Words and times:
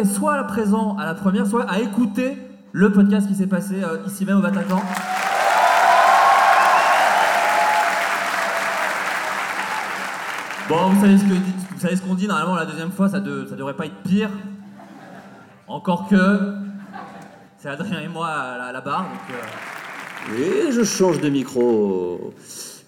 était 0.00 0.08
soit 0.08 0.42
présent 0.44 0.96
à 0.98 1.04
la 1.04 1.14
première, 1.14 1.46
soit 1.46 1.64
à 1.70 1.78
écouter 1.80 2.36
le 2.72 2.90
podcast 2.92 3.26
qui 3.28 3.34
s'est 3.34 3.46
passé 3.46 3.82
euh, 3.82 3.98
ici 4.06 4.24
même 4.24 4.38
au 4.38 4.40
Bataclan 4.42 4.80
Bon, 10.68 10.90
vous 10.90 11.00
savez 11.00 11.18
ce 11.18 11.24
que 11.24 11.28
vous 11.34 11.80
savez 11.80 11.96
ce 11.96 12.02
qu'on 12.02 12.14
dit 12.14 12.28
normalement 12.28 12.54
la 12.54 12.66
deuxième 12.66 12.92
fois, 12.92 13.08
ça, 13.08 13.18
de- 13.20 13.46
ça 13.48 13.56
devrait 13.56 13.74
pas 13.74 13.86
être 13.86 14.02
pire. 14.04 14.30
Encore 15.66 16.08
que 16.08 16.54
c'est 17.58 17.68
Adrien 17.68 18.00
et 18.00 18.08
moi 18.08 18.28
à 18.28 18.72
la, 18.72 18.80
barre, 18.80 19.04
donc. 19.04 19.36
euh, 20.38 20.70
je 20.70 20.82
change 20.84 21.20
de 21.20 21.28
micro. 21.28 22.32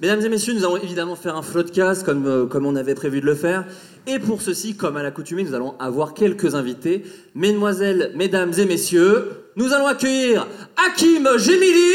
Mesdames 0.03 0.21
et 0.23 0.29
messieurs, 0.29 0.53
nous 0.55 0.65
allons 0.65 0.79
évidemment 0.79 1.15
faire 1.15 1.37
un 1.37 1.43
floodcast 1.43 2.05
comme, 2.05 2.27
euh, 2.27 2.47
comme 2.47 2.67
on 2.67 2.75
avait 2.75 2.97
prévu 2.97 3.21
de 3.21 3.27
le 3.27 3.37
faire. 3.37 3.65
Et 4.09 4.19
pour 4.19 4.43
ceci, 4.43 4.75
comme 4.75 4.97
à 4.97 5.03
l'accoutumée, 5.05 5.45
nous 5.45 5.55
allons 5.55 5.77
avoir 5.79 6.13
quelques 6.13 6.57
invités. 6.57 7.05
Mesdemoiselles, 7.37 8.11
mesdames 8.17 8.53
et 8.59 8.65
messieurs, 8.65 9.31
nous 9.55 9.73
allons 9.73 9.87
accueillir 9.87 10.49
Hakim 10.77 11.29
Gemili. 11.39 11.95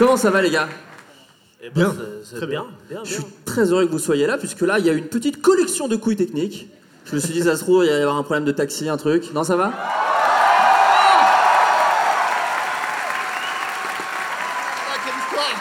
Comment 0.00 0.16
ça 0.16 0.30
va 0.30 0.40
les 0.40 0.48
gars? 0.50 0.66
Eh 1.62 1.68
ben, 1.68 1.90
Bien, 1.90 1.94
c'est- 2.24 2.38
bien. 2.38 2.46
bien. 2.46 2.64
bien, 2.88 3.00
Je 3.04 3.12
suis 3.12 3.24
très 3.44 3.70
heureux 3.70 3.84
que 3.84 3.92
vous 3.92 3.98
soyez 3.98 4.26
là, 4.26 4.38
puisque 4.38 4.62
là, 4.62 4.78
il 4.78 4.86
y 4.86 4.88
a 4.88 4.94
une 4.94 5.08
petite 5.08 5.42
collection 5.42 5.88
de 5.88 5.96
couilles 5.96 6.16
techniques. 6.16 6.68
Je 7.04 7.14
me 7.14 7.20
suis 7.20 7.34
dit, 7.34 7.42
ça 7.42 7.54
se 7.54 7.60
trouve, 7.64 7.84
il 7.84 7.90
va 7.90 7.96
y 7.98 8.00
avoir 8.00 8.16
un 8.16 8.22
problème 8.22 8.46
de 8.46 8.52
taxi, 8.52 8.88
un 8.88 8.96
truc. 8.96 9.30
Non, 9.34 9.44
ça 9.44 9.56
va? 9.56 9.72
Ah, 14.88 14.96
quelle 15.04 15.14
histoire 15.20 15.56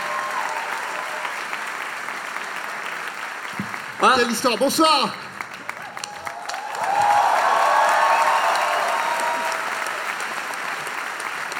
Ah, 4.01 4.13
Quelle 4.17 4.31
histoire 4.31 4.57
Bonsoir 4.57 5.13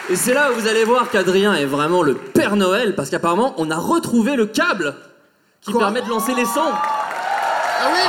Et 0.09 0.16
c'est 0.16 0.34
là 0.34 0.52
où 0.52 0.56
vous 0.56 0.68
allez 0.68 0.86
voir 0.86 1.12
qu'Adrien 1.12 1.53
est 1.53 1.66
vraiment 1.66 2.02
le 2.02 2.16
Père 2.16 2.56
Noël, 2.56 2.96
parce 2.96 3.12
qu'apparemment, 3.12 3.53
on 3.58 3.70
a 3.70 3.78
retrouvé 3.78 4.36
le 4.36 4.47
câble 4.47 4.96
qui 5.62 5.72
Quoi 5.72 5.81
permet 5.81 6.02
de 6.02 6.09
lancer 6.09 6.34
les 6.34 6.46
sons. 6.46 6.72
Ah 7.81 7.92
oui 7.94 8.00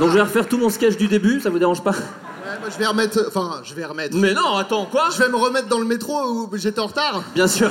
Donc 0.00 0.08
je 0.08 0.14
vais 0.14 0.22
refaire 0.22 0.48
tout 0.48 0.56
mon 0.56 0.70
sketch 0.70 0.96
du 0.96 1.08
début, 1.08 1.40
ça 1.40 1.50
vous 1.50 1.58
dérange 1.58 1.82
pas? 1.82 1.90
Ouais, 1.90 2.58
moi, 2.60 2.70
je 2.72 2.78
vais 2.78 2.86
remettre... 2.86 3.22
Enfin, 3.28 3.60
je 3.64 3.74
vais 3.74 3.84
remettre... 3.84 4.16
Mais 4.16 4.32
non, 4.32 4.56
attends, 4.56 4.86
quoi? 4.86 5.10
Je 5.12 5.18
vais 5.18 5.28
me 5.28 5.36
remettre 5.36 5.68
dans 5.68 5.78
le 5.78 5.84
métro 5.84 6.18
où 6.22 6.48
j'étais 6.56 6.80
en 6.80 6.86
retard 6.86 7.22
Bien 7.34 7.48
sûr. 7.48 7.70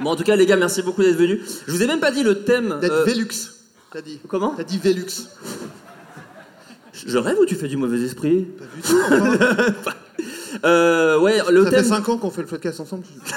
Bon, 0.00 0.10
en 0.10 0.16
tout 0.16 0.24
cas, 0.24 0.36
les 0.36 0.46
gars, 0.46 0.56
merci 0.56 0.80
beaucoup 0.80 1.02
d'être 1.02 1.16
venus. 1.16 1.40
Je 1.66 1.72
vous 1.72 1.82
ai 1.82 1.86
même 1.86 2.00
pas 2.00 2.10
dit 2.10 2.22
le 2.22 2.42
thème. 2.42 2.78
D'être 2.80 2.92
euh, 2.92 3.04
Velux, 3.04 3.28
t'as 3.92 4.00
dit. 4.00 4.18
Comment? 4.28 4.54
T'as 4.56 4.64
dit 4.64 4.78
Velux. 4.78 5.28
Je 7.06 7.18
rêve 7.18 7.36
ou 7.38 7.44
tu 7.44 7.54
fais 7.56 7.68
du 7.68 7.76
mauvais 7.76 8.00
esprit 8.00 8.44
Pas 8.58 8.64
du 8.74 8.82
tout, 8.82 8.96
enfin. 9.10 9.92
euh, 10.64 11.18
Ouais, 11.18 11.40
le 11.50 11.64
Ça 11.64 11.70
thème. 11.70 11.78
fait 11.80 11.88
5 11.88 12.08
ans 12.08 12.16
qu'on 12.18 12.30
fait 12.30 12.42
le 12.42 12.46
podcast 12.46 12.80
ensemble. 12.80 13.04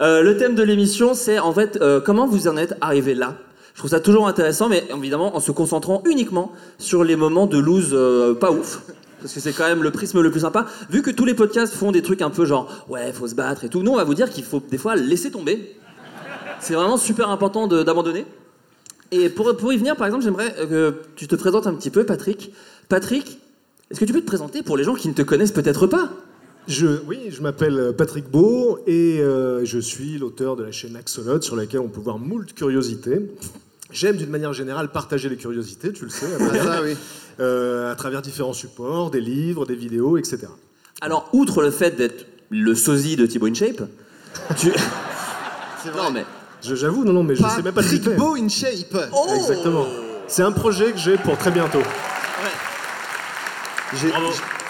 Euh, 0.00 0.22
le 0.22 0.36
thème 0.38 0.54
de 0.54 0.62
l'émission, 0.62 1.12
c'est 1.14 1.38
en 1.38 1.52
fait 1.52 1.78
euh, 1.80 2.00
comment 2.00 2.26
vous 2.26 2.48
en 2.48 2.56
êtes 2.56 2.74
arrivé 2.80 3.14
là? 3.14 3.34
Je 3.74 3.78
trouve 3.78 3.90
ça 3.90 4.00
toujours 4.00 4.26
intéressant, 4.26 4.68
mais 4.68 4.84
évidemment 4.96 5.36
en 5.36 5.38
se 5.40 5.52
concentrant 5.52 6.02
uniquement 6.06 6.50
sur 6.78 7.04
les 7.04 7.14
moments 7.14 7.46
de 7.46 7.58
lose 7.58 7.90
euh, 7.92 8.34
pas 8.34 8.50
ouf. 8.50 8.80
Parce 9.20 9.34
que 9.34 9.38
c'est 9.38 9.52
quand 9.52 9.66
même 9.68 9.82
le 9.82 9.90
prisme 9.90 10.20
le 10.20 10.30
plus 10.30 10.40
sympa. 10.40 10.66
Vu 10.90 11.02
que 11.02 11.10
tous 11.10 11.26
les 11.26 11.34
podcasts 11.34 11.74
font 11.74 11.92
des 11.92 12.02
trucs 12.02 12.22
un 12.22 12.30
peu 12.30 12.46
genre 12.46 12.86
ouais, 12.88 13.12
faut 13.12 13.28
se 13.28 13.34
battre 13.34 13.64
et 13.64 13.68
tout, 13.68 13.82
nous 13.82 13.92
on 13.92 13.96
va 13.96 14.04
vous 14.04 14.14
dire 14.14 14.30
qu'il 14.30 14.44
faut 14.44 14.60
des 14.60 14.78
fois 14.78 14.96
laisser 14.96 15.30
tomber. 15.30 15.76
C'est 16.58 16.74
vraiment 16.74 16.96
super 16.96 17.28
important 17.28 17.68
d'abandonner. 17.68 18.24
Et 19.12 19.28
pour, 19.28 19.54
pour 19.56 19.72
y 19.72 19.76
venir, 19.76 19.94
par 19.94 20.06
exemple, 20.06 20.24
j'aimerais 20.24 20.54
euh, 20.58 20.90
que 20.90 20.96
tu 21.16 21.28
te 21.28 21.36
présentes 21.36 21.66
un 21.66 21.74
petit 21.74 21.90
peu, 21.90 22.04
Patrick. 22.04 22.52
Patrick, 22.88 23.38
est-ce 23.90 24.00
que 24.00 24.04
tu 24.06 24.12
peux 24.12 24.22
te 24.22 24.26
présenter 24.26 24.62
pour 24.62 24.76
les 24.76 24.84
gens 24.84 24.94
qui 24.94 25.06
ne 25.08 25.12
te 25.12 25.22
connaissent 25.22 25.52
peut-être 25.52 25.86
pas? 25.86 26.10
Je, 26.66 26.86
oui, 27.06 27.18
je 27.28 27.42
m'appelle 27.42 27.92
Patrick 27.96 28.30
Beau 28.30 28.78
et 28.86 29.20
euh, 29.20 29.64
je 29.64 29.78
suis 29.78 30.16
l'auteur 30.16 30.56
de 30.56 30.62
la 30.62 30.72
chaîne 30.72 30.96
Axolot 30.96 31.42
sur 31.42 31.56
laquelle 31.56 31.80
on 31.80 31.88
peut 31.88 32.00
voir 32.00 32.18
moult 32.18 32.54
curiosités. 32.54 33.20
J'aime 33.90 34.16
d'une 34.16 34.30
manière 34.30 34.54
générale 34.54 34.90
partager 34.90 35.28
les 35.28 35.36
curiosités, 35.36 35.92
tu 35.92 36.04
le 36.04 36.10
sais, 36.10 36.26
Ah, 36.40 36.54
ça, 36.64 36.82
oui. 36.82 36.96
euh, 37.40 37.92
à 37.92 37.94
travers 37.96 38.22
différents 38.22 38.54
supports, 38.54 39.10
des 39.10 39.20
livres, 39.20 39.66
des 39.66 39.74
vidéos, 39.74 40.16
etc. 40.16 40.46
Alors, 41.02 41.28
outre 41.34 41.60
le 41.62 41.70
fait 41.70 41.90
d'être 41.96 42.26
le 42.48 42.74
sosie 42.74 43.16
de 43.16 43.26
Thibaut 43.26 43.48
InShape, 43.48 43.82
tu... 44.56 44.70
C'est 45.82 45.90
vrai. 45.90 46.02
Non 46.02 46.10
mais... 46.12 46.24
Je- 46.64 46.74
J'avoue, 46.74 47.04
non, 47.04 47.12
non, 47.12 47.22
mais 47.24 47.34
je 47.34 47.42
sais 47.42 47.62
même 47.62 47.74
pas 47.74 47.82
Patrick 47.82 48.02
citer. 48.02 48.14
Beau 48.16 48.36
in 48.36 48.48
shape 48.48 48.96
Exactement. 49.36 49.86
C'est 50.28 50.42
un 50.42 50.52
projet 50.52 50.92
que 50.92 50.98
j'ai 50.98 51.16
pour 51.18 51.36
très 51.36 51.50
bientôt. 51.50 51.82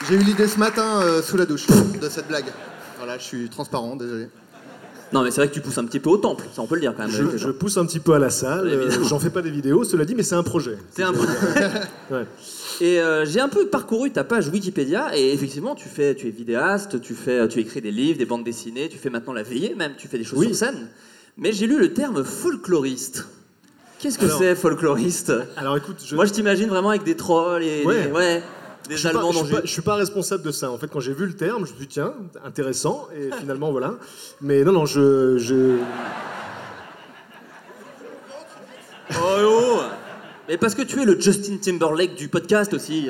J'ai 0.09 0.15
eu 0.17 0.19
l'idée 0.19 0.49
ce 0.49 0.59
matin 0.59 1.01
euh, 1.03 1.23
sous 1.23 1.37
la 1.37 1.47
douche 1.47 1.67
de 1.69 2.09
cette 2.09 2.27
blague. 2.29 2.47
Voilà, 2.99 3.19
je 3.19 3.23
suis 3.25 3.49
transparent, 3.49 3.95
désolé. 3.97 4.29
Non 5.13 5.23
mais 5.23 5.31
c'est 5.31 5.43
vrai 5.43 5.49
que 5.49 5.53
tu 5.55 5.61
pousses 5.61 5.77
un 5.77 5.85
petit 5.85 6.01
peu 6.01 6.09
au 6.09 6.17
temple, 6.17 6.47
ça 6.55 6.63
on 6.63 6.67
peut 6.67 6.75
le 6.77 6.81
dire 6.81 6.95
quand 6.97 7.07
même. 7.07 7.11
Je, 7.11 7.37
je 7.37 7.51
pousse 7.51 7.77
un 7.77 7.85
petit 7.85 8.01
peu 8.01 8.15
à 8.15 8.19
la 8.19 8.31
salle. 8.31 8.67
euh. 8.67 8.91
J'en 9.07 9.19
fais 9.19 9.29
pas 9.29 9.43
des 9.43 9.51
vidéos, 9.51 9.85
cela 9.85 10.07
dit, 10.07 10.15
mais 10.15 10.23
c'est 10.23 10.35
un 10.37 10.43
projet. 10.43 10.79
C'est 10.91 11.03
un. 11.03 11.13
Ouais. 12.11 12.25
Et 12.81 12.99
euh, 12.99 13.27
j'ai 13.27 13.39
un 13.39 13.51
peu 13.51 13.67
parcouru 13.67 14.11
ta 14.11 14.25
page 14.25 14.49
Wikipédia 14.49 15.15
et 15.17 15.33
effectivement 15.35 15.75
tu 15.75 15.89
fais, 15.89 16.15
tu 16.15 16.27
es 16.29 16.31
vidéaste, 16.31 17.01
tu 17.03 17.15
fais, 17.15 17.47
tu 17.47 17.61
écris 17.61 17.83
des 17.83 17.91
livres, 17.93 18.19
des 18.19 18.25
bandes 18.25 18.43
dessinées, 18.43 18.89
tu 18.89 18.97
fais 18.97 19.11
maintenant 19.11 19.35
la 19.35 19.43
veillée 19.43 19.75
même, 19.75 19.93
tu 19.99 20.09
fais 20.09 20.17
des 20.19 20.25
choses 20.25 20.39
Oui. 20.39 20.47
sur 20.47 20.57
scène. 20.57 20.89
Mais 21.37 21.53
j'ai 21.53 21.67
lu 21.67 21.79
le 21.79 21.93
terme 21.95 22.25
folkloriste. 22.25 23.27
Qu'est-ce 23.99 24.19
que 24.19 24.29
c'est 24.29 24.55
folkloriste 24.55 25.33
Alors 25.57 25.77
écoute, 25.77 26.03
je, 26.05 26.15
Moi 26.17 26.25
je 26.27 26.33
t'imagine 26.33 26.69
vraiment 26.69 26.91
avec 26.91 27.05
des 27.05 27.17
trolls 27.17 27.63
et 27.63 27.85
Ouais. 27.87 28.07
des, 28.07 28.11
ouais, 28.13 28.43
des 28.89 28.97
je 28.97 29.01
suis, 29.01 29.09
pas, 29.09 29.19
Allemands 29.21 29.33
je, 29.33 29.39
suis 29.39 29.55
pas, 29.55 29.61
je 29.65 29.71
suis 29.71 29.83
pas 29.83 29.95
responsable 29.95 30.43
de 30.43 30.51
ça. 30.51 30.71
En 30.71 30.79
fait, 30.79 30.89
quand 30.89 31.01
j'ai 31.01 31.15
vu 31.15 31.25
le 31.27 31.35
terme, 31.35 31.59
je 31.59 31.73
me 31.73 31.77
suis 31.77 31.87
dit, 31.87 31.87
tiens, 31.87 32.13
intéressant, 32.45 33.09
et 33.17 33.31
finalement, 33.41 33.71
voilà. 33.71 33.95
Mais 34.41 34.65
non, 34.65 34.73
non, 34.73 34.87
je. 34.87 35.39
je... 35.39 35.79
Oh, 39.15 39.39
oh. 39.45 39.81
Mais 40.49 40.57
parce 40.59 40.75
que 40.75 40.83
tu 40.83 41.01
es 41.01 41.05
le 41.05 41.19
Justin 41.21 41.59
Timberlake 41.59 42.15
du 42.17 42.29
podcast 42.29 42.75
aussi. 42.75 43.09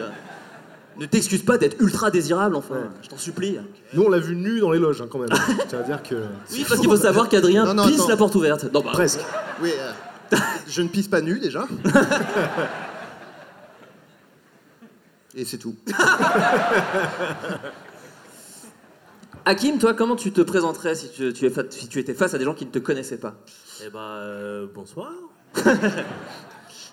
Ne 0.99 1.06
t'excuse 1.06 1.43
pas 1.43 1.56
d'être 1.59 1.81
ultra 1.81 2.11
désirable, 2.11 2.55
enfin. 2.55 2.75
Ouais. 2.75 2.81
Je 3.03 3.09
t'en 3.09 3.17
supplie. 3.19 3.59
Nous, 3.94 4.03
on 4.03 4.09
l'a 4.11 4.19
vu 4.19 4.37
nu 4.37 4.61
dans 4.61 4.71
les 4.73 4.79
loges, 4.79 5.00
hein, 5.00 5.06
quand 5.11 5.19
même. 5.19 5.31
Ça 5.69 5.79
veut 5.79 5.85
dire 5.85 6.03
que. 6.03 6.15
Oui, 6.53 6.65
parce 6.69 6.81
qu'il 6.81 6.89
faut 6.91 6.97
savoir 6.97 7.29
qu'Adrien 7.29 7.65
Non, 7.65 7.75
non, 7.75 7.87
pisse 7.87 8.00
attends. 8.00 8.09
la 8.09 8.17
porte 8.17 8.35
ouverte. 8.35 8.65
Non, 8.73 8.81
bah, 8.83 8.91
Presque. 8.93 9.21
Oui, 9.62 9.71
euh, 9.79 10.37
je 10.69 10.83
ne 10.83 10.89
pisse 10.89 11.09
pas 11.09 11.21
nu 11.23 11.39
déjà. 11.39 11.67
Et 15.35 15.47
c'est 15.47 15.56
tout. 15.59 15.75
Hakim, 19.47 19.79
toi, 19.79 19.94
comment 19.94 20.15
tu 20.15 20.31
te 20.31 20.41
présenterais 20.43 20.94
si 20.94 21.09
tu, 21.11 21.33
tu 21.33 21.47
es 21.47 21.50
fa- 21.50 21.62
si 21.71 21.89
tu 21.89 21.99
étais 21.99 22.15
face 22.15 22.35
à 22.35 22.39
des 22.39 22.44
gens 22.44 22.55
qui 22.55 22.67
ne 22.67 22.71
te 22.71 22.79
connaissaient 22.79 23.17
pas? 23.17 23.35
Eh 23.85 23.89
ben, 23.91 23.99
euh, 23.99 24.67
bonsoir. 24.73 25.11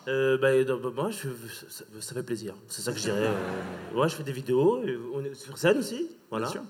Euh, 0.07 0.37
bah, 0.37 0.51
non, 0.63 0.79
bah, 0.81 0.89
moi, 0.95 1.09
je, 1.11 1.27
ça, 1.69 1.83
ça 1.99 2.13
fait 2.13 2.23
plaisir. 2.23 2.55
C'est 2.67 2.81
ça 2.81 2.91
que 2.91 2.97
je 2.97 3.03
dirais. 3.03 3.17
euh. 3.27 3.99
Ouais, 3.99 4.09
je 4.09 4.15
fais 4.15 4.23
des 4.23 4.31
vidéos. 4.31 4.81
et 4.83 4.97
on 5.13 5.23
est 5.23 5.33
sur 5.35 5.57
scène 5.57 5.77
aussi. 5.79 6.07
Voilà. 6.29 6.45
Bien 6.47 6.53
sûr. 6.53 6.61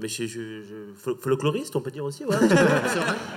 Mais 0.00 0.06
je 0.06 0.12
suis 0.14 0.28
je, 0.28 0.62
je- 0.62 0.94
fol- 0.96 1.18
folkloriste, 1.18 1.74
on 1.74 1.80
peut 1.80 1.90
dire 1.90 2.04
aussi, 2.04 2.24
ouais. 2.24 2.32
un, 2.32 2.38
petit 2.38 2.54
peu, 2.54 2.60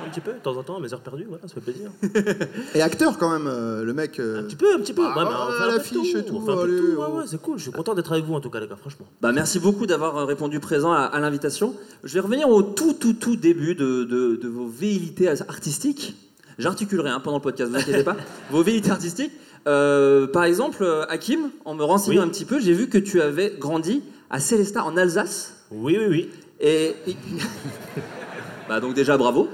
un 0.06 0.10
petit 0.12 0.22
peu, 0.22 0.34
de 0.34 0.38
temps 0.38 0.56
en 0.56 0.62
temps, 0.62 0.78
à 0.78 0.80
mes 0.80 0.94
heures 0.94 1.02
perdues, 1.02 1.26
voilà, 1.28 1.48
ça 1.48 1.56
fait 1.56 1.62
plaisir. 1.62 1.90
Et 2.76 2.84
acteur 2.84 3.18
quand 3.18 3.32
même, 3.32 3.48
euh, 3.48 3.84
le 3.84 3.94
mec. 3.96 4.20
euh, 4.20 4.42
Un 4.42 4.44
petit 4.44 4.56
peu, 4.56 4.72
un 4.76 4.78
petit 4.80 4.94
peu. 4.94 5.02
Ah, 5.04 5.18
ouais, 5.18 5.24
mais 5.26 5.32
on 5.36 5.60
fait 5.60 5.68
l'affiche 5.76 6.12
tout, 6.14 6.18
et 6.20 6.24
tout, 6.24 6.44
oh. 6.48 7.18
ouais, 7.18 7.24
c'est 7.26 7.42
cool. 7.42 7.58
Je 7.58 7.64
suis 7.64 7.72
content 7.72 7.96
d'être 7.96 8.12
avec 8.12 8.26
vous, 8.26 8.36
en 8.36 8.42
tout 8.42 8.52
cas, 8.52 8.60
les 8.60 8.68
gars, 8.68 8.76
franchement. 8.76 9.08
Bah, 9.22 9.32
merci 9.32 9.60
beaucoup 9.60 9.88
d'avoir 9.88 10.28
répondu 10.28 10.60
présent 10.60 10.92
à, 10.94 11.00
à 11.00 11.20
l'invitation. 11.20 11.74
Je 12.04 12.14
vais 12.14 12.20
revenir 12.20 12.48
au 12.48 12.62
tout, 12.62 12.94
tout, 12.94 13.14
tout 13.14 13.36
début 13.38 13.74
de, 13.74 14.04
de- 14.04 14.36
de 14.36 14.48
vos 14.48 14.68
velléités 14.68 15.30
artistiques. 15.30 16.16
J'articulerai 16.62 17.10
hein, 17.10 17.20
pendant 17.20 17.38
le 17.38 17.42
podcast, 17.42 17.72
vous 17.72 17.78
inquiétez 17.78 18.04
pas. 18.04 18.16
vos 18.52 18.62
velléités 18.62 18.92
artistiques. 18.92 19.32
Euh, 19.68 20.28
par 20.28 20.44
exemple, 20.44 20.84
euh, 20.84 21.06
Hakim, 21.10 21.50
en 21.66 21.74
me 21.74 21.84
renseignant 21.84 22.22
Oui. 22.22 22.28
un 22.28 22.30
petit 22.30 22.46
peu, 22.46 22.60
j'ai 22.60 22.74
vu 22.74 22.88
que 22.88 23.00
tu 23.00 23.20
avais 23.20 23.56
grandi 23.60 24.04
à 24.30 24.40
Célestat, 24.40 24.84
en 24.84 24.96
Alsace. 24.96 25.66
Oui, 25.72 25.98
oui, 26.00 26.06
oui. 26.08 26.30
Et. 26.60 26.96
bah, 28.70 28.80
donc, 28.80 28.94
déjà, 28.94 29.18
bravo. 29.18 29.50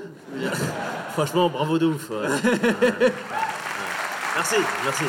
Franchement, 1.14 1.50
bravo 1.50 1.80
de 1.80 1.86
ouf. 1.86 2.10
ouais. 2.12 2.28
Merci, 4.36 4.56
merci. 4.84 5.04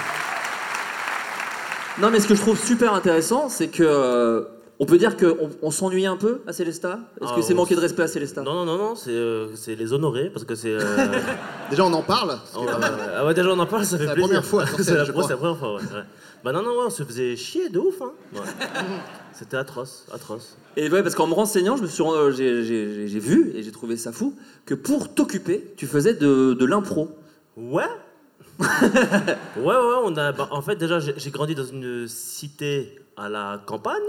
Non, 2.01 2.11
mais 2.11 2.21
ce 2.21 2.29
que 2.29 2.37
je 2.37 2.41
trouve 2.41 2.59
super 2.59 2.95
intéressant, 2.95 3.49
c'est 3.49 3.69
que. 3.69 4.47
On 4.81 4.87
peut 4.87 4.99
dire 4.99 5.17
qu'on 5.17 5.51
on 5.63 5.71
s'ennuie 5.71 6.07
un 6.07 6.17
peu 6.17 6.41
à 6.47 6.53
Célestat 6.53 6.99
Est-ce 7.21 7.31
Ah, 7.33 7.37
que 7.37 7.43
c'est 7.43 7.55
manquer 7.55 7.75
de 7.75 7.81
respect 7.81 8.03
à 8.03 8.09
Célestat 8.09 8.43
Non, 8.43 8.55
non, 8.55 8.65
non, 8.65 8.79
non, 8.79 8.95
c'est 8.95 9.11
euh, 9.11 9.55
c'est 9.57 9.75
les 9.75 9.93
honorer 9.93 10.31
parce 10.31 10.45
que 10.45 10.55
c'est. 10.55 10.71
euh, 10.73 10.81
Déjà, 11.71 11.85
on 11.85 11.93
en 11.93 12.03
parle. 12.03 12.39
oh, 12.57 12.65
euh, 12.69 13.15
ah 13.17 13.27
ouais, 13.27 13.35
déjà 13.35 13.49
on 13.51 13.59
en 13.59 13.67
parle, 13.67 13.85
ça 13.85 13.99
fait 13.99 14.07
la 14.07 14.13
plaisir. 14.15 14.29
première 14.29 14.45
fois 14.45 14.67
sur 14.67 14.79
c'est 14.85 14.95
la, 14.95 15.05
je 15.05 15.13
ouais, 15.13 15.23
c'est 15.23 15.23
crois. 15.23 15.29
la 15.31 15.37
première 15.37 15.57
fois, 15.59 15.75
ouais. 15.77 15.83
ouais. 15.83 16.05
Bah 16.45 16.53
non, 16.53 16.63
non, 16.63 16.71
ouais, 16.79 16.85
on 16.87 16.91
se 16.91 17.03
faisait 17.03 17.35
chier 17.37 17.69
de 17.69 17.79
ouf, 17.81 18.01
hein. 18.01 18.13
Ouais. 18.35 18.41
C'était 19.33 19.57
atroce, 19.57 20.05
atroce. 20.13 20.57
Et 20.77 20.89
ouais, 20.89 21.03
parce 21.03 21.15
qu'en 21.15 21.27
me 21.27 21.35
renseignant, 21.35 21.77
je 21.77 21.83
me 21.83 21.87
suis, 21.89 22.03
ren- 22.03 22.15
euh, 22.15 22.31
j'ai, 22.33 22.65
j'ai- 22.65 22.95
j'ai- 22.95 23.09
j'ai 23.09 23.19
vu 23.21 23.53
et 23.57 23.63
j'ai 23.63 23.71
trouvé 23.73 23.97
ça 23.97 24.13
fou 24.13 24.35
que 24.65 24.75
pour 24.75 25.13
t'occuper, 25.15 25.73
tu 25.77 25.87
faisais 25.87 26.15
de, 26.15 26.55
de 26.55 26.65
l'impro. 26.65 27.09
Ouais 27.57 27.85
Ouais, 28.61 28.67
ouais, 29.57 29.65
ouais, 29.65 29.99
on 30.05 30.17
a. 30.17 30.33
bah, 30.33 30.49
en 30.51 30.63
fait, 30.63 30.77
déjà, 30.77 30.99
j'ai 31.01 31.15
j'ai 31.17 31.31
grandi 31.31 31.55
dans 31.55 31.65
une 31.65 32.07
cité 32.09 32.99
à 33.17 33.29
la 33.29 33.61
campagne. 33.67 34.03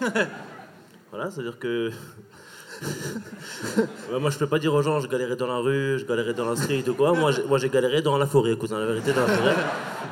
voilà, 1.10 1.30
c'est-à-dire 1.30 1.58
que. 1.58 1.90
Moi, 4.20 4.30
je 4.30 4.38
peux 4.38 4.46
pas 4.46 4.58
dire 4.58 4.74
aux 4.74 4.82
gens, 4.82 5.00
je 5.00 5.08
galérais 5.08 5.36
dans 5.36 5.46
la 5.46 5.58
rue, 5.58 5.98
je 5.98 6.04
galérais 6.04 6.34
dans 6.34 6.48
la 6.48 6.56
street 6.56 6.84
ou 6.88 6.94
quoi. 6.94 7.12
Moi, 7.14 7.30
j'ai- 7.58 7.68
galéré 7.70 8.02
dans 8.02 8.18
la 8.18 8.26
forêt, 8.26 8.56
cousin, 8.56 8.78
la 8.78 8.86
vérité, 8.86 9.12
dans 9.12 9.26
la 9.26 9.28
forêt. 9.28 9.54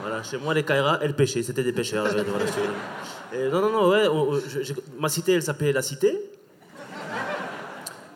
Voilà, 0.00 0.22
chez 0.22 0.38
moi, 0.38 0.54
les 0.54 0.62
Kaira, 0.62 0.98
elles 1.02 1.14
pêchaient, 1.14 1.42
c'était 1.42 1.62
des 1.62 1.72
pêcheurs. 1.72 2.06
je- 2.06 3.36
Et 3.36 3.48
non, 3.50 3.60
non, 3.60 3.70
non, 3.70 3.88
ouais, 3.90 4.04
j'ai- 4.62 4.74
ma 4.98 5.08
cité, 5.08 5.32
elle 5.32 5.42
s'appelait 5.42 5.72
La 5.72 5.82
Cité. 5.82 6.30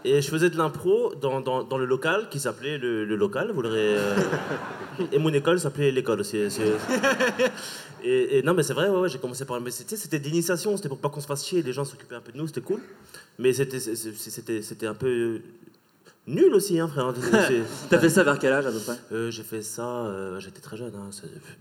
Et 0.05 0.22
je 0.22 0.31
faisais 0.31 0.49
de 0.49 0.56
l'impro 0.56 1.12
dans, 1.20 1.40
dans, 1.40 1.76
le 1.76 1.84
local 1.84 2.28
qui 2.31 2.38
s'appelait 2.38 2.78
le, 2.78 3.05
local, 3.16 3.50
vous 3.52 3.62
l'aurez. 3.62 3.96
euh, 3.99 4.16
Et 5.12 5.19
mon 5.19 5.32
école 5.32 5.58
s'appelait 5.60 5.90
l'école 5.90 6.20
aussi. 6.20 6.38
Et, 8.03 8.39
et 8.39 8.43
non, 8.43 8.55
mais 8.55 8.62
c'est 8.62 8.75
vrai, 8.75 8.89
ouais, 8.89 8.99
ouais, 9.00 9.09
j'ai 9.09 9.19
commencé 9.19 9.45
par. 9.45 9.61
Mais 9.61 9.71
c'était, 9.71 10.19
d'initiation, 10.19 10.77
c'était 10.77 10.89
pour 10.89 10.99
pas 10.99 11.09
qu'on 11.09 11.21
se 11.21 11.27
fasse 11.27 11.47
chier, 11.47 11.62
les 11.62 11.73
gens 11.73 11.85
s'occupaient 11.85 12.15
un 12.17 12.21
peu 12.21 12.33
de 12.33 12.39
nous, 12.39 12.47
c'était 12.47 12.61
cool. 12.61 12.81
Mais 13.39 13.53
c'était, 13.53 14.87
un 14.87 14.95
peu 14.95 15.41
nul 16.27 16.53
aussi, 16.55 16.79
hein, 16.79 16.89
frère. 16.89 17.15
T'as 17.89 17.99
fait 17.99 18.11
ça 18.11 18.23
vers 18.23 18.39
quel 18.39 18.53
âge 18.53 18.67
à 18.67 18.71
peu 18.71 18.79
près? 18.81 18.97
Euh, 19.12 19.31
j'ai 19.31 19.43
fait 19.43 19.62
ça, 19.62 19.87
euh, 19.89 20.39
j'étais 20.41 20.61
très 20.61 20.77
jeune, 20.77 20.93
hein, 20.95 21.09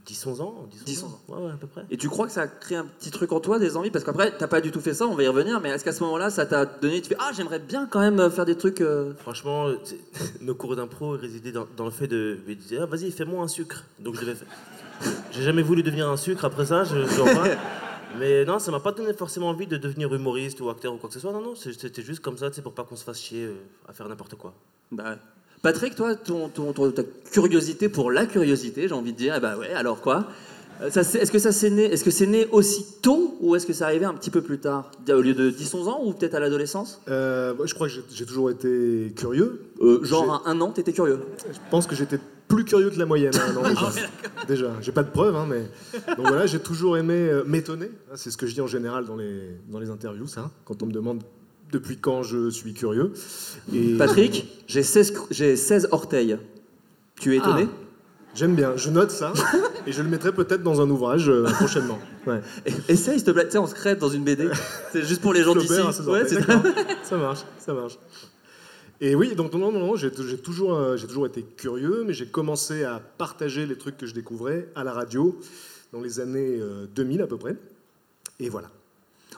10-11 0.06 0.42
ans. 0.42 0.68
10-11 0.82 0.84
10 0.86 1.04
ans. 1.06 1.20
Ouais, 1.30 1.38
ouais, 1.42 1.52
à 1.52 1.56
peu 1.58 1.68
près. 1.68 1.86
Et 1.90 1.96
tu 1.96 2.10
crois 2.10 2.26
que 2.28 2.34
ça 2.34 2.42
a 2.42 2.48
créé 2.48 2.78
un 2.78 2.86
petit 2.86 3.10
truc 3.12 3.32
en 3.32 3.40
toi, 3.40 3.60
des 3.60 3.78
envies? 3.78 3.92
Parce 3.92 4.04
qu'après, 4.04 4.38
t'as 4.38 4.48
pas 4.48 4.60
du 4.60 4.72
tout 4.72 4.82
fait 4.82 4.94
ça, 4.94 5.08
on 5.08 5.16
va 5.16 5.24
y 5.24 5.28
revenir, 5.28 5.62
mais 5.62 5.70
est-ce 5.70 5.86
qu'à 5.86 5.94
ce 5.94 6.04
moment-là, 6.04 6.30
ça 6.30 6.46
t'a 6.46 6.66
donné, 6.66 7.02
tu 7.02 7.08
fais 7.10 7.18
Ah, 7.20 7.32
j'aimerais 7.34 7.60
bien 7.60 7.88
quand 7.90 8.02
même 8.02 8.30
faire 8.30 8.46
des 8.46 8.58
trucs. 8.58 8.82
euh, 8.82 9.14
Franchement, 9.20 9.68
euh, 9.68 9.78
nos 10.42 10.54
cours 10.56 10.76
d'impro 10.76 11.12
résidaient 11.12 11.54
dans, 11.54 11.68
dans 11.78 11.86
le 11.86 11.92
fait 11.92 12.08
de. 12.08 12.38
de 12.46 12.54
dire, 12.56 12.82
ah, 12.84 12.86
vas-y, 12.88 13.12
fais-moi 13.12 13.42
un 13.44 13.48
sucre. 13.48 13.86
Donc 14.00 14.16
je 14.16 14.22
devais 14.22 14.36
faire. 14.36 14.48
J'ai 15.32 15.44
jamais 15.44 15.62
voulu 15.62 15.84
devenir 15.84 16.10
un 16.10 16.18
sucre 16.18 16.46
après 16.46 16.66
ça, 16.66 16.84
je 16.84 16.96
je 17.06 17.22
pas. 17.36 17.44
Mais 18.20 18.46
non, 18.46 18.58
ça 18.58 18.72
m'a 18.72 18.80
pas 18.80 18.92
donné 18.94 19.14
forcément 19.14 19.50
envie 19.50 19.68
de 19.68 19.78
devenir 19.78 20.12
humoriste 20.14 20.60
ou 20.62 20.70
acteur 20.70 20.94
ou 20.94 20.98
quoi 20.98 21.08
que 21.10 21.14
ce 21.14 21.20
soit. 21.20 21.32
Non, 21.34 21.42
non, 21.42 21.56
c'est- 21.56 21.80
c'était 21.80 22.02
juste 22.02 22.22
comme 22.22 22.38
ça, 22.38 22.50
sais, 22.52 22.62
pour 22.62 22.74
pas 22.74 22.84
qu'on 22.84 22.96
se 22.96 23.04
fasse 23.04 23.20
chier 23.22 23.44
euh, 23.46 23.54
à 23.88 23.94
faire 23.94 24.08
n'importe 24.08 24.36
quoi. 24.36 24.54
bah, 24.92 25.04
ouais. 25.12 25.18
Patrick, 25.62 25.96
toi, 25.96 26.16
ton, 26.16 26.50
ton- 26.50 26.72
ton- 26.72 26.92
ta 26.92 27.02
curiosité 27.32 27.90
pour 27.90 28.12
la 28.12 28.26
curiosité, 28.28 28.88
j'ai 28.88 28.94
envie 28.94 29.12
de 29.12 29.18
dire, 29.18 29.34
eh 29.38 29.40
bah 29.40 29.58
ouais, 29.58 29.74
alors 29.74 30.02
quoi? 30.02 30.26
Euh, 30.82 30.90
c'est- 30.92 31.16
Est-ce 31.20 31.32
que 31.32 31.40
ça 31.40 31.52
c'est 31.52 31.72
né, 31.72 31.84
est-ce 31.86 32.04
que 32.04 32.12
c'est 32.12 32.28
né 32.28 32.48
aussi 32.52 32.86
tôt 33.02 33.36
ou 33.42 33.56
est-ce 33.56 33.66
que 33.66 33.74
c'est 33.74 33.84
arrivé 33.84 34.06
un 34.06 34.14
petit 34.14 34.30
peu 34.30 34.42
plus 34.42 34.60
tard? 34.60 34.92
Au 35.10 35.20
lieu 35.22 35.34
de 35.34 35.50
10-11 35.50 35.88
ans 35.90 36.00
ou 36.04 36.14
peut-être 36.14 36.36
à 36.36 36.40
l'adolescence? 36.40 37.02
Euh, 37.10 37.56
je 37.66 37.74
crois 37.74 37.88
que 37.88 37.94
j'ai- 38.10 38.26
toujours 38.26 38.52
été 38.52 39.12
curieux. 39.16 39.64
Euh, 39.82 40.04
Genre 40.04 40.44
un, 40.46 40.52
un 40.52 40.62
an, 40.62 40.70
t'étais 40.72 40.94
curieux? 40.94 41.20
Je 41.52 41.58
pense 41.72 41.88
que 41.88 41.96
j'étais 41.96 42.20
plus 42.48 42.64
curieux 42.66 42.90
que 42.90 42.98
la 43.00 43.06
moyenne. 43.06 43.34
hein, 43.36 43.54
non, 43.54 43.62
déjà. 43.68 43.92
déjà, 44.48 44.72
j'ai 44.82 44.92
pas 44.92 45.04
de 45.04 45.10
preuves, 45.10 45.36
hein, 45.36 45.46
mais 45.50 45.64
donc 46.16 46.28
voilà, 46.28 46.46
j'ai 46.46 46.60
toujours 46.60 46.98
aimé 46.98 47.14
euh, 47.16 47.44
m'étonner. 47.46 47.90
hein, 48.10 48.14
c'est 48.16 48.32
ce 48.32 48.38
que 48.38 48.48
je 48.48 48.54
dis 48.54 48.62
en 48.62 48.68
général 48.68 49.06
dans 49.06 49.16
les 49.16 49.52
dans 49.70 49.80
les 49.80 49.90
interviews, 49.90 50.28
ça. 50.28 50.50
Quand 50.66 50.82
on 50.84 50.86
me 50.86 50.92
demande 50.94 51.22
depuis 51.72 51.98
quand 51.98 52.24
je 52.24 52.50
suis 52.50 52.74
curieux. 52.74 53.12
Et 53.74 53.96
Patrick, 53.98 54.64
j'ai 54.68 54.84
16, 54.84 55.12
cou- 55.12 55.28
j'ai 55.32 55.56
16 55.58 55.90
orteils. 55.92 56.38
Tu 57.20 57.34
es 57.34 57.38
étonné? 57.40 57.68
Ah. 57.70 57.78
j'aime 58.36 58.56
bien. 58.56 58.78
Je 58.78 58.90
note 58.90 59.12
ça 59.12 59.34
et 59.86 59.92
je 59.92 60.02
le 60.02 60.08
mettrai 60.08 60.32
peut-être 60.32 60.64
dans 60.64 60.80
un 60.80 60.90
ouvrage 60.90 61.28
euh, 61.30 61.44
prochainement. 61.44 62.00
Ouais. 62.26 62.42
Essaye, 62.88 63.16
s'il 63.18 63.24
te 63.26 63.32
plaît. 63.32 63.46
Tu 63.46 63.52
sais, 63.54 63.58
on 63.58 63.68
se 63.68 63.74
crête 63.76 64.00
dans 64.00 64.08
une 64.10 64.24
BD. 64.24 64.48
C'est 64.94 65.02
juste 65.04 65.22
pour 65.22 65.34
les 65.34 65.42
gens 65.44 65.56
d'ici. 65.56 65.74
Ouais, 66.08 66.24
ça 67.04 67.18
marche, 67.18 67.40
ça 67.58 67.74
marche. 67.74 67.98
Et 69.00 69.14
oui, 69.16 69.36
donc 69.36 69.54
non, 69.54 69.72
non, 69.72 69.80
non, 69.80 69.96
j'ai 69.96 70.10
j'ai 70.28 70.38
toujours, 70.38 70.74
euh, 70.74 70.98
j'ai 70.98 71.06
toujours 71.08 71.28
été 71.28 71.44
curieux, 71.44 72.04
mais 72.06 72.14
j'ai 72.14 72.26
commencé 72.26 72.84
à 72.84 73.00
partager 73.00 73.66
les 73.66 73.78
trucs 73.78 73.98
que 73.98 74.08
je 74.08 74.14
découvrais 74.14 74.70
à 74.76 74.84
la 74.84 74.92
radio 74.92 75.40
dans 75.94 76.02
les 76.02 76.20
années 76.20 76.58
euh, 76.60 76.88
2000 76.96 77.22
à 77.22 77.28
peu 77.28 77.38
près. 77.38 77.56
Et 78.40 78.50
voilà. 78.50 78.70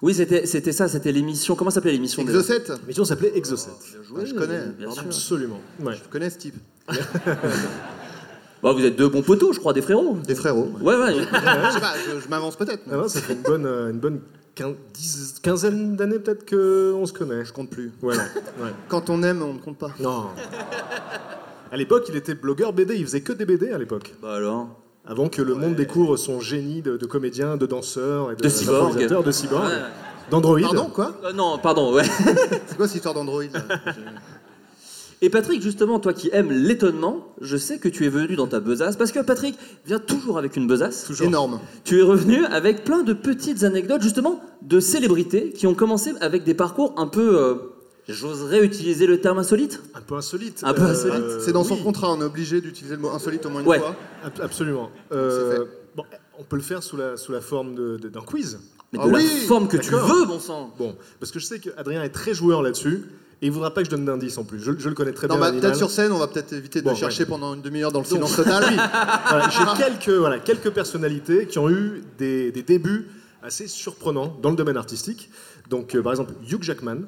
Oui, 0.01 0.13
c'était 0.13 0.45
c'était 0.45 0.71
ça, 0.71 0.87
c'était 0.87 1.11
l'émission. 1.11 1.55
Comment 1.55 1.71
s'appelait 1.71 1.91
l'émission 1.91 2.21
Exocet 2.21 2.63
L'émission 2.83 3.03
s'appait 3.03 3.35
Exocet. 3.35 3.71
Ah, 4.15 4.23
Je 4.23 4.33
connais. 4.33 4.67
Bien 4.77 4.91
sûr. 4.91 5.03
Absolument. 5.03 5.59
Ouais. 5.81 5.95
Je 5.95 6.09
connais 6.09 6.29
ce 6.29 6.37
type. 6.37 6.55
Bah, 8.61 8.73
vous 8.73 8.83
êtes 8.83 8.97
deux 8.97 9.07
bons 9.07 9.21
poteaux, 9.21 9.53
je 9.53 9.59
crois, 9.59 9.71
des 9.71 9.81
frérots. 9.81 10.17
Des 10.27 10.35
frérots. 10.35 10.67
Ouais, 10.81 10.95
ouais. 10.97 11.13
Je 11.19 11.23
sais 11.23 11.79
pas, 11.79 11.93
je, 12.05 12.19
je 12.19 12.27
m'avance 12.27 12.57
peut-être. 12.57 12.83
Ah 12.91 12.97
non, 12.97 13.07
ça 13.07 13.21
fait 13.21 13.31
une 13.31 13.41
bonne, 13.41 13.65
euh, 13.65 13.89
une 13.89 13.99
bonne 13.99 14.19
quin- 14.59 14.75
dix- 14.93 15.35
quinzaine 15.41 15.95
d'années 15.95 16.19
peut-être 16.19 16.47
qu'on 16.49 17.05
se 17.05 17.13
connaît. 17.13 17.45
Je 17.45 17.53
compte 17.53 17.69
plus. 17.69 17.91
Voilà. 18.01 18.23
Ouais. 18.61 18.71
Quand 18.89 19.09
on 19.09 19.23
aime, 19.23 19.41
on 19.41 19.53
ne 19.53 19.59
compte 19.59 19.77
pas. 19.77 19.91
Non. 19.99 20.25
À 21.71 21.77
l'époque, 21.77 22.05
il 22.09 22.15
était 22.15 22.35
blogueur 22.35 22.73
BD. 22.73 22.95
Il 22.95 23.05
faisait 23.05 23.21
que 23.21 23.31
des 23.33 23.45
BD 23.45 23.69
à 23.71 23.77
l'époque. 23.77 24.13
Bah 24.21 24.33
alors? 24.35 24.67
Avant 25.05 25.29
que 25.29 25.41
le 25.41 25.55
monde 25.55 25.75
découvre 25.75 26.17
son 26.17 26.39
génie 26.39 26.81
de, 26.81 26.97
de 26.97 27.05
comédien, 27.05 27.57
de 27.57 27.65
danseur 27.65 28.31
et 28.31 28.35
de, 28.35 28.41
De 28.43 28.49
cyborg. 28.49 28.95
de 29.23 29.31
cyborg, 29.31 29.65
Ouais. 29.65 29.71
d'android. 30.29 30.59
Pardon, 30.61 30.89
quoi? 30.93 31.13
Euh, 31.23 31.31
non, 31.33 31.57
pardon, 31.57 31.93
ouais. 31.93 32.03
C'est 32.67 32.75
quoi 32.77 32.87
cette 32.87 32.97
histoire 32.97 33.13
d'Android 33.15 33.43
Et 35.21 35.29
Patrick, 35.29 35.61
justement, 35.61 35.99
toi 35.99 36.13
qui 36.13 36.29
aimes 36.31 36.49
l'étonnement, 36.51 37.27
je 37.41 37.57
sais 37.57 37.77
que 37.77 37.89
tu 37.89 38.05
es 38.05 38.09
venu 38.09 38.37
dans 38.37 38.47
ta 38.47 38.61
besace, 38.61 38.95
parce 38.95 39.11
que 39.11 39.19
Patrick 39.19 39.55
vient 39.85 39.99
toujours 39.99 40.37
avec 40.37 40.55
une 40.55 40.65
besace. 40.65 41.03
Toujours. 41.05 41.27
Énorme. 41.27 41.59
Tu 41.83 41.99
es 41.99 42.01
revenu 42.01 42.45
avec 42.45 42.85
plein 42.85 43.03
de 43.03 43.11
petites 43.11 43.63
anecdotes, 43.63 44.01
justement, 44.01 44.41
de 44.61 44.79
célébrités 44.79 45.49
qui 45.51 45.67
ont 45.67 45.73
commencé 45.73 46.13
avec 46.21 46.45
des 46.45 46.53
parcours 46.53 46.93
un 46.95 47.07
peu, 47.07 47.37
euh, 47.37 47.55
j'oserais 48.07 48.63
utiliser 48.63 49.07
le 49.07 49.19
terme 49.19 49.39
insolite. 49.39 49.81
Un 49.93 49.99
peu 49.99 50.15
insolite. 50.15 50.61
Un 50.63 50.73
peu 50.73 50.83
insolite. 50.83 51.41
C'est 51.41 51.51
dans 51.51 51.65
son 51.65 51.75
oui, 51.75 51.83
contrat, 51.83 52.13
on 52.13 52.21
est 52.21 52.25
obligé 52.25 52.61
d'utiliser 52.61 52.95
le 52.95 53.01
mot 53.01 53.09
insolite 53.09 53.45
au 53.45 53.49
moins 53.49 53.59
une 53.61 53.67
Ouais. 53.67 53.79
fois. 53.79 53.95
ab- 54.23 54.39
Absolument. 54.41 54.89
Euh, 55.11 55.65
bon, 55.97 56.03
on 56.39 56.43
peut 56.43 56.55
le 56.55 56.61
faire 56.61 56.81
sous 56.81 56.95
la, 56.95 57.17
sous 57.17 57.33
la 57.33 57.41
forme 57.41 57.75
d'un 57.97 58.21
quiz. 58.21 58.59
Mais 58.93 58.99
Ah 59.01 59.07
de 59.07 59.13
oui, 59.13 59.23
la 59.41 59.47
forme 59.47 59.67
que 59.67 59.75
tu 59.77 59.91
veux, 59.91 60.25
bon 60.25 60.39
sang. 60.39 60.73
Bon, 60.79 60.95
parce 61.19 61.31
que 61.33 61.39
je 61.39 61.45
sais 61.45 61.59
qu'Adrien 61.59 62.01
est 62.03 62.09
très 62.09 62.33
joueur 62.33 62.63
là-dessus. 62.63 63.03
Et 63.41 63.45
il 63.47 63.51
voudra 63.51 63.73
pas 63.73 63.81
que 63.81 63.85
je 63.85 63.91
donne 63.91 64.03
d'indices 64.05 64.37
en 64.37 64.43
plus. 64.43 64.59
Je, 64.59 64.71
je 64.77 64.89
le 64.89 64.95
connais 64.95 65.13
très 65.13 65.27
Non, 65.27 65.37
bien. 65.37 65.51
bah, 65.51 65.57
peut-être 65.59 65.75
sur 65.77 65.89
scène, 65.89 66.11
on 66.11 66.17
va 66.17 66.27
peut-être 66.27 66.51
éviter 66.51 66.81
de 66.81 66.85
Bon, 66.85 66.93
chercher 66.95 67.23
ouais. 67.23 67.29
pendant 67.29 67.53
une 67.55 67.61
demi-heure 67.61 67.91
dans 67.91 67.99
le 67.99 68.05
silence 68.05 68.35
total. 68.35 68.63
Voilà, 68.65 69.49
J'ai 69.49 69.83
quelques, 69.83 70.09
voilà, 70.17 70.39
quelques 70.39 70.71
personnalités 70.71 71.45
qui 71.47 71.57
ont 71.57 71.69
eu 71.69 72.03
des, 72.17 72.51
des 72.51 72.63
débuts 72.63 73.07
assez 73.41 73.67
surprenants 73.67 74.37
dans 74.41 74.49
le 74.49 74.57
domaine 74.57 74.75
artistique. 74.75 75.29
Donc, 75.69 75.95
euh, 75.95 76.01
par 76.03 76.11
exemple, 76.11 76.33
Hugh 76.51 76.61
Jackman. 76.63 77.03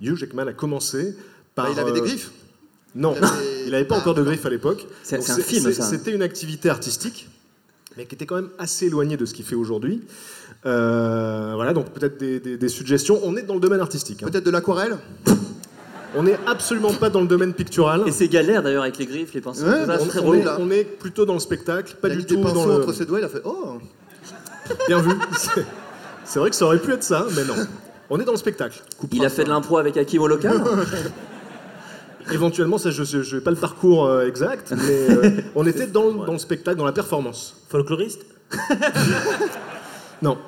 Hugh 0.00 0.16
Jackman 0.16 0.46
a 0.46 0.52
commencé 0.54 1.14
par. 1.54 1.66
Bah, 1.66 1.72
il 1.74 1.80
avait 1.80 1.92
des 1.92 2.00
euh, 2.00 2.04
griffes. 2.04 2.30
Non, 2.94 3.14
Il 3.18 3.24
avait- 3.24 3.36
il 3.66 3.70
n'avait 3.72 3.84
pas 3.84 3.96
Ah, 3.96 4.00
encore 4.00 4.14
de 4.14 4.22
griffes 4.22 4.46
à 4.46 4.50
l'époque. 4.50 4.86
C'est- 5.02 5.16
un 5.30 5.36
film, 5.36 5.70
ça. 5.72 5.82
C'était 5.82 6.12
une 6.12 6.22
activité 6.22 6.70
artistique, 6.70 7.28
mais 7.98 8.06
qui 8.06 8.14
était 8.14 8.24
quand 8.26 8.36
même 8.36 8.48
assez 8.58 8.86
éloignée 8.86 9.16
de 9.18 9.26
ce 9.26 9.34
qu'il 9.34 9.44
fait 9.44 9.56
aujourd'hui. 9.56 10.02
Euh, 10.64 11.52
voilà, 11.56 11.72
donc 11.74 11.90
peut-être 11.90 12.16
des, 12.18 12.38
des- 12.40 12.56
des 12.56 12.68
suggestions. 12.68 13.18
On 13.24 13.36
est 13.36 13.42
dans 13.42 13.54
le 13.54 13.60
domaine 13.60 13.80
artistique. 13.80 14.22
hein. 14.22 14.28
Peut-être 14.30 14.44
de 14.46 14.50
l'aquarelle 14.50 14.96
On 16.16 16.22
n'est 16.22 16.38
absolument 16.46 16.92
pas 16.94 17.10
dans 17.10 17.20
le 17.20 17.26
domaine 17.26 17.52
pictural. 17.52 18.02
Et 18.06 18.12
c'est 18.12 18.28
galère 18.28 18.62
d'ailleurs 18.62 18.84
avec 18.84 18.96
les 18.98 19.06
griffes, 19.06 19.34
les 19.34 19.40
pinceaux. 19.40 19.64
Ouais, 19.66 19.84
ça, 19.84 19.98
on- 20.00 20.04
c'est 20.04 20.08
très 20.08 20.20
on 20.20 20.32
est, 20.34 20.44
on 20.58 20.70
est 20.70 20.84
plutôt 20.84 21.24
dans 21.26 21.34
le 21.34 21.40
spectacle, 21.40 21.96
pas 22.00 22.08
Il 22.08 22.12
a 22.12 22.16
du 22.16 22.24
tout 22.24 22.36
dans 22.36 22.42
pinceaux 22.44 22.66
le. 22.68 22.74
entre 22.82 22.92
ses 22.94 23.04
doigts, 23.04 23.18
il 23.18 23.24
a 23.24 23.28
fait 23.28 23.42
Oh 23.44 23.78
Bien 24.86 25.00
vu. 25.00 25.10
C'est- 26.24 26.38
vrai 26.38 26.50
que 26.50 26.56
ça 26.56 26.64
aurait 26.66 26.78
pu 26.78 26.92
être 26.92 27.02
ça, 27.02 27.26
mais 27.34 27.44
non. 27.44 27.54
On 28.10 28.18
est 28.20 28.24
dans 28.24 28.32
le 28.32 28.38
spectacle. 28.38 28.80
Il 29.12 29.24
a 29.24 29.28
fait 29.28 29.44
de 29.44 29.48
l'impro 29.50 29.76
avec 29.78 29.96
Hakim 29.96 30.22
au 30.22 30.28
local 30.34 30.62
Éventuellement, 32.32 32.78
ça, 32.78 32.90
je 32.90 33.34
n'ai 33.36 33.40
pas 33.42 33.50
le 33.50 33.56
parcours 33.56 34.06
euh, 34.06 34.26
exact, 34.26 34.72
mais 34.76 35.10
euh, 35.10 35.30
on 35.54 35.66
était 35.66 35.86
dans, 35.86 36.06
le- 36.08 36.26
dans 36.26 36.32
le 36.32 36.38
spectacle, 36.38 36.76
dans 36.78 36.84
la 36.84 36.92
performance. 36.92 37.56
Folkloriste 37.68 38.26
Non, 40.22 40.38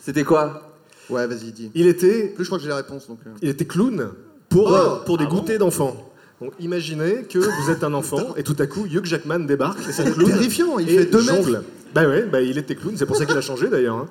C'était 0.00 0.24
quoi? 0.24 0.70
Ouais, 1.10 1.26
vas-y, 1.26 1.52
dis. 1.52 1.70
il 1.74 1.86
était, 1.86 2.28
Plus, 2.34 2.44
je 2.44 2.48
crois 2.48 2.58
que 2.58 2.64
j'ai 2.64 2.70
la 2.70 2.76
réponse. 2.76 3.08
Donc, 3.08 3.18
euh. 3.26 3.30
il 3.42 3.48
était 3.48 3.66
clown 3.66 4.10
pour, 4.48 4.68
Oh, 4.70 4.74
euh, 4.74 5.04
pour 5.04 5.18
des 5.18 5.24
ah 5.24 5.28
bon 5.28 5.36
goûters 5.36 5.58
d'enfants. 5.58 6.10
Donc 6.40 6.52
imaginez 6.58 7.22
que 7.24 7.38
vous 7.38 7.70
êtes 7.70 7.84
un 7.84 7.94
enfant 7.94 8.34
et 8.36 8.42
tout 8.42 8.56
à 8.58 8.66
coup 8.66 8.86
Hugh 8.86 9.04
Jackman 9.04 9.40
débarque 9.40 9.78
et 9.88 9.92
c'est 9.92 10.12
clown 10.12 10.28
Terrifiant, 10.30 10.78
il 10.78 10.90
et 10.90 10.98
fait 10.98 11.06
2 11.06 11.22
mètres. 11.22 11.62
Bah 11.94 12.08
ouais, 12.08 12.22
bah 12.24 12.40
il 12.40 12.58
était 12.58 12.74
clown, 12.74 12.94
c'est 12.96 13.06
pour 13.06 13.16
ça 13.16 13.24
qu'il 13.24 13.36
a 13.36 13.40
changé 13.40 13.68
d'ailleurs. 13.68 13.94
hein. 13.96 14.06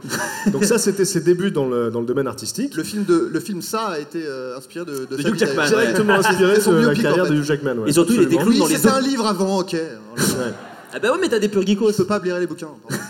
Donc 0.52 0.64
ça 0.64 0.78
c'était 0.78 1.04
ses 1.06 1.20
débuts 1.20 1.52
dans 1.52 1.68
le, 1.68 1.90
dans 1.92 2.00
le 2.00 2.06
domaine 2.06 2.28
artistique. 2.28 2.76
Le 2.76 2.84
film, 2.84 3.04
de, 3.04 3.30
le 3.32 3.40
film 3.42 3.62
Ça 3.62 3.88
a 3.88 4.00
été 4.00 4.24
euh, 4.26 4.58
inspiré 4.58 4.86
de, 4.86 5.06
de, 5.06 5.18
De 5.18 5.22
sa 5.22 5.28
Hugh 5.28 5.34
vie, 5.34 5.40
Jackman, 5.40 5.64
d'ailleurs. 5.66 5.80
Directement 5.82 6.14
inspiré 6.14 6.60
son 6.62 6.72
de 6.72 6.76
la 6.78 6.82
biopic, 6.84 7.02
carrière 7.04 7.24
en 7.24 7.28
fait. 7.28 7.34
de 7.34 7.40
Hugh 7.40 7.44
Jackman. 7.44 7.78
ouais, 7.80 7.90
Et 7.90 7.94
surtout, 7.94 8.14
il 8.14 8.22
était 8.22 8.36
absolument. 8.38 8.42
clown 8.46 8.54
Oui, 8.54 8.60
dans 8.60 8.68
les 8.68 8.76
c'était 8.76 8.88
autres- 8.88 8.98
un 8.98 9.02
livre 9.02 9.28
avant, 9.28 9.60
ok. 9.60 9.74
Ouais. 9.74 9.82
Ah 10.94 11.00
bah 11.00 11.12
ouais, 11.12 11.18
mais 11.20 11.28
t'as 11.28 11.40
des 11.40 11.50
purgicos. 11.50 11.92
Je 11.92 11.98
peux 11.98 12.06
pas 12.06 12.20
lire 12.20 12.40
les 12.40 12.48
bouquins. 12.48 12.68
pardon. 12.88 13.04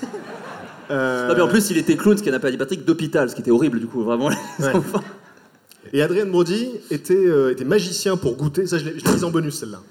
Euh, 0.92 1.28
Non 1.30 1.36
mais 1.36 1.42
en 1.42 1.48
plus 1.48 1.70
il 1.70 1.78
était 1.78 1.96
clown, 1.96 2.18
ce 2.18 2.24
qu'on 2.24 2.32
n'a 2.32 2.40
pas 2.40 2.52
dit 2.52 2.58
Patrick, 2.58 2.84
d'hôpital, 2.86 3.30
ce 3.30 3.36
qui 3.36 3.42
était 3.42 3.52
horrible 3.52 3.80
du 3.80 3.88
coup, 3.88 4.04
vraiment. 4.04 4.30
les 4.30 4.36
Ouais. 4.66 4.74
enfants. 4.76 5.04
Et 5.94 6.02
Adrien 6.02 6.26
Brody 6.26 6.70
était, 6.92 7.14
euh, 7.16 7.52
était 7.52 7.64
magicien 7.66 8.18
pour 8.18 8.36
goûter. 8.36 8.66
Ça, 8.68 8.78
je 8.80 8.86
l'ai 8.86 9.00
je 9.00 9.06
l'ai 9.06 9.12
mis 9.16 9.24
en 9.24 9.30
bonus 9.32 9.60
celle-là. 9.60 9.82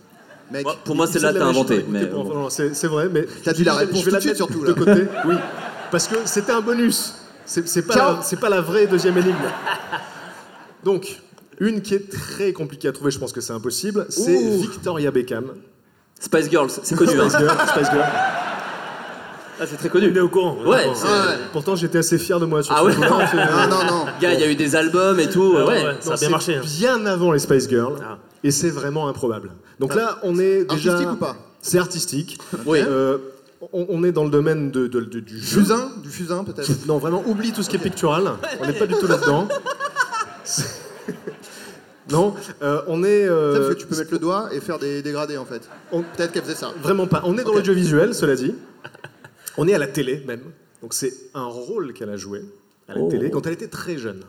Mec, 0.52 0.64
Moi, 0.64 0.76
pour 0.84 0.94
moi 0.96 1.06
Il 1.08 1.12
celle-là 1.12 1.32
t'as 1.32 1.44
inventé. 1.46 1.84
Mais 1.88 2.06
bon. 2.06 2.48
c'est 2.50 2.74
c'est 2.74 2.86
vrai, 2.88 3.08
mais 3.10 3.26
T'as 3.44 3.52
dit 3.52 3.64
la 3.64 3.74
réponse 3.74 4.00
je 4.00 4.04
vais 4.06 4.10
la 4.12 4.18
tout 4.20 4.28
de 4.28 4.34
suite, 4.34 4.40
mettre 4.40 4.52
surtout, 4.52 4.64
de 4.64 4.86
là. 4.86 4.92
côté. 4.94 5.08
Oui, 5.26 5.34
parce 5.90 6.06
que 6.08 6.16
c'était 6.24 6.52
un 6.52 6.60
bonus. 6.60 7.14
C'est 7.46 7.66
c'est 7.68 7.82
pas, 7.82 7.94
Ciao. 7.94 8.16
la- 8.16 8.22
c'est 8.22 8.38
pas 8.38 8.48
la 8.48 8.60
vraie 8.60 8.86
deuxième 8.86 9.16
énigme. 9.18 9.34
Donc, 10.84 11.20
une 11.60 11.80
qui 11.80 11.94
est 11.94 12.10
très 12.10 12.52
compliquée 12.52 12.88
à 12.88 12.92
trouver, 12.92 13.10
je 13.10 13.18
pense 13.18 13.32
que 13.32 13.40
c'est 13.40 13.52
impossible, 13.52 14.06
c'est 14.08 14.36
Ouh. 14.36 14.60
Victoria 14.62 15.10
Beckham. 15.10 15.46
Spice 16.20 16.50
Girls, 16.50 16.70
c'est 16.82 16.94
connu. 16.96 17.18
hein. 17.20 17.28
Spice 17.28 17.38
Girl, 17.40 17.58
Spice 17.68 17.88
Girl. 17.92 18.04
Ah, 19.60 19.64
c'est 19.66 19.76
très 19.76 19.88
connu. 19.90 20.10
On 20.12 20.16
est 20.16 20.20
au 20.20 20.28
courant. 20.28 20.56
on 20.58 20.62
est 20.64 20.66
au 20.66 20.70
Ouais, 20.70 20.82
courant. 20.84 20.94
c'est- 20.96 21.06
Ouais. 21.06 21.36
Pourtant, 21.52 21.76
j'étais 21.76 21.98
assez 21.98 22.18
fier 22.18 22.40
de 22.40 22.46
moi 22.46 22.62
sur 22.62 22.74
Ah 22.74 22.80
ce 22.80 22.84
ouais 22.86 22.94
coup-là. 22.94 23.28
C'est- 23.30 23.36
Non, 23.36 23.68
non, 23.68 23.84
non. 23.84 24.04
Gars, 24.20 24.32
il 24.32 24.40
y 24.40 24.42
a 24.44 24.50
eu 24.50 24.54
des 24.56 24.74
albums 24.74 25.20
et 25.20 25.28
tout. 25.28 25.54
Ouais, 25.54 25.62
ouais. 25.64 25.96
ça 26.00 26.14
a 26.14 26.16
c'est 26.16 26.26
bien 26.26 26.30
marché. 26.30 26.56
hein. 26.56 26.62
Bien 26.64 27.06
avant 27.06 27.30
les 27.32 27.38
Spice 27.38 27.68
Girls. 27.68 27.96
Ah. 28.02 28.18
Et 28.42 28.50
c'est 28.50 28.70
vraiment 28.70 29.08
improbable. 29.08 29.50
Donc 29.82 29.94
là, 29.96 30.18
on 30.22 30.38
est 30.38 30.64
déjà. 30.64 30.92
Artistique 30.92 31.12
ou 31.12 31.16
pas? 31.16 31.36
C'est 31.60 31.78
artistique. 31.78 32.38
Oui. 32.66 32.78
Euh, 32.80 33.18
on, 33.72 33.86
on 33.88 34.04
est 34.04 34.12
dans 34.12 34.24
le 34.24 34.30
domaine 34.30 34.70
de, 34.70 34.86
de- 34.86 35.00
de- 35.00 35.20
du 35.20 35.38
jeu. 35.38 35.60
Fusain 35.60 35.90
Du 36.02 36.08
fusain, 36.08 36.44
peut-être? 36.44 36.70
Non, 36.86 36.98
vraiment, 36.98 37.22
oublie 37.26 37.52
tout 37.52 37.62
ce 37.62 37.68
qui 37.70 37.76
est 37.76 37.80
pictural. 37.80 38.32
On 38.60 38.66
n'est 38.66 38.72
pas 38.72 38.86
du 38.86 38.94
tout 38.94 39.06
là-dedans. 39.06 39.48
Non, 42.10 42.34
euh, 42.62 42.82
on 42.88 43.04
est. 43.04 43.26
euh, 43.26 43.54
Parce 43.56 43.68
que 43.74 43.80
tu 43.80 43.86
peux 43.86 43.96
mettre 43.96 44.10
le 44.12 44.18
doigt 44.18 44.48
et 44.52 44.60
faire 44.60 44.78
des 44.78 45.02
dégradés, 45.02 45.38
en 45.38 45.44
fait. 45.44 45.62
on- 45.92 46.02
Peut-être 46.02 46.32
qu'elle 46.32 46.42
faisait 46.42 46.56
ça. 46.56 46.72
Vraiment 46.82 47.06
pas. 47.06 47.22
On 47.24 47.38
est 47.38 47.44
dans 47.44 47.54
l'audiovisuel, 47.54 48.12
cela 48.14 48.34
dit. 48.34 48.54
On 49.56 49.68
est 49.68 49.74
à 49.74 49.78
la 49.78 49.86
télé 49.86 50.22
même. 50.26 50.42
Donc 50.82 50.94
c'est 50.94 51.12
un 51.34 51.44
rôle 51.44 51.92
qu'elle 51.92 52.10
a 52.10 52.16
joué 52.16 52.42
à 52.88 52.94
la 52.94 53.00
Oh. 53.02 53.08
télé 53.08 53.30
quand 53.30 53.46
elle 53.46 53.52
était 53.52 53.68
très 53.68 53.96
jeune. 53.98 54.20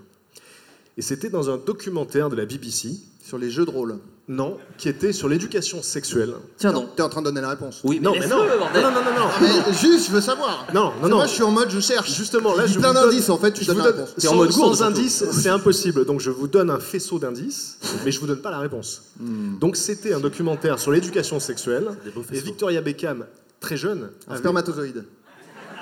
Et 0.97 1.01
c'était 1.01 1.29
dans 1.29 1.50
un 1.50 1.57
documentaire 1.57 2.29
de 2.29 2.35
la 2.35 2.45
BBC, 2.45 2.89
Sur 3.25 3.38
les 3.38 3.50
jeux 3.50 3.65
de 3.65 3.71
rôle. 3.71 3.97
non, 4.27 4.57
qui 4.77 4.89
était 4.89 5.12
sur 5.12 5.27
l'éducation 5.27 5.81
sexuelle. 5.81 6.33
Tiens 6.57 6.71
donc. 6.71 6.95
T'es 6.95 7.01
en 7.01 7.09
train 7.09 7.21
de 7.21 7.25
donner 7.27 7.41
la 7.41 7.50
réponse. 7.50 7.81
Oui, 7.83 8.00
mais 8.00 8.05
Non, 8.05 8.13
mais 8.19 8.27
non. 8.27 8.38
non, 8.43 8.57
bordel. 8.59 8.83
non, 8.83 8.91
non, 8.91 9.01
non, 9.03 9.19
non. 9.21 9.27
Mais 9.41 9.73
juste, 9.73 10.07
je 10.07 10.12
veux 10.12 10.21
savoir. 10.21 10.67
Non, 10.73 10.91
non, 11.01 11.09
non. 11.09 11.15
Moi, 11.17 11.25
je 11.25 11.31
suis 11.33 11.41
en 11.43 11.50
mode, 11.51 11.69
je 11.71 11.79
cherche. 11.79 12.13
Justement, 12.15 12.55
là, 12.55 12.67
je 12.67 12.77
plein 12.77 12.93
d'indices, 12.93 13.29
en 13.29 13.38
fait, 13.39 13.51
tu 13.53 13.65
donnes 13.65 13.77
la 13.79 13.85
donne- 13.85 13.95
réponse. 14.01 14.13
T'es 14.19 14.27
en 14.27 14.31
sans- 14.31 14.38
mode 14.38 14.51
gourde, 14.51 14.75
Sans 14.75 14.83
surtout. 14.85 15.00
indice, 15.00 15.23
c'est 15.31 15.50
impossible. 15.50 16.05
Donc 16.05 16.19
je 16.19 16.29
vous 16.29 16.47
donne 16.47 16.69
un 16.69 16.79
faisceau 16.79 17.17
d'indices, 17.17 17.79
mais 18.05 18.12
je 18.12 18.19
vous 18.19 18.27
donne 18.27 18.41
pas 18.41 18.51
la 18.51 18.59
réponse. 18.59 19.03
Hmm. 19.19 19.57
Donc 19.59 19.75
c'était 19.77 20.13
un 20.13 20.19
documentaire 20.19 20.77
sur 20.79 20.91
l'éducation 20.91 21.39
sexuelle. 21.39 21.88
Et. 22.31 22.39
Victoria 22.39 22.81
Beckham, 22.81 23.25
très 23.59 23.77
jeune. 23.77 24.09
Un 24.27 24.31
avait- 24.31 24.39
spermatozoïde. 24.39 25.05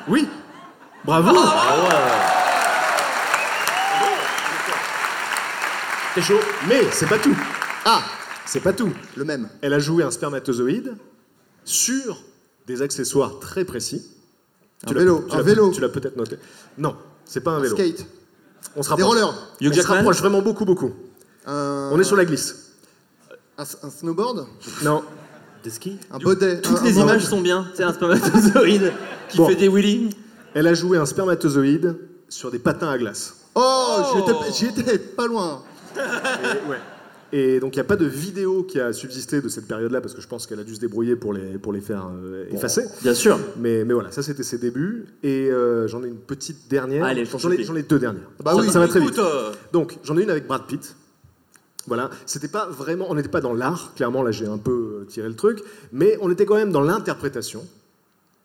Oui. 0.07 0.25
Bravo. 1.05 1.35
T'es 6.15 6.21
chaud 6.21 6.39
Mais 6.67 6.81
c'est 6.91 7.07
pas 7.07 7.17
tout. 7.19 7.35
Ah 7.85 8.03
C'est 8.45 8.59
pas 8.59 8.73
tout. 8.73 8.91
Le 9.15 9.23
même. 9.23 9.49
Elle 9.61 9.73
a 9.73 9.79
joué 9.79 10.03
un 10.03 10.11
spermatozoïde 10.11 10.95
sur 11.63 12.21
des 12.67 12.81
accessoires 12.81 13.39
très 13.39 13.63
précis. 13.65 14.05
Un 14.87 14.93
vélo, 14.93 15.25
tu 15.27 15.33
un 15.33 15.37
l'as- 15.37 15.43
vélo. 15.43 15.71
Tu 15.71 15.81
l'as 15.81 15.89
peut-être 15.89 16.17
noté. 16.17 16.37
Non, 16.77 16.95
c'est 17.25 17.41
pas 17.41 17.51
un 17.51 17.59
vélo. 17.59 17.75
Skate. 17.75 18.05
On 18.75 18.83
se 18.83 18.93
Des 18.95 19.03
rollers. 19.03 19.33
On 19.61 19.73
se 19.73 19.81
rapproche 19.87 20.17
vraiment 20.19 20.41
beaucoup, 20.41 20.65
beaucoup. 20.65 20.91
On 21.47 21.97
est 21.99 22.03
sur 22.03 22.15
la 22.15 22.25
glisse. 22.25 22.73
Un, 23.57 23.63
un 23.63 23.89
snowboard? 23.89 24.47
Non. 24.83 25.03
Des 25.63 25.69
skis? 25.69 25.99
Un 26.11 26.17
baudet. 26.17 26.61
Toutes 26.61 26.79
un- 26.79 26.83
les 26.83 26.97
un 26.97 27.03
images 27.03 27.25
sont 27.25 27.41
bien. 27.41 27.67
C'est 27.75 27.83
un 27.83 27.93
spermatozoïde 27.93 28.91
qui 29.29 29.37
Bon. 29.37 29.47
fait 29.47 29.55
des 29.55 29.67
wheelies. 29.67 30.09
Elle 30.55 30.67
a 30.67 30.73
joué 30.73 30.97
un 30.97 31.05
spermatozoïde 31.05 31.97
sur 32.27 32.49
des 32.51 32.59
patins 32.59 32.89
à 32.89 32.97
glace. 32.97 33.35
Oh, 33.53 33.97
j'y 34.13 34.19
étais- 34.21 34.31
Oh. 34.33 34.43
j'y 34.53 34.65
étais 34.67 34.97
pas 34.97 35.27
loin. 35.27 35.63
Et, 35.95 36.69
ouais. 36.69 36.77
Et 37.33 37.59
donc 37.59 37.75
il 37.75 37.77
n'y 37.77 37.81
a 37.81 37.85
pas 37.85 37.95
de 37.95 38.05
vidéo 38.05 38.63
qui 38.63 38.79
a 38.79 38.91
subsisté 38.91 39.41
de 39.41 39.47
cette 39.47 39.67
période-là 39.67 40.01
parce 40.01 40.13
que 40.13 40.21
je 40.21 40.27
pense 40.27 40.47
qu'elle 40.47 40.59
a 40.59 40.63
dû 40.63 40.75
se 40.75 40.81
débrouiller 40.81 41.15
pour 41.15 41.33
les, 41.33 41.57
pour 41.57 41.71
les 41.71 41.79
faire 41.79 42.09
euh, 42.13 42.45
effacer. 42.51 42.83
Bien 43.01 43.13
sûr. 43.13 43.39
Mais, 43.57 43.85
mais 43.85 43.93
voilà, 43.93 44.11
ça 44.11 44.21
c'était 44.21 44.43
ses 44.43 44.57
débuts. 44.57 45.05
Et 45.23 45.49
euh, 45.49 45.87
j'en 45.87 46.03
ai 46.03 46.07
une 46.07 46.17
petite 46.17 46.67
dernière. 46.69 47.05
Allez, 47.05 47.25
j'en 47.25 47.51
ai, 47.51 47.63
j'en 47.63 47.75
ai 47.75 47.83
deux 47.83 47.99
dernières. 47.99 48.29
Bah 48.43 48.53
oui. 48.57 48.69
ça, 48.69 48.79
va 48.79 48.87
très 48.87 48.99
vite. 48.99 49.17
Euh, 49.17 49.51
Donc 49.71 49.97
j'en 50.03 50.17
ai 50.17 50.23
une 50.23 50.29
avec 50.29 50.45
Brad 50.45 50.63
Pitt. 50.67 50.95
Voilà, 51.87 52.11
c'était 52.27 52.47
pas 52.47 52.67
vraiment, 52.67 53.07
on 53.09 53.15
n'était 53.15 53.27
pas 53.27 53.41
dans 53.41 53.55
l'art, 53.55 53.93
clairement 53.95 54.21
là 54.21 54.29
j'ai 54.29 54.45
un 54.45 54.59
peu 54.59 55.03
tiré 55.09 55.27
le 55.27 55.35
truc, 55.35 55.63
mais 55.91 56.15
on 56.21 56.29
était 56.29 56.45
quand 56.45 56.53
même 56.53 56.71
dans 56.71 56.81
l'interprétation. 56.81 57.65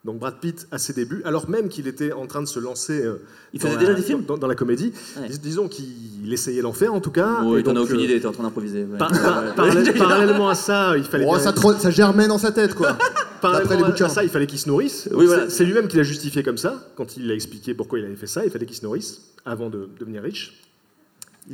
Donc 0.06 0.18
Brad 0.20 0.38
Pitt 0.40 0.68
à 0.70 0.78
ses 0.78 0.92
débuts, 0.92 1.20
alors 1.24 1.50
même 1.50 1.68
qu'il 1.68 1.88
était 1.88 2.12
en 2.12 2.26
train 2.26 2.40
de 2.40 2.46
se 2.46 2.60
lancer. 2.60 3.02
euh, 3.04 3.16
Il 3.52 3.58
dans 3.60 3.66
faisait 3.66 3.74
la- 3.74 3.80
déjà 3.80 3.94
des 3.94 4.02
films 4.02 4.24
dans, 4.24 4.38
dans 4.38 4.46
la 4.46 4.54
comédie. 4.54 4.92
Ouais. 5.20 5.28
Dis- 5.28 5.38
disons 5.40 5.68
qu'il 5.68 6.32
essayait 6.32 6.62
d'en 6.62 6.72
faire 6.72 6.94
en 6.94 7.00
tout 7.00 7.10
cas. 7.10 7.42
Oui, 7.42 7.58
Et 7.58 7.62
t'en 7.64 7.74
as 7.76 7.80
aucune 7.80 7.96
euh, 7.98 8.02
idée, 8.04 8.20
t'es 8.20 8.26
en 8.26 8.32
train 8.32 8.44
d'improviser. 8.44 8.84
ouais. 8.84 8.98
par- 8.98 9.10
par- 9.10 9.54
parallèle- 9.56 9.92
parallèlement 9.98 10.48
à 10.48 10.54
ça, 10.54 10.96
il 10.96 11.02
fallait 11.04 11.26
Oh, 11.28 11.38
ça, 11.40 11.52
tro- 11.52 11.74
ça 11.76 11.90
germait 11.90 12.28
dans 12.28 12.38
sa 12.38 12.52
tête, 12.52 12.74
quoi. 12.74 12.96
Les 13.36 13.40
Parallèlement 13.40 13.86
bouquins. 13.88 14.06
à 14.06 14.08
ça, 14.08 14.22
il 14.24 14.30
fallait 14.30 14.46
qu'il 14.46 14.58
se 14.58 14.68
nourrisse. 14.68 15.08
Oui, 15.12 15.26
voilà. 15.26 15.44
C'est- 15.50 15.56
C'est 15.58 15.64
lui-même 15.64 15.88
qui 15.88 15.96
l'a 15.96 16.02
justifié 16.04 16.42
comme 16.42 16.56
ça, 16.56 16.88
quand 16.96 17.16
il 17.16 17.30
a 17.30 17.34
expliqué 17.34 17.74
pourquoi 17.74 17.98
il 17.98 18.04
avait 18.04 18.16
fait 18.16 18.26
ça. 18.26 18.44
Il 18.44 18.50
fallait 18.50 18.64
qu'il 18.66 18.76
se 18.76 18.84
nourrisse 18.84 19.32
avant 19.44 19.68
de 19.70 19.88
devenir 20.00 20.22
riche. 20.22 20.60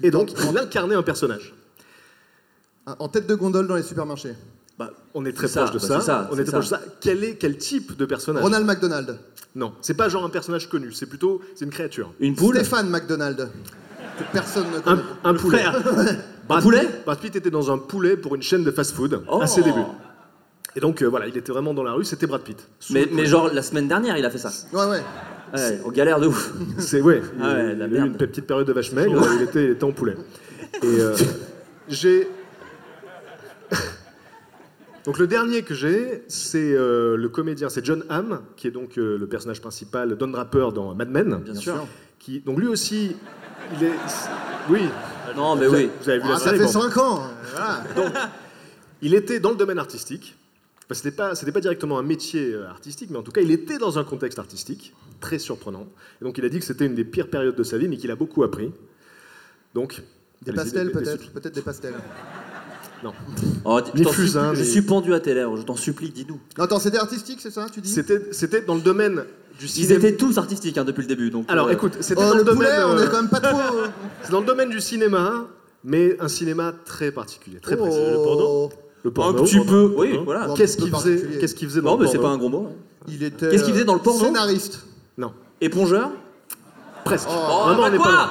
Et 0.02 0.10
donc, 0.10 0.30
il 0.50 0.58
incarnait 0.58 0.94
un 0.94 1.02
personnage. 1.02 1.54
En 2.98 3.08
tête 3.08 3.26
de 3.26 3.34
gondole 3.34 3.66
dans 3.66 3.76
les 3.76 3.82
supermarchés. 3.82 4.34
Bah, 4.86 4.92
on 5.14 5.24
est 5.24 5.32
très 5.32 5.48
proche 5.48 5.66
ça, 5.66 5.72
de 5.72 5.78
bah, 5.88 6.00
ça. 6.00 6.28
on 6.32 6.38
est 6.38 6.44
très 6.44 6.52
proche 6.52 6.64
de 6.66 6.70
ça. 6.70 6.80
Quel 7.00 7.24
est 7.24 7.36
quel 7.36 7.56
type 7.56 7.96
de 7.96 8.04
personnage? 8.04 8.42
Ronald 8.42 8.66
McDonald. 8.66 9.18
Non, 9.54 9.72
c'est 9.80 9.94
pas 9.94 10.08
genre 10.08 10.24
un 10.24 10.30
personnage 10.30 10.68
connu. 10.68 10.92
C'est 10.92 11.06
plutôt 11.06 11.40
c'est 11.54 11.64
une 11.64 11.70
créature. 11.70 12.12
Une 12.20 12.34
poule? 12.34 12.54
Stéphane 12.56 12.88
McDonald. 12.88 13.50
Que 14.18 14.24
personne 14.32 14.66
ne 14.72 14.78
Un, 14.78 14.80
connaît. 14.82 15.02
un 15.24 15.34
poulet. 15.34 15.64
Brad 16.48 16.62
poulet? 16.62 16.80
Pitt- 16.80 17.04
Brad 17.04 17.18
Pitt 17.18 17.36
était 17.36 17.50
dans 17.50 17.70
un 17.72 17.78
poulet 17.78 18.16
pour 18.16 18.34
une 18.34 18.42
chaîne 18.42 18.64
de 18.64 18.70
fast-food 18.70 19.22
Oh. 19.28 19.40
à 19.40 19.46
ses 19.46 19.62
débuts. 19.62 19.80
Et 20.76 20.80
donc 20.80 21.02
euh, 21.02 21.06
voilà, 21.06 21.26
il 21.28 21.36
était 21.36 21.52
vraiment 21.52 21.72
dans 21.74 21.82
la 21.82 21.92
rue. 21.92 22.04
C'était 22.04 22.26
Brad 22.26 22.42
Pitt. 22.42 22.66
Mais, 22.90 23.26
genre, 23.26 23.50
la 23.52 23.62
semaine 23.62 23.88
dernière, 23.88 24.16
il 24.16 24.24
a 24.24 24.30
fait 24.30 24.38
ça. 24.38 24.50
Ouais, 24.72 24.84
ouais. 24.86 25.02
Ouais, 25.54 25.80
on 25.84 25.90
galère 25.90 26.18
de 26.18 26.26
ouf. 26.28 26.50
C'est 26.78 27.02
ouais. 27.02 27.20
Ah 27.40 27.52
ouais, 27.52 27.72
il, 27.72 27.78
la 27.78 27.86
il 27.86 27.96
a 27.96 28.00
eu 28.00 28.06
une 28.06 28.16
petite 28.16 28.46
période 28.46 28.66
de 28.66 28.72
vache 28.72 28.92
maigre. 28.92 29.22
il, 29.36 29.42
était, 29.42 29.64
il 29.64 29.70
était 29.72 29.84
en 29.84 29.92
poulet. 29.92 30.16
Et 30.82 30.86
euh, 30.86 31.14
j'ai. 31.88 32.26
Donc 35.04 35.18
le 35.18 35.26
dernier 35.26 35.62
que 35.62 35.74
j'ai, 35.74 36.22
c'est 36.28 36.72
euh, 36.74 37.16
le 37.16 37.28
comédien, 37.28 37.68
c'est 37.68 37.84
John 37.84 38.04
Hamm, 38.08 38.40
qui 38.56 38.68
est 38.68 38.70
donc 38.70 38.98
euh, 38.98 39.18
le 39.18 39.26
personnage 39.26 39.60
principal, 39.60 40.16
Don 40.16 40.28
Draper 40.28 40.68
dans 40.72 40.94
Mad 40.94 41.08
Men. 41.10 41.36
Bien 41.44 41.54
sûr. 41.54 41.86
Qui, 42.20 42.38
donc 42.40 42.58
lui 42.60 42.68
aussi, 42.68 43.16
il 43.76 43.84
est. 43.84 43.92
Oui. 44.70 44.82
Non, 45.34 45.56
mais 45.56 45.66
vous 45.66 45.74
oui. 45.74 45.80
avez- 45.84 45.90
Vous 46.02 46.08
avez 46.08 46.18
vu 46.20 46.24
Ah, 46.28 46.32
la 46.34 46.38
ça 46.38 46.44
série, 46.44 46.58
fait 46.58 46.64
bon. 46.64 46.70
5 46.70 46.96
ans. 46.98 47.22
Voilà. 47.52 48.30
Il 49.02 49.14
était 49.14 49.40
dans 49.40 49.50
le 49.50 49.56
domaine 49.56 49.78
artistique. 49.80 50.36
Enfin, 50.84 50.94
c'était 50.94 51.10
pas, 51.16 51.34
c'était 51.34 51.50
pas 51.52 51.60
directement 51.60 51.98
un 51.98 52.02
métier 52.04 52.52
euh, 52.54 52.68
artistique, 52.68 53.10
mais 53.10 53.18
en 53.18 53.22
tout 53.22 53.32
cas, 53.32 53.40
il 53.40 53.50
était 53.50 53.78
dans 53.78 53.98
un 53.98 54.04
contexte 54.04 54.38
artistique 54.38 54.94
très 55.20 55.40
surprenant. 55.40 55.86
Et 56.20 56.24
donc, 56.24 56.38
il 56.38 56.44
a 56.44 56.48
dit 56.48 56.60
que 56.60 56.64
c'était 56.64 56.86
une 56.86 56.94
des 56.94 57.04
pires 57.04 57.28
périodes 57.28 57.56
de 57.56 57.62
sa 57.64 57.76
vie, 57.76 57.88
mais 57.88 57.96
qu'il 57.96 58.10
a 58.12 58.16
beaucoup 58.16 58.44
appris. 58.44 58.70
Donc, 59.74 60.00
Des 60.42 60.52
pastels, 60.52 60.92
peut-être. 60.92 61.32
Peut-être 61.32 61.54
des 61.54 61.62
pastels. 61.62 61.94
Non, 63.04 63.12
Oh, 63.64 63.80
je 64.54 64.62
suis 64.62 64.82
pendu 64.82 65.12
à 65.14 65.20
tes 65.20 65.34
lèvres, 65.34 65.56
je 65.56 65.62
t'en 65.62 65.76
supplie, 65.76 66.10
dis-nous. 66.10 66.38
Non, 66.58 66.64
attends, 66.64 66.78
c'était 66.78 66.98
artistique, 66.98 67.38
c'est 67.40 67.50
ça, 67.50 67.66
tu 67.72 67.80
dis 67.80 67.88
c'était, 67.88 68.28
c'était 68.32 68.60
dans 68.62 68.74
le 68.76 68.80
domaine 68.80 69.24
du 69.58 69.66
Ils 69.66 69.68
cinéma. 69.68 69.94
étaient 69.94 70.16
tous 70.16 70.38
artistiques 70.38 70.78
hein, 70.78 70.84
depuis 70.84 71.02
le 71.02 71.08
début. 71.08 71.30
Donc, 71.30 71.46
Alors, 71.48 71.68
euh, 71.68 71.72
écoute, 71.72 71.96
c'était 72.00 72.22
Oh, 72.24 72.28
dans 72.28 72.32
le 72.34 72.38
le 72.38 72.44
domaine, 72.44 72.68
poulet, 72.68 72.84
on 72.84 72.96
euh, 72.98 73.04
est 73.06 73.10
quand 73.10 73.20
même 73.22 73.28
pas 73.30 73.40
trop. 73.40 73.58
euh, 73.76 73.86
c'est 74.22 74.30
dans 74.30 74.40
le 74.40 74.46
domaine 74.46 74.68
du 74.70 74.80
cinéma, 74.80 75.46
mais 75.84 76.16
un 76.20 76.28
cinéma 76.28 76.72
très 76.84 77.10
particulier, 77.10 77.58
très 77.60 77.76
précis. 77.76 77.98
oh. 78.00 78.10
Le 78.12 78.22
porno 78.22 78.70
Le 79.02 79.10
un 79.10 79.12
porno. 79.12 79.42
petit 79.44 79.60
peu. 79.66 79.94
Oui, 79.96 80.16
Hein 80.16 80.22
voilà. 80.24 80.48
Qu'est-ce 80.56 80.78
Un 80.80 80.84
qu'il 80.84 80.94
faisait 80.94 81.10
particulier. 81.14 81.38
Qu'est-ce 81.40 81.54
qu'il 81.56 81.68
faisait 81.68 81.80
dans 81.82 81.90
Non, 81.92 81.96
le 81.98 82.04
mais 82.04 82.10
c'est 82.10 82.18
porno 82.18 82.28
pas 82.28 82.34
un 82.34 82.38
gros 82.38 82.48
mot. 82.48 82.68
hein. 82.70 82.74
Il 83.08 83.22
était. 83.24 83.48
Qu'est-ce 83.50 83.64
qu'il 83.64 83.72
faisait 83.74 83.84
dans 83.84 83.94
le 83.94 84.00
porno 84.00 84.24
Scénariste. 84.24 84.80
Non, 85.18 85.32
Épongeur 85.60 86.10
presque. 87.04 87.26
Oh, 87.28 87.64
Vraiment, 87.66 87.82
bah 87.82 87.88
on 87.88 87.90
n'est 87.90 87.98
pas. 87.98 88.30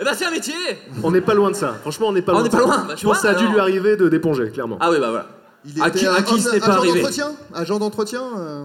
Eh 0.00 0.04
ben 0.04 0.12
c'est 0.14 0.24
un 0.24 0.30
métier 0.30 0.54
On 1.02 1.10
n'est 1.10 1.20
pas 1.20 1.34
loin 1.34 1.50
de 1.50 1.56
ça. 1.56 1.74
Franchement, 1.80 2.08
on 2.08 2.12
n'est 2.12 2.22
pas 2.22 2.32
Ah, 2.32 2.34
loin. 2.34 2.40
on 2.40 2.44
n'est 2.44 2.48
de 2.50 2.54
pas 2.56 2.60
ça. 2.60 2.66
loin, 2.66 2.84
bah, 2.88 2.94
tu 2.94 3.02
Je 3.02 3.06
pense 3.06 3.16
que 3.18 3.22
ça 3.22 3.30
a 3.30 3.34
dû 3.34 3.40
alors. 3.40 3.52
lui 3.52 3.60
arriver 3.60 3.96
de 3.96 4.08
d'éponger, 4.08 4.50
clairement. 4.50 4.76
Ah 4.80 4.90
oui, 4.90 4.98
bah 5.00 5.10
voilà. 5.10 5.26
Il 5.66 5.82
À 5.82 5.88
était 5.88 6.00
qui- 6.00 6.06
à 6.06 6.22
qui 6.22 6.40
ce 6.40 6.48
un- 6.48 6.52
n'est 6.52 6.60
pas 6.60 6.66
agent 6.66 6.78
arrivé 6.78 6.94
d'entretien 7.00 7.32
Agent 7.54 7.78
d'entretien 7.78 8.22
euh, 8.38 8.64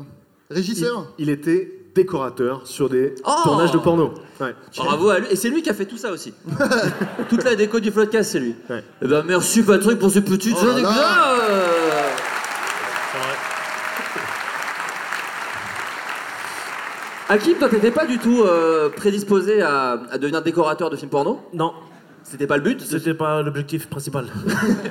Il, 0.50 0.56
Régisseur 0.56 1.06
il 1.18 1.30
était 1.30 1.76
décorateur 1.96 2.62
sur 2.66 2.90
des 2.90 3.16
Oh 3.26 3.32
tournages 3.44 3.72
de 3.72 3.78
porno. 3.78 4.14
Ouais. 4.40 4.54
Bravo 4.78 5.10
à 5.10 5.20
lui. 5.20 5.28
Et 5.32 5.36
c'est 5.36 5.50
lui 5.50 5.62
qui 5.62 5.70
a 5.70 5.74
fait 5.74 5.86
tout 5.86 5.98
ça 5.98 6.12
aussi. 6.12 6.34
Toute 7.30 7.44
la 7.44 7.56
déco 7.56 7.80
du 7.80 7.92
Floodcast, 7.92 8.32
c'est 8.32 8.40
lui. 8.40 8.56
Ouais. 8.70 8.84
Eh 9.02 9.08
ben 9.08 9.24
merci 9.26 9.64
Patrick 9.64 9.98
pour 10.00 10.10
ces 10.12 10.22
petites 10.22 10.56
Oh 10.62 10.66
là 10.66 10.72
anecdotes. 10.74 10.96
là. 10.96 11.36
Hakim, 17.30 17.58
toi 17.60 17.70
t'étais 17.70 17.92
pas 17.92 18.06
du 18.08 18.18
tout 18.18 18.42
euh, 18.44 18.90
prédisposé 18.90 19.62
à, 19.62 19.92
à 20.10 20.18
devenir 20.18 20.42
décorateur 20.42 20.90
de 20.90 20.96
films 20.96 21.12
porno? 21.12 21.40
Non, 21.54 21.74
C'était 22.24 22.48
pas 22.48 22.58
le 22.58 22.64
but? 22.64 22.82
C'était 22.82 23.14
pas 23.14 23.42
l'objectif 23.44 23.88
principal. 23.88 24.26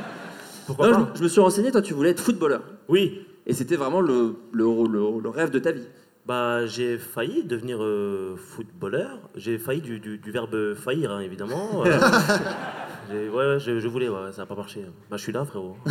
Pourquoi 0.67 0.89
Non, 0.91 1.05
pas 1.07 1.11
je, 1.15 1.19
je 1.19 1.25
me 1.25 1.29
suis 1.29 1.41
renseigné, 1.41 1.73
toi 1.73 1.83
tu 1.83 1.95
voulais 1.95 2.11
être 2.11 2.21
footballeur. 2.21 2.63
Oui, 2.89 3.27
Et 3.47 3.55
c'était 3.55 3.75
vraiment 3.77 4.01
le, 4.01 4.37
le, 4.53 4.65
le- 4.89 5.21
le 5.21 5.29
rêve 5.31 5.51
de 5.51 5.59
ta 5.59 5.73
vie. 5.73 5.87
bah 6.27 6.65
j'ai 6.67 6.97
failli 6.99 7.43
devenir 7.43 7.83
euh, 7.83 8.37
footballeur. 8.37 9.19
J'ai 9.35 9.59
failli 9.59 9.81
du, 9.81 9.99
du- 9.99 10.19
du 10.19 10.31
verbe 10.31 10.75
faillir, 10.75 11.11
hein, 11.11 11.21
évidemment. 11.21 11.83
Euh, 13.11 13.15
j'ai- 13.15 13.29
ouais, 13.31 13.37
ouais, 13.55 13.59
je, 13.59 13.81
je 13.81 13.89
voulais, 13.89 14.09
ouais, 14.11 14.33
ça 14.33 14.43
n'a 14.43 14.47
pas 14.47 14.55
marché. 14.55 14.85
Bah, 15.11 15.17
je 15.17 15.23
suis 15.23 15.33
là, 15.33 15.45
frérot. 15.45 15.77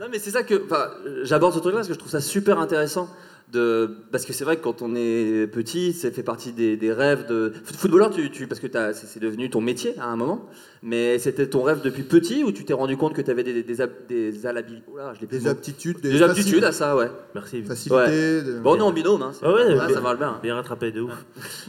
Non 0.00 0.06
mais 0.10 0.18
c'est 0.18 0.30
ça 0.30 0.42
que 0.42 0.54
enfin, 0.64 0.86
j'aborde 1.22 1.52
ce 1.52 1.58
truc-là 1.58 1.80
parce 1.80 1.88
que 1.88 1.92
je 1.92 1.98
trouve 1.98 2.10
ça 2.10 2.20
super 2.22 2.58
intéressant. 2.58 3.08
De, 3.52 3.98
parce 4.10 4.24
que 4.24 4.32
c'est 4.32 4.44
vrai 4.44 4.56
que 4.56 4.62
quand 4.62 4.80
on 4.80 4.94
est 4.96 5.46
petit, 5.46 5.92
ça 5.92 6.10
fait 6.10 6.22
partie 6.22 6.52
des, 6.52 6.78
des 6.78 6.90
rêves 6.92 7.26
de 7.28 7.52
Foot- 7.64 7.76
footballeur. 7.76 8.10
Tu, 8.10 8.30
tu- 8.30 8.46
parce 8.46 8.60
que 8.60 8.66
c'est 8.94 9.20
devenu 9.20 9.50
ton 9.50 9.60
métier 9.60 9.94
à 9.98 10.06
un 10.08 10.16
moment. 10.16 10.46
Mais 10.82 11.18
c'était 11.18 11.46
ton 11.46 11.62
rêve 11.62 11.80
depuis 11.84 12.02
petit 12.02 12.42
ou 12.44 12.50
tu 12.50 12.64
t'es 12.64 12.72
rendu 12.72 12.96
compte 12.96 13.12
que 13.14 13.20
tu 13.20 13.30
avais 13.30 13.44
des, 13.44 13.62
des, 13.62 13.80
ab- 13.82 13.90
des 14.08 14.46
Oula, 14.88 15.12
je 15.14 15.20
mot. 15.44 15.50
aptitudes, 15.50 16.00
des, 16.00 16.10
Des 16.12 16.22
aptitudes 16.22 16.64
à 16.64 16.72
ça, 16.72 16.96
ouais. 16.96 17.10
Merci. 17.34 17.62
facilités. 17.62 18.42
de- 18.42 18.58
Bon, 18.60 18.72
on 18.72 18.76
est 18.76 18.80
en 18.80 18.90
binôme, 18.90 19.20
hein. 19.22 19.30
c'est- 19.32 19.44
Ah 19.44 19.52
ouais, 19.52 19.64
ouais, 19.66 19.74
bien- 19.74 19.88
ça 19.90 20.00
va 20.00 20.14
bien. 20.16 20.40
Bien 20.42 20.54
rattrapé, 20.54 20.90
de 20.90 21.02
ouf. 21.02 21.12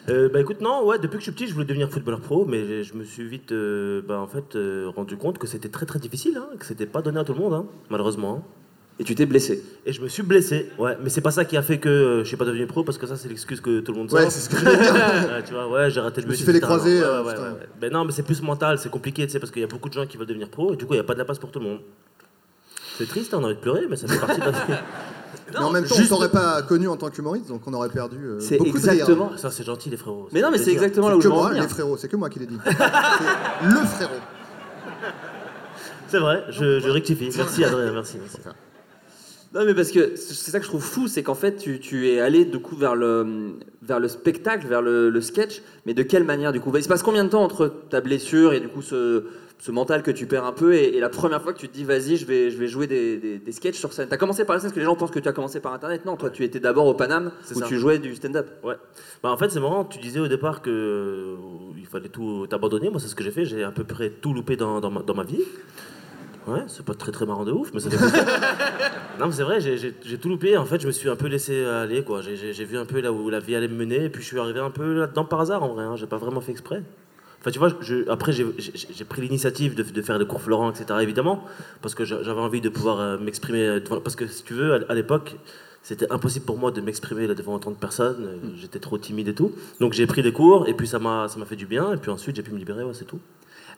Euh, 0.10 0.30
bah 0.30 0.40
écoute, 0.40 0.62
non, 0.62 0.86
ouais, 0.86 0.98
depuis 1.00 1.16
que 1.18 1.20
je 1.20 1.24
suis 1.24 1.32
petit, 1.34 1.48
je 1.48 1.54
voulais 1.54 1.66
devenir 1.66 1.90
footballeur 1.92 2.22
pro, 2.22 2.46
mais 2.46 2.66
je, 2.66 2.82
je 2.84 2.94
me 2.96 3.04
suis 3.04 3.28
vite, 3.28 3.52
euh, 3.52 4.02
bah, 4.08 4.20
en 4.20 4.28
fait, 4.28 4.56
euh, 4.56 4.90
rendu 4.96 5.18
compte 5.18 5.38
que 5.38 5.48
c'était 5.48 5.70
très 5.70 5.86
très 5.86 6.00
difficile, 6.00 6.38
hein, 6.38 6.48
que 6.58 6.66
c'était 6.66 6.86
pas 6.88 7.02
donné 7.02 7.20
à 7.20 7.24
tout 7.24 7.34
le 7.34 7.40
monde, 7.40 7.54
hein, 7.54 7.66
malheureusement. 7.90 8.44
Hein. 8.94 9.00
Et 9.00 9.04
tu 9.04 9.16
t'es 9.16 9.26
blessé. 9.26 9.64
Et 9.86 9.92
je 9.94 10.02
me 10.02 10.08
suis 10.08 10.22
blessé, 10.24 10.70
ouais, 10.78 10.98
mais 11.04 11.10
c'est 11.10 11.22
pas 11.22 11.32
ça 11.32 11.46
qui 11.46 11.58
a 11.58 11.62
fait 11.62 11.80
que 11.80 11.90
euh, 11.90 12.20
je 12.24 12.28
suis 12.28 12.38
pas 12.38 12.46
devenu 12.46 12.68
pro, 12.68 12.84
parce 12.84 12.98
que 12.98 13.08
ça 13.08 13.16
c'est 13.18 13.28
l'excuse 13.28 13.60
que 13.60 13.80
tout 13.80 13.92
le 13.92 13.98
monde 13.98 14.14
Ouais, 14.14 14.22
sort. 14.24 14.32
c'est 14.32 14.40
ce 14.40 14.50
que 14.50 14.58
je 14.58 14.64
voulais 14.66 14.78
dire. 14.78 14.94
Ouais, 15.34 15.44
tu 15.46 15.54
vois, 15.54 15.68
ouais, 15.68 15.90
j'ai 15.92 16.00
raté 16.00 16.22
le 16.22 16.28
me 16.28 16.32
but. 16.32 16.38
suis 16.38 16.46
fait 16.46 16.54
les 16.54 16.60
croisés, 16.62 17.00
Ouais, 17.00 17.06
euh, 17.06 17.24
ouais, 17.24 17.32
putain. 17.34 17.44
ouais, 17.46 17.50
ouais. 17.54 17.68
Ben 17.82 17.92
non, 17.92 18.06
mais 18.06 18.12
c'est 18.12 18.24
plus 18.24 18.42
mental, 18.42 18.78
c'est 18.78 18.90
compliqué, 18.90 19.26
tu 19.26 19.32
sais, 19.34 19.40
parce 19.40 19.52
qu'il 19.52 19.62
y 19.62 19.66
a 19.66 19.68
beaucoup 19.68 19.90
de 19.90 19.94
gens 19.94 20.06
qui 20.06 20.18
veulent 20.18 20.28
devenir 20.28 20.50
pro, 20.50 20.74
et 20.74 20.78
du 20.78 20.86
coup, 20.86 20.94
il 20.94 20.98
n'y 20.98 21.02
a 21.02 21.04
pas 21.06 21.14
de 21.14 21.20
la 21.20 21.26
place 21.26 21.40
pour 21.40 21.52
tout 21.52 21.60
le 21.60 21.66
monde. 21.66 21.80
C'est 22.98 23.08
triste, 23.10 23.34
hein, 23.34 23.38
on 23.42 23.44
a 23.44 23.48
envie 23.48 23.56
de 23.56 23.60
pleurer, 23.60 23.88
mais 23.90 23.96
ça 23.96 24.08
fait 24.08 24.20
partie 24.20 24.40
de 24.40 24.46
la 24.46 24.52
vie. 24.52 24.58
Mais 25.52 25.60
en 25.60 25.72
même 25.72 25.84
temps, 25.86 25.96
juste- 25.96 26.12
on 26.12 26.16
t'aurait 26.16 26.30
pas 26.32 26.62
connu 26.64 26.88
en 26.88 26.96
tant 26.96 27.10
qu'humoriste, 27.10 27.48
donc 27.50 27.62
on 27.68 27.74
aurait 27.74 27.90
perdu 27.90 28.18
euh, 28.18 28.40
C'est 28.40 28.58
beaucoup 28.58 28.78
de 28.78 28.84
rire. 28.84 28.94
exactement. 28.94 29.32
Ça, 29.38 29.52
c'est 29.52 29.64
gentil, 29.64 29.90
les 29.90 29.98
frérots. 29.98 30.28
Mais 30.32 30.42
non, 30.42 30.50
mais 30.52 30.58
c'est 30.58 30.64
plaisir. 30.66 30.84
exactement 30.84 31.10
là 31.10 31.14
C'est 31.14 31.18
où 31.18 31.20
que 31.20 31.24
je 31.24 31.30
veux 31.30 31.34
en 31.34 31.38
moi, 31.42 31.50
venir. 31.50 31.64
les 31.64 31.70
frérots, 31.70 31.98
c'est 31.98 32.08
que 32.08 32.16
moi 32.16 32.30
qui 32.30 32.40
l'ai 32.40 32.46
dit. 32.48 32.58
c'est 32.66 32.72
le 32.72 33.86
frérot. 33.86 34.12
C'est 36.08 36.20
vrai, 36.20 36.44
je, 36.50 36.80
je 36.80 36.90
rectifie. 36.90 37.30
Merci, 37.36 37.64
Adrien, 37.66 37.92
merci. 37.92 38.18
merci. 38.20 38.38
Non, 39.54 39.66
mais 39.66 39.76
parce 39.76 39.92
que 39.92 40.16
c'est 40.16 40.50
ça 40.50 40.58
que 40.60 40.66
je 40.66 40.70
trouve 40.70 40.84
fou, 40.84 41.08
c'est 41.08 41.22
qu'en 41.22 41.36
fait, 41.36 41.58
tu, 41.58 41.80
tu 41.80 42.10
es 42.10 42.20
allé 42.20 42.44
du 42.44 42.60
coup 42.60 42.76
vers 42.76 42.96
le, 42.96 43.54
vers 43.84 44.00
le 44.00 44.08
spectacle, 44.08 44.66
vers 44.68 44.82
le, 44.82 45.12
le 45.12 45.22
sketch, 45.22 45.62
mais 45.86 45.94
de 45.94 46.02
quelle 46.02 46.24
manière 46.24 46.52
du 46.52 46.60
coup? 46.60 46.76
Il 46.76 46.82
se 46.84 46.88
passe 46.88 47.04
combien 47.04 47.24
de 47.24 47.30
temps 47.30 47.44
entre 47.44 47.68
ta 47.90 48.02
blessure 48.02 48.54
et 48.54 48.60
du 48.60 48.68
coup 48.68 48.82
ce, 48.82 49.26
ce 49.60 49.70
mental 49.72 50.02
que 50.02 50.10
tu 50.10 50.26
perds 50.26 50.46
un 50.46 50.54
peu 50.54 50.74
et, 50.74 50.98
et 50.98 51.00
la 51.00 51.10
première 51.10 51.40
fois 51.44 51.54
que 51.54 51.60
tu 51.60 51.70
te 51.70 51.74
dis 51.74 51.84
vas-y, 51.84 52.18
je 52.18 52.26
vais, 52.26 52.50
je 52.50 52.58
vais 52.58 52.66
jouer 52.68 52.88
des, 52.88 53.18
des, 53.18 53.38
des 53.38 53.52
sketchs 53.52 53.78
sur 53.78 53.94
scène? 53.94 54.08
T'as 54.10 54.18
commencé 54.18 54.44
par 54.44 54.56
la 54.56 54.60
scène 54.60 54.70
parce 54.70 54.76
que 54.76 54.80
les 54.80 54.86
gens 54.88 54.96
pensent 54.96 55.12
que 55.12 55.20
tu 55.20 55.30
as 55.30 55.34
commencé 55.34 55.60
par 55.60 55.72
internet. 55.74 56.04
Non, 56.04 56.18
toi, 56.18 56.32
tu 56.32 56.44
étais 56.44 56.60
d'abord 56.60 56.88
au 56.88 56.96
Paname 56.96 57.32
où 57.52 57.60
ça. 57.60 57.68
tu 57.68 57.78
jouais 57.78 58.00
du 58.00 58.16
stand-up. 58.16 58.50
Ouais. 58.64 58.76
Bah, 59.22 59.30
en 59.30 59.38
fait, 59.38 59.52
c'est 59.52 59.60
marrant, 59.60 59.86
tu 59.86 60.00
disais 60.00 60.20
au 60.20 60.28
départ 60.28 60.64
que 60.64 60.72
euh, 60.72 61.36
il 61.78 61.86
fallait 61.86 62.10
tout 62.10 62.48
abandonner. 62.52 62.90
Moi, 62.90 63.00
c'est 63.00 63.08
ce 63.08 63.14
que 63.14 63.24
j'ai 63.24 63.30
fait. 63.30 63.46
J'ai 63.46 63.64
à 63.64 63.72
peu 63.72 63.84
près 63.84 64.10
tout 64.10 64.34
loupé 64.34 64.56
dans, 64.56 64.82
dans, 64.82 64.90
ma, 64.90 65.04
dans 65.04 65.14
ma 65.14 65.24
vie. 65.24 65.42
Ouais, 66.48 66.64
c'est 66.68 66.86
pas 66.86 66.94
très 66.94 67.12
très 67.12 67.26
marrant 67.26 67.46
de 67.46 67.52
ouf, 67.52 67.72
mais 67.74 67.80
ça 67.80 67.90
fait 67.90 67.98
plaisir. 67.98 68.26
Non, 69.20 69.28
mais 69.28 69.32
c'est 69.32 69.44
vrai, 69.44 69.62
j'ai- 69.62 69.78
j'ai 69.78 69.94
j'ai 70.04 70.18
tout 70.18 70.28
loupé. 70.28 70.58
En 70.58 70.66
fait, 70.66 70.82
je 70.82 70.88
me 70.88 70.92
suis 70.92 71.08
un 71.08 71.16
peu 71.16 71.28
laissé 71.28 71.64
aller, 71.66 72.04
quoi. 72.04 72.22
J'ai- 72.22 72.36
J'ai 72.36 72.52
j'ai 72.52 72.66
vu 72.66 72.78
un 72.78 72.86
peu 72.86 73.00
là 73.00 73.12
où 73.12 73.30
la 73.30 73.40
vie 73.40 73.56
allait 73.56 73.68
me 73.68 73.76
mener, 73.76 74.06
et 74.06 74.10
puis 74.10 74.22
je 74.24 74.28
suis 74.28 74.40
arrivé 74.40 74.60
un 74.60 74.72
peu 74.72 74.94
là-dedans 75.00 75.24
par 75.26 75.40
hasard, 75.42 75.64
en 75.64 75.70
vrai. 75.70 75.84
Hein. 75.86 75.96
J'ai 75.96 76.08
pas 76.08 76.18
vraiment 76.18 76.42
fait 76.42 76.52
exprès. 76.52 76.82
Enfin, 77.40 77.52
tu 77.52 77.60
vois, 77.60 77.70
je- 77.82 78.10
après, 78.10 78.32
j'ai- 78.32 78.48
j'ai 78.58 78.72
j'ai 78.76 79.06
pris 79.06 79.22
l'initiative 79.22 79.76
de, 79.76 79.84
de 79.84 80.02
faire 80.02 80.18
les 80.18 80.26
cours 80.26 80.42
Florent, 80.42 80.72
etc., 80.72 81.00
évidemment, 81.02 81.44
parce 81.82 81.94
que 81.94 82.06
j'a- 82.06 82.24
j'avais 82.24 82.40
envie 82.42 82.62
de 82.62 82.70
pouvoir 82.70 83.00
euh, 83.00 83.18
m'exprimer. 83.20 83.80
devant- 83.80 84.00
Parce 84.02 84.16
que, 84.16 84.26
si 84.28 84.44
tu 84.44 84.54
veux, 84.54 84.74
à, 84.74 84.80
à 84.90 84.96
l'époque, 84.96 85.36
c'était 85.84 86.12
impossible 86.12 86.46
pour 86.46 86.58
moi 86.58 86.72
de 86.72 86.82
m'exprimer 86.82 87.28
là 87.28 87.36
devant 87.36 87.54
autant 87.56 87.72
de 87.72 87.76
personnes. 87.78 88.24
euh, 88.26 88.38
J'étais 88.58 88.80
trop 88.80 88.98
timide 88.98 89.28
et 89.28 89.36
tout. 89.36 89.52
Donc, 89.80 89.94
j'ai 89.94 90.08
pris 90.08 90.24
des 90.24 90.32
cours, 90.34 90.68
et 90.68 90.74
puis 90.74 90.88
ça 90.88 90.98
m'a 91.00 91.28
ça 91.28 91.38
m'a 91.38 91.46
fait 91.46 91.56
du 91.58 91.68
bien, 91.68 91.94
et 91.94 91.98
puis 91.98 92.10
ensuite, 92.12 92.36
j'ai 92.38 92.44
pu 92.44 92.52
me 92.52 92.58
libérer, 92.58 92.84
ouais, 92.84 92.94
c'est 92.94 93.06
tout. 93.06 93.20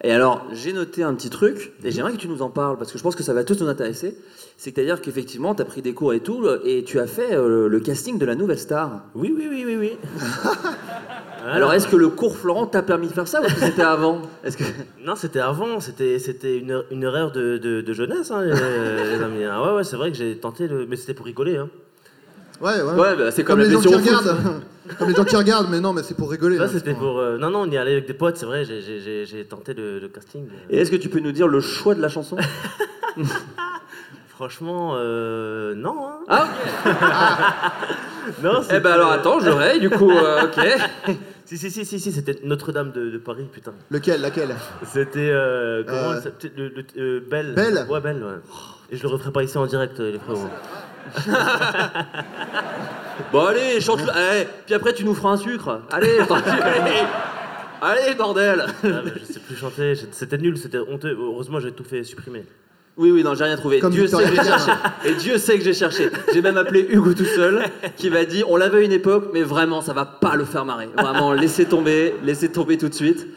Et 0.03 0.11
alors, 0.11 0.45
j'ai 0.51 0.73
noté 0.73 1.03
un 1.03 1.13
petit 1.13 1.29
truc, 1.29 1.73
et 1.83 1.91
j'aimerais 1.91 2.11
que 2.11 2.17
tu 2.17 2.27
nous 2.27 2.41
en 2.41 2.49
parles, 2.49 2.77
parce 2.77 2.91
que 2.91 2.97
je 2.97 3.03
pense 3.03 3.15
que 3.15 3.23
ça 3.23 3.33
va 3.33 3.43
tous 3.43 3.61
nous 3.61 3.69
intéresser. 3.69 4.17
C'est-à-dire 4.57 5.01
qu'effectivement, 5.01 5.55
tu 5.55 5.61
as 5.61 5.65
pris 5.65 5.81
des 5.81 5.93
cours 5.93 6.13
et 6.13 6.19
tout, 6.19 6.45
et 6.63 6.83
tu 6.83 6.99
as 6.99 7.07
fait 7.07 7.33
euh, 7.33 7.67
le 7.67 7.79
casting 7.79 8.17
de 8.17 8.25
la 8.25 8.35
nouvelle 8.35 8.59
star. 8.59 9.05
Oui, 9.15 9.33
oui, 9.35 9.47
oui, 9.49 9.63
oui, 9.65 9.75
oui. 9.77 9.91
Alors, 11.45 11.73
est-ce 11.73 11.87
que 11.87 11.95
le 11.95 12.09
cours 12.09 12.35
Florent 12.37 12.65
t'a 12.65 12.81
permis 12.81 13.07
de 13.07 13.13
faire 13.13 13.27
ça 13.27 13.39
ou 13.41 13.45
est-ce 13.45 13.55
que 13.55 13.61
c'était 13.61 13.83
avant? 13.83 14.21
Est-ce 14.43 14.57
que... 14.57 14.63
Non, 15.05 15.15
c'était 15.15 15.39
avant, 15.39 15.79
c'était 15.79 16.17
c'était 16.17 16.57
une, 16.57 16.83
une 16.89 17.03
erreur 17.03 17.31
de, 17.31 17.57
de, 17.57 17.81
de 17.81 17.93
jeunesse, 17.93 18.31
hein, 18.31 18.43
les, 18.43 18.51
les 18.51 19.21
amis. 19.23 19.43
Ah 19.43 19.63
ouais, 19.63 19.75
ouais, 19.77 19.83
c'est 19.83 19.95
vrai 19.95 20.11
que 20.11 20.17
j'ai 20.17 20.37
tenté, 20.37 20.67
le... 20.67 20.87
mais 20.87 20.95
c'était 20.95 21.13
pour 21.13 21.27
rigoler. 21.27 21.57
Hein. 21.57 21.69
Ouais, 22.61 22.81
ouais. 22.81 22.93
Ouais, 22.93 23.15
bah, 23.15 23.31
c'est 23.31 23.43
comme, 23.43 23.59
les 23.59 23.69
gens 23.69 23.81
qui 23.81 23.93
regardent. 23.95 24.35
Comme 24.99 25.09
les 25.09 25.15
gens 25.15 25.23
qui 25.23 25.35
regardent, 25.35 25.69
mais 25.71 25.79
non, 25.79 25.93
mais 25.93 26.03
c'est 26.03 26.13
pour 26.15 26.29
rigoler. 26.29 26.57
Là, 26.59 26.67
c'était 26.67 26.93
pour. 26.93 27.17
euh, 27.19 27.37
Non, 27.39 27.49
non, 27.49 27.61
on 27.61 27.71
y 27.71 27.75
allait 27.77 27.93
avec 27.93 28.05
des 28.07 28.13
potes, 28.13 28.37
c'est 28.37 28.45
vrai, 28.45 28.63
j'ai- 28.65 28.81
j'ai 28.81 28.99
j'ai- 28.99 29.25
j'ai 29.25 29.43
tenté 29.43 29.73
le, 29.73 29.97
le 29.97 30.07
casting. 30.09 30.45
Et 30.69 30.77
est-ce 30.79 30.91
que 30.91 30.95
tu 30.95 31.09
peux 31.09 31.19
nous 31.19 31.31
dire 31.31 31.47
le 31.47 31.59
choix 31.59 31.95
de 31.95 32.01
la 32.01 32.07
chanson? 32.07 32.37
Franchement, 34.27 34.93
euh, 34.95 35.73
non. 35.75 35.95
Hein. 36.07 36.19
Ah, 36.27 36.47
ok. 36.85 36.91
Non, 38.43 38.61
Eh 38.71 38.79
ben 38.79 38.91
alors 38.91 39.11
attends, 39.11 39.39
je 39.39 39.49
raye, 39.49 39.79
du 39.79 39.89
coup, 39.89 40.09
euh, 40.11 40.43
ok. 40.45 41.15
Si, 41.45 41.57
si, 41.59 41.69
si, 41.69 41.85
si, 41.85 41.99
si 41.99 42.11
c'était 42.11 42.39
Notre-Dame 42.43 42.91
de, 42.91 43.11
de 43.11 43.17
Paris, 43.19 43.45
putain. 43.51 43.73
Lequel, 43.91 44.19
laquelle? 44.21 44.55
C'était. 44.83 45.29
Euh, 45.31 45.83
comment 45.85 46.13
Euh, 46.13 46.21
le, 46.57 46.67
le- 46.69 46.85
euh, 46.97 47.19
Belle. 47.29 47.53
Belle 47.53 47.85
Ouais, 47.87 48.01
Belle, 48.01 48.23
ouais. 48.23 48.39
Et 48.89 48.97
je 48.97 49.03
le 49.03 49.09
referai 49.09 49.31
pas 49.31 49.43
ici 49.43 49.55
en 49.59 49.67
direct, 49.67 49.99
les 49.99 50.17
frérots. 50.17 50.49
Bon 53.31 53.45
allez, 53.45 53.79
chante 53.79 54.01
le... 54.01 54.09
Allez, 54.11 54.47
puis 54.65 54.75
après 54.75 54.93
tu 54.93 55.05
nous 55.05 55.13
feras 55.13 55.31
un 55.31 55.37
sucre. 55.37 55.81
Allez, 55.91 56.19
allez. 56.29 57.03
Allez, 57.81 58.15
bordel 58.15 58.65
Ah, 58.83 58.87
mais 59.03 59.11
je 59.19 59.25
sais 59.25 59.39
plus 59.39 59.55
chanter, 59.55 59.93
c'était 60.11 60.37
nul, 60.37 60.57
c'était 60.57 60.79
honteux. 60.79 61.15
Heureusement, 61.19 61.59
j'ai 61.59 61.71
tout 61.71 61.83
fait 61.83 62.03
supprimer. 62.03 62.45
Oui, 62.97 63.11
oui, 63.11 63.23
non, 63.23 63.33
j'ai 63.35 63.43
rien 63.43 63.57
trouvé. 63.57 63.79
Comme 63.79 63.91
Dieu 63.91 64.07
sait 64.07 64.23
que 64.23 64.29
j'ai 64.29 64.35
cherché. 64.35 64.71
Et 65.05 65.13
Dieu 65.15 65.37
sait 65.37 65.57
que 65.57 65.63
j'ai 65.63 65.73
cherché. 65.73 66.09
J'ai 66.33 66.41
même 66.41 66.57
appelé 66.57 66.87
Hugo 66.89 67.13
tout 67.13 67.25
seul, 67.25 67.65
qui 67.97 68.09
m'a 68.09 68.23
dit 68.23 68.43
on 68.47 68.55
l'avait 68.55 68.79
à 68.79 68.81
une 68.81 68.93
époque, 68.93 69.29
mais 69.33 69.43
vraiment, 69.43 69.81
ça 69.81 69.93
va 69.93 70.05
pas 70.05 70.35
le 70.35 70.45
faire 70.45 70.63
marrer. 70.65 70.87
Vraiment, 70.97 71.33
laissez 71.33 71.65
tomber, 71.65 72.15
laissez 72.23 72.49
tomber 72.49 72.77
tout 72.77 72.87
de 72.89 72.93
suite. 72.93 73.27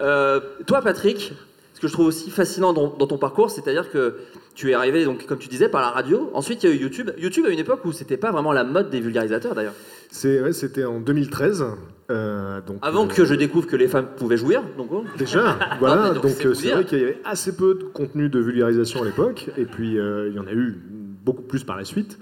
Euh, 0.00 0.40
toi, 0.66 0.82
Patrick, 0.82 1.32
ce 1.76 1.80
que 1.82 1.88
je 1.88 1.92
trouve 1.92 2.06
aussi 2.06 2.30
fascinant 2.30 2.72
dans, 2.72 2.88
dans 2.88 3.06
ton 3.06 3.18
parcours, 3.18 3.50
c'est-à-dire 3.50 3.90
que 3.90 4.16
tu 4.54 4.70
es 4.70 4.74
arrivé, 4.74 5.04
donc, 5.04 5.26
comme 5.26 5.36
tu 5.36 5.48
disais, 5.48 5.68
par 5.68 5.82
la 5.82 5.90
radio. 5.90 6.30
Ensuite, 6.32 6.64
il 6.64 6.70
y 6.70 6.72
a 6.72 6.74
eu 6.74 6.78
YouTube. 6.78 7.10
YouTube 7.18 7.44
à 7.46 7.50
une 7.50 7.58
époque 7.58 7.84
où 7.84 7.92
c'était 7.92 8.16
pas 8.16 8.30
vraiment 8.32 8.52
la 8.52 8.64
mode 8.64 8.88
des 8.88 8.98
vulgarisateurs, 9.00 9.54
d'ailleurs. 9.54 9.74
C'est- 10.10 10.40
ouais, 10.40 10.54
C'était 10.54 10.84
en 10.84 11.00
2013. 11.00 11.66
euh, 12.10 12.62
donc, 12.62 12.78
Avant 12.80 13.04
euh, 13.04 13.08
que 13.08 13.26
je 13.26 13.34
découvre 13.34 13.66
que 13.66 13.76
les 13.76 13.88
femmes 13.88 14.06
pouvaient 14.16 14.38
jouir, 14.38 14.62
donc. 14.78 14.88
oh. 14.90 15.04
Déjà, 15.18 15.58
voilà. 15.78 16.14
donc, 16.14 16.22
donc 16.22 16.32
c'est 16.38 16.46
euh, 16.46 16.54
c'est 16.54 16.70
vrai 16.70 16.84
qu'il 16.86 16.98
y 16.98 17.02
avait 17.02 17.20
assez 17.26 17.54
peu 17.54 17.74
de 17.74 17.84
contenu 17.84 18.30
de 18.30 18.38
vulgarisation 18.38 19.02
à 19.02 19.04
l'époque, 19.04 19.50
et 19.58 19.66
puis 19.66 19.98
euh, 19.98 20.28
il 20.30 20.34
y 20.34 20.38
en 20.38 20.46
a 20.46 20.52
eu 20.52 20.78
beaucoup 21.24 21.42
plus 21.42 21.62
par 21.64 21.76
la 21.76 21.84
suite. 21.84 22.18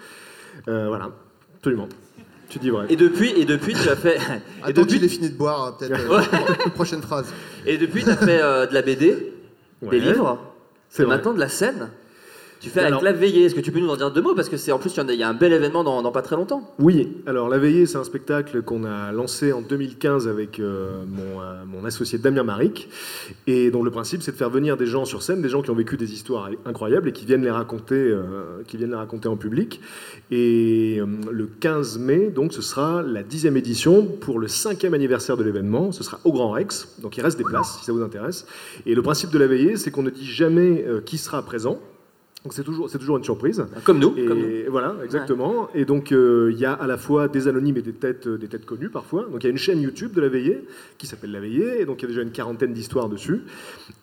Euh, 0.66 0.86
voilà, 0.88 1.10
absolument. 1.58 1.88
Tu 2.48 2.58
dis 2.58 2.70
vrai. 2.70 2.86
Et 2.88 2.96
depuis, 2.96 3.30
et 3.36 3.44
depuis, 3.44 3.74
tu 3.74 3.88
as 3.88 3.94
fait. 3.96 4.16
et 4.64 4.70
Attends 4.70 4.80
depuis, 4.82 4.96
qu'il 4.96 5.04
ait 5.04 5.08
fini 5.08 5.30
de 5.30 5.36
boire, 5.36 5.78
euh, 5.80 5.86
peut-être. 5.86 6.10
euh, 6.66 6.70
prochaine 6.70 7.02
phrase. 7.02 7.32
et 7.66 7.78
depuis, 7.78 8.02
tu 8.02 8.10
as 8.10 8.16
fait 8.16 8.40
euh, 8.42 8.66
de 8.66 8.74
la 8.74 8.82
BD, 8.82 9.32
Ouais, 9.85 10.01
des 10.01 10.01
livres, 10.01 10.38
C'est 10.88 11.07
maintenant 11.07 11.35
de 11.35 11.40
la 11.40 11.49
scène. 11.49 11.90
Tu 12.64 12.70
fais 12.70 12.81
avec 12.81 13.03
la 13.03 13.12
veillée. 13.12 13.44
Est-ce 13.44 13.55
que 13.55 13.61
tu 13.61 13.70
peux 13.70 13.79
nous 13.81 13.90
en 13.90 13.96
dire 13.96 14.11
deux 14.11 14.22
mots? 14.22 14.35
Parce 14.35 14.48
que 14.48 14.57
c'est 14.57 14.72
en 14.72 14.79
plus, 14.79 14.90
il 14.94 14.96
y 14.96 15.00
a- 15.00 15.12
il 15.12 15.18
y, 15.20 15.22
a 15.22 15.29
un 15.29 15.35
bel 15.35 15.53
événement 15.53 15.85
dans, 15.85 16.00
dans 16.03 16.12
pas 16.12 16.22
très 16.22 16.35
longtemps. 16.35 16.72
Oui, 16.79 17.18
alors 17.27 17.48
La 17.50 17.59
Veillée, 17.59 17.85
c'est 17.87 17.98
un 17.98 18.05
spectacle 18.05 18.62
qu'on 18.62 18.85
a 18.85 19.12
lancé 19.12 19.53
en 19.53 19.61
2015 19.61 20.27
avec 20.29 20.59
euh, 20.61 21.05
mon, 21.07 21.42
euh, 21.42 21.62
mon 21.66 21.85
associé 21.85 22.18
Damien 22.18 22.42
Maric. 22.42 22.88
Et 23.46 23.70
dont 23.70 23.83
le 23.83 23.90
principe, 23.90 24.22
c'est 24.22 24.33
de 24.33 24.37
faire 24.37 24.48
venir 24.48 24.77
des 24.79 24.87
gens 24.87 25.05
sur 25.05 25.22
scène, 25.22 25.42
des 25.42 25.48
gens 25.50 25.61
qui 25.61 25.70
ont 25.70 25.74
vécu 25.74 25.96
des 25.98 26.12
histoires 26.14 26.48
incroyables 26.64 27.09
et 27.09 27.12
qui 27.12 27.27
viennent 27.27 27.42
les 27.44 27.50
raconter, 27.50 27.96
euh, 27.96 28.62
qui 28.66 28.79
viennent 28.79 28.90
les 28.92 28.96
raconter 28.96 29.29
en 29.29 29.37
public. 29.37 29.81
Et 30.31 31.00
le 31.31 31.46
15 31.46 31.98
mai, 31.98 32.31
donc, 32.35 32.53
ce 32.55 32.62
sera 32.62 33.03
la 33.03 33.22
dixième 33.22 33.57
édition 33.59 34.07
pour 34.07 34.38
le 34.38 34.48
cinquième 34.48 34.94
anniversaire 34.94 35.37
de 35.37 35.44
l'événement. 35.44 35.92
Ce 35.92 36.03
sera 36.03 36.18
au 36.24 36.33
Grand 36.33 36.50
Rex, 36.53 36.96
donc 37.03 37.16
il 37.18 37.20
reste 37.20 37.37
des 37.37 37.44
places 37.44 37.79
si 37.79 37.85
ça 37.85 37.92
vous 37.92 38.03
intéresse. 38.03 38.46
Et 38.87 38.94
le 38.94 39.03
principe 39.03 39.31
de 39.31 39.38
La 39.38 39.46
Veillée, 39.46 39.77
c'est 39.77 39.90
qu'on 39.90 40.03
ne 40.03 40.11
dit 40.11 40.24
jamais 40.27 40.85
qui 41.05 41.18
sera 41.18 41.42
présent. 41.42 41.79
Donc 42.44 42.52
c'est 42.52 42.62
toujours, 42.62 42.90
c'est 42.90 42.98
toujours 42.98 43.16
une 43.16 43.24
surprise. 43.24 43.64
Comme 43.85 43.98
nous. 43.98 44.12
Et 44.18 44.26
comme 44.26 44.38
nous. 44.38 44.70
voilà, 44.70 44.94
exactement. 45.02 45.70
Et 45.74 45.87
donc, 45.87 46.12
euh, 46.12 46.50
il 46.52 46.59
y 46.59 46.66
a 46.66 46.74
à 46.74 46.87
la 46.87 46.98
fois 46.98 47.26
des 47.26 47.48
anonymes 47.48 47.78
et 47.78 47.83
des 47.83 47.94
têtes, 47.94 48.26
euh, 48.26 48.37
des 48.37 48.48
têtes 48.48 48.66
connues 48.66 48.90
parfois. 48.90 49.22
Donc, 49.24 49.42
il 49.42 49.44
y 49.44 49.46
a 49.46 49.50
une 49.50 49.57
chaîne 49.57 49.80
YouTube 49.80 50.12
de 50.12 50.20
La 50.20 50.28
Veillée 50.28 50.62
qui 50.98 51.07
s'appelle 51.07 51.33
La 51.33 51.40
Veillée. 51.40 51.80
Et 51.80 51.87
donc, 51.87 52.02
il 52.02 52.02
y 52.02 52.04
a 52.04 52.09
déjà 52.09 52.20
une 52.20 52.33
quarantaine 52.33 52.74
d'histoires 52.74 53.09
dessus. 53.09 53.44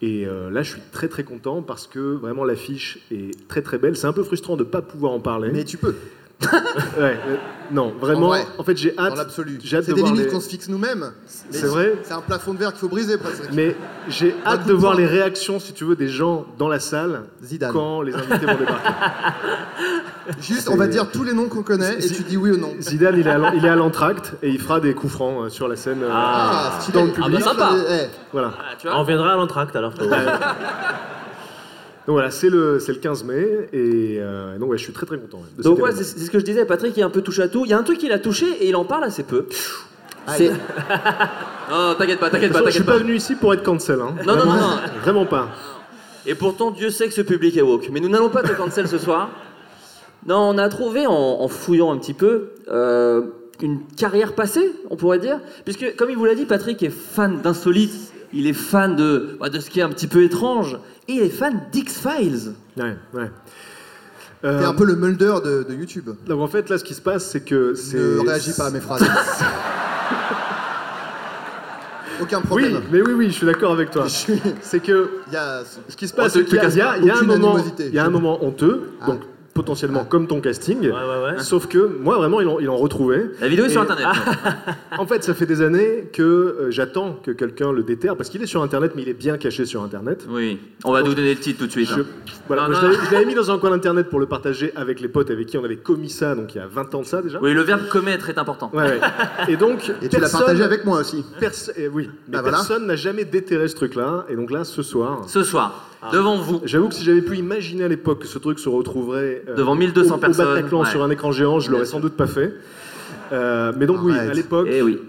Et 0.01 0.25
euh, 0.25 0.49
là, 0.49 0.63
je 0.63 0.71
suis 0.71 0.81
très, 0.91 1.07
très 1.07 1.23
content 1.23 1.61
parce 1.61 1.85
que 1.85 1.99
vraiment, 1.99 2.43
l'affiche 2.43 2.97
est 3.11 3.47
très, 3.47 3.61
très 3.61 3.77
belle. 3.77 3.95
C'est 3.95 4.07
un 4.07 4.13
peu 4.13 4.23
frustrant 4.23 4.57
de 4.57 4.63
ne 4.63 4.69
pas 4.69 4.81
pouvoir 4.81 5.11
en 5.11 5.19
parler. 5.19 5.51
Mais 5.53 5.63
tu 5.63 5.77
peux, 5.77 5.93
Ouais, 6.97 7.19
euh, 7.27 7.35
non, 7.71 7.93
vraiment. 7.99 8.25
En 8.25 8.29
vrai, 8.29 8.45
En, 8.57 8.63
fait, 8.63 8.75
j'ai 8.77 8.91
dans 8.91 9.03
hâte. 9.03 9.17
l'absolu. 9.17 9.59
j'ai 9.63 9.77
hâte 9.77 9.83
C'est 9.85 9.91
de 9.91 9.95
des 9.97 10.03
limites 10.03 10.25
les- 10.25 10.27
qu'on 10.27 10.39
se 10.39 10.49
fixe 10.49 10.67
nous-mêmes. 10.69 11.11
C'est 11.51 11.67
vrai 11.67 11.93
C'est 12.03 12.13
un 12.13 12.21
plafond 12.21 12.53
de 12.53 12.59
verre 12.59 12.71
qu'il 12.71 12.79
faut 12.79 12.87
briser, 12.89 13.17
presque. 13.17 13.43
Mais 13.53 13.75
j'ai 14.07 14.35
hâte 14.45 14.65
de 14.65 14.73
voir 14.73 14.95
les 14.95 15.05
réactions, 15.05 15.59
si 15.59 15.73
tu 15.73 15.83
veux, 15.85 15.95
des 15.95 16.07
gens 16.07 16.45
dans 16.57 16.67
la 16.67 16.79
salle 16.79 17.23
Zidane. 17.43 17.71
quand 17.71 18.01
les 18.01 18.13
invités 18.15 18.45
vont 18.45 18.55
débarquer. 18.57 18.89
Juste, 20.41 20.69
on 20.69 20.75
va 20.75 20.87
dire 20.87 21.09
tous 21.11 21.23
les 21.23 21.33
noms 21.33 21.47
qu'on 21.47 21.63
connaît 21.63 21.95
et 21.97 22.01
Si- 22.01 22.13
tu 22.15 22.23
dis 22.23 22.37
oui 22.37 22.51
ou 22.51 22.57
non. 22.57 22.73
Zidane, 22.79 23.17
il 23.19 23.65
est 23.65 23.69
à 23.69 23.75
l'entracte 23.75 24.33
et 24.41 24.49
il 24.49 24.59
fera 24.59 24.79
des 24.79 24.93
coups 24.93 25.13
francs 25.13 25.45
euh, 25.45 25.49
sur 25.49 25.67
la 25.67 25.75
scène. 25.75 26.01
euh, 26.03 26.09
Ah, 26.11 26.77
stylé. 26.79 26.99
dans 26.99 27.05
le 27.05 27.11
Ah, 27.11 27.21
public. 27.25 27.39
bah, 27.39 27.45
sympa. 27.45 27.69
Eh, 27.89 28.07
Voilà. 28.31 28.53
Ah, 28.57 28.75
tu 28.79 28.87
vois 28.87 28.97
On 28.99 29.03
viendra 29.03 29.33
à 29.33 29.35
l'entracte 29.35 29.75
alors. 29.75 29.93
Donc 32.07 32.15
voilà, 32.15 32.31
c'est 32.31 32.49
le, 32.49 32.79
c'est 32.79 32.93
le 32.93 32.99
15 32.99 33.23
mai 33.25 33.69
et 33.73 34.17
euh, 34.19 34.57
donc 34.57 34.71
ouais, 34.71 34.77
je 34.77 34.83
suis 34.83 34.93
très 34.93 35.05
très 35.05 35.17
content. 35.17 35.37
ouais, 35.37 35.43
de 35.57 35.63
Donc 35.63 35.79
ouais, 35.79 35.91
c'est 35.91 36.03
ce 36.03 36.31
que 36.31 36.39
je 36.39 36.43
disais, 36.45 36.65
Patrick 36.65 36.97
il 36.97 37.01
est 37.01 37.03
un 37.03 37.11
peu 37.11 37.21
touche 37.21 37.39
à 37.39 37.47
tout. 37.47 37.63
Il 37.65 37.69
y 37.69 37.73
a 37.73 37.77
un 37.77 37.83
truc 37.83 37.99
qu'il 37.99 38.11
a 38.11 38.19
touché 38.19 38.47
et 38.59 38.69
il 38.69 38.75
en 38.75 38.85
parle 38.85 39.03
assez 39.03 39.23
peu. 39.23 39.45
C'est... 40.27 40.49
non, 41.69 41.95
t'inquiète 41.97 42.19
pas, 42.19 42.29
t'inquiète 42.29 42.53
pas, 42.53 42.63
je 42.65 42.71
suis 42.71 42.83
pas 42.83 42.93
pas. 42.93 42.97
venu 42.99 43.15
ici 43.15 43.35
pour 43.35 43.53
être 43.53 43.63
cancel. 43.63 43.99
Hein. 44.01 44.15
Non, 44.25 44.35
non, 44.35 44.45
non, 44.45 44.53
non. 44.53 44.79
Vraiment 45.01 45.25
pas. 45.25 45.49
Et 46.25 46.35
pourtant, 46.35 46.71
Dieu 46.71 46.89
sait 46.89 47.07
que 47.07 47.13
ce 47.13 47.21
public 47.21 47.57
est 47.57 47.61
woke. 47.61 47.89
Mais 47.91 47.99
nous 47.99 48.09
n'allons 48.09 48.29
pas 48.29 48.43
te 48.43 48.51
cancel 48.53 48.87
ce 48.87 48.97
soir. 48.97 49.29
Non, 50.27 50.37
on 50.37 50.57
a 50.57 50.69
trouvé, 50.69 51.07
en, 51.07 51.13
en 51.13 51.47
fouillant 51.47 51.91
un 51.91 51.97
petit 51.97 52.13
peu, 52.13 52.51
euh, 52.67 53.23
une 53.61 53.79
carrière 53.97 54.33
passée, 54.33 54.71
on 54.91 54.95
pourrait 54.95 55.17
dire. 55.19 55.39
Puisque, 55.63 55.95
comme 55.95 56.11
il 56.11 56.17
vous 56.17 56.25
l'a 56.25 56.35
dit, 56.35 56.45
Patrick 56.45 56.81
est 56.83 56.91
fan 56.91 57.41
d'insolites. 57.41 58.10
Il 58.33 58.47
est 58.47 58.53
fan 58.53 58.95
de, 58.95 59.37
bah, 59.39 59.49
de 59.49 59.59
ce 59.59 59.69
qui 59.69 59.79
est 59.79 59.83
un 59.83 59.89
petit 59.89 60.07
peu 60.07 60.23
étrange. 60.23 60.77
Et 61.07 61.13
il 61.13 61.21
est 61.21 61.29
fan 61.29 61.63
d'X-Files. 61.71 62.53
Ouais, 62.77 62.95
ouais. 63.13 63.31
T'es 64.41 64.47
Euh, 64.47 64.67
un 64.67 64.73
peu 64.73 64.85
le 64.85 64.95
Mulder 64.95 65.35
de, 65.45 65.63
de 65.69 65.73
YouTube. 65.75 66.09
donc 66.27 66.39
en 66.41 66.47
fait, 66.47 66.69
là, 66.69 66.77
ce 66.79 66.83
qui 66.83 66.93
se 66.95 67.01
passe, 67.01 67.25
c'est 67.29 67.41
que. 67.41 67.75
Ne 67.93 68.27
réagis 68.27 68.53
pas 68.53 68.67
à 68.67 68.69
mes 68.71 68.79
phrases. 68.79 69.03
Aucun 72.21 72.37
Oui, 72.39 72.45
problème. 72.45 72.81
mais 72.91 73.01
oui, 73.01 73.13
oui, 73.13 73.27
je 73.27 73.33
suis 73.33 73.45
d'accord 73.47 73.71
avec 73.73 73.89
toi. 73.91 74.03
Je 74.07 74.09
suis- 74.09 74.41
C'est 74.61 74.79
que 74.79 75.09
Il 75.27 75.33
y 75.33 75.37
a... 75.37 75.63
ce 75.87 75.95
qui 75.95 76.07
se 76.07 76.13
passe, 76.13 76.33
c'est 76.33 76.45
qu'il 76.45 76.55
y 76.55 76.59
a, 76.81 76.91
un 76.91 77.23
moment, 77.23 77.57
y 77.79 77.97
a 77.99 78.05
un 78.05 78.09
moment 78.09 78.43
honteux, 78.45 78.91
Ah. 79.01 79.07
donc 79.07 79.21
potentiellement 79.61 80.05
comme 80.05 80.27
ton 80.27 80.41
casting. 80.41 80.79
Ouais, 80.81 80.89
ouais, 80.89 81.33
ouais. 81.35 81.39
Sauf 81.39 81.67
que 81.67 81.77
moi, 82.01 82.17
vraiment, 82.17 82.41
ils 82.41 82.45
l'ont 82.45 82.59
ils 82.59 82.65
l'ont 82.65 82.77
retrouvé. 82.77 83.31
La 83.39 83.47
vidéo 83.47 83.65
est 83.65 83.69
sur 83.69 83.81
Et- 83.81 83.83
Internet. 83.91 84.07
En 84.97 85.05
fait, 85.07 85.23
ça 85.23 85.33
fait 85.33 85.45
des 85.45 85.61
années 85.61 86.09
que 86.13 86.21
euh, 86.21 86.71
j'attends 86.71 87.13
que 87.23 87.31
quelqu'un 87.31 87.71
le 87.71 87.81
déterre, 87.83 88.15
parce 88.17 88.29
qu'il 88.29 88.41
est 88.43 88.45
sur 88.45 88.61
Internet, 88.61 88.91
mais 88.95 89.01
il 89.03 89.09
est 89.09 89.13
bien 89.13 89.37
caché 89.37 89.65
sur 89.65 89.81
Internet. 89.83 90.25
Oui, 90.29 90.59
on 90.83 90.91
va 90.91 91.01
nous 91.01 91.13
donner 91.13 91.33
le 91.33 91.39
titre 91.39 91.59
tout 91.59 91.67
de 91.67 91.71
suite. 91.71 91.89
Je, 91.89 92.01
hein. 92.01 92.05
voilà, 92.47 92.63
Non, 92.63 92.69
moi, 92.71 92.81
non, 92.81 92.87
je 92.87 92.91
l'avais- 92.97 93.05
je 93.07 93.13
l'avais 93.13 93.25
mis 93.25 93.33
dans 93.35 93.49
un 93.51 93.57
coin 93.57 93.69
d'internet 93.69 94.09
pour 94.09 94.19
le 94.19 94.25
partager 94.25 94.71
avec 94.75 94.99
les 94.99 95.07
potes 95.07 95.31
avec 95.31 95.47
qui 95.47 95.57
on 95.57 95.63
avait 95.63 95.77
commis 95.77 96.09
ça, 96.09 96.35
donc 96.35 96.53
il 96.53 96.57
y 96.57 96.61
a 96.61 96.67
20 96.67 96.93
ans 96.95 97.01
de 97.01 97.05
ça 97.05 97.21
déjà. 97.21 97.39
Oui, 97.41 97.53
le 97.53 97.61
verbe 97.61 97.87
commettre 97.89 98.29
est 98.29 98.37
important. 98.37 98.69
Ouais, 98.73 98.83
ouais. 98.83 98.99
Et 99.47 99.55
donc, 99.57 99.89
Et 100.01 100.09
tu 100.09 100.15
l'as 100.15 100.21
personne- 100.21 100.39
partagé 100.41 100.63
avec 100.63 100.85
moi 100.85 100.99
aussi. 100.99 101.23
perso- 101.39 101.71
eh 101.77 101.87
oui, 101.87 102.09
mais 102.27 102.33
Bah 102.33 102.41
voilà. 102.41 102.57
personne 102.57 102.85
n'a 102.87 102.95
jamais 102.95 103.25
déterré 103.25 103.67
ce 103.69 103.75
truc-là. 103.75 104.25
Et 104.29 104.35
donc 104.35 104.51
là, 104.51 104.63
ce 104.65 104.81
soir, 104.83 105.23
Ce 105.27 105.43
soir, 105.43 105.87
devant 106.11 106.37
vous, 106.37 106.61
j'avoue 106.65 106.89
que 106.89 106.95
si 106.95 107.03
j'avais 107.03 107.21
pu 107.21 107.37
imaginer 107.37 107.83
à 107.83 107.87
l'époque 107.87 108.19
que 108.19 108.27
ce 108.27 108.39
truc 108.39 108.59
se 108.59 108.69
retrouverait 108.69 109.43
euh, 109.47 109.55
Devant 109.55 109.75
1200 109.75 110.15
au, 110.15 110.17
personnes, 110.17 110.47
au 110.47 110.53
Bataclan 110.53 110.83
ouais. 110.83 110.89
sur 110.89 111.03
un 111.03 111.09
écran 111.09 111.31
géant, 111.31 111.59
je 111.59 111.71
l'aurais 111.71 111.85
sans 111.85 111.99
doute 111.99 112.15
pas 112.15 112.27
fait. 112.27 112.53
Euh, 113.31 113.71
mais 113.77 113.85
donc 113.85 113.99
oui, 114.03 114.17
à 114.17 114.33
l'époque, 114.33 114.67
eh 114.69 114.81
oui. 114.81 114.99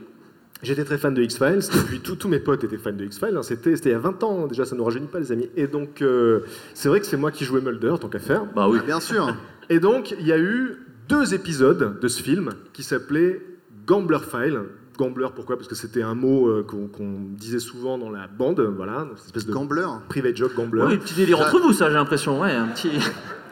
J'étais 0.62 0.84
très 0.84 0.96
fan 0.96 1.12
de 1.12 1.20
X-Files, 1.22 1.58
et 1.74 1.78
puis 1.88 1.98
tous 1.98 2.28
mes 2.28 2.38
potes 2.38 2.62
étaient 2.62 2.78
fans 2.78 2.92
de 2.92 3.04
X-Files, 3.04 3.36
hein, 3.36 3.42
c'était 3.42 3.74
c'était 3.74 3.88
il 3.88 3.92
y 3.92 3.96
a 3.96 3.98
20 3.98 4.22
ans, 4.22 4.46
déjà 4.46 4.64
ça 4.64 4.76
ne 4.76 4.78
nous 4.78 4.84
rajeunit 4.84 5.08
pas 5.08 5.18
les 5.18 5.32
amis. 5.32 5.50
Et 5.56 5.66
donc 5.66 6.02
euh, 6.02 6.40
c'est 6.72 6.88
vrai 6.88 7.00
que 7.00 7.06
c'est 7.06 7.16
moi 7.16 7.32
qui 7.32 7.44
jouais 7.44 7.60
Mulder, 7.60 7.94
tant 8.00 8.08
qu'à 8.08 8.20
faire. 8.20 8.44
Bah 8.54 8.68
oui. 8.68 8.78
Bien 8.86 9.00
sûr. 9.00 9.34
Et 9.70 9.80
donc 9.80 10.14
il 10.20 10.24
y 10.24 10.32
a 10.32 10.38
eu 10.38 10.76
deux 11.08 11.34
épisodes 11.34 11.98
de 12.00 12.08
ce 12.08 12.22
film 12.22 12.50
qui 12.72 12.84
s'appelait 12.84 13.42
Gambler 13.86 14.20
File. 14.20 14.60
Gambler 14.96 15.28
pourquoi? 15.34 15.56
Parce 15.56 15.68
que 15.68 15.74
c'était 15.74 16.02
un 16.02 16.14
mot 16.14 16.48
euh, 16.48 16.66
qu'on 16.66 17.20
disait 17.36 17.58
souvent 17.58 17.98
dans 17.98 18.10
la 18.10 18.26
bande, 18.26 18.60
voilà, 18.60 19.06
cette 19.16 19.26
espèce 19.26 19.46
de 19.46 19.52
Gambler. 19.52 19.86
private 20.08 20.36
joke 20.36 20.54
Gambler. 20.54 20.84
Oui, 20.86 20.98
petit 20.98 21.14
délire 21.14 21.40
entre 21.40 21.60
vous, 21.60 21.72
ça, 21.72 21.88
j'ai 21.88 21.94
l'impression. 21.94 22.40
Ouais, 22.40 22.52
un 22.52 22.68
petit. 22.68 22.90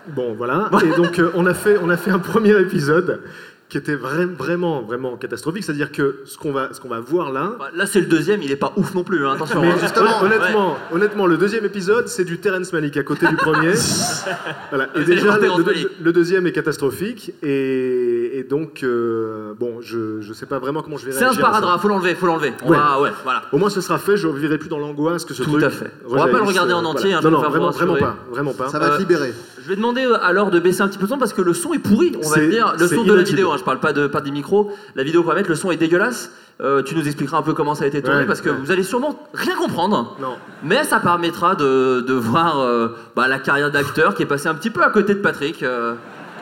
Bon, 0.08 0.34
voilà. 0.34 0.70
Et 0.84 0.96
donc, 0.96 1.18
euh, 1.18 1.30
on, 1.34 1.46
a 1.46 1.54
fait, 1.54 1.78
on 1.82 1.88
a 1.90 1.96
fait 1.96 2.10
un 2.10 2.18
premier 2.18 2.58
épisode 2.60 3.22
qui 3.70 3.78
était 3.78 3.94
vra- 3.96 4.26
vraiment, 4.34 4.82
vraiment 4.82 5.16
catastrophique. 5.16 5.64
C'est-à-dire 5.64 5.92
que 5.92 6.20
ce 6.26 6.36
qu'on 6.36 6.52
va, 6.52 6.68
ce 6.74 6.80
qu'on 6.80 6.88
va 6.88 7.00
voir 7.00 7.32
là. 7.32 7.52
Bah, 7.58 7.68
Là, 7.74 7.86
c'est 7.86 8.00
le 8.00 8.06
deuxième, 8.06 8.42
il 8.42 8.50
est 8.52 8.56
pas 8.56 8.72
ouf 8.76 8.94
non 8.94 9.04
plus, 9.04 9.24
hein, 9.24 9.32
attention. 9.32 9.60
Mais 9.62 9.68
hein. 9.70 9.76
justement, 9.80 10.10
hon- 10.20 10.24
honnêtement, 10.26 10.76
honnêtement, 10.92 11.26
le 11.26 11.36
deuxième 11.38 11.64
épisode, 11.64 12.08
c'est 12.08 12.24
du 12.24 12.38
Terrence 12.38 12.72
Malick 12.72 12.96
à 12.96 13.02
côté 13.04 13.26
du 13.28 13.36
premier. 13.36 13.72
voilà. 14.70 14.84
Et 14.94 14.98
C'est 14.98 15.04
déjà, 15.04 15.36
le, 15.38 15.42
le- 15.56 15.64
Malick. 15.64 15.88
le 16.02 16.12
deuxième 16.12 16.46
est 16.46 16.52
catastrophique. 16.52 17.32
Et, 17.42 18.38
et 18.38 18.44
donc, 18.44 18.82
euh, 18.82 19.54
bon, 19.58 19.80
je 19.80 20.26
ne 20.28 20.32
sais 20.34 20.46
pas 20.46 20.58
vraiment 20.58 20.82
comment 20.82 20.96
je 20.96 21.06
vais 21.06 21.12
C'est 21.12 21.22
un 21.24 21.28
réagir. 21.28 21.44
à 21.44 21.48
ça. 21.52 21.56
sparadrap, 21.58 21.80
faut 21.80 21.88
l'enlever, 21.88 22.14
faut 22.14 22.26
l'enlever. 22.26 22.52
Ouais. 22.66 22.76
va, 22.76 23.00
ouais, 23.00 23.10
voilà. 23.24 23.42
Au 23.52 23.58
moins, 23.58 23.70
ce 23.70 23.80
sera 23.80 23.98
fait. 23.98 24.16
Je 24.16 24.26
ne 24.28 24.32
vivrai 24.36 24.58
plus 24.58 24.68
dans 24.68 24.78
l'angoisse 24.78 25.24
que 25.24 25.32
ce 25.34 25.42
Tout 25.44 25.50
truc. 25.52 25.62
à 25.64 25.70
fait. 25.70 25.90
On 26.08 26.16
va 26.16 26.26
pas 26.26 26.38
le 26.38 26.42
regarder 26.42 26.72
en 26.72 26.84
euh, 26.84 26.88
entier, 26.88 27.12
hein, 27.12 27.20
non, 27.22 27.30
pour 27.30 27.40
non, 27.42 27.48
vraiment, 27.48 27.70
vraiment 27.70 27.94
pas, 27.96 28.16
vraiment 28.30 28.52
pas. 28.52 28.68
Ça 28.68 28.78
va 28.78 28.86
Euh, 28.86 28.96
te 28.96 29.00
libérer. 29.00 29.32
Je 29.70 29.76
vais 29.76 29.80
demander 29.82 30.04
euh, 30.04 30.18
alors 30.24 30.50
de 30.50 30.58
baisser 30.58 30.80
un 30.82 30.88
petit 30.88 30.98
peu 30.98 31.04
le 31.04 31.10
son 31.10 31.16
parce 31.18 31.32
que 31.32 31.42
le 31.42 31.54
son 31.54 31.72
est 31.72 31.78
pourri, 31.78 32.18
on 32.20 32.28
va 32.28 32.38
le 32.38 32.48
dire. 32.48 32.74
Le 32.76 32.88
son 32.88 33.04
de 33.04 33.14
la 33.14 33.22
vidéo, 33.22 33.52
hein, 33.52 33.56
je 33.56 33.62
parle 33.62 33.78
pas, 33.78 33.92
de, 33.92 34.08
pas 34.08 34.20
des 34.20 34.32
micros. 34.32 34.72
La 34.96 35.04
vidéo 35.04 35.22
qu'on 35.22 35.28
va 35.28 35.36
mettre, 35.36 35.48
le 35.48 35.54
son 35.54 35.70
est 35.70 35.76
dégueulasse. 35.76 36.32
Euh, 36.60 36.82
tu 36.82 36.96
nous 36.96 37.06
expliqueras 37.06 37.38
un 37.38 37.42
peu 37.42 37.54
comment 37.54 37.76
ça 37.76 37.84
a 37.84 37.86
été 37.86 38.02
tourné 38.02 38.18
Ouais, 38.18 38.26
parce 38.26 38.40
que 38.40 38.50
ouais. 38.50 38.56
vous 38.56 38.72
allez 38.72 38.82
sûrement 38.82 39.16
rien 39.32 39.54
comprendre. 39.54 40.16
Non. 40.20 40.34
Mais 40.64 40.82
ça 40.82 40.98
permettra 40.98 41.54
de, 41.54 42.00
de 42.00 42.12
voir 42.14 42.58
euh, 42.58 42.88
bah, 43.14 43.28
la 43.28 43.38
carrière 43.38 43.70
d'acteur 43.70 44.16
qui 44.16 44.24
est 44.24 44.26
passé 44.26 44.48
un 44.48 44.56
petit 44.56 44.70
peu 44.70 44.82
à 44.82 44.90
côté 44.90 45.14
de 45.14 45.20
Patrick. 45.20 45.62
euh, 45.62 45.94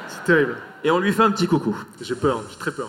C'est 0.09 0.25
terrible. 0.25 0.57
et 0.83 0.91
on 0.91 0.99
lui 0.99 1.12
fait 1.12 1.23
un 1.23 1.31
petit 1.31 1.47
coucou. 1.47 1.77
J'ai 2.01 2.14
peur, 2.14 2.41
j'ai 2.51 2.57
très 2.57 2.71
peur. 2.71 2.88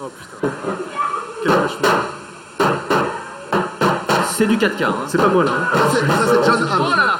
Oh 0.00 0.08
putain. 0.40 0.52
Quel 1.42 1.52
cauchemar. 1.52 2.21
C'est 4.34 4.46
du 4.46 4.56
4K. 4.56 4.84
hein. 4.84 4.94
C'est 5.06 5.18
pas 5.18 5.28
moi 5.28 5.44
là. 5.44 5.50
hein. 5.52 5.66
Ça, 5.74 5.80
c'est 5.92 6.06
ça, 6.06 6.14
c'est 6.26 6.44
John 6.44 6.62
Hamm. 6.62 6.80
Oh 6.80 6.90
là 6.96 7.04
là 7.06 7.18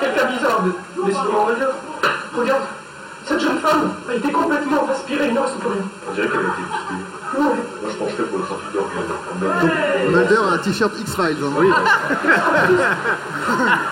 Quelqu'un 0.00 0.26
bizarre, 0.30 0.60
laissez-moi 1.06 1.40
en 1.40 1.46
dire. 1.54 1.68
Regarde, 2.36 2.62
cette 3.26 3.40
jeune 3.40 3.58
femme 3.58 3.92
a 4.08 4.14
été 4.14 4.32
complètement 4.32 4.88
aspirée, 4.90 5.26
il 5.28 5.34
ne 5.34 5.40
reste 5.40 5.58
plus 5.58 5.68
rien. 5.68 5.82
On 6.08 6.12
dirait 6.14 6.28
qu'elle 6.28 6.38
a 6.38 6.42
été. 6.42 6.62
Ouais. 7.34 7.42
Moi, 7.42 7.90
je 7.90 7.96
pencherais 7.96 8.22
pour 8.24 8.38
le 8.38 8.44
trafic 8.44 8.72
d'organes. 8.72 10.10
Mulder 10.10 10.36
a 10.36 10.54
un 10.54 10.58
t-shirt 10.58 10.92
X-Files. 11.00 11.36
hein. 11.42 11.52
Oui. 11.56 11.66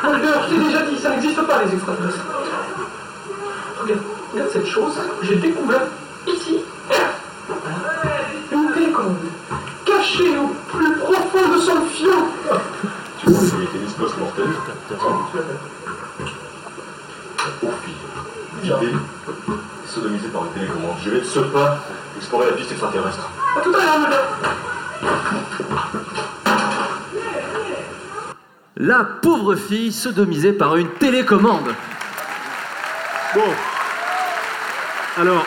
Mulder, 0.04 0.34
je 0.48 0.54
t'ai 0.54 0.60
déjà 0.64 0.82
dit, 0.82 0.98
ça 0.98 1.10
n'existe 1.10 1.42
pas 1.46 1.62
les 1.64 1.72
extraterrestres. 1.74 2.24
Regarde, 3.82 4.00
regarde 4.32 4.50
cette 4.52 4.66
chose, 4.66 4.92
j'ai 5.22 5.36
découvert 5.36 5.82
Pour 17.60 17.72
fille. 17.84 17.94
L'idée, 18.62 18.92
sodomisée 19.86 20.28
par 20.28 20.44
une 20.46 20.52
télécommande. 20.52 20.96
Je 21.04 21.10
vais 21.10 21.20
de 21.20 21.24
ce 21.24 21.38
pas 21.40 21.78
explorer 22.16 22.46
la 22.50 22.52
piste 22.56 22.72
extraterrestre. 22.72 23.30
À 23.56 23.60
tout 23.60 23.72
à 23.74 23.84
l'heure, 23.84 23.98
Mulder. 24.00 24.16
La 28.76 29.04
pauvre 29.04 29.54
fille 29.56 29.92
sodomisée 29.92 30.52
par 30.52 30.76
une 30.76 30.88
télécommande. 30.94 31.74
Bon. 33.34 33.42
Alors. 35.18 35.46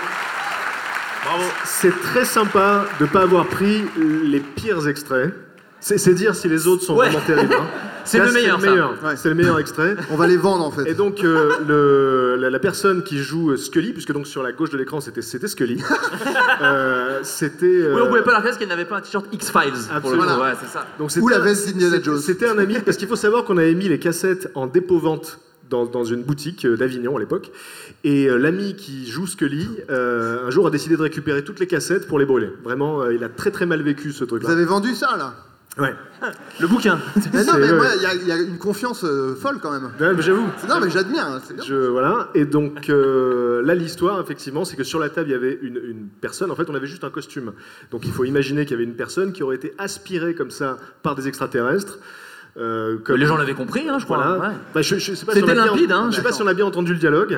C'est 1.66 2.00
très 2.02 2.26
sympa 2.26 2.86
de 3.00 3.06
pas 3.08 3.22
avoir 3.24 3.46
pris 3.48 3.84
les 3.98 4.40
pires 4.40 4.88
extraits. 4.88 5.34
C'est 5.80 5.98
c'est 5.98 6.14
dire 6.14 6.36
si 6.36 6.48
les 6.48 6.68
autres 6.68 6.84
sont 6.84 6.94
Ouais. 6.96 7.10
vraiment 7.10 7.26
terribles. 7.26 7.56
hein. 7.60 7.66
C'est 8.06 8.20
le 8.20 8.32
meilleur. 8.32 8.60
Ouais. 9.04 9.16
C'est 9.16 9.30
le 9.30 9.36
meilleur 9.36 9.60
extrait. 9.60 9.96
On 10.12 10.16
va 10.16 10.28
les 10.28 10.38
vendre 10.38 10.64
en 10.66 10.72
fait. 10.72 10.90
Et 10.90 10.94
donc, 10.94 11.24
euh, 11.24 11.52
le, 11.68 12.36
la, 12.42 12.50
la 12.50 12.60
personne 12.60 13.04
qui 13.04 13.18
joue 13.20 13.56
Scully, 13.58 13.94
puisque 13.94 14.12
donc 14.12 14.28
sur 14.28 14.44
la 14.44 14.52
gauche 14.52 14.70
de 14.72 14.78
l'écran 14.78 15.02
c'était 15.02 15.22
c'était 15.22 15.48
Scully, 15.48 15.82
euh, 16.62 17.20
c'était. 17.24 17.66
euh, 17.66 17.96
Oui, 17.96 18.02
on 18.04 18.08
pouvait 18.08 18.22
pas 18.24 18.32
la 18.32 18.38
reconnaître 18.38 18.44
parce 18.44 18.58
qu'elle 18.58 18.68
n'avait 18.70 18.86
pas 18.86 18.98
un 18.98 19.02
t-shirt 19.02 19.26
X-Files. 19.32 19.72
Pour 20.02 20.12
le 20.12 20.18
Absolument. 20.18 20.36
coup, 20.36 20.42
ouais, 20.42 20.54
c'est 20.62 20.70
ça. 20.70 20.86
donc 21.00 21.12
Ou 21.22 21.28
la 21.28 21.40
veste 21.40 21.68
d'Indiana 21.70 21.94
c'était- 21.96 22.06
Jones. 22.06 22.20
C'était 22.20 22.48
un 22.48 22.58
ami, 22.58 22.78
parce 22.84 22.98
qu'il 22.98 23.08
faut 23.08 23.16
savoir 23.16 23.44
qu'on 23.46 23.58
avait 23.58 23.74
mis 23.76 23.88
les 23.90 24.00
cassettes 24.00 24.50
en 24.56 24.68
dépôt-vente 24.68 25.40
dans, 25.70 25.86
dans 25.86 26.04
une 26.04 26.24
boutique 26.24 26.66
euh, 26.66 26.76
d'Avignon 26.78 27.18
à 27.18 27.20
l'époque. 27.20 27.52
Et 28.04 28.28
euh, 28.30 28.38
l'ami 28.38 28.76
qui 28.76 29.10
joue 29.10 29.26
Scully, 29.28 29.68
euh, 29.90 30.46
un 30.48 30.50
jour 30.52 30.68
a 30.68 30.70
décidé 30.70 30.96
de 30.98 31.02
récupérer 31.02 31.44
toutes 31.44 31.60
les 31.60 31.68
cassettes 31.68 32.08
pour 32.08 32.20
les 32.20 32.26
brûler. 32.26 32.50
Vraiment, 32.64 33.02
euh, 33.02 33.14
il 33.14 33.24
a 33.24 33.30
très 33.30 33.50
très 33.52 33.66
mal 33.66 33.82
vécu 33.82 34.12
ce 34.12 34.20
Vous 34.20 34.26
truc-là. 34.28 34.50
avez 34.52 34.66
vendu 34.66 34.94
ça 34.94 35.16
là? 35.18 35.34
Ouais. 35.78 35.94
Le 36.60 36.68
bouquin. 36.68 37.00
Mais 37.34 37.44
non, 37.44 37.54
mais 37.58 37.72
moi, 37.74 37.88
il 37.96 38.02
y 38.04 38.06
a- 38.06 38.14
il 38.14 38.28
y, 38.28 38.32
a 38.32 38.38
une 38.38 38.60
confiance 38.60 39.04
euh, 39.04 39.34
folle 39.36 39.58
quand 39.60 39.72
même. 39.72 39.92
Ouais, 40.00 40.22
J'avoue. 40.22 40.48
Non, 40.70 40.80
mais 40.80 40.90
j'admire, 40.92 41.26
hein, 41.26 41.42
c'est 41.44 41.56
bien. 41.56 41.64
Je, 41.64 41.74
voilà. 41.88 42.30
Et 42.36 42.46
donc 42.46 42.90
euh, 42.90 43.62
là, 43.64 43.74
l'histoire, 43.74 44.22
effectivement, 44.22 44.66
c'est 44.66 44.76
que 44.76 44.84
sur 44.84 45.00
la 45.00 45.10
table, 45.10 45.30
il 45.30 45.32
y 45.32 45.36
avait 45.36 45.58
une, 45.64 45.78
une 45.78 46.08
personne. 46.22 46.52
En 46.52 46.56
fait, 46.56 46.70
on 46.70 46.76
avait 46.76 46.86
juste 46.88 47.04
un 47.04 47.10
costume. 47.10 47.54
Donc 47.90 48.06
il 48.06 48.12
faut 48.12 48.24
imaginer 48.24 48.66
qu'il 48.66 48.72
y 48.72 48.76
avait 48.76 48.84
une 48.84 48.96
personne 48.96 49.34
qui 49.34 49.42
aurait 49.42 49.56
été 49.56 49.74
aspirée 49.80 50.36
comme 50.36 50.52
ça 50.52 50.78
par 51.02 51.16
des 51.16 51.28
extraterrestres. 51.28 51.98
Euh, 52.58 52.98
comme- 53.04 53.18
Les 53.18 53.26
gens 53.26 53.36
l'avaient 53.38 53.54
compris, 53.56 53.90
hein, 53.90 53.98
je 54.00 54.06
crois. 54.06 54.18
Voilà. 54.18 54.38
ouais. 54.50 54.56
Bah, 54.76 54.82
je, 54.82 54.96
je 54.98 55.14
C'était 55.16 55.56
limpide, 55.56 55.92
hein. 55.92 56.08
Je 56.12 56.18
sais 56.18 56.22
pas 56.24 56.32
si 56.32 56.42
on 56.42 56.48
a 56.48 56.54
bien 56.54 56.66
entendu 56.66 56.94
le 56.94 57.00
dialogue. 57.00 57.38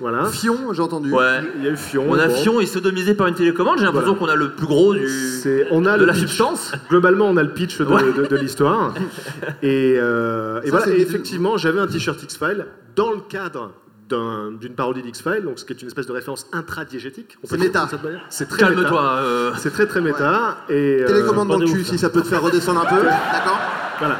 Voilà. 0.00 0.24
Fion, 0.26 0.72
j'ai 0.72 0.80
entendu. 0.82 1.12
Ouais. 1.12 1.40
Il 1.56 1.64
y 1.64 1.68
a 1.68 1.70
eu 1.72 1.76
Fion. 1.76 2.04
On 2.08 2.18
a 2.18 2.26
bon. 2.28 2.34
Fion 2.34 2.60
et 2.60 2.66
sodomisé 2.66 3.14
par 3.14 3.26
une 3.26 3.34
télécommande. 3.34 3.78
J'ai 3.78 3.84
l'impression 3.84 4.14
qu'on 4.14 4.28
a 4.28 4.34
le 4.34 4.50
plus 4.52 4.66
gros 4.66 4.94
du. 4.94 5.06
C'est- 5.08 5.66
on 5.70 5.84
a 5.86 5.94
de 5.96 6.00
le 6.00 6.06
la 6.06 6.12
pitch. 6.12 6.22
substance. 6.22 6.72
Globalement, 6.88 7.26
on 7.26 7.36
a 7.36 7.42
le 7.42 7.52
pitch 7.52 7.78
de, 7.78 7.84
Ouais. 7.84 8.02
de- 8.12 8.26
de 8.26 8.36
l'histoire. 8.36 8.94
Et, 9.62 9.96
euh, 9.98 10.60
et 10.62 10.66
Ça, 10.66 10.70
voilà. 10.70 10.86
c'est 10.86 10.92
Et 10.92 10.96
des- 10.96 11.02
effectivement, 11.02 11.56
j'avais 11.58 11.80
un 11.80 11.86
t-shirt 11.86 12.22
X-Files 12.22 12.66
dans 12.96 13.10
le 13.12 13.20
cadre 13.28 13.72
d'un- 14.08 14.50
d'une 14.52 14.74
parodie 14.74 15.02
d'X-Files, 15.02 15.42
donc 15.44 15.58
ce 15.58 15.64
qui 15.64 15.72
est 15.72 15.80
une 15.82 15.88
espèce 15.88 16.06
de 16.06 16.12
référence 16.12 16.46
intradiégétique. 16.52 17.38
C'est 17.44 17.58
méta. 17.58 17.88
C'est 18.30 18.48
très 18.48 18.64
méta. 18.68 18.74
Calme-toi. 18.80 19.02
euh. 19.20 19.50
C'est 19.58 19.70
très 19.70 19.86
très 19.86 20.00
méta. 20.00 20.58
Et, 20.68 21.00
euh, 21.02 21.06
Télécommande 21.06 21.48
dans 21.48 21.58
le 21.58 21.66
cul 21.66 21.80
ouf, 21.80 21.86
si 21.86 21.98
ça 21.98 22.08
peut 22.10 22.22
te 22.22 22.26
faire 22.26 22.42
redescendre 22.42 22.80
un 22.80 22.86
peu. 22.86 23.02
D'accord 23.04 23.58
Voilà. 23.98 24.16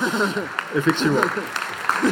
Effectivement. 0.76 1.20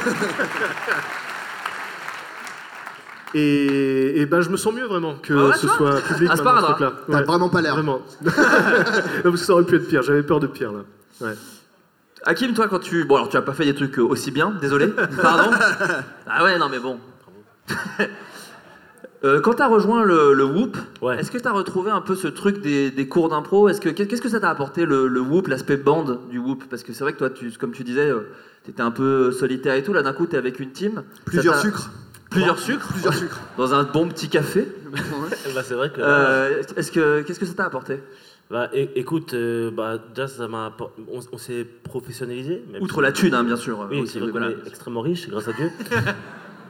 Et, 3.34 4.20
et 4.20 4.26
ben 4.26 4.40
je 4.40 4.48
me 4.48 4.56
sens 4.56 4.72
mieux 4.72 4.86
vraiment 4.86 5.14
que 5.16 5.34
Ah 5.34 5.48
ouais, 5.48 5.56
ce 5.56 5.66
soit 5.68 6.00
public 6.00 6.30
Ah, 6.32 6.36
maintenant, 6.36 6.44
pas 6.44 6.56
ce 6.60 6.62
grave. 6.64 6.76
truc-là. 6.76 6.92
T'as 7.08 7.18
Ouais, 7.18 7.24
vraiment 7.24 7.48
pas 7.50 7.60
l'air. 7.60 7.74
Vraiment. 7.74 8.00
non, 8.24 8.30
parce 9.24 9.32
que 9.32 9.36
ça 9.46 9.52
aurait 9.52 9.64
pu 9.64 9.76
être 9.76 9.88
pire. 9.88 10.02
J'avais 10.02 10.22
peur 10.22 10.40
de 10.40 10.46
pire 10.46 10.72
là. 10.72 10.80
Ouais. 11.20 11.34
Hakim, 12.24 12.54
toi, 12.54 12.68
quand 12.68 12.78
tu. 12.78 13.04
Bon, 13.04 13.16
alors 13.16 13.28
tu 13.28 13.36
as 13.36 13.42
pas 13.42 13.52
fait 13.52 13.64
des 13.64 13.74
trucs 13.74 13.98
euh, 13.98 14.02
aussi 14.02 14.30
bien, 14.30 14.52
désolé. 14.60 14.88
Pardon. 15.20 15.50
Ah 16.26 16.44
ouais, 16.44 16.56
non, 16.58 16.68
mais 16.70 16.78
bon. 16.78 16.98
Euh, 19.24 19.40
quand 19.40 19.54
tu 19.54 19.62
as 19.62 19.66
rejoint 19.68 20.04
le, 20.04 20.34
le 20.34 20.44
Whoop, 20.44 20.76
Ouais. 21.00 21.18
est-ce 21.18 21.30
que 21.30 21.38
tu 21.38 21.46
as 21.48 21.52
retrouvé 21.52 21.90
un 21.90 22.00
peu 22.00 22.14
ce 22.14 22.28
truc 22.28 22.60
des, 22.60 22.90
des 22.90 23.08
cours 23.08 23.28
d'impro? 23.28 23.68
Est-ce 23.68 23.80
que 23.80 23.88
Qu'est-ce 23.88 24.20
que 24.22 24.28
ça 24.28 24.40
t'a 24.40 24.50
apporté 24.50 24.84
le, 24.84 25.08
le 25.08 25.20
Whoop, 25.20 25.48
l'aspect 25.48 25.76
bande 25.76 26.20
du 26.30 26.38
Whoop? 26.38 26.64
Parce 26.68 26.82
que 26.82 26.92
c'est 26.92 27.02
vrai 27.04 27.12
que 27.12 27.18
toi, 27.18 27.30
tu, 27.30 27.50
comme 27.52 27.72
tu 27.72 27.82
disais, 27.84 28.10
tu 28.64 28.70
étais 28.70 28.82
un 28.82 28.90
peu 28.90 29.32
solitaire 29.32 29.74
et 29.74 29.82
tout. 29.82 29.92
Là, 29.92 30.02
d'un 30.02 30.12
coup, 30.12 30.26
tu 30.26 30.34
es 30.34 30.38
avec 30.38 30.60
une 30.60 30.70
team. 30.72 31.02
Plusieurs 31.24 31.56
sucres. 31.60 31.90
Plusieurs 32.30 32.58
sucres? 32.58 32.88
Plusieurs 32.88 33.14
sucres. 33.14 33.40
Dans 33.56 33.72
un 33.74 33.84
bon 33.84 34.08
petit 34.08 34.28
café? 34.28 34.68
Bah, 35.54 35.62
c'est 35.64 35.74
vrai 35.74 35.90
que. 35.90 36.00
Euh, 36.00 36.62
est-ce 36.76 36.90
que 36.92 37.22
Qu'est-ce 37.22 37.40
que 37.40 37.46
ça 37.46 37.54
t'a 37.54 37.64
apporté? 37.64 38.00
Bah, 38.50 38.70
écoute, 38.94 39.34
euh, 39.34 39.70
bah, 39.70 39.98
déjà, 40.14 40.28
ça 40.28 40.46
m'a 40.46 40.76
on, 41.12 41.20
on 41.32 41.38
s'est 41.38 41.64
professionnalisé. 41.84 42.62
Outre 42.80 43.02
la 43.02 43.10
thune, 43.12 43.34
hein, 43.34 43.42
bien 43.44 43.56
sûr. 43.56 43.86
Oui, 43.90 44.00
aussi, 44.00 44.12
c'est 44.14 44.18
vrai 44.20 44.30
qu'on 44.30 44.38
voilà. 44.38 44.52
est 44.52 44.68
extrêmement 44.68 45.00
riche, 45.00 45.28
grâce 45.28 45.48
à 45.48 45.52
Dieu. 45.52 45.70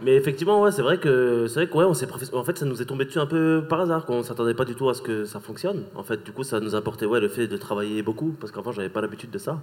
Mais 0.02 0.14
effectivement, 0.14 0.60
ouais, 0.60 0.70
c'est 0.72 0.82
vrai 0.82 0.98
que 0.98 1.46
c'est 1.48 1.54
vrai 1.60 1.68
que 1.68 1.74
ouais, 1.76 1.84
on 1.84 1.94
s'est 1.94 2.06
En 2.34 2.44
fait, 2.44 2.58
ça 2.58 2.66
nous 2.66 2.80
est 2.82 2.84
tombé 2.84 3.04
dessus 3.06 3.18
un 3.18 3.26
peu 3.26 3.64
par 3.68 3.80
hasard. 3.80 4.04
Quoi. 4.04 4.16
On 4.16 4.22
s'attendait 4.22 4.54
pas 4.54 4.64
du 4.64 4.74
tout 4.74 4.88
à 4.88 4.94
ce 4.94 5.02
que 5.02 5.24
ça 5.24 5.40
fonctionne. 5.40 5.84
En 5.94 6.02
fait, 6.02 6.22
du 6.24 6.32
coup, 6.32 6.44
ça 6.44 6.60
nous 6.60 6.74
a 6.74 6.78
apporté 6.78 7.06
ouais, 7.06 7.20
le 7.20 7.28
fait 7.28 7.46
de 7.48 7.56
travailler 7.56 8.02
beaucoup, 8.02 8.34
parce 8.38 8.52
qu'avant, 8.52 8.72
j'avais 8.72 8.90
pas 8.90 9.00
l'habitude 9.00 9.30
de 9.30 9.38
ça. 9.38 9.60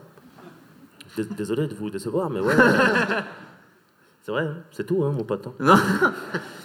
Dés- 1.16 1.26
Désolé 1.38 1.68
de 1.68 1.76
vous 1.76 1.90
décevoir, 1.92 2.30
mais 2.32 2.40
ouais. 2.40 2.56
c'est 4.24 4.32
vrai, 4.32 4.44
hein, 4.44 4.56
c'est 4.72 4.86
tout, 4.86 5.04
hein, 5.04 5.12
mon 5.16 5.24
pote. 5.24 5.46
hein. 5.48 5.54
Non. 5.60 5.76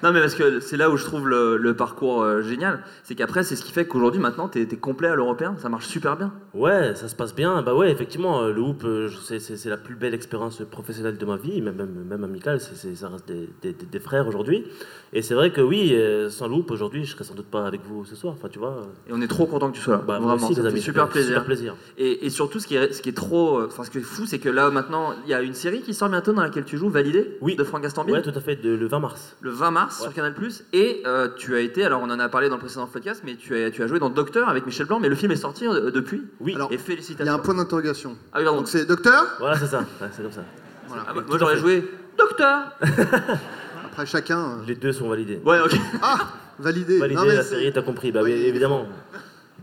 Non, 0.02 0.12
mais 0.12 0.20
parce 0.20 0.34
que 0.34 0.60
c'est 0.60 0.76
là 0.76 0.90
où 0.90 0.96
je 0.96 1.04
trouve 1.04 1.28
le, 1.28 1.56
le 1.56 1.74
parcours 1.74 2.22
euh, 2.22 2.42
génial. 2.42 2.82
C'est 3.02 3.14
qu'après, 3.14 3.42
c'est 3.42 3.56
ce 3.56 3.64
qui 3.64 3.72
fait 3.72 3.86
qu'aujourd'hui, 3.86 4.20
maintenant, 4.20 4.48
t'es 4.48 4.62
es 4.62 4.76
complet 4.76 5.08
à 5.08 5.14
l'européen. 5.16 5.56
Ça 5.58 5.68
marche 5.68 5.86
super 5.86 6.16
bien. 6.16 6.32
Ouais, 6.54 6.94
ça 6.94 7.08
se 7.08 7.14
passe 7.16 7.34
bien. 7.34 7.62
Bah 7.62 7.74
ouais, 7.74 7.90
effectivement, 7.90 8.42
euh, 8.42 8.52
le 8.52 8.60
hoop, 8.60 8.82
euh, 8.84 9.08
c'est- 9.24 9.38
c'est 9.40 9.56
c'est 9.56 9.70
la 9.70 9.76
plus 9.76 9.94
belle 9.96 10.14
expérience 10.14 10.62
professionnelle 10.70 11.18
de 11.18 11.26
ma 11.26 11.36
vie, 11.36 11.60
même, 11.62 11.76
même, 11.76 12.04
même 12.08 12.24
amicale. 12.24 12.60
c'est- 12.60 12.74
c'est- 12.76 12.94
ça 12.94 13.08
reste 13.08 13.26
des, 13.28 13.48
des- 13.62 13.72
des- 13.72 13.86
des 13.86 14.00
frères 14.00 14.26
aujourd'hui. 14.28 14.64
Et 15.12 15.22
c'est 15.22 15.34
vrai 15.34 15.50
que 15.52 15.60
oui, 15.60 15.90
euh, 15.94 16.28
sans 16.30 16.48
le 16.48 16.54
hoop, 16.54 16.70
aujourd'hui, 16.70 17.04
je 17.04 17.12
serais 17.12 17.24
sans 17.24 17.34
doute 17.34 17.46
pas 17.46 17.66
avec 17.66 17.80
vous 17.84 18.04
ce 18.04 18.14
soir. 18.14 18.34
Enfin, 18.36 18.48
tu 18.48 18.58
vois. 18.58 18.82
Et 19.08 19.12
on 19.12 19.20
est 19.22 19.26
trop 19.28 19.46
content 19.46 19.70
que 19.70 19.76
tu 19.76 19.82
sois 19.82 19.94
là. 19.96 20.02
Bah, 20.06 20.18
moi 20.20 20.32
Vraiment, 20.32 20.46
aussi, 20.46 20.54
ça 20.54 20.60
les 20.62 20.68
fait 20.68 20.72
amis, 20.74 20.80
super 20.82 21.02
super- 21.04 21.08
plaisir. 21.12 21.28
super 21.30 21.44
plaisir. 21.44 21.76
Et, 21.96 22.26
et 22.26 22.30
surtout, 22.30 22.60
ce 22.60 22.66
qui 22.66 22.76
est, 22.76 22.92
ce 22.92 23.00
qui 23.02 23.08
est 23.08 23.12
trop. 23.16 23.58
euh, 23.60 23.66
Enfin, 23.66 23.84
ce 23.84 23.90
qui 23.90 23.98
est 23.98 24.02
fou, 24.02 24.26
c'est 24.26 24.38
que 24.38 24.48
là, 24.48 24.70
maintenant, 24.70 25.14
il 25.24 25.30
y 25.30 25.34
a 25.34 25.40
une 25.42 25.54
série 25.54 25.80
qui 25.82 25.94
sort 25.94 26.08
bientôt 26.08 26.32
dans 26.32 26.42
laquelle 26.42 26.64
tu 26.64 26.76
joues, 26.76 26.88
Validé, 26.90 27.36
Oui. 27.40 27.56
de 27.56 27.64
Franck 27.64 27.82
Gastambide. 27.82 28.14
Ouais, 28.16 28.22
tout 28.22 28.32
à 28.34 28.40
fait, 28.40 28.56
de- 28.56 28.70
le 28.74 28.86
20 28.86 29.00
mars. 29.00 29.36
le 29.40 29.50
20 29.50 29.70
mars 29.70 29.87
Ouais. 29.88 30.02
sur 30.02 30.14
Canal+. 30.14 30.34
Et 30.72 31.02
euh, 31.06 31.28
tu 31.36 31.54
as 31.56 31.60
été, 31.60 31.84
alors 31.84 32.00
on 32.02 32.10
en 32.10 32.18
a 32.20 32.28
parlé 32.28 32.48
dans 32.48 32.56
le 32.56 32.60
précédent 32.60 32.86
podcast, 32.86 33.22
mais 33.24 33.36
tu 33.36 33.56
as, 33.56 33.70
tu 33.70 33.82
as 33.82 33.86
joué 33.86 33.98
dans 33.98 34.10
Docteur 34.10 34.48
avec 34.48 34.64
Michel 34.66 34.86
Blanc, 34.86 35.00
mais 35.00 35.08
le 35.08 35.14
film 35.16 35.32
est 35.32 35.36
sorti 35.36 35.66
euh, 35.66 35.90
depuis. 35.90 36.22
Oui, 36.40 36.54
Alors, 36.54 36.70
Et 36.70 36.74
Il 36.74 36.78
y 36.78 36.80
a 36.80 36.84
félicitations. 36.84 37.32
un 37.34 37.38
point 37.38 37.54
d'interrogation. 37.54 38.16
Ah 38.32 38.38
oui, 38.38 38.44
pardon. 38.44 38.58
Donc 38.60 38.68
c'est 38.68 38.84
docteur 38.86 39.24
voilà, 39.38 39.56
c'est 39.58 39.66
ça. 39.66 39.78
Ouais, 40.00 40.08
c'est 40.12 40.22
comme 40.22 40.32
ça. 40.32 40.44
Voilà. 40.86 41.04
Ah, 41.08 41.12
bah, 41.14 41.22
moi 41.26 41.38
j'aurais 41.38 41.58
joué 41.58 41.84
Docteur 42.18 42.72
Après 43.86 44.06
chacun. 44.06 44.38
euh, 44.40 44.64
Les 44.66 44.74
deux 44.74 44.92
sont 44.92 45.08
validés. 45.08 45.40
Ouais, 45.44 45.60
ok. 45.60 45.74
Ah 46.02 46.18
Validé. 46.58 46.98
Validé 46.98 47.20
Non, 47.20 47.26
mais 47.26 47.34
la 47.36 47.42
c'est- 47.42 47.50
série, 47.50 47.72
t'as 47.72 47.82
compris. 47.82 48.10
Bah 48.10 48.20
oui, 48.24 48.32
évidemment. 48.32 48.86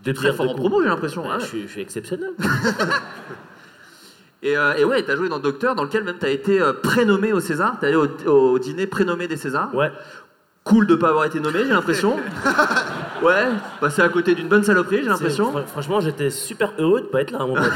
Deux 0.04 0.14
Très 0.14 0.32
fort 0.34 0.50
en 0.50 0.56
promo, 0.56 0.82
j'ai 0.82 0.88
l'impression. 0.90 1.24
Ah 1.30 1.40
je, 1.40 1.46
suis, 1.46 1.62
je 1.64 1.68
suis 1.68 1.82
exceptionnel. 1.82 2.32
Et, 4.46 4.56
euh, 4.56 4.76
et 4.76 4.86
ouais, 4.86 5.02
t'as 5.04 5.16
joué 5.16 5.28
dans 5.28 5.40
Docteur, 5.40 5.74
dans 5.76 5.84
lequel 5.84 6.04
même 6.04 6.18
t'as 6.20 6.30
été 6.30 6.62
euh, 6.62 6.72
prénommé 6.72 7.34
au 7.34 7.40
César. 7.40 7.78
T'es 7.82 7.88
allé 7.88 7.96
au, 7.96 8.08
au 8.32 8.60
dîner 8.60 8.86
prénommé 8.86 9.28
des 9.28 9.38
Césars. 9.38 9.74
Ouais. 9.74 9.92
Cool 10.64 10.88
de 10.88 10.96
pas 10.96 11.10
avoir 11.10 11.26
été 11.26 11.40
nommé, 11.40 11.60
j'ai 11.64 11.70
l'impression. 11.74 12.16
ouais, 13.24 13.46
passé 13.80 14.02
à 14.02 14.10
côté 14.10 14.34
d'une 14.34 14.48
bonne 14.48 14.64
saloperie, 14.64 14.98
j'ai 15.04 15.10
l'impression. 15.10 15.52
Fr- 15.54 15.66
Franchement, 15.68 16.00
j'étais 16.00 16.32
super 16.32 16.74
heureux 16.80 17.02
de 17.02 17.06
pas 17.06 17.22
être 17.22 17.30
là, 17.32 17.40
mon 17.46 17.54
pote. 17.54 17.66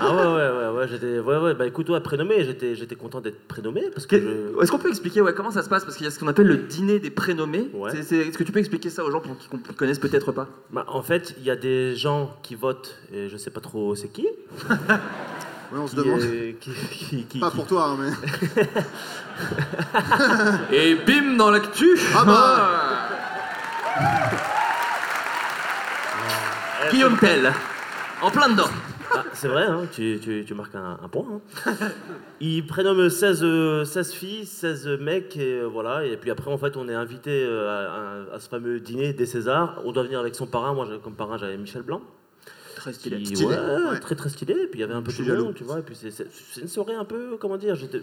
ah 0.00 0.14
ouais, 0.14 0.22
ouais, 0.22 0.50
ouais, 0.72 0.78
ouais, 0.78 0.88
j'étais, 0.88 1.18
ouais, 1.18 1.36
ouais, 1.38 1.52
bah 1.54 1.66
écoute, 1.66 1.90
ouais, 1.90 2.00
prénommé, 2.00 2.42
j'étais, 2.44 2.74
j'étais 2.74 2.94
content 2.94 3.20
d'être 3.20 3.46
prénommé 3.48 3.82
parce 3.92 4.06
que. 4.06 4.16
Que- 4.16 4.22
je- 4.56 4.62
Est-ce 4.62 4.70
qu'on 4.72 4.78
peut 4.78 4.88
expliquer 4.88 5.20
ouais, 5.20 5.34
comment 5.34 5.50
ça 5.50 5.62
se 5.62 5.68
passe? 5.68 5.84
Parce 5.84 5.96
qu'il 5.96 6.04
y 6.04 6.08
a 6.08 6.10
ce 6.10 6.18
qu'on 6.18 6.28
appelle 6.28 6.46
le 6.46 6.56
dîner 6.56 7.00
des 7.00 7.10
prénommés. 7.10 7.68
Ouais. 7.74 7.90
Est-ce 7.94 8.38
que 8.38 8.44
tu 8.44 8.52
peux 8.52 8.60
expliquer 8.60 8.88
ça 8.88 9.04
aux 9.04 9.10
gens 9.10 9.20
qui 9.20 9.28
ne 9.28 9.72
connaissent 9.74 9.98
peut-être 9.98 10.32
pas? 10.32 10.46
Bah, 10.72 10.86
en 10.88 11.02
fait, 11.02 11.34
il 11.38 11.44
y 11.44 11.50
a 11.50 11.56
des 11.56 11.94
gens 11.96 12.34
qui 12.42 12.54
votent, 12.54 12.96
et 13.12 13.28
je 13.28 13.36
sais 13.36 13.50
pas 13.50 13.60
trop 13.60 13.94
c'est 13.94 14.08
qui. 14.08 14.26
Ouais, 15.74 15.80
on 15.80 15.86
se 15.88 15.96
demande. 15.96 16.20
qui, 16.60 16.70
qui- 16.90 17.24
qui- 17.24 17.38
Pas 17.40 17.50
qui- 17.50 17.56
pour 17.56 17.66
toi, 17.66 17.88
hein, 17.90 17.96
mais. 17.98 18.12
Et 20.76 20.94
bim 20.94 21.36
dans 21.36 21.50
l'actu 21.50 21.98
Ah 22.16 22.24
bah 22.24 22.70
Guillaume 26.90 27.16
Tell 27.18 27.52
En 28.22 28.30
plein 28.30 28.48
dedans 28.50 28.68
Ah, 29.14 29.24
c'est 29.32 29.48
vrai, 29.48 29.64
hein, 29.64 29.82
tu, 29.92 30.18
tu- 30.22 30.44
tu 30.46 30.54
marques 30.54 30.74
un, 30.74 30.98
un 31.02 31.08
point. 31.08 31.24
hein. 31.66 31.72
Ils 32.40 32.64
prénomment 32.66 33.08
16, 33.10 33.40
euh, 33.42 33.84
16 33.84 34.12
filles, 34.12 34.46
16 34.46 34.86
mecs, 35.00 35.36
et 35.36 35.60
euh, 35.60 35.64
voilà. 35.66 36.04
Et 36.04 36.16
puis 36.16 36.30
après, 36.30 36.50
en 36.52 36.58
fait, 36.58 36.76
on 36.76 36.88
est 36.88 36.94
invité 36.94 37.44
euh, 37.44 38.28
à, 38.30 38.34
à 38.36 38.40
ce 38.40 38.48
fameux 38.48 38.80
dîner 38.80 39.12
des 39.12 39.26
Césars. 39.26 39.80
On 39.84 39.92
doit 39.92 40.02
venir 40.04 40.20
avec 40.20 40.34
son 40.34 40.46
parrain. 40.46 40.74
Moi, 40.74 40.86
comme 41.02 41.14
parrain, 41.14 41.38
j'avais 41.38 41.56
Michel 41.56 41.82
Blanc. 41.82 42.00
Très 42.84 42.92
stylé. 42.92 43.16
Qui- 43.22 43.34
Stylé, 43.36 43.46
ouais, 43.56 43.90
ouais. 43.92 43.98
très 44.00 44.14
très 44.14 44.28
stylé. 44.28 44.52
Et 44.52 44.66
puis 44.66 44.78
il 44.78 44.80
y 44.80 44.84
avait 44.84 44.92
un 44.92 45.00
peu 45.00 45.10
le 45.18 45.24
jaloux. 45.24 45.52
tu 45.54 45.64
vois. 45.64 45.78
Et 45.78 45.82
puis 45.82 45.96
c'est- 45.96 46.60
une 46.60 46.68
soirée 46.68 46.94
un 46.94 47.06
peu, 47.06 47.38
comment 47.40 47.56
dire, 47.56 47.74
j'étais- 47.76 48.02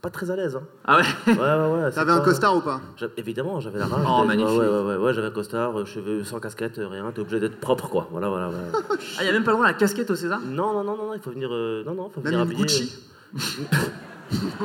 pas 0.00 0.08
très 0.08 0.30
à 0.30 0.36
l'aise. 0.36 0.56
Hein. 0.56 0.62
Ah 0.86 0.96
ouais? 0.96 1.04
Ouais, 1.34 1.34
ouais, 1.38 1.82
ouais. 1.84 1.90
T'avais 1.90 2.12
un 2.12 2.20
costard 2.20 2.56
ou 2.56 2.60
pas? 2.60 2.80
Évidemment, 3.18 3.60
j'avais 3.60 3.78
la 3.78 3.84
rage. 3.86 4.06
Oh, 4.08 4.24
magnifique. 4.24 4.58
Ouais, 4.58 4.66
ouais, 4.66 4.82
ouais, 4.84 4.96
ouais, 4.96 5.12
j'avais 5.12 5.26
un 5.26 5.30
costard, 5.32 5.78
euh, 5.78 5.84
cheveux 5.84 6.24
sans 6.24 6.40
casquette, 6.40 6.78
euh, 6.78 6.88
rien. 6.88 7.12
T'es 7.12 7.20
obligé 7.20 7.40
d'être 7.40 7.60
propre, 7.60 7.88
quoi. 7.88 8.08
Voilà, 8.10 8.30
voilà. 8.30 8.48
voilà. 8.48 8.68
Ah, 9.18 9.22
il 9.22 9.26
y 9.26 9.28
a 9.28 9.32
même 9.32 9.44
pas 9.44 9.50
le 9.50 9.56
droit 9.56 9.66
à 9.66 9.72
la 9.72 9.76
casquette 9.78 10.10
au 10.10 10.16
César? 10.16 10.40
Non, 10.40 10.72
non, 10.72 10.82
non, 10.84 10.96
non, 10.96 11.06
non, 11.08 11.14
il 11.14 11.20
faut 11.20 11.30
venir. 11.30 11.50
euh, 11.52 11.84
non, 11.84 11.92
non, 11.94 12.08
faut 12.08 12.20
Même 12.22 12.32
venir 12.32 12.38
une 12.40 12.46
habillé. 12.46 12.62
Gucci 12.62 12.94
Une 13.34 13.40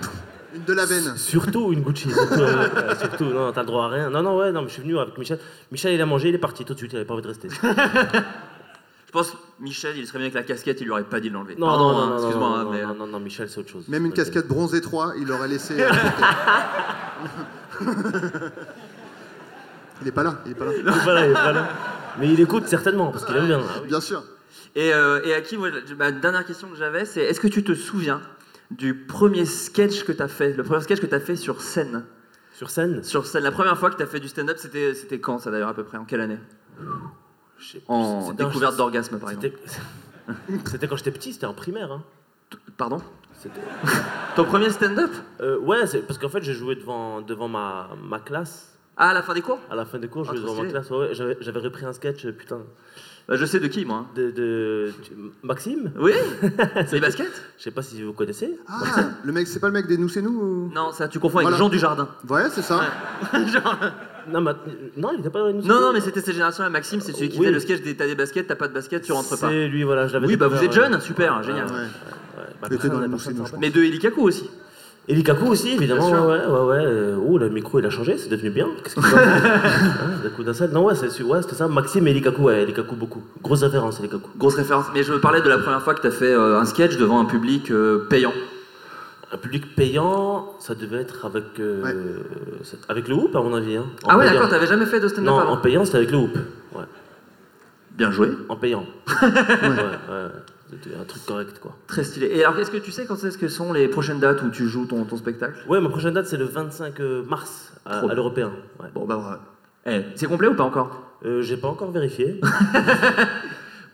de 0.54 0.72
la 0.72 0.86
veine. 0.86 1.16
Surtout 1.16 1.72
une 1.72 1.82
Gucci. 1.82 2.10
Surtout, 2.10 2.40
euh, 2.40 2.68
euh, 2.76 2.94
surtout, 2.96 3.24
non, 3.24 3.52
t'as 3.52 3.60
le 3.62 3.66
droit 3.66 3.84
à 3.84 3.88
rien. 3.88 4.10
Non, 4.10 4.22
non, 4.22 4.36
ouais, 4.38 4.52
non, 4.52 4.62
mais 4.62 4.68
je 4.68 4.74
suis 4.74 4.82
venu 4.82 4.98
avec 4.98 5.16
Michel. 5.18 5.38
Michel, 5.70 5.94
il 5.94 6.00
a 6.00 6.06
mangé, 6.06 6.28
il 6.30 6.34
est 6.34 6.38
parti 6.38 6.64
tout 6.64 6.74
de 6.74 6.78
suite, 6.78 6.92
il 6.92 6.96
avait 6.96 7.04
pas 7.04 7.14
envie 7.14 7.22
de 7.22 7.28
rester. 7.28 7.48
Je 9.08 9.12
pense 9.12 9.30
que 9.30 9.36
Michel, 9.60 9.96
il 9.96 10.06
serait 10.06 10.18
venu 10.18 10.26
avec 10.26 10.34
la 10.34 10.42
casquette, 10.42 10.82
il 10.82 10.84
lui 10.84 10.90
aurait 10.90 11.02
pas 11.02 11.18
dit 11.18 11.30
de 11.30 11.34
l'enlever. 11.34 11.56
Non, 11.58 11.66
Pardon, 11.66 11.92
non, 11.92 11.98
hein, 11.98 12.06
non, 12.08 12.16
excuse-moi. 12.16 12.48
non, 12.48 12.54
hein, 12.56 12.64
non, 12.64 12.70
mais, 12.70 12.82
non, 12.82 12.94
non, 12.94 13.06
non, 13.06 13.20
Michel, 13.20 13.48
c'est 13.48 13.58
autre 13.58 13.70
chose. 13.70 13.88
Même 13.88 14.04
une 14.04 14.12
casquette 14.12 14.46
bronzée 14.46 14.82
3, 14.82 15.14
il 15.18 15.32
aurait 15.32 15.48
laissé. 15.48 15.80
euh, 15.80 15.88
il 20.02 20.08
est 20.08 20.12
pas 20.12 20.22
là, 20.22 20.42
il 20.44 20.52
est 20.52 20.54
pas 20.54 20.66
là. 20.66 20.72
Il 20.76 20.80
est 20.80 21.04
pas 21.04 21.14
là, 21.14 21.24
il 21.26 21.30
est 21.30 21.34
pas 21.34 21.52
là. 21.52 21.68
Mais 22.18 22.28
il 22.30 22.38
écoute 22.40 22.66
certainement, 22.68 23.10
parce 23.10 23.24
qu'il 23.24 23.34
aime 23.34 23.46
bien. 23.46 23.60
Bien 23.86 24.00
sûr. 24.02 24.22
Et, 24.76 24.92
euh, 24.92 25.22
et 25.24 25.32
à 25.32 25.40
qui, 25.40 25.56
moi, 25.56 25.70
ma 25.96 26.12
dernière 26.12 26.44
question 26.44 26.68
que 26.68 26.76
j'avais, 26.76 27.06
c'est 27.06 27.22
est-ce 27.22 27.40
que 27.40 27.48
tu 27.48 27.64
te 27.64 27.72
souviens 27.74 28.20
du 28.70 28.94
premier 28.94 29.44
sketch 29.44 30.04
que 30.04 30.12
tu 30.12 30.22
as 30.22 30.28
fait, 30.28 30.52
le 30.52 30.62
premier 30.62 30.80
sketch 30.82 31.00
que 31.00 31.06
tu 31.06 31.14
as 31.14 31.20
fait 31.20 31.36
sur 31.36 31.60
scène 31.62 32.04
Sur 32.52 32.70
scène? 32.70 33.02
Sur 33.02 33.26
scène, 33.26 33.44
la 33.44 33.52
première 33.52 33.78
fois 33.78 33.90
que 33.90 33.96
tu 33.96 34.02
as 34.02 34.06
fait 34.06 34.20
du 34.20 34.28
stand-up, 34.28 34.58
c'était, 34.58 34.94
c'était 34.94 35.20
quand 35.20 35.38
ça 35.38 35.50
d'ailleurs 35.50 35.68
à 35.68 35.74
peu 35.74 35.84
près? 35.84 35.98
En 35.98 36.04
quelle 36.04 36.20
année? 36.20 36.38
En 37.88 38.32
découverte 38.32 38.76
d'orgasme 38.76 39.18
par 39.18 39.30
exemple. 39.30 39.58
C'était 40.66 40.86
quand 40.86 40.96
j'étais 40.96 41.10
petit, 41.10 41.32
c'était 41.32 41.46
en 41.46 41.54
primaire. 41.54 41.90
Hein. 41.90 42.04
Pardon? 42.76 43.00
Ton 44.36 44.44
premier 44.44 44.70
stand-up? 44.70 45.10
Euh, 45.40 45.58
ouais, 45.58 45.86
c'est 45.86 46.00
parce 46.00 46.18
qu'en 46.18 46.28
fait, 46.28 46.42
j'ai 46.42 46.52
joué 46.52 46.74
devant, 46.74 47.22
devant 47.22 47.48
ma, 47.48 47.90
ma 48.02 48.20
classe. 48.20 48.77
Ah, 48.98 49.10
à 49.10 49.14
la 49.14 49.22
fin 49.22 49.32
des 49.32 49.42
cours 49.42 49.58
À 49.70 49.76
la 49.76 49.84
fin 49.84 49.98
des 49.98 50.08
cours, 50.08 50.24
je 50.24 50.30
Ah, 50.32 50.34
devant 50.34 50.48
ma 50.48 50.54
stylé. 50.54 50.70
classe. 50.72 50.90
Ouais, 50.90 50.98
ouais, 50.98 51.36
j'avais, 51.40 51.60
repris 51.60 51.84
un 51.86 51.92
sketch, 51.92 52.26
euh, 52.26 52.32
putain. 52.32 52.58
Bah, 53.28 53.36
Je 53.36 53.44
sais 53.44 53.60
de 53.60 53.66
qui 53.68 53.84
moi. 53.84 53.98
hein. 53.98 54.06
De, 54.16 54.90
Maxime 55.42 55.92
Oui 56.00 56.12
C'est 56.86 56.94
les 56.94 57.00
baskets 57.00 57.30
Je 57.58 57.62
sais 57.62 57.70
pas 57.70 57.82
si 57.82 58.02
vous 58.02 58.12
connaissez. 58.12 58.58
Ah, 58.66 58.82
le 59.22 59.32
mec, 59.32 59.46
c'est 59.46 59.60
pas 59.60 59.66
le 59.68 59.74
mec 59.74 59.86
des 59.86 59.98
Nous 59.98 60.08
c'est 60.08 60.22
nous 60.22 60.30
ou- 60.40 60.72
Non, 60.74 60.92
ça 60.92 61.08
tu 61.08 61.18
confonds 61.20 61.38
avec 61.38 61.48
Voilà. 61.48 61.58
Jean 61.58 61.68
Dujardin. 61.68 62.08
Ouais, 62.28 62.44
c'est 62.50 62.62
ça. 62.62 62.80
Genre- 63.32 63.76
Non, 64.30 64.40
mais- 64.40 64.52
non, 64.96 65.10
il 65.14 65.20
était 65.20 65.30
pas 65.30 65.40
dans 65.40 65.46
les 65.48 65.52
Nous 65.54 65.62
Non, 65.62 65.78
non, 65.80 65.92
mais 65.92 66.00
c'était 66.00 66.20
cette 66.20 66.32
génération-là. 66.34 66.70
Maxime, 66.70 67.00
c'est 67.00 67.12
celui 67.12 67.28
qui 67.28 67.38
Oui. 67.38 67.46
fait 67.46 67.52
le 67.52 67.60
sketch 67.60 67.82
des 67.82 67.96
t'as 67.96 68.06
des 68.06 68.14
baskets, 68.14 68.46
t'as 68.46 68.56
pas 68.56 68.68
de 68.68 68.72
baskets, 68.74 69.02
tu 69.02 69.12
rentres 69.12 69.28
pas. 69.38 69.48
C'est 69.50 69.68
lui, 69.68 69.82
voilà. 69.84 70.06
Je 70.08 70.14
l'avais 70.14 70.26
Oui, 70.26 70.36
bah 70.36 70.48
vous 70.48 70.62
êtes 70.64 70.72
jeune, 70.72 70.98
super, 71.00 71.42
génial. 71.42 71.66
Ouais, 71.66 71.72
Ouais. 71.72 71.78
ouais. 71.78 72.44
Bah, 72.62 72.68
après, 72.72 72.88
dans 72.88 72.98
Nous, 73.00 73.08
nous, 73.08 73.44
Mais 73.60 73.70
de 73.70 73.82
Elikaku 73.82 74.22
aussi. 74.22 74.48
Et 75.10 75.14
Likaku 75.14 75.46
aussi, 75.46 75.70
évidemment. 75.70 76.10
Ouais, 76.10 76.44
ouais, 76.46 76.60
ouais. 76.60 76.84
euh, 76.84 77.16
Oh, 77.26 77.38
le 77.38 77.48
micro, 77.48 77.78
il 77.78 77.86
a 77.86 77.90
changé, 77.90 78.18
c'est 78.18 78.28
devenu 78.28 78.50
bien. 78.50 78.68
Qu'est-ce 78.84 78.94
qu'il 78.94 79.04
hein, 79.18 80.20
Le 80.22 80.28
coup 80.28 80.42
d'un 80.44 80.52
seul. 80.52 80.70
Non, 80.70 80.84
ouais, 80.84 80.94
c'est, 80.94 81.22
ouais, 81.22 81.40
c'était 81.40 81.54
ça. 81.54 81.66
Maxime 81.66 82.06
et 82.08 82.12
Likaku, 82.12 82.42
ouais, 82.42 82.66
Likaku 82.66 82.94
beaucoup. 82.94 83.22
Grosse 83.42 83.62
référence, 83.62 84.00
Likaku. 84.02 84.28
Grosse 84.36 84.56
référence. 84.56 84.84
Mais 84.92 85.02
je 85.02 85.12
me 85.12 85.18
parlais 85.20 85.40
de 85.40 85.48
la 85.48 85.56
première 85.58 85.80
fois 85.82 85.94
que 85.94 86.02
t'as 86.02 86.10
fait 86.10 86.30
euh, 86.32 86.60
un 86.60 86.64
sketch 86.66 86.98
devant 86.98 87.20
un 87.20 87.24
public 87.24 87.70
euh, 87.70 88.06
payant. 88.10 88.32
Un 89.32 89.36
public 89.38 89.74
payant, 89.76 90.54
ça 90.58 90.74
devait 90.74 91.00
être 91.02 91.24
avec, 91.26 91.58
euh, 91.58 92.22
avec 92.88 93.08
le 93.08 93.14
hoop, 93.14 93.34
à 93.36 93.40
mon 93.42 93.54
avis. 93.54 93.76
Hein. 93.76 93.86
Ah 94.06 94.16
ouais, 94.18 94.24
d'accord, 94.26 94.48
t'avais 94.50 94.66
jamais 94.66 94.86
fait 94.86 95.00
de 95.00 95.08
stand-up 95.08 95.26
Non, 95.26 95.38
en 95.40 95.56
payant, 95.58 95.84
c'était 95.86 95.98
avec 95.98 96.10
le 96.10 96.18
hoop. 96.18 96.34
Ouais, 96.74 96.84
Bien 97.92 98.10
joué. 98.10 98.28
en 98.48 98.56
payant. 98.56 98.84
ouais, 99.22 99.28
ouais. 99.28 100.26
C'était 100.70 100.96
un 100.96 101.04
truc 101.04 101.24
correct, 101.24 101.58
quoi. 101.60 101.76
Très 101.86 102.04
stylé. 102.04 102.26
Et 102.32 102.44
alors, 102.44 102.58
est-ce 102.58 102.70
que 102.70 102.76
tu 102.76 102.92
sais 102.92 103.06
quand 103.06 103.22
est-ce 103.24 103.38
que 103.38 103.48
sont 103.48 103.72
les 103.72 103.88
prochaines 103.88 104.20
dates 104.20 104.42
où 104.42 104.50
tu 104.50 104.68
joues 104.68 104.86
ton, 104.86 105.04
ton 105.04 105.16
spectacle? 105.16 105.58
Ouais, 105.68 105.80
ma 105.80 105.88
prochaine 105.88 106.14
date, 106.14 106.26
c'est 106.26 106.36
le 106.36 106.44
25 106.44 107.00
mars, 107.26 107.72
à, 107.86 108.02
l'Européen. 108.14 108.52
Ouais. 108.80 108.88
Bon, 108.94 109.06
bah 109.06 109.16
voilà. 109.16 109.40
Eh, 109.86 110.04
c'est 110.14 110.26
complet 110.26 110.48
ou 110.48 110.54
pas 110.54 110.64
encore? 110.64 111.08
Euh, 111.24 111.42
j'ai 111.42 111.56
pas 111.56 111.68
encore 111.68 111.90
vérifié. 111.90 112.40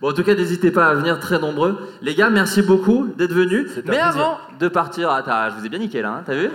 Bon, 0.01 0.11
en 0.11 0.13
tout 0.13 0.25
cas, 0.25 0.35
n'hésitez 0.35 0.71
pas 0.71 0.89
à 0.89 0.95
venir 0.95 1.19
très 1.21 1.39
nombreux. 1.39 1.79
Les 2.03 2.15
gars, 2.15 2.29
merci 2.29 2.61
beaucoup 2.61 3.07
d'être 3.17 3.33
venus. 3.33 3.71
Mais 3.77 3.83
plaisir. 3.83 4.05
avant 4.05 4.39
de 4.59 4.69
partir, 4.69 5.09
ah, 5.09 5.49
je 5.51 5.59
vous 5.59 5.65
ai 5.65 5.69
bien 5.71 5.79
niqué 5.79 6.03
là, 6.03 6.17
hein, 6.17 6.23
t'as 6.27 6.35
vu? 6.35 6.51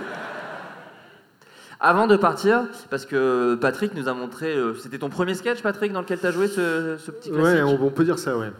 Avant 1.80 2.06
de 2.06 2.16
partir, 2.16 2.64
parce 2.90 3.06
que 3.06 3.54
Patrick 3.54 3.94
nous 3.94 4.08
a 4.08 4.14
montré, 4.14 4.54
euh, 4.54 4.74
c'était 4.74 4.98
ton 4.98 5.08
premier 5.08 5.34
sketch, 5.34 5.62
Patrick, 5.62 5.92
dans 5.92 6.02
lequel 6.02 6.18
t'as 6.18 6.30
joué 6.30 6.46
ce, 6.46 6.96
ce 6.98 7.10
petit 7.10 7.30
classique? 7.30 7.54
Ouais, 7.54 7.62
on, 7.62 7.82
on 7.82 7.90
peut 7.90 8.04
dire 8.04 8.18
ça, 8.18 8.36
ouais. 8.36 8.52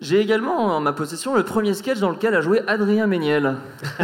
J'ai 0.00 0.20
également 0.20 0.76
en 0.76 0.80
ma 0.80 0.92
possession 0.92 1.34
le 1.36 1.44
premier 1.44 1.74
sketch 1.74 1.98
dans 1.98 2.10
lequel 2.10 2.34
a 2.34 2.40
joué 2.40 2.62
Adrien 2.66 3.06
Méniel. 3.06 3.56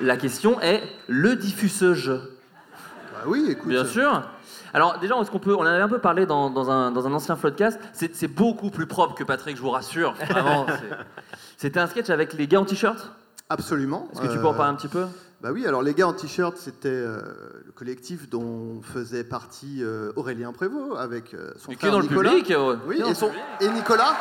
La 0.00 0.16
question 0.16 0.60
est 0.60 0.82
le 1.08 1.36
diffuseuge. 1.36 2.08
Bah 2.10 3.22
oui, 3.26 3.48
écoute. 3.50 3.68
Bien 3.68 3.84
sûr. 3.84 4.22
Alors 4.72 4.98
déjà, 4.98 5.16
est-ce 5.20 5.30
qu'on 5.30 5.38
peut, 5.38 5.54
on 5.54 5.60
en 5.60 5.66
avait 5.66 5.82
un 5.82 5.88
peu 5.88 5.98
parlé 5.98 6.24
dans, 6.26 6.48
dans 6.48 6.70
un, 6.70 6.90
dans 6.90 7.06
un 7.06 7.12
ancien 7.12 7.36
podcast. 7.36 7.78
C'est 7.92 8.28
beaucoup 8.28 8.70
plus 8.70 8.86
propre 8.86 9.14
que 9.14 9.24
Patrick, 9.24 9.56
je 9.56 9.62
vous 9.62 9.70
rassure. 9.70 10.14
Vraiment. 10.30 10.66
C'était 11.58 11.80
un 11.80 11.86
sketch 11.86 12.08
avec 12.08 12.32
les 12.32 12.46
gars 12.46 12.60
en 12.60 12.64
t-shirt? 12.64 13.10
Absolument. 13.50 14.08
Est-ce 14.12 14.22
que 14.22 14.28
tu 14.32 14.38
peux 14.38 14.46
en 14.46 14.54
Euh, 14.54 14.56
parler 14.56 14.72
un 14.72 14.76
petit 14.76 14.88
peu? 14.88 15.04
Bah 15.40 15.50
oui, 15.52 15.66
alors 15.66 15.82
les 15.82 15.94
gars 15.94 16.06
en 16.06 16.12
t-shirt, 16.12 16.56
c'était 16.58 16.88
euh, 16.90 17.22
le 17.64 17.72
collectif 17.72 18.28
dont 18.28 18.82
faisait 18.82 19.24
partie 19.24 19.82
euh, 19.82 20.12
Aurélien 20.16 20.52
Prévost 20.52 20.98
avec 20.98 21.32
euh, 21.32 21.52
son 21.56 21.68
Qui 21.68 21.76
est 21.76 21.78
frère 21.78 21.92
dans 21.92 22.00
le 22.00 22.04
Nicolas. 22.08 22.30
public 22.30 22.50
euh, 22.50 22.76
Oui, 22.86 23.00
et, 23.00 23.08
le 23.08 23.14
son, 23.14 23.28
public. 23.28 23.42
et 23.62 23.68
Nicolas. 23.70 24.16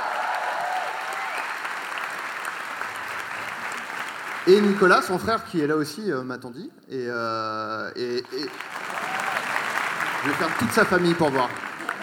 Et 4.47 4.61
Nicolas, 4.61 5.01
son 5.01 5.19
frère, 5.19 5.43
qui 5.43 5.59
est 5.61 5.67
là 5.67 5.75
aussi, 5.75 6.09
m'a-t-on 6.09 6.51
dit. 6.51 6.71
Et, 6.89 7.03
et, 7.03 7.07
et- 7.07 8.25
je 10.23 10.27
vais 10.29 10.35
faire 10.35 10.57
toute 10.57 10.71
sa 10.71 10.85
famille 10.85 11.13
pour 11.13 11.29
voir. 11.29 11.49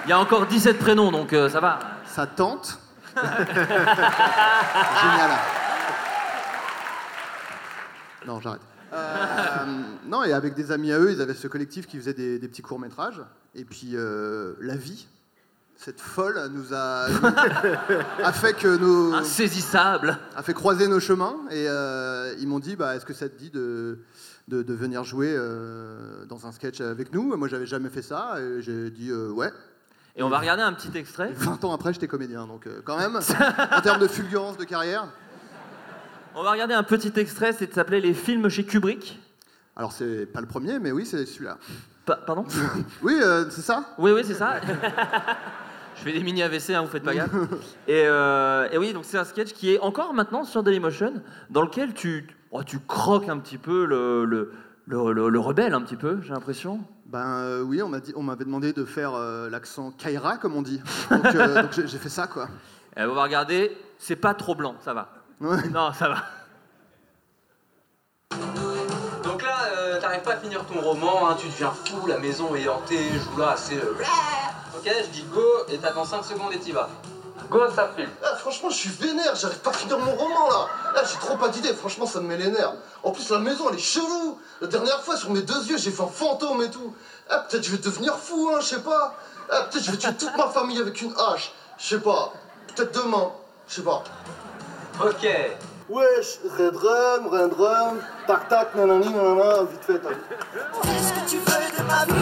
Il 0.04 0.10
y 0.10 0.12
a 0.12 0.18
encore 0.20 0.46
17 0.46 0.78
prénoms, 0.78 1.10
donc 1.10 1.30
ça 1.30 1.58
va. 1.60 1.78
Sa 2.04 2.26
tante. 2.26 2.78
Génial. 3.16 3.70
Non, 8.26 8.40
j'arrête. 8.40 8.60
Euh, 8.96 9.64
non, 10.06 10.24
et 10.24 10.32
avec 10.32 10.54
des 10.54 10.72
amis 10.72 10.92
à 10.92 10.98
eux, 10.98 11.12
ils 11.12 11.20
avaient 11.20 11.34
ce 11.34 11.48
collectif 11.48 11.86
qui 11.86 11.98
faisait 11.98 12.14
des, 12.14 12.38
des 12.38 12.48
petits 12.48 12.62
courts-métrages. 12.62 13.22
Et 13.54 13.64
puis, 13.64 13.92
euh, 13.94 14.54
la 14.60 14.76
vie, 14.76 15.06
cette 15.76 16.00
folle, 16.00 16.40
nous 16.52 16.72
a, 16.72 17.06
a 18.22 18.32
fait 18.32 18.54
que 18.54 18.76
nos, 18.76 19.14
Insaisissable. 19.14 20.18
a 20.34 20.42
fait 20.42 20.54
croiser 20.54 20.88
nos 20.88 21.00
chemins. 21.00 21.36
Et 21.50 21.66
euh, 21.68 22.34
ils 22.38 22.48
m'ont 22.48 22.58
dit, 22.58 22.76
bah, 22.76 22.96
est-ce 22.96 23.04
que 23.04 23.12
ça 23.14 23.28
te 23.28 23.36
dit 23.38 23.50
de, 23.50 23.98
de, 24.48 24.62
de 24.62 24.74
venir 24.74 25.04
jouer 25.04 25.34
euh, 25.36 26.24
dans 26.26 26.46
un 26.46 26.52
sketch 26.52 26.80
avec 26.80 27.12
nous? 27.12 27.36
Moi, 27.36 27.48
j'avais 27.48 27.66
jamais 27.66 27.90
fait 27.90 28.02
ça. 28.02 28.36
Et 28.40 28.62
j'ai 28.62 28.90
dit, 28.90 29.10
euh, 29.10 29.30
ouais. 29.30 29.52
Et 30.16 30.22
on 30.22 30.30
va 30.30 30.38
regarder 30.38 30.62
un 30.62 30.72
petit 30.72 30.96
extrait. 30.96 31.30
20 31.34 31.64
ans 31.64 31.74
après, 31.74 31.92
j'étais 31.92 32.08
comédien. 32.08 32.46
Donc, 32.46 32.66
quand 32.84 32.96
même, 32.96 33.16
en 33.16 33.80
termes 33.82 34.00
de 34.00 34.08
fulgurance 34.08 34.56
de 34.56 34.64
carrière. 34.64 35.08
On 36.38 36.42
va 36.42 36.50
regarder 36.50 36.74
un 36.74 36.82
petit 36.82 37.12
extrait, 37.16 37.52
c'est 37.54 37.66
de 37.68 37.72
s'appeler 37.72 38.00
les 38.00 38.12
films 38.12 38.48
chez 38.50 38.62
Kubrick. 38.64 39.18
Alors, 39.74 39.92
c'est 39.92 40.26
pas 40.26 40.40
le 40.42 40.46
premier, 40.46 40.78
mais 40.78 40.92
oui, 40.92 41.06
c'est 41.06 41.24
celui-là. 41.24 41.56
Pa- 42.04 42.16
pardon? 42.16 42.44
Oui, 43.02 43.14
euh, 43.22 43.48
c'est 43.48 43.62
ça? 43.62 43.94
Oui, 43.98 44.10
oui, 44.12 44.20
c'est 44.22 44.34
ça. 44.34 44.60
Je 45.96 46.02
fais 46.02 46.12
des 46.12 46.22
mini 46.22 46.42
AVC, 46.42 46.70
hein, 46.74 46.82
vous 46.82 46.88
faites 46.88 47.02
pas 47.04 47.14
gaffe. 47.14 47.30
Et, 47.88 48.02
euh, 48.04 48.68
et 48.70 48.76
oui, 48.76 48.92
donc 48.92 49.06
c'est 49.06 49.16
un 49.16 49.24
sketch 49.24 49.54
qui 49.54 49.72
est 49.72 49.78
encore 49.80 50.12
maintenant 50.12 50.44
sur 50.44 50.62
Dailymotion, 50.62 51.14
dans 51.48 51.62
lequel 51.62 51.94
tu, 51.94 52.26
oh, 52.50 52.62
tu 52.62 52.80
croques 52.80 53.30
un 53.30 53.38
petit 53.38 53.56
peu 53.56 53.86
le, 53.86 54.26
le, 54.26 54.52
le, 54.86 55.12
le- 55.14 55.28
le 55.30 55.38
rebelle, 55.40 55.72
un 55.72 55.80
petit 55.80 55.96
peu, 55.96 56.18
j'ai 56.20 56.34
l'impression. 56.34 56.80
Ben 57.06 57.38
euh, 57.38 57.62
oui, 57.62 57.80
on 57.80 57.88
m'a 57.88 58.00
dit, 58.00 58.12
on 58.14 58.22
m'avait 58.22 58.44
demandé 58.44 58.74
de 58.74 58.84
faire 58.84 59.14
euh, 59.14 59.48
l'accent 59.48 59.90
Kaira, 59.90 60.36
comme 60.36 60.54
on 60.54 60.60
dit. 60.62 60.82
Donc, 61.10 61.22
donc 61.34 61.72
j'ai 61.72 61.86
j'ai 61.86 61.98
fait 61.98 62.10
ça, 62.10 62.26
quoi. 62.26 62.48
Et 62.94 63.02
on 63.04 63.14
va 63.14 63.22
regarder, 63.22 63.74
c'est 63.98 64.16
pas 64.16 64.34
trop 64.34 64.54
blanc, 64.54 64.76
ça 64.84 64.92
va. 64.92 65.08
Non, 65.40 65.92
ça 65.92 66.08
va. 66.08 66.16
Donc 69.22 69.42
là, 69.42 69.58
euh, 69.76 70.00
t'arrives 70.00 70.22
pas 70.22 70.32
à 70.32 70.36
finir 70.36 70.64
ton 70.64 70.80
roman, 70.80 71.28
hein, 71.28 71.36
tu 71.38 71.46
deviens 71.48 71.72
fou, 71.72 72.06
la 72.06 72.18
maison 72.18 72.54
est 72.54 72.66
hantée, 72.68 73.10
je 73.12 73.18
joue 73.18 73.36
là, 73.36 73.54
c'est... 73.56 73.76
Ok, 73.76 74.84
je 74.84 75.10
dis 75.10 75.24
go, 75.24 75.44
et 75.68 75.78
t'attends 75.78 76.04
5 76.04 76.24
secondes 76.24 76.52
et 76.52 76.58
t'y 76.58 76.72
vas. 76.72 76.88
Go, 77.50 77.60
ça 77.74 77.90
filme. 77.94 78.10
Ah, 78.24 78.36
franchement, 78.36 78.70
je 78.70 78.76
suis 78.76 78.88
vénère, 78.88 79.34
j'arrive 79.34 79.58
pas 79.58 79.70
à 79.70 79.74
finir 79.74 79.98
mon 79.98 80.12
roman 80.12 80.48
là. 80.48 80.68
Là, 80.94 81.02
j'ai 81.04 81.18
trop 81.18 81.36
pas 81.36 81.48
d'idées, 81.50 81.74
franchement, 81.74 82.06
ça 82.06 82.20
me 82.20 82.28
met 82.28 82.38
les 82.38 82.50
nerfs. 82.50 82.72
En 83.02 83.10
plus, 83.10 83.28
la 83.30 83.38
maison, 83.38 83.68
elle 83.68 83.76
est 83.76 83.78
chelou. 83.78 84.38
La 84.60 84.68
dernière 84.68 85.00
fois, 85.02 85.16
sur 85.16 85.30
mes 85.30 85.42
deux 85.42 85.66
yeux, 85.66 85.76
j'ai 85.76 85.90
fait 85.90 86.02
un 86.02 86.08
fantôme 86.08 86.62
et 86.62 86.70
tout. 86.70 86.94
Ah, 87.28 87.40
peut-être 87.40 87.62
je 87.62 87.70
vais 87.70 87.78
devenir 87.78 88.16
fou, 88.16 88.50
hein, 88.52 88.58
je 88.60 88.66
sais 88.66 88.80
pas. 88.80 89.14
Ah, 89.50 89.68
peut-être 89.70 89.84
je 89.84 89.90
vais 89.90 89.98
tuer 89.98 90.14
toute 90.14 90.36
ma 90.36 90.48
famille 90.48 90.80
avec 90.80 91.00
une 91.02 91.12
hache. 91.18 91.52
Je 91.78 91.86
sais 91.86 92.00
pas. 92.00 92.32
Peut-être 92.74 92.94
demain. 92.94 93.30
Je 93.68 93.74
sais 93.74 93.82
pas. 93.82 94.02
Ok. 94.98 95.24
Wesh, 95.88 96.38
red 96.58 96.72
drum, 96.72 97.28
red 97.28 97.50
drum, 97.50 98.00
tac 98.26 98.48
tac, 98.48 98.74
nanani, 98.74 99.10
nanana, 99.10 99.64
vite 99.64 99.84
fait. 99.84 100.00
Qu'est-ce 100.82 101.12
que 101.12 101.30
tu 101.30 101.36
veux 101.36 101.68
de 101.76 101.82
ma 101.86 102.04
vie 102.06 102.14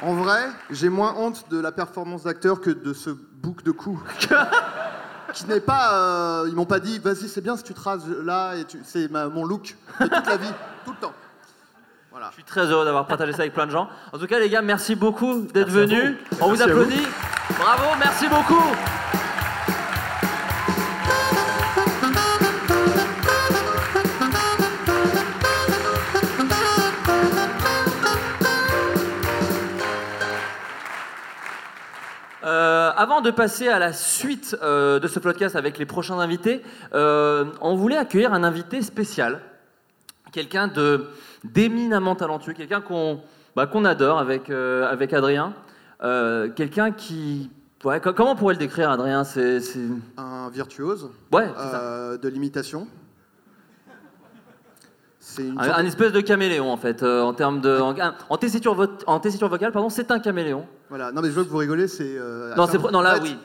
En 0.00 0.14
vrai, 0.14 0.48
j'ai 0.70 0.88
moins 0.88 1.14
honte 1.16 1.48
de 1.50 1.60
la 1.60 1.72
performance 1.72 2.24
d'acteur 2.24 2.60
que 2.60 2.70
de 2.70 2.92
ce 2.92 3.10
bouc 3.10 3.62
de 3.62 3.72
cou. 3.72 4.02
qui 5.38 5.46
n'est 5.46 5.60
pas. 5.60 5.94
euh, 5.94 6.46
ils 6.48 6.54
m'ont 6.54 6.64
pas 6.66 6.80
dit, 6.80 6.98
vas-y, 6.98 7.28
c'est 7.28 7.40
bien 7.40 7.56
si 7.56 7.62
tu 7.62 7.74
te 7.74 7.80
rases 7.80 8.08
là, 8.24 8.54
et 8.56 8.64
tu... 8.64 8.78
c'est 8.84 9.10
ma- 9.10 9.28
mon 9.28 9.44
look 9.44 9.76
de 10.00 10.06
toute 10.06 10.26
la 10.26 10.36
vie, 10.36 10.52
tout 10.84 10.92
le 10.92 10.96
temps. 10.98 11.12
Voilà. 12.10 12.28
Je 12.30 12.34
suis 12.34 12.44
très 12.44 12.66
heureux 12.66 12.84
d'avoir 12.84 13.06
partagé 13.06 13.32
ça 13.32 13.42
avec 13.42 13.54
plein 13.54 13.66
de 13.66 13.70
gens. 13.70 13.88
En 14.12 14.18
tout 14.18 14.26
cas, 14.26 14.38
les 14.38 14.48
gars, 14.50 14.62
merci 14.62 14.94
beaucoup 14.96 15.42
d'être 15.54 15.70
venus. 15.70 16.16
On 16.40 16.48
Merci 16.48 16.56
vous. 16.56 16.62
applaudit. 16.62 17.06
Bravo, 17.58 17.84
merci 18.00 18.28
beaucoup. 18.28 18.64
Avant 32.98 33.20
de 33.20 33.30
passer 33.30 33.68
à 33.68 33.78
la 33.78 33.92
suite 33.92 34.56
euh, 34.62 34.98
de 34.98 35.06
ce 35.06 35.20
podcast 35.20 35.54
avec 35.56 35.78
les 35.78 35.86
prochains 35.86 36.18
invités, 36.18 36.62
euh, 36.94 37.44
on 37.60 37.76
voulait 37.76 37.96
accueillir 37.96 38.32
un 38.32 38.42
invité 38.42 38.82
spécial, 38.82 39.40
quelqu'un 40.32 40.66
de 40.68 41.06
d'éminemment 41.44 42.16
talentueux, 42.16 42.52
quelqu'un 42.54 42.80
qu'on 42.80 43.20
bah, 43.54 43.66
qu'on 43.66 43.84
adore 43.84 44.18
avec 44.18 44.50
euh, 44.50 44.90
avec 44.90 45.12
Adrien, 45.12 45.54
quelqu'un 46.56 46.90
qui 46.90 47.50
ouais, 47.84 48.00
co- 48.00 48.12
comment 48.12 48.32
on 48.32 48.36
pourrait 48.36 48.54
le 48.54 48.58
décrire, 48.60 48.90
Adrien? 48.90 49.22
C'est 49.24 49.60
c'est- 49.60 49.78
Un 50.16 50.50
virtuose 50.50 51.10
ouais, 51.32 51.48
c'est 51.56 51.70
ça. 51.70 51.80
euh, 51.80 52.18
de 52.18 52.28
l'imitation. 52.28 52.88
C'est 55.20 55.42
une 55.46 55.58
Un, 55.60 55.64
sorte- 55.64 55.78
un 55.78 55.84
espèce 55.84 56.12
de 56.12 56.20
caméléon 56.20 56.70
en 56.72 56.76
fait, 56.76 57.02
euh, 57.02 57.20
en 57.22 57.32
termes 57.34 57.60
de 57.60 57.78
en, 57.78 57.94
en 58.28 58.36
tessiture 58.38 58.74
vo- 58.74 58.86
en 59.06 59.20
tessiture 59.20 59.48
vocale, 59.48 59.70
pardon, 59.72 59.88
c'est 59.88 60.10
un 60.10 60.18
caméléon. 60.18 60.66
Voilà. 60.88 61.12
Non 61.12 61.20
mais 61.22 61.28
je 61.28 61.34
vois 61.34 61.44
que 61.44 61.48
vous 61.50 61.56
rigolez, 61.58 61.88
c'est. 61.88 62.16
euh, 62.18 62.54
Non, 62.56 62.64
assez 62.64 62.72
c'est 62.72 62.78
pro- 62.78 62.90
non 62.90 63.00
là 63.00 63.12
en 63.12 63.14
fait, 63.16 63.20
oui. 63.22 63.36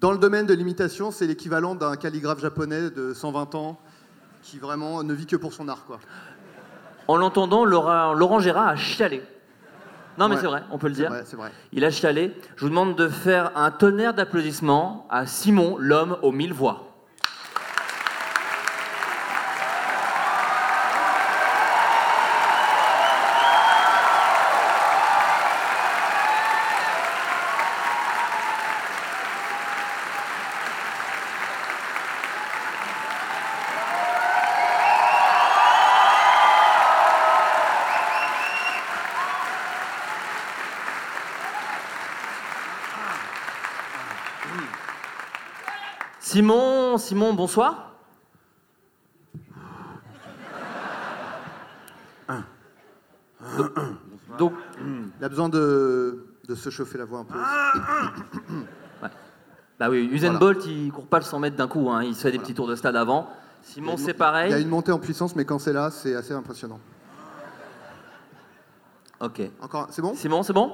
Dans 0.00 0.12
le 0.12 0.18
domaine 0.18 0.44
de 0.46 0.54
l'imitation, 0.54 1.10
c'est 1.10 1.26
l'équivalent 1.26 1.74
d'un 1.74 1.96
calligraphe 1.96 2.40
japonais 2.40 2.90
de 2.90 3.14
120 3.14 3.54
ans 3.54 3.78
qui 4.42 4.58
vraiment 4.58 5.02
ne 5.02 5.14
vit 5.14 5.24
que 5.26 5.36
pour 5.36 5.52
son 5.54 5.68
art, 5.68 5.84
quoi. 5.86 5.98
En 7.08 7.16
l'entendant, 7.16 7.64
Laurent 7.64 8.38
Gérard 8.40 8.68
a 8.68 8.76
chialé. 8.76 9.22
Non 10.18 10.28
mais 10.28 10.34
Ouais. 10.36 10.40
c'est 10.40 10.46
vrai, 10.46 10.62
on 10.70 10.78
peut 10.78 10.88
le 10.88 10.94
dire. 10.94 11.08
vrai, 11.10 11.22
c'est 11.26 11.36
vrai. 11.36 11.50
Il 11.72 11.84
a 11.84 11.90
chialé. 11.90 12.32
Je 12.56 12.62
vous 12.62 12.68
demande 12.68 12.96
de 12.96 13.08
faire 13.08 13.50
un 13.56 13.70
tonnerre 13.70 14.14
d'applaudissements 14.14 15.06
à 15.10 15.26
Simon, 15.26 15.76
l'homme 15.78 16.16
aux 16.22 16.32
mille 16.32 16.52
voix. 16.52 16.93
Simon, 46.34 46.98
Simon, 46.98 47.32
bonsoir. 47.32 47.92
Donc, 54.38 54.52
Il 55.18 55.24
a 55.24 55.28
besoin 55.28 55.48
de, 55.48 56.26
de 56.48 56.54
se 56.56 56.70
chauffer 56.70 56.98
la 56.98 57.04
voix 57.04 57.20
un 57.20 57.24
peu. 57.24 57.38
bah 59.78 59.88
oui, 59.90 60.08
Usain 60.10 60.30
Voilà. 60.32 60.38
Bolt, 60.40 60.66
il 60.66 60.90
court 60.90 61.06
pas 61.06 61.18
le 61.18 61.24
100 61.24 61.38
mètres 61.38 61.56
d'un 61.56 61.68
coup, 61.68 61.88
hein, 61.90 62.02
il 62.02 62.16
se 62.16 62.22
fait 62.22 62.32
des 62.32 62.38
petits 62.40 62.54
tours 62.54 62.66
de 62.66 62.74
stade 62.74 62.96
avant. 62.96 63.28
Simon, 63.62 63.96
c'est 63.96 64.02
Il 64.02 64.06
y 64.08 64.10
a 64.10 64.14
pareil. 64.14 64.62
une 64.62 64.68
montée 64.68 64.90
en 64.92 64.98
puissance, 64.98 65.36
mais 65.36 65.44
quand 65.44 65.60
c'est 65.60 65.72
là, 65.72 65.90
c'est 65.92 66.16
assez 66.16 66.32
impressionnant. 66.34 66.80
Ok. 69.20 69.40
Encore, 69.62 69.86
c'est 69.90 70.02
bon? 70.02 70.14
Simon, 70.14 70.42
c'est 70.42 70.52
bon? 70.52 70.72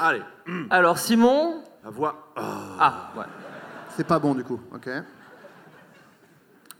Allez, 0.00 0.22
Alors, 0.68 0.98
Simon? 0.98 1.62
la 1.84 1.90
voix. 1.90 2.32
Ah, 2.36 3.10
ouais. 3.16 3.24
C'est 3.96 4.04
pas 4.06 4.18
bon 4.18 4.34
du 4.34 4.44
coup, 4.44 4.60
ok. 4.74 4.88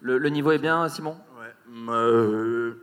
Le, 0.01 0.19
le 0.19 0.29
niveau 0.31 0.51
est 0.53 0.59
bien, 0.59 0.89
Simon? 0.89 1.17
Ouais. 1.39 1.53
Euh, 1.93 2.75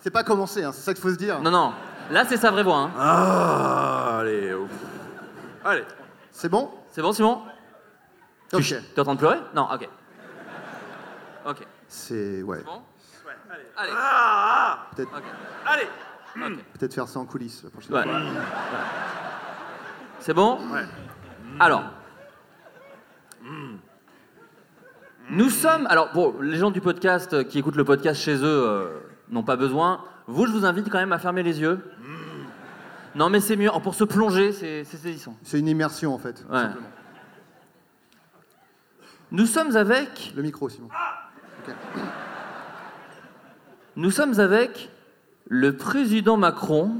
C'est 0.00 0.10
pas 0.10 0.24
commencé, 0.24 0.64
hein, 0.64 0.72
c'est 0.72 0.80
ça 0.82 0.94
qu'il 0.94 1.02
faut 1.02 1.10
se 1.10 1.18
dire. 1.18 1.40
Non, 1.40 1.50
non. 1.50 1.72
Là, 2.10 2.24
c'est 2.26 2.36
sa 2.36 2.50
vraie 2.50 2.62
voix. 2.62 2.76
hein. 2.78 2.90
Ah, 2.98 4.18
allez. 4.20 4.54
ouf. 4.54 4.70
Allez. 5.64 5.84
C'est 6.30 6.48
bon? 6.48 6.70
C'est 6.90 7.02
bon, 7.02 7.12
Simon? 7.12 7.42
Tu 8.50 8.56
Ok. 8.56 8.74
T'es 8.94 9.00
en 9.00 9.04
train 9.04 9.14
de 9.14 9.18
pleurer? 9.18 9.38
Non, 9.54 9.68
ok. 9.72 9.88
Ok. 11.46 11.66
C'est. 11.88 12.42
Ouais. 12.42 12.58
C'est 12.58 12.64
bon? 12.64 12.82
Allez. 13.76 13.92
Ah, 13.96 14.86
Peut-être 14.96 15.10
Ok. 15.16 15.22
allez. 15.66 15.88
peut-être 16.78 16.94
faire 16.94 17.08
ça 17.08 17.18
en 17.18 17.24
coulisses 17.26 17.62
la 17.64 17.70
prochaine 17.70 17.94
Ouais. 17.94 18.02
fois. 18.02 18.20
C'est 20.20 20.34
bon? 20.34 20.58
Ouais. 20.70 20.84
Alors. 21.60 21.84
Nous 25.32 25.48
sommes. 25.48 25.86
Alors, 25.86 26.10
bon, 26.12 26.34
les 26.42 26.58
gens 26.58 26.70
du 26.70 26.82
podcast 26.82 27.32
euh, 27.32 27.42
qui 27.42 27.58
écoutent 27.58 27.76
le 27.76 27.84
podcast 27.84 28.20
chez 28.20 28.34
eux 28.36 28.42
euh, 28.44 29.00
n'ont 29.30 29.42
pas 29.42 29.56
besoin. 29.56 30.04
Vous, 30.26 30.46
je 30.46 30.52
vous 30.52 30.66
invite 30.66 30.90
quand 30.90 30.98
même 30.98 31.12
à 31.12 31.18
fermer 31.18 31.42
les 31.42 31.58
yeux. 31.58 31.80
Non, 33.14 33.30
mais 33.30 33.40
c'est 33.40 33.56
mieux. 33.56 33.70
Pour 33.82 33.94
se 33.94 34.04
plonger, 34.04 34.52
c'est 34.52 34.84
c'est 34.84 34.98
saisissant. 34.98 35.34
C'est 35.42 35.58
une 35.58 35.68
immersion 35.68 36.14
en 36.14 36.18
fait. 36.18 36.34
tout 36.34 36.52
Ouais. 36.52 36.60
simplement. 36.60 36.86
Nous 39.30 39.46
sommes 39.46 39.74
avec. 39.74 40.32
Le 40.36 40.42
micro, 40.42 40.68
Simon. 40.68 40.88
Ok. 41.66 41.74
Nous 43.96 44.10
sommes 44.10 44.38
avec 44.38 44.90
le 45.48 45.76
président 45.76 46.36
Macron. 46.36 46.96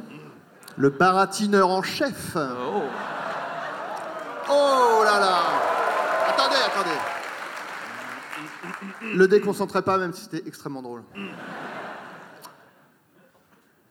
Le 0.78 0.88
baratineur 0.88 1.68
en 1.68 1.82
chef. 1.82 2.34
Oh. 2.34 2.82
Oh 4.48 5.02
là 5.04 5.20
là 5.20 5.38
Attendez, 6.30 6.56
attendez. 6.66 6.96
Le 9.14 9.28
déconcentrez 9.28 9.82
pas, 9.82 9.98
même 9.98 10.12
si 10.12 10.24
c'était 10.24 10.46
extrêmement 10.46 10.82
drôle. 10.82 11.02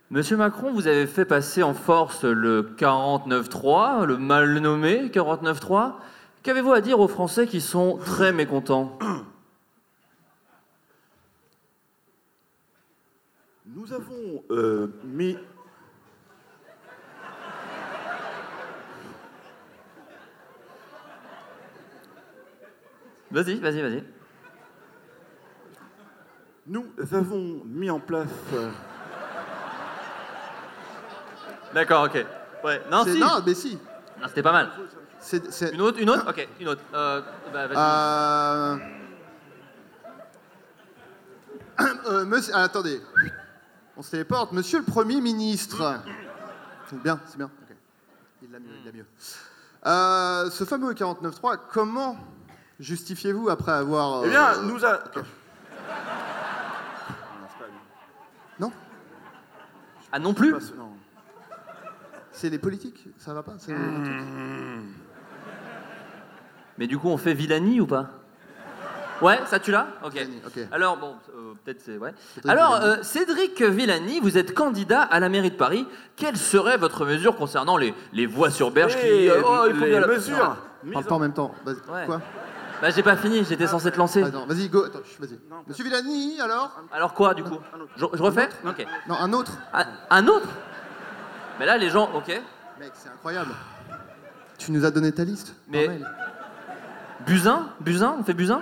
Monsieur 0.10 0.36
Macron, 0.36 0.74
vous 0.74 0.88
avez 0.88 1.08
fait 1.08 1.26
passer 1.26 1.64
en 1.64 1.74
force 1.74 2.24
le 2.26 2.64
49.3, 2.78 4.04
le 4.06 4.18
mal 4.18 4.60
nommé 4.60 5.08
49.3. 5.08 5.94
Qu'avez-vous 6.44 6.74
à 6.74 6.82
dire 6.82 7.00
aux 7.00 7.08
Français 7.08 7.48
qui 7.48 7.62
sont 7.62 7.98
très 7.98 8.34
mécontents 8.34 9.00
Nous 13.68 13.94
avons 13.94 14.44
euh, 14.52 14.88
mis. 15.06 15.38
Vas-y, 23.32 23.56
vas-y, 23.60 23.82
vas-y. 23.82 24.04
Nous 26.72 26.86
avons 27.12 27.62
mis 27.66 27.90
en 27.90 28.00
place. 28.00 28.30
euh, 28.54 28.72
D'accord, 31.74 32.06
ok. 32.06 32.26
Ouais, 32.64 32.82
non, 32.90 33.04
C'est- 33.04 33.14
si. 33.14 33.20
non, 33.20 33.28
mais 33.46 33.54
si. 33.54 33.78
Non, 34.22 34.28
C'était 34.30 34.42
pas 34.42 34.54
mal. 34.54 34.70
C'est, 35.20 35.52
c'est- 35.52 35.74
Une 35.74 35.82
autre, 35.82 36.00
une 36.00 36.10
autre? 36.10 36.26
Ok, 36.30 36.48
une 36.62 36.70
autre. 36.70 36.82
Euh, 36.94 37.22
bah, 37.54 37.68
vas-y. 37.68 37.78
Euh... 37.78 38.78
Euh, 42.08 42.26
monsieur... 42.26 42.54
ah, 42.56 42.64
attendez. 42.64 43.02
On 43.98 44.02
se 44.02 44.12
téléporte. 44.12 44.52
Monsieur 44.54 44.80
le 44.80 44.86
Premier 44.86 45.20
ministre. 45.22 46.00
C'est 46.90 47.02
bien, 47.04 47.20
c'est 47.28 47.38
bien. 47.38 47.46
Ok. 47.70 47.76
Il 48.44 48.52
l'a 48.52 48.60
mieux, 48.60 48.68
il 48.80 48.86
l'a 48.86 48.92
mieux. 48.92 49.06
Euh, 49.86 50.50
ce 50.52 50.64
fameux 50.64 50.94
49.3, 50.94 51.58
comment 51.72 52.16
justifiez-vous 52.80 53.50
après 53.50 53.72
avoir... 53.74 54.24
Eh 54.26 54.30
bien, 54.30 54.54
euh, 54.54 54.62
nous 54.64 54.86
a. 54.86 55.00
Ah 60.12 60.20
non 60.20 60.34
plus 60.34 60.52
Non. 60.52 60.90
C'est 62.32 62.50
les 62.50 62.60
politiques, 62.60 63.08
ça 63.18 63.34
va 63.34 63.44
pas 63.44 63.54
c'est- 63.58 63.74
Mais 66.78 66.88
du 66.88 66.98
coup, 66.98 67.10
on 67.10 67.18
fait 67.18 67.34
Villani 67.34 67.82
ou 67.82 67.86
pas? 67.88 68.10
Ouais, 69.22 69.40
ça 69.46 69.60
tu 69.60 69.70
l'as? 69.72 69.88
Ok. 70.04 70.14
Villani, 70.14 70.42
ok. 70.48 70.60
Alors, 70.72 70.98
bon, 70.98 71.14
euh, 71.38 71.54
peut-être 71.64 71.82
c'est. 71.82 71.98
Ouais. 71.98 72.14
Cédric 72.34 72.52
Alors, 72.52 72.80
Villani. 72.80 73.00
euh, 73.00 73.04
Cédric 73.04 73.62
Villani, 73.62 74.20
vous 74.20 74.38
êtes 74.38 74.54
candidat 74.56 75.02
à 75.04 75.20
la 75.20 75.30
mairie 75.30 75.52
de 75.52 75.56
Paris. 75.58 75.86
Quelle 76.16 76.38
serait 76.38 76.78
votre 76.78 77.06
mesure 77.06 77.36
concernant 77.36 77.78
les, 77.78 77.94
les 78.14 78.26
voies 78.26 78.50
sur 78.50 78.72
berge 78.72 78.96
qui. 79.00 79.06
Et 79.06 79.30
euh, 79.30 79.42
oh, 79.46 79.66
il 79.68 79.76
faut 79.76 79.84
les 79.86 79.92
bien 79.92 80.00
la- 80.00 80.08
mesures. 80.08 80.58
Parle 80.92 81.06
pas 81.06 81.16
en 81.16 81.20
même 81.20 81.34
temps. 81.34 81.54
Vas-y. 81.64 81.76
Ouais. 81.92 82.06
Quoi? 82.08 82.22
Bah, 82.82 82.90
j'ai 82.90 83.04
pas 83.04 83.16
fini, 83.16 83.44
j'étais 83.46 83.68
censé 83.68 83.92
te 83.92 83.98
lancer. 83.98 84.24
Attends, 84.24 84.46
vas-y, 84.48 84.68
go. 84.70 84.84
Attends, 84.86 85.04
chut, 85.06 85.20
vas-y. 85.20 85.40
Monsieur 85.68 85.84
Villani, 85.84 86.42
alors? 86.42 86.82
Alors 86.92 87.14
quoi, 87.14 87.34
du 87.36 87.44
coup? 87.44 87.60
Je, 87.96 88.06
je 88.14 88.24
refais? 88.24 88.50
Ok. 88.66 88.86
Non, 89.08 89.16
un 89.20 89.34
autre. 89.34 89.52
Un, 89.74 89.86
un 90.10 90.28
autre? 90.28 90.48
Mais 91.60 91.66
là, 91.68 91.78
les 91.78 91.90
gens. 91.92 92.10
Ok. 92.16 92.28
Mec, 92.80 92.92
c'est 92.96 93.10
incroyable. 93.10 93.52
Tu 94.58 94.72
nous 94.72 94.84
as 94.84 94.90
donné 94.92 95.12
ta 95.12 95.24
liste 95.24 95.56
Mais- 95.68 95.88
mail. 95.88 96.08
Buzyn 97.28 97.70
Buzyn 97.82 98.16
On 98.20 98.24
fait 98.24 98.34
Buzyn 98.34 98.62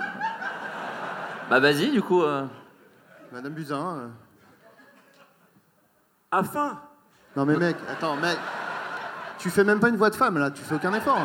Bah, 1.50 1.62
vas-y, 1.62 1.92
du 1.92 2.02
coup. 2.02 2.22
euh, 2.24 2.46
Madame 3.32 3.54
Buzyn. 3.54 3.78
euh. 3.98 4.08
Afin. 6.32 6.80
Non 7.36 7.46
mais 7.46 7.56
mec, 7.56 7.76
attends, 7.90 8.16
mec. 8.18 8.38
Tu 9.38 9.50
fais 9.50 9.64
même 9.64 9.80
pas 9.80 9.90
une 9.90 9.96
voix 9.96 10.10
de 10.10 10.16
femme 10.16 10.38
là, 10.38 10.52
tu 10.52 10.62
fais 10.62 10.76
aucun 10.76 10.94
effort. 10.94 11.20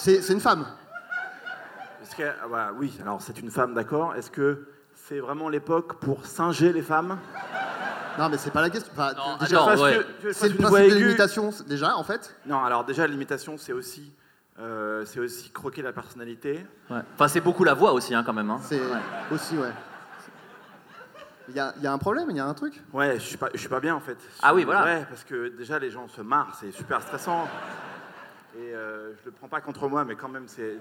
C'est 0.00 0.22
c'est 0.22 0.32
une 0.32 0.40
femme. 0.40 0.64
Est-ce 2.02 2.16
que, 2.16 2.22
ah, 2.22 2.46
voilà, 2.48 2.72
oui, 2.72 2.98
alors 3.02 3.20
c'est 3.20 3.38
une 3.38 3.50
femme, 3.50 3.74
d'accord. 3.74 4.14
Est-ce 4.14 4.30
que 4.30 4.66
c'est 4.94 5.20
vraiment 5.20 5.50
l'époque 5.50 6.00
pour 6.00 6.24
singer 6.24 6.72
les 6.72 6.80
femmes? 6.80 7.18
Non, 8.18 8.30
mais 8.30 8.38
c'est 8.38 8.50
pas 8.50 8.62
la 8.62 8.70
question. 8.70 8.90
Enfin, 8.94 9.12
Non, 9.14 9.36
déjà, 9.38 9.76
ouais. 9.76 10.00
c'est 10.32 10.48
le 10.48 10.56
principe 10.56 10.90
de 10.90 10.94
l'imitation, 10.94 11.50
déjà, 11.66 11.94
en 11.96 12.02
fait. 12.02 12.34
Non, 12.46 12.64
alors 12.64 12.84
déjà, 12.84 13.06
l'imitation, 13.06 13.58
c'est 13.58 13.74
aussi, 13.74 14.10
euh, 14.58 15.04
c'est 15.04 15.20
aussi 15.20 15.50
croquer 15.50 15.82
la 15.82 15.92
personnalité. 15.92 16.66
Ouais. 16.88 17.00
Enfin, 17.14 17.28
c'est 17.28 17.42
beaucoup 17.42 17.64
la 17.64 17.74
voix 17.74 17.92
aussi, 17.92 18.14
hein, 18.14 18.22
quand 18.24 18.32
même. 18.32 18.48
hein. 18.50 18.60
C'est 18.62 18.80
aussi, 19.30 19.58
ouais. 19.58 19.72
Il 21.50 21.56
y 21.56 21.60
a, 21.60 21.74
il 21.76 21.82
y 21.82 21.86
a 21.86 21.92
un 21.92 21.98
problème, 21.98 22.30
il 22.30 22.36
y 22.36 22.40
a 22.40 22.46
un 22.46 22.54
truc? 22.54 22.82
Ouais, 22.94 23.16
je 23.16 23.24
suis 23.24 23.36
pas, 23.36 23.50
je 23.52 23.58
suis 23.58 23.68
pas 23.68 23.80
bien 23.80 23.94
en 23.96 24.00
fait. 24.00 24.16
Ah 24.40 24.54
oui, 24.54 24.64
voilà. 24.64 24.84
Ouais, 24.84 25.06
parce 25.10 25.24
que 25.24 25.48
déjà 25.48 25.78
les 25.78 25.90
gens 25.90 26.06
se 26.08 26.22
marrent, 26.22 26.56
c'est 26.58 26.70
super 26.70 27.02
stressant. 27.02 27.48
Et 28.56 28.74
euh, 28.74 29.12
je 29.20 29.26
le 29.26 29.30
prends 29.30 29.46
pas 29.48 29.60
contre 29.60 29.88
moi, 29.88 30.04
mais 30.04 30.16
quand 30.16 30.28
même 30.28 30.44
c'est. 30.46 30.76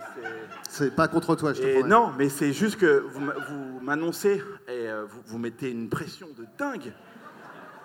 c'est- 0.67 0.95
pas 0.95 1.07
contre 1.07 1.36
toi, 1.36 1.53
je 1.53 1.61
te 1.61 1.67
promets. 1.74 1.88
non, 1.89 2.11
mais 2.17 2.28
c'est 2.30 2.51
juste 2.51 2.78
que 2.80 3.03
vous, 3.07 3.20
m'a- 3.20 3.34
vous 3.47 3.80
m'annoncez 3.82 4.43
et 4.67 4.89
euh, 4.89 5.05
vous, 5.07 5.20
vous 5.26 5.38
mettez 5.38 5.70
une 5.70 5.88
pression 5.88 6.28
de 6.38 6.45
dingue. 6.57 6.91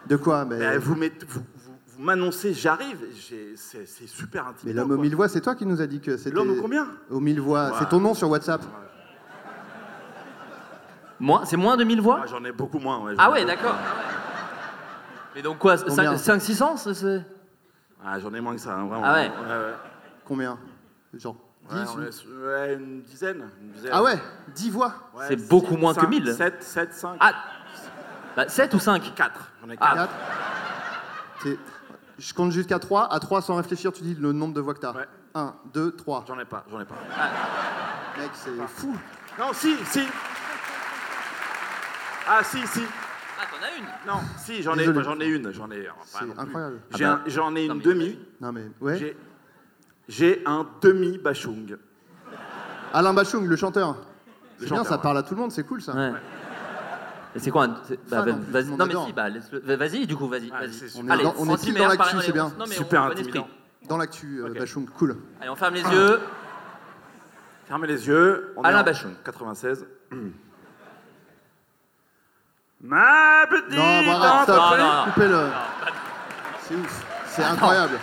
De 0.07 0.17
quoi 0.17 0.45
mais... 0.47 0.59
Mais 0.59 0.79
vous 0.79 0.95
mettez- 0.95 1.27
vous, 1.27 1.41
vous- 1.57 1.73
vous 1.97 2.03
m'annoncez, 2.03 2.55
j'arrive, 2.55 2.99
c'est 3.15 3.87
super 4.07 4.45
Mais 4.45 4.51
intimidant. 4.51 4.81
l'homme 4.83 4.91
aux 4.99 5.03
mille 5.03 5.15
voix, 5.15 5.29
c'est 5.29 5.41
toi 5.43 5.55
qui 5.55 5.65
nous 5.67 5.81
as 5.81 5.87
dit 5.87 6.01
que 6.01 6.17
c'était. 6.17 6.35
L'homme 6.35 6.59
aux 6.59 6.61
combien? 6.63 6.89
Aux 7.11 7.21
mille 7.21 7.41
voix. 7.41 7.67
Ouais. 7.67 7.73
C'est 7.79 7.89
ton 7.89 8.01
nom 8.01 8.15
sur 8.15 8.29
WhatsApp. 8.31 8.63
Moins- 11.21 11.45
C'est 11.45 11.57
moins 11.57 11.77
de 11.77 11.85
1000 11.85 12.01
voix? 12.01 12.21
Ah, 12.25 12.27
J'en 12.27 12.45
ai 12.45 12.53
beaucoup 12.53 12.79
moins. 12.79 12.99
Ouais, 13.05 13.15
Ah 13.19 13.29
ai 13.29 13.33
ouais, 13.33 13.45
d'accord. 13.45 13.77
Mais 15.35 15.43
donc 15.43 15.59
quoi 15.59 15.77
Combien 15.79 16.15
5-600 16.17 16.93
c'est... 16.95 17.25
Ah, 18.05 18.19
j'en 18.21 18.33
ai 18.35 18.41
moins 18.41 18.55
que 18.55 18.61
ça, 18.61 18.75
hein, 18.75 18.87
vraiment. 18.87 19.03
Ah 19.05 19.15
ouais. 19.15 19.29
ouais. 19.31 19.75
Combien 20.25 20.59
Genre 21.15 21.37
Ouais, 21.71 21.81
10 21.83 21.89
on 21.97 22.03
est- 22.03 22.45
ouais, 22.47 22.75
une 22.75 23.01
dizaine. 23.03 23.49
une 23.63 23.71
dizaine. 23.71 23.91
Ah 23.95 24.03
ouais 24.03 24.19
10 24.55 24.71
voix 24.71 24.93
Ouais, 25.15 25.25
C'est 25.29 25.49
beaucoup 25.49 25.77
moins 25.79 25.95
que 25.95 26.01
cinq, 26.03 26.09
1000. 26.11 26.35
7, 26.35 26.63
7, 26.63 26.93
5. 26.93 27.17
Ah 27.21 27.33
bah, 28.37 28.49
7 28.49 28.75
ou 28.75 28.79
5 28.79 29.15
4. 29.15 29.51
J'en 29.63 29.71
ai 29.71 29.77
4. 29.79 29.91
Ah. 29.91 29.95
Quatre. 29.97 30.13
T'es- 31.43 31.59
Je 32.19 32.35
compte 32.35 32.53
jusqu'à 32.53 32.79
3. 32.79 33.11
À 33.13 33.19
3, 33.19 33.41
sans 33.41 33.57
réfléchir, 33.57 33.93
tu 33.93 34.03
dis 34.03 34.15
le 34.15 34.33
nombre 34.33 34.53
de 34.55 34.61
voix 34.61 34.75
que 34.75 34.81
t'as. 34.81 34.93
Ouais. 34.93 35.07
1, 35.35 35.55
2, 35.73 35.93
3. 35.93 36.25
J'en 36.29 36.39
ai 36.39 36.45
pas, 36.45 36.65
j'en 36.71 36.81
ai 36.81 36.85
pas. 36.85 36.95
Mec, 38.19 38.31
c'est 38.35 38.51
fou. 38.69 38.95
Non, 39.39 39.53
si, 39.55 39.75
si. 39.87 40.03
Ah, 42.29 42.43
si, 42.45 42.67
si. 42.67 42.83
Ah, 43.65 43.69
as 43.73 43.79
une 43.79 43.85
Non, 44.07 44.21
si, 44.37 44.63
j'en 44.63 44.75
ai, 44.75 44.79
Désolé. 44.79 45.03
j'en 45.05 45.21
ai 45.21 45.27
une. 45.27 45.53
J'en 45.53 45.71
ai. 45.71 45.89
enfin, 45.89 46.19
C'est 46.21 46.27
non 46.27 46.33
plus. 46.35 46.41
incroyable. 46.43 46.81
J'ai 46.97 47.05
Ah 47.05 47.13
un- 47.13 47.17
bah. 47.17 47.23
J'en 47.27 47.55
ai 47.57 47.67
Non, 47.69 47.75
une 47.75 47.79
mais- 47.79 47.85
demi. 47.85 48.19
Non 48.41 48.53
mais, 48.53 48.65
ouais. 48.81 48.99
J'ai- 48.99 49.17
J'ai 50.07 50.43
un 50.45 50.67
demi-bachung. 50.83 51.77
Alain 52.93 53.15
Bachung, 53.15 53.47
le 53.47 53.57
chanteur. 53.57 53.97
C'est 54.59 54.67
bien, 54.67 54.69
chanteur, 54.77 54.87
ça 54.87 54.97
ouais. 54.97 55.03
parle 55.03 55.17
à 55.19 55.23
tout 55.23 55.35
le 55.35 55.41
monde, 55.41 55.51
c'est 55.51 55.65
cool 55.65 55.81
ça. 55.81 55.95
Ouais. 55.95 56.13
Et 57.35 57.39
c'est 57.39 57.51
quoi 57.51 57.65
un- 57.65 57.77
c'est- 57.85 57.99
bah, 58.11 58.23
Fan, 58.23 58.35
en 58.35 58.39
plus, 58.39 58.53
vas-y. 58.53 58.63
tout 58.65 58.67
le 58.67 58.71
monde 58.71 58.79
Non 58.81 58.85
mais 58.87 58.91
adore. 58.93 59.07
si, 59.07 59.13
bah 59.15 59.29
laisse-le. 59.31 59.59
va- 59.61 59.77
Vas-y, 59.77 60.07
du 60.07 60.15
coup, 60.15 60.29
vas-y. 60.29 60.51
Ah, 60.55 60.61
vas-y. 60.61 60.73
c'est 60.75 60.85
On 60.97 61.01
super. 61.01 61.21
est 61.21 61.23
dans, 61.25 61.35
on 61.39 61.55
est 61.55 61.65
pile 61.65 61.75
dans 61.75 61.89
l'actu, 61.89 62.15
allez, 62.17 62.27
c'est 62.27 62.33
bien. 62.33 62.45
on- 62.55 62.59
non, 62.59 62.67
mais 62.69 62.75
Super 62.75 63.03
on- 63.03 63.11
intimidant. 63.11 63.49
Dans 63.89 63.97
l'actu, 63.97 64.41
euh, 64.43 64.49
Ok. 64.51 64.59
Bachung, 64.59 64.89
cool. 64.91 65.17
Allez, 65.41 65.51
on 65.51 65.57
ferme 65.57 65.75
les 65.75 65.83
yeux. 65.83 66.21
Fermez 67.65 67.87
les 67.89 68.07
yeux. 68.07 68.53
On 68.57 68.63
est 68.63 68.67
Alain 68.67 68.81
en 68.83 68.85
Bachung. 68.85 69.13
96. 69.25 69.87
Ma 72.85 73.47
petite 73.49 73.71
Non, 73.77 74.03
bon, 74.05 74.21
arrête, 74.21 74.43
stop. 74.43 74.57
Non, 74.57 74.77
non, 74.77 74.77
non. 74.77 75.05
Coupez-le. 75.13 75.49
C'est 76.69 76.75
ouf. 76.75 77.05
C'est 77.27 77.43
incroyable. 77.45 77.99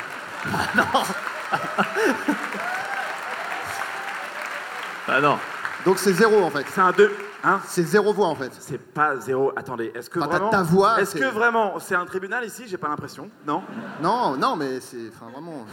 Ah 5.08 5.22
non. 5.22 5.38
Donc 5.86 5.98
c'est 6.00 6.14
zéro 6.14 6.44
en 6.44 6.50
fait. 6.50 6.66
C'est 6.74 6.82
un 6.82 6.92
2. 6.92 7.12
Hein 7.44 7.60
C'est 7.68 7.84
zéro 7.84 8.14
voix 8.14 8.28
en 8.28 8.36
fait. 8.36 8.52
C'est 8.60 8.78
pas 8.78 9.16
zéro. 9.18 9.52
Attendez, 9.56 9.92
est-ce 9.96 10.10
que 10.10 10.20
Enfin, 10.20 10.28
t'as 10.30 10.36
vraiment. 10.38 10.52
ta 10.52 10.62
voix, 10.64 11.02
Est-ce 11.02 11.12
c'est- 11.14 11.20
que 11.20 11.26
vraiment 11.26 11.80
c'est 11.80 11.96
un 11.96 12.06
tribunal 12.06 12.46
ici? 12.46 12.64
J'ai 12.68 12.78
pas 12.78 12.88
l'impression. 12.88 13.30
Non? 13.48 13.64
Non, 14.02 14.38
non, 14.38 14.56
mais 14.56 14.80
c'est. 14.80 15.10
Enfin, 15.14 15.32
vraiment. 15.32 15.66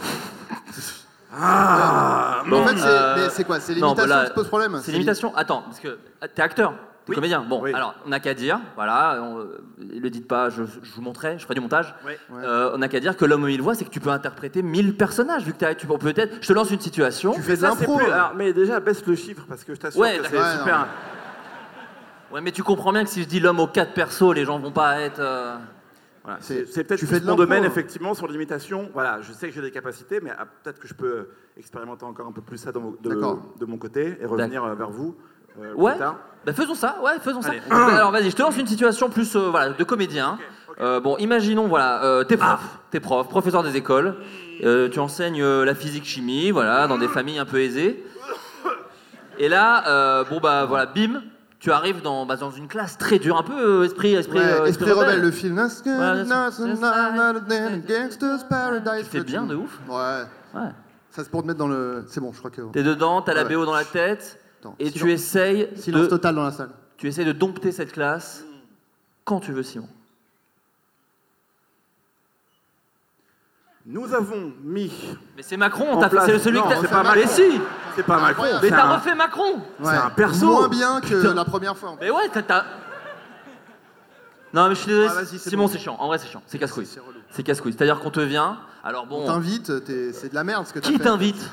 Ah 1.31 2.43
Mais 2.47 2.57
en 2.59 2.67
fait, 2.67 2.79
c'est 2.79 2.87
euh, 2.87 3.17
mais 3.17 3.29
c'est 3.29 3.45
quoi? 3.45 3.61
C'est 3.61 3.75
non, 3.75 3.89
l'imitation 3.89 4.09
bah 4.15 4.23
là, 4.23 4.29
qui 4.29 4.35
pose 4.35 4.49
problème? 4.49 4.81
C'est 4.83 4.93
l'imitation. 4.93 5.37
Attends, 5.37 5.61
parce 5.63 5.79
que 5.79 5.99
t'es 6.35 6.41
acteur, 6.41 6.73
t'es 7.09 7.13
Oui. 7.13 7.15
comédien. 7.17 7.45
Bon, 7.49 7.61
Oui. 7.63 7.73
alors 7.75 7.95
on 8.07 8.09
n'a 8.11 8.21
qu'à 8.21 8.35
dire, 8.35 8.61
voilà, 8.77 9.21
on, 9.23 9.39
euh, 9.41 9.59
le 9.79 10.09
dites 10.11 10.29
pas, 10.29 10.49
je, 10.51 10.63
je 10.65 10.95
vous 10.95 11.03
montrerai, 11.03 11.39
je 11.39 11.43
ferai 11.45 11.55
du 11.55 11.61
montage. 11.61 11.95
Oui. 12.07 12.13
Euh, 12.35 12.71
on 12.75 12.79
n'a 12.79 12.89
qu'à 12.89 13.01
dire 13.01 13.17
que 13.17 13.25
l'homme 13.25 13.45
aux 13.45 13.49
mille 13.49 13.63
voix, 13.63 13.75
c'est 13.75 13.85
que 13.85 13.91
tu 13.91 14.01
peux 14.01 14.11
interpréter 14.11 14.63
1000 14.63 14.97
personnages, 14.97 15.45
vu 15.45 15.53
que 15.53 15.73
tu 15.75 15.87
peux 15.87 15.99
peut-être. 15.99 16.39
Je 16.41 16.49
te 16.49 16.53
lance 16.53 16.71
une 16.71 16.81
situation. 16.81 17.33
Tu 17.33 17.43
fais 17.43 17.57
de 17.57 17.63
l'impro. 17.63 17.97
plus- 17.97 18.07
alors, 18.07 18.33
mais 18.37 18.53
déjà, 18.53 18.81
baisse 18.81 19.05
le 19.07 19.15
chiffre 19.17 19.45
parce 19.49 19.65
que 19.65 19.75
je 19.75 19.81
t'assure 19.81 20.01
Ouais, 20.01 20.19
que 20.19 20.27
c'est. 20.29 20.37
Ouais, 20.39 20.57
super. 20.59 20.79
non. 20.79 20.85
Ouais, 22.35 22.41
mais 22.43 22.53
tu 22.53 22.63
comprends 22.63 22.93
bien 22.93 23.05
que 23.05 23.11
si 23.11 23.23
je 23.23 23.29
dis 23.29 23.41
l'homme 23.41 23.61
aux 23.61 23.67
quatre 23.67 23.95
persos, 23.95 24.35
les 24.35 24.45
gens 24.45 24.59
vont 24.59 24.73
pas 24.73 25.01
être. 25.01 25.21
euh, 25.21 25.57
Voilà, 26.25 26.41
C'est- 26.43 26.65
peut-être 26.85 26.97
tu 26.99 27.07
plus 27.07 27.15
fais 27.15 27.21
de 27.21 27.27
mon 27.27 27.37
domaine, 27.37 27.65
hein. 27.65 27.69
effectivement, 27.69 28.13
sur 28.13 28.27
l'imitation. 28.29 28.91
Voilà, 28.93 29.23
je 29.23 29.33
sais 29.33 29.49
que 29.49 29.55
j'ai 29.55 29.63
des 29.63 29.71
capacités, 29.71 30.21
mais 30.21 30.31
ah, 30.39 30.45
peut-être 30.45 30.79
que 30.79 30.87
je 30.87 30.93
peux 30.93 31.29
expérimenter 31.57 32.05
encore 32.05 32.27
un 32.27 32.33
peu 32.33 32.43
plus 32.43 32.59
ça 32.59 32.71
de, 32.71 32.79
mon- 32.79 32.91
de- 33.01 33.09
D'accord. 33.09 33.39
de 33.59 33.65
mon 33.65 33.79
côté 33.79 34.19
et 34.21 34.27
revenir 34.27 34.63
euh, 34.63 34.75
vers 34.75 34.91
vous 34.91 35.17
euh, 35.63 35.75
Ouais. 35.75 35.93
plus 35.93 35.99
tard. 36.01 36.17
Bah 36.47 36.53
faisons 36.53 36.75
ça, 36.75 36.97
ouais, 37.03 37.13
faisons 37.21 37.41
Allez. 37.43 37.61
ça. 37.69 37.77
Alors 37.97 38.11
vas-y, 38.11 38.31
je 38.31 38.37
te 38.37 38.43
lance 38.43 38.57
une 38.57 38.67
situation 38.67 39.11
plus 39.11 39.35
euh, 39.37 39.49
voilà, 39.51 39.71
de 39.71 39.85
comédien. 39.85 40.39
Euh, 40.81 41.01
bon, 41.01 41.17
imaginons, 41.19 41.67
voilà, 41.67 42.05
euh, 42.05 42.23
t'es 42.25 42.37
prof, 42.37 42.61
t'es 42.91 43.01
prof, 43.01 43.29
professeur 43.29 43.63
des 43.63 43.77
écoles, 43.77 44.17
Euh, 44.65 44.89
tu 44.89 44.99
enseignes 44.99 45.41
euh, 45.43 45.65
la 45.65 45.75
physique-chimie, 45.75 46.51
voilà, 46.51 46.87
dans 46.89 46.99
des 46.99 47.07
familles 47.09 47.39
un 47.39 47.45
peu 47.45 47.61
aisées. 47.61 48.05
Et 49.39 49.49
là, 49.49 49.87
euh, 49.89 50.25
bon 50.29 50.41
bah 50.41 50.65
voilà, 50.65 50.87
bim, 50.87 51.23
tu 51.61 51.71
arrives 51.71 52.03
dans, 52.03 52.27
bah, 52.27 52.37
dans 52.37 52.51
une 52.51 52.67
classe 52.69 52.99
très 52.99 53.19
dure, 53.19 53.37
un 53.37 53.43
peu 53.45 53.53
euh, 53.83 53.85
esprit, 53.85 54.15
esprit, 54.15 54.39
Ouais, 54.39 54.45
euh, 54.45 54.65
Esprit 54.67 54.91
rebelle, 54.93 55.21
le 55.21 55.31
film. 55.31 55.57
Paradise. 58.49 59.05
Tu 59.05 59.19
fais 59.19 59.25
bien 59.25 59.45
de 59.45 59.55
ouf. 59.55 59.79
Ouais. 59.89 60.23
Ouais. 60.55 60.69
Ça 61.11 61.25
c'est 61.25 61.31
pour 61.31 61.43
te 61.43 61.47
mettre 61.47 61.59
dans 61.59 61.69
le. 61.69 62.05
C'est 62.09 62.21
bon, 62.21 62.33
je 62.33 62.39
crois 62.39 62.51
que. 62.51 62.63
T'es 62.73 62.83
dedans, 62.83 63.23
t'as 63.23 63.35
la 63.35 63.45
Ouais. 63.45 63.55
BO 63.55 63.65
dans 63.65 63.75
la 63.75 63.85
tête, 63.85 64.39
Attends, 64.61 64.75
et 64.79 64.87
silence- 64.91 65.03
tu 65.03 65.13
essayes 65.13 65.69
Silence 65.77 66.03
de, 66.03 66.07
total 66.09 66.35
dans 66.35 66.45
la 66.45 66.51
salle. 66.53 66.71
tu 66.97 67.07
essayes 67.09 67.25
de 67.25 67.33
dompter 67.33 67.71
cette 67.73 67.93
classe 67.93 68.45
quand 69.25 69.41
tu 69.41 69.53
veux, 69.53 69.63
Simon. 69.63 69.89
Nous 73.87 74.13
avons 74.13 74.53
mis. 74.63 74.93
Mais 75.37 75.43
c'est 75.43 75.57
Macron, 75.57 75.93
En 75.93 75.97
t'as 76.01 76.09
fait, 76.11 76.17
place. 76.17 76.27
c'est 76.27 76.39
celui 76.41 76.59
Non, 76.59 76.65
que 76.65 76.69
t'as 76.75 76.81
c'est 76.83 76.89
pas 76.89 77.03
Mais 77.15 77.21
Macron. 77.23 77.35
si, 77.35 77.61
C'est 77.97 78.03
pas 78.03 78.21
Macron. 78.21 78.43
mais 78.43 78.51
c'est 78.61 78.69
t'as 78.71 78.85
un- 78.85 78.95
refait 78.97 79.15
Macron. 79.15 79.63
Ouais. 79.81 79.95
un 79.95 80.11
perso. 80.11 80.47
Moins 80.47 80.69
bien 80.69 81.01
que 81.01 81.07
Putain. 81.23 81.35
la 81.35 81.45
première 81.47 81.77
fois. 81.77 81.91
en 81.91 81.97
fait. 81.97 82.05
Mais 82.05 82.11
ouais, 82.11 82.29
t'as-. 82.47 82.67
Non, 84.53 84.69
mais 84.69 84.75
je 84.75 84.81
suis 84.81 84.89
désolé, 84.89 85.09
Ah, 85.11 85.15
vas-y, 85.15 85.39
c'est 85.39 85.51
Simon, 85.51 85.65
bon. 85.65 85.69
c'est 85.69 85.79
chiant. 85.79 85.97
En 85.99 86.07
vrai, 86.09 86.19
c'est 86.19 86.27
chiant. 86.29 86.43
C'est 86.47 86.59
casse-couille. 86.59 86.87
C'est 86.87 87.01
relou. 87.01 87.19
C'est 87.31 87.43
casse-couille. 87.43 87.73
C'est-à-dire 87.73 88.01
qu'on 88.01 88.11
te 88.11 88.21
vient. 88.21 88.59
Alors 88.85 89.05
On 89.05 89.07
bon, 89.07 89.27
t'invite, 89.27 89.85
t'es- 89.85 90.13
c'est 90.13 90.29
de 90.31 90.35
la 90.35 90.45
merde 90.45 90.67
ce 90.67 90.73
que 90.75 90.79
t'as 90.81 90.89
qui 90.91 90.99
t'invite? 90.99 91.51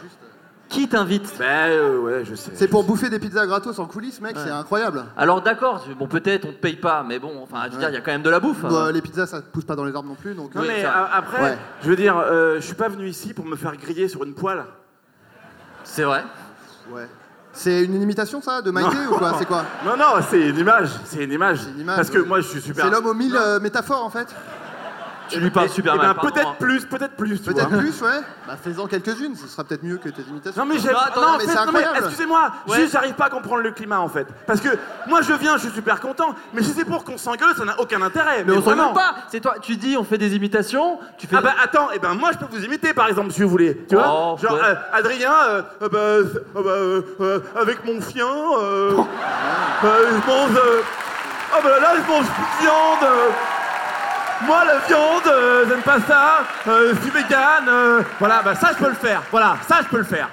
Qui 0.68 0.88
t'invite 0.89 1.32
Ben 1.38 1.70
euh, 1.70 1.99
ouais, 1.99 2.26
je 2.26 2.34
sais. 2.36 2.51
C'est 2.55 2.68
pour 2.68 2.84
bouffer 2.84 3.09
des 3.09 3.20
pizzas 3.20 3.45
gratos 3.45 3.78
en 3.80 3.86
coulisses, 3.86 4.20
mec, 4.20 4.36
c'est 4.43 4.49
incroyable. 4.49 5.05
Alors 5.16 5.41
d'accord, 5.41 5.86
bon 5.97 6.07
peut-être 6.07 6.45
on 6.45 6.51
te 6.51 6.57
paye 6.57 6.76
pas, 6.76 7.03
mais 7.07 7.20
bon, 7.20 7.34
enfin, 7.43 7.66
je 7.68 7.74
veux 7.74 7.80
dire, 7.80 7.89
il 7.89 7.93
y 7.93 7.97
a 7.97 8.01
quand 8.01 8.11
même 8.11 8.24
de 8.24 8.30
la 8.32 8.39
bouffe. 8.39 8.61
Bah, 8.63 8.91
les 8.91 9.01
pizzas, 9.01 9.28
ça 9.28 9.41
pousse 9.41 9.63
pas 9.63 9.76
dans 9.76 9.86
les 9.86 9.95
arbres 9.95 10.09
non 10.09 10.16
plus, 10.16 10.34
donc. 10.34 10.55
Non 10.55 10.61
Oui, 10.61 10.68
mais 10.70 10.82
ça- 10.82 10.91
a- 10.91 11.18
après, 11.18 11.41
Ouais. 11.41 11.57
je 11.84 11.89
veux 11.89 11.95
dire, 11.95 12.18
euh, 12.18 12.55
je 12.55 12.61
suis 12.66 12.74
pas 12.74 12.89
venu 12.89 13.07
ici 13.07 13.34
pour 13.34 13.45
me 13.45 13.55
faire 13.55 13.76
griller 13.78 14.07
sur 14.07 14.24
une 14.24 14.34
poêle. 14.34 14.63
C'est 15.84 16.03
vrai. 16.03 16.24
Ouais. 16.91 17.07
C'est 17.53 17.84
une 17.86 18.01
imitation, 18.01 18.41
ça, 18.41 18.61
de 18.61 18.70
Maïté 18.72 18.97
ou 19.09 19.16
quoi? 19.16 19.34
C'est 19.38 19.45
quoi? 19.45 19.63
Non 19.86 19.95
non, 19.95 20.16
c'est 20.30 20.49
une 20.49 20.57
image, 20.57 20.89
c'est 21.05 21.24
une 21.24 21.32
image. 21.32 21.59
une 21.74 21.80
image, 21.82 21.95
Parce 21.95 22.09
que 22.09 22.18
ouais. 22.20 22.26
moi 22.28 22.41
je 22.41 22.47
suis 22.47 22.59
super. 22.61 22.84
C'est 22.86 22.91
l'homme 22.91 23.05
aux 23.05 23.13
mille 23.13 23.36
euh, 23.38 23.59
métaphores, 23.61 24.03
en 24.03 24.09
fait 24.09 24.28
Tu 25.30 25.40
lui 25.40 25.50
parles 25.50 25.68
Eh- 25.70 25.74
super 25.74 25.94
eh 25.96 25.98
mal. 25.98 26.08
ben, 26.08 26.14
pardon, 26.14 26.30
peut-être 26.32 26.48
hein. 26.50 26.56
plus, 26.60 26.86
peut-être 26.86 27.16
plus. 27.16 27.42
tu 27.42 27.52
Peut-être 27.54 27.70
vois. 27.70 27.80
plus, 27.80 28.02
ouais 28.02 28.20
Bah, 28.48 28.54
fais-en 28.62 28.86
quelques-unes, 28.88 29.36
ce 29.36 29.48
sera 29.48 29.64
peut-être 29.64 29.84
mieux 29.84 29.98
que 29.98 30.10
tes 30.10 30.22
imitations. 30.22 30.64
Non 30.66 30.72
mais 30.72 30.80
j'aime. 30.80 30.94
Non, 30.94 31.00
attends, 31.00 31.22
non, 31.22 31.28
mais 31.28 31.36
en 31.36 31.40
fait, 31.40 31.46
c'est 31.48 31.54
non, 31.56 31.62
mais 31.72 31.80
incroyable. 31.80 31.98
excusez-moi, 32.06 32.52
Ouais. 32.68 32.76
juste 32.78 32.92
j'arrive 32.94 33.14
pas 33.14 33.26
à 33.26 33.30
comprendre 33.30 33.62
le 33.64 33.72
climat 33.72 34.00
en 34.00 34.08
fait. 34.10 34.28
Parce 34.46 34.62
que 34.62 34.70
moi 35.08 35.22
je 35.22 35.34
viens, 35.34 35.58
je 35.58 35.64
suis 35.64 35.72
super 35.72 36.00
content, 36.00 36.36
mais 36.54 36.62
si 36.64 36.72
c'est 36.72 36.86
pour 36.86 37.04
qu'on 37.04 37.18
s'engueule, 37.18 37.56
ça 37.58 37.66
n'a 37.66 37.80
aucun 37.80 38.02
intérêt. 38.02 38.44
Mais 38.46 38.54
on 38.54 38.56
s'en 38.58 38.62
vraiment. 38.62 38.94
pas. 38.94 39.16
C'est 39.30 39.40
toi. 39.40 39.56
Tu 39.62 39.78
dis, 39.78 39.96
on 39.98 40.04
fait 40.04 40.18
des 40.18 40.36
imitations. 40.36 41.00
Tu 41.18 41.28
fais. 41.28 41.36
Ah 41.38 41.42
bah 41.42 41.54
attends, 41.64 41.92
et 41.92 42.00
ben 42.00 42.14
moi 42.14 42.32
je 42.34 42.38
peux 42.38 42.46
vous 42.56 42.64
imiter 42.64 42.94
par 42.94 43.08
exemple 43.08 43.32
si 43.32 43.42
vous 43.42 43.50
voulez. 43.50 43.86
Tu 43.90 43.96
vois 43.96 44.06
Oh, 44.08 44.38
Genre 44.42 44.54
ouais. 44.54 44.60
euh, 44.64 44.76
Adrien, 44.94 45.32
euh, 45.50 45.62
euh, 45.82 45.90
bah, 45.90 45.98
euh, 46.00 46.24
bah, 46.54 46.62
euh, 46.66 47.02
euh, 47.22 47.40
avec 47.60 47.84
mon 47.86 48.00
chien, 48.02 48.28
euh, 48.60 48.92
euh, 49.84 50.12
je 50.12 50.28
mange. 50.28 50.58
euh, 50.58 50.82
oh 51.54 51.60
bah 51.64 51.80
là 51.82 51.94
je 51.96 52.12
mange 52.12 52.26
plus 52.26 52.44
de 52.44 52.62
viande. 52.62 53.04
euh, 53.04 53.30
moi 54.46 54.66
la 54.66 54.80
viande, 54.80 55.28
euh, 55.28 55.66
j'aime 55.70 55.82
pas 55.82 56.00
ça. 56.02 56.40
euh, 56.68 56.94
je 56.96 57.02
suis 57.02 57.10
vegan. 57.12 57.66
euh, 57.68 58.02
voilà, 58.20 58.42
bah 58.44 58.56
ça 58.56 58.72
je 58.74 58.84
peux 58.84 58.90
le 58.90 58.96
faire. 58.96 59.22
Voilà, 59.32 59.58
ça 59.68 59.80
je 59.84 59.88
peux 59.88 59.98
le 59.98 60.04
faire. 60.04 60.30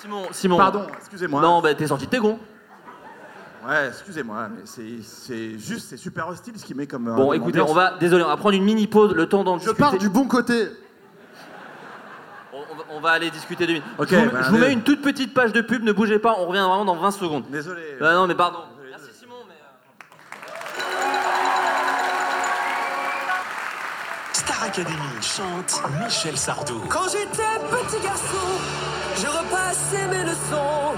Simon, 0.00 0.22
Simon. 0.32 0.56
Pardon, 0.56 0.86
excusez-moi. 0.98 1.40
Non, 1.40 1.60
bah 1.60 1.74
t'es 1.74 1.86
sorti 1.86 2.06
de 2.06 2.10
tes 2.10 2.18
gonds. 2.18 2.38
Ouais, 3.66 3.88
excusez-moi, 3.88 4.48
mais 4.54 4.60
c'est- 4.64 5.02
c'est 5.02 5.58
juste, 5.58 5.88
c'est 5.90 5.96
super 5.96 6.28
hostile 6.28 6.54
ce 6.56 6.64
qu'il 6.64 6.76
met 6.76 6.86
comme. 6.86 7.08
euh, 7.08 7.14
Bon, 7.16 7.32
écoutez, 7.32 7.60
ambiance. 7.60 7.70
on 7.70 7.74
va. 7.74 7.94
Désolé, 7.98 8.22
on 8.22 8.28
va 8.28 8.36
prendre 8.36 8.54
une 8.54 8.62
mini 8.64 8.86
pause, 8.86 9.12
le 9.14 9.28
temps 9.28 9.42
d'en 9.42 9.54
Je 9.54 9.60
discuter. 9.60 9.78
pars 9.82 9.98
du 9.98 10.08
bon 10.08 10.28
côté. 10.28 10.68
On, 12.52 12.58
on 12.58 12.74
va, 12.76 12.82
on 12.90 13.00
va 13.00 13.10
aller 13.10 13.30
discuter 13.30 13.66
deux 13.66 13.72
minutes. 13.74 13.88
Ok, 13.98 14.08
je 14.10 14.16
vous, 14.16 14.30
bah, 14.30 14.38
je 14.42 14.48
vous 14.50 14.56
allez. 14.56 14.66
mets 14.68 14.72
une 14.72 14.82
toute 14.82 15.02
petite 15.02 15.34
page 15.34 15.52
de 15.52 15.60
pub, 15.62 15.82
ne 15.82 15.92
bougez 15.92 16.18
pas, 16.20 16.36
on 16.38 16.46
revient 16.46 16.60
vraiment 16.60 16.84
dans 16.84 16.94
20 16.96 17.10
secondes. 17.10 17.44
Désolé. 17.50 17.82
Bah 18.00 18.14
non, 18.14 18.26
mais 18.28 18.34
pardon. 18.36 18.60
Academy 24.66 25.22
chante 25.22 25.80
Michel 26.02 26.36
Sardou. 26.36 26.80
Quand 26.88 27.08
j'étais 27.08 27.58
petit 27.70 28.00
garçon, 28.02 28.48
je 29.16 29.26
repassais 29.28 30.08
mes 30.10 30.24
leçons 30.24 30.94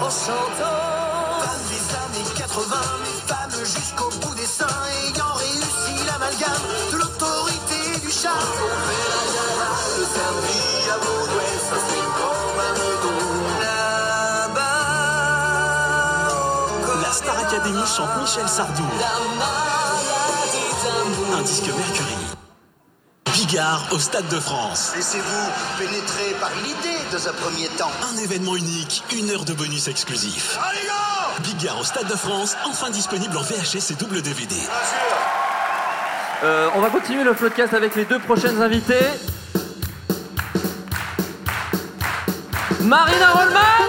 en 0.00 0.10
chantant. 0.10 1.40
Dans 1.40 1.58
les 1.68 1.84
années 1.96 2.30
80, 2.36 2.76
mes 3.02 3.20
femmes 3.26 3.58
jusqu'au 3.64 4.10
bout 4.20 4.34
des 4.36 4.46
seins, 4.46 4.66
ayant 5.08 5.34
réussi 5.34 5.94
l'amalgame 6.06 6.66
de 6.92 6.96
l'autorité 6.98 7.98
du. 8.00 8.06
On 8.06 8.12
fait 8.12 9.06
la 9.10 9.24
gala, 9.34 9.70
le 9.98 10.04
samedi 10.04 10.62
à 10.90 10.96
Beauvais, 10.98 11.58
ça 11.68 11.76
c'est 11.88 12.08
comme 12.18 12.60
un 12.60 12.72
meudon. 12.78 13.20
Là-bas, 13.60 14.78
au 16.68 16.86
corps 16.86 17.02
La 17.02 17.12
Star 17.12 17.38
Academy 17.38 17.84
chante 17.84 18.14
Michel 18.20 18.48
Sardou. 18.48 18.88
la. 19.00 19.10
Un 21.36 21.42
disque 21.42 21.66
Mercury. 21.66 22.19
Bigard 23.46 23.86
au 23.92 23.98
Stade 23.98 24.28
de 24.28 24.38
France. 24.38 24.92
Laissez-vous 24.94 25.50
pénétrer 25.78 26.36
par 26.38 26.50
l'idée 26.62 26.98
dans 27.10 27.26
un 27.26 27.32
premier 27.32 27.68
temps. 27.68 27.90
Un 28.12 28.18
événement 28.18 28.54
unique, 28.54 29.02
une 29.16 29.30
heure 29.30 29.46
de 29.46 29.54
bonus 29.54 29.88
exclusif. 29.88 30.58
Allez 30.62 30.86
Bigard 31.42 31.80
au 31.80 31.84
Stade 31.84 32.06
de 32.06 32.16
France, 32.16 32.54
enfin 32.66 32.90
disponible 32.90 33.34
en 33.38 33.40
VHS 33.40 33.92
et 33.92 33.94
double 33.94 34.20
DVD. 34.20 34.54
Euh, 36.44 36.68
on 36.74 36.82
va 36.82 36.90
continuer 36.90 37.24
le 37.24 37.32
podcast 37.32 37.72
avec 37.72 37.96
les 37.96 38.04
deux 38.04 38.18
prochaines 38.18 38.60
invités. 38.60 39.06
Marina 42.82 43.30
Rollman 43.30 43.79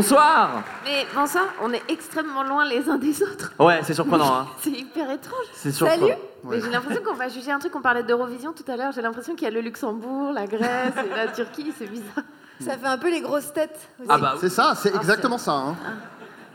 Bonsoir 0.00 0.62
Mais 0.84 1.06
bonsoir, 1.14 1.46
on 1.62 1.72
est 1.72 1.80
extrêmement 1.88 2.42
loin 2.42 2.66
les 2.66 2.86
uns 2.86 2.98
des 2.98 3.22
autres. 3.22 3.54
Ouais, 3.58 3.80
c'est 3.82 3.94
surprenant. 3.94 4.40
Hein. 4.40 4.46
C'est 4.60 4.68
hyper 4.68 5.10
étrange. 5.10 5.46
C'est 5.54 5.72
surprenant. 5.72 6.08
Salut 6.08 6.18
Ouais. 6.44 6.60
J'ai 6.60 6.68
l'impression 6.68 7.02
qu'on 7.02 7.14
va 7.14 7.28
juger 7.30 7.50
un 7.50 7.58
truc, 7.58 7.74
on 7.74 7.80
parlait 7.80 8.02
d'Eurovision 8.02 8.52
tout 8.52 8.70
à 8.70 8.76
l'heure, 8.76 8.92
j'ai 8.92 9.00
l'impression 9.00 9.34
qu'il 9.34 9.44
y 9.44 9.50
a 9.50 9.50
le 9.50 9.62
Luxembourg, 9.62 10.32
la 10.34 10.46
Grèce 10.46 10.92
et 11.02 11.16
la 11.16 11.28
Turquie, 11.28 11.72
c'est 11.78 11.86
bizarre. 11.86 12.24
Ça 12.60 12.76
fait 12.76 12.86
un 12.86 12.98
peu 12.98 13.10
les 13.10 13.22
grosses 13.22 13.52
têtes. 13.54 13.88
aussi. 13.98 14.08
Ah 14.10 14.18
bah. 14.18 14.34
C'est 14.38 14.50
ça, 14.50 14.74
c'est 14.76 14.92
Ah, 14.94 14.98
exactement 14.98 15.38
ça. 15.38 15.52
hein. 15.52 15.76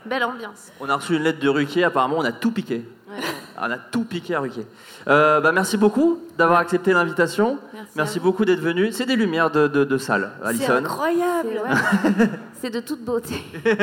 Belle 0.06 0.24
ambiance. 0.24 0.72
On 0.80 0.88
a 0.88 0.96
reçu 0.96 1.16
une 1.16 1.22
lettre 1.22 1.38
de 1.40 1.48
Ruquier, 1.48 1.84
apparemment 1.84 2.16
on 2.18 2.24
a 2.24 2.32
tout 2.32 2.50
piqué. 2.50 2.86
Ouais. 3.08 3.16
On 3.64 3.70
a 3.70 3.76
tout 3.76 4.04
piqué 4.04 4.34
à 4.34 4.40
Ruquier. 4.40 4.66
Euh, 5.06 5.40
bah, 5.40 5.52
merci 5.52 5.76
beaucoup 5.76 6.18
d'avoir 6.38 6.58
accepté 6.58 6.92
l'invitation. 6.94 7.58
Merci 7.94 8.18
beaucoup 8.18 8.44
d'être 8.44 8.58
venu. 8.60 8.90
C'est 8.90 9.04
des 9.06 9.14
lumières 9.14 9.50
de, 9.50 9.68
de- 9.68 9.84
de 9.84 9.98
salle, 9.98 10.32
C'est 10.40 10.48
Alison. 10.48 10.72
incroyable. 10.76 11.60
ouais. 11.62 12.26
C'est 12.60 12.70
de 12.70 12.80
toute 12.80 13.04
beauté. 13.04 13.36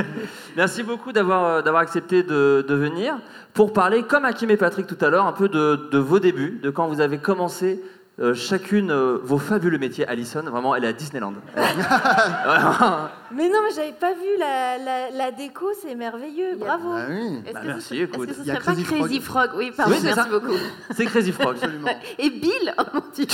Merci 0.57 0.83
beaucoup 0.83 1.11
d'avoir 1.13 1.45
euh, 1.45 1.61
d'avoir 1.61 1.81
accepté 1.83 2.23
de, 2.23 2.65
de 2.67 2.73
venir 2.73 3.15
pour 3.53 3.71
parler, 3.71 4.03
comme 4.03 4.25
Hakim 4.25 4.49
et 4.49 4.57
Patrick 4.57 4.87
tout 4.87 4.97
à 5.05 5.09
l'heure, 5.09 5.27
un 5.27 5.31
peu 5.33 5.47
de, 5.47 5.87
de 5.91 5.97
vos 5.97 6.19
débuts, 6.19 6.59
de 6.63 6.69
quand 6.71 6.87
vous 6.87 6.99
avez 6.99 7.19
commencé 7.19 7.81
euh, 8.19 8.33
chacune 8.33 8.91
euh, 8.91 9.17
vos 9.23 9.37
fabuleux 9.37 9.77
métiers. 9.77 10.05
Alison, 10.07 10.41
vraiment, 10.43 10.75
elle 10.75 10.83
est 10.83 10.87
à 10.89 10.93
Disneyland. 10.93 11.33
Vraiment. 11.55 13.07
Mais 13.31 13.47
non, 13.47 13.59
mais 13.63 13.73
j'avais 13.75 13.93
pas 13.93 14.13
vu 14.13 14.37
la, 14.37 14.77
la, 14.77 15.09
la 15.11 15.31
déco, 15.31 15.67
c'est 15.81 15.95
merveilleux. 15.95 16.55
Bravo. 16.57 16.89
Ah 16.95 17.05
oui. 17.09 17.41
Est-ce 17.45 17.53
Bah, 17.53 17.59
que, 17.61 17.65
merci, 17.67 17.87
ce, 17.87 17.93
est-ce 17.95 18.03
écoute. 18.03 18.27
que 18.27 18.33
ce 18.33 18.39
Il 18.41 18.45
y 18.47 18.51
a 18.51 18.55
serait 18.55 18.65
pas 18.65 18.71
Crazy 18.73 18.83
Crazy 18.83 19.21
Frog, 19.21 19.49
Oui, 19.55 19.71
pardon, 19.75 19.91
Oui, 19.93 19.97
c'est 20.01 20.07
merci 20.15 20.21
ça. 20.21 20.27
beaucoup. 20.29 20.57
C'est 20.95 21.05
Crazy 21.05 21.31
Frog. 21.31 21.55
Absolument. 21.55 21.89
Et 22.17 22.29
Bill, 22.29 22.73
oh 22.77 22.83
mon 22.93 23.03
dieu. 23.13 23.25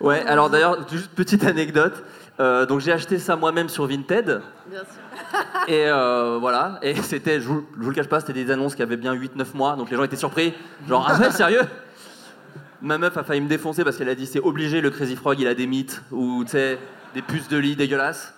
Ouais, 0.00 0.22
alors 0.26 0.50
d'ailleurs, 0.50 0.86
juste 0.90 1.10
petite 1.12 1.44
anecdote. 1.44 1.94
Euh, 2.38 2.66
donc 2.66 2.80
j'ai 2.80 2.92
acheté 2.92 3.18
ça 3.18 3.34
moi-même 3.34 3.68
sur 3.70 3.86
Vinted. 3.86 4.42
Bien 4.66 4.80
sûr. 4.80 4.86
Et 5.68 5.84
euh, 5.86 6.38
voilà, 6.40 6.78
et 6.82 6.94
c'était, 6.94 7.40
je 7.40 7.48
vous, 7.48 7.66
le 7.76 7.92
cache 7.92 8.06
pas, 8.06 8.20
c'était 8.20 8.32
des 8.32 8.50
annonces 8.52 8.76
qui 8.76 8.82
avaient 8.82 8.96
bien 8.96 9.14
8-9 9.14 9.46
mois, 9.54 9.74
donc 9.74 9.90
les 9.90 9.96
gens 9.96 10.04
étaient 10.04 10.14
surpris. 10.14 10.54
Genre, 10.88 11.04
ah 11.08 11.18
ouais, 11.18 11.30
sérieux? 11.32 11.62
Ma 12.82 12.98
meuf 12.98 13.16
a 13.16 13.24
failli 13.24 13.40
me 13.40 13.48
défoncer 13.48 13.82
parce 13.82 13.96
qu'elle 13.96 14.08
a 14.08 14.14
dit 14.14 14.26
c'est 14.26 14.40
obligé, 14.40 14.80
le 14.80 14.90
Crazy 14.90 15.16
Frog 15.16 15.40
il 15.40 15.48
a 15.48 15.54
des 15.54 15.66
mythes, 15.66 16.02
ou 16.12 16.44
tu 16.44 16.50
sais, 16.50 16.78
des 17.14 17.22
puces 17.22 17.48
de 17.48 17.56
lit 17.56 17.74
dégueulasses. 17.74 18.32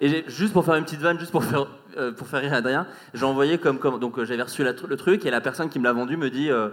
Et 0.00 0.24
juste 0.28 0.54
pour 0.54 0.64
faire 0.64 0.76
une 0.76 0.84
petite 0.84 1.00
vanne, 1.00 1.18
juste 1.18 1.32
pour 1.32 1.44
faire, 1.44 1.66
euh, 1.98 2.12
pour 2.12 2.26
faire 2.26 2.40
rire 2.40 2.54
Adrien, 2.54 2.86
j'ai 3.12 3.24
envoyé 3.26 3.58
comme, 3.58 3.78
comme 3.78 3.98
donc 3.98 4.18
euh, 4.18 4.24
j'avais 4.24 4.42
reçu 4.42 4.64
le 4.64 4.96
truc 4.96 5.26
et 5.26 5.30
la 5.30 5.42
personne 5.42 5.68
qui 5.68 5.78
me 5.78 5.84
l'a 5.84 5.92
vendu 5.92 6.16
me 6.16 6.30
dit 6.30 6.50
euh, 6.50 6.70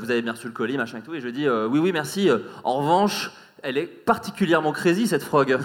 vous 0.00 0.10
avez 0.10 0.22
bien 0.22 0.32
reçu 0.32 0.46
le 0.46 0.52
colis 0.52 0.78
machin 0.78 0.98
et 0.98 1.02
tout 1.02 1.14
et 1.14 1.20
je 1.20 1.28
dis 1.28 1.48
oui 1.48 1.78
oui 1.78 1.92
merci. 1.92 2.30
en 2.64 2.78
revanche, 2.78 3.30
elle 3.62 3.76
est 3.78 3.86
particulièrement 3.86 4.72
crazy 4.72 5.06
cette 5.06 5.22
frog. 5.22 5.50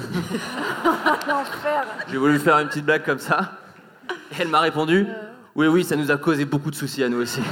L'enfer. 1.28 1.86
J'ai 2.10 2.18
voulu 2.18 2.40
faire 2.40 2.60
une 2.60 2.68
petite 2.68 2.86
blague 2.86 3.04
comme 3.04 3.20
ça. 3.20 3.60
Et 4.32 4.36
elle 4.42 4.48
m'a 4.50 4.60
répondu 4.62 5.08
Oui, 5.56 5.68
oui, 5.68 5.84
ça 5.84 5.96
nous 5.96 6.10
a 6.12 6.18
causé 6.18 6.46
beaucoup 6.46 6.72
de 6.72 6.76
soucis 6.76 7.04
à 7.04 7.10
nous 7.10 7.22
aussi. 7.22 7.42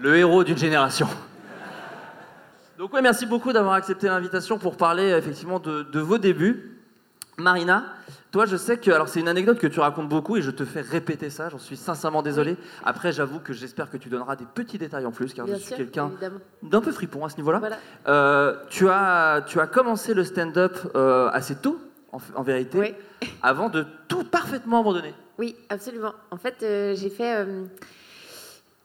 Le 0.00 0.16
héros 0.16 0.44
d'une 0.44 0.56
génération. 0.56 1.08
Donc, 2.78 2.92
ouais, 2.92 3.02
merci 3.02 3.26
beaucoup 3.26 3.52
d'avoir 3.52 3.74
accepté 3.74 4.06
l'invitation 4.06 4.56
pour 4.58 4.76
parler 4.76 5.08
effectivement 5.10 5.58
de, 5.58 5.82
de 5.82 5.98
vos 6.00 6.18
débuts. 6.18 6.77
Marina, 7.38 7.84
toi, 8.32 8.46
je 8.46 8.56
sais 8.56 8.76
que. 8.78 8.90
Alors, 8.90 9.08
c'est 9.08 9.20
une 9.20 9.28
anecdote 9.28 9.58
que 9.58 9.68
tu 9.68 9.78
racontes 9.80 10.08
beaucoup 10.08 10.36
et 10.36 10.42
je 10.42 10.50
te 10.50 10.64
fais 10.64 10.80
répéter 10.80 11.30
ça, 11.30 11.48
j'en 11.48 11.58
suis 11.58 11.76
sincèrement 11.76 12.20
désolé. 12.22 12.56
Après, 12.84 13.12
j'avoue 13.12 13.38
que 13.38 13.52
j'espère 13.52 13.90
que 13.90 13.96
tu 13.96 14.08
donneras 14.08 14.34
des 14.36 14.44
petits 14.44 14.76
détails 14.76 15.06
en 15.06 15.12
plus, 15.12 15.32
car 15.32 15.46
Bien 15.46 15.54
je 15.56 15.60
suis 15.60 15.76
quelqu'un 15.76 16.10
d'un 16.62 16.80
peu 16.80 16.90
fripon 16.92 17.24
à 17.24 17.28
ce 17.28 17.36
niveau-là. 17.36 17.60
Voilà. 17.60 17.76
Euh, 18.08 18.56
tu, 18.70 18.88
as, 18.88 19.42
tu 19.46 19.60
as 19.60 19.66
commencé 19.68 20.14
le 20.14 20.24
stand-up 20.24 20.76
euh, 20.96 21.30
assez 21.32 21.54
tôt, 21.54 21.78
en, 22.12 22.18
en 22.34 22.42
vérité, 22.42 22.78
Oui. 22.78 22.94
avant 23.42 23.68
de 23.68 23.86
tout 24.08 24.24
parfaitement 24.24 24.80
abandonner. 24.80 25.14
Oui, 25.38 25.54
absolument. 25.68 26.14
En 26.32 26.36
fait, 26.38 26.56
euh, 26.62 26.96
j'ai 26.96 27.10
fait. 27.10 27.36
euh, 27.36 27.44
je- 27.44 27.46
je- 27.46 27.66
j'ai- 27.66 27.66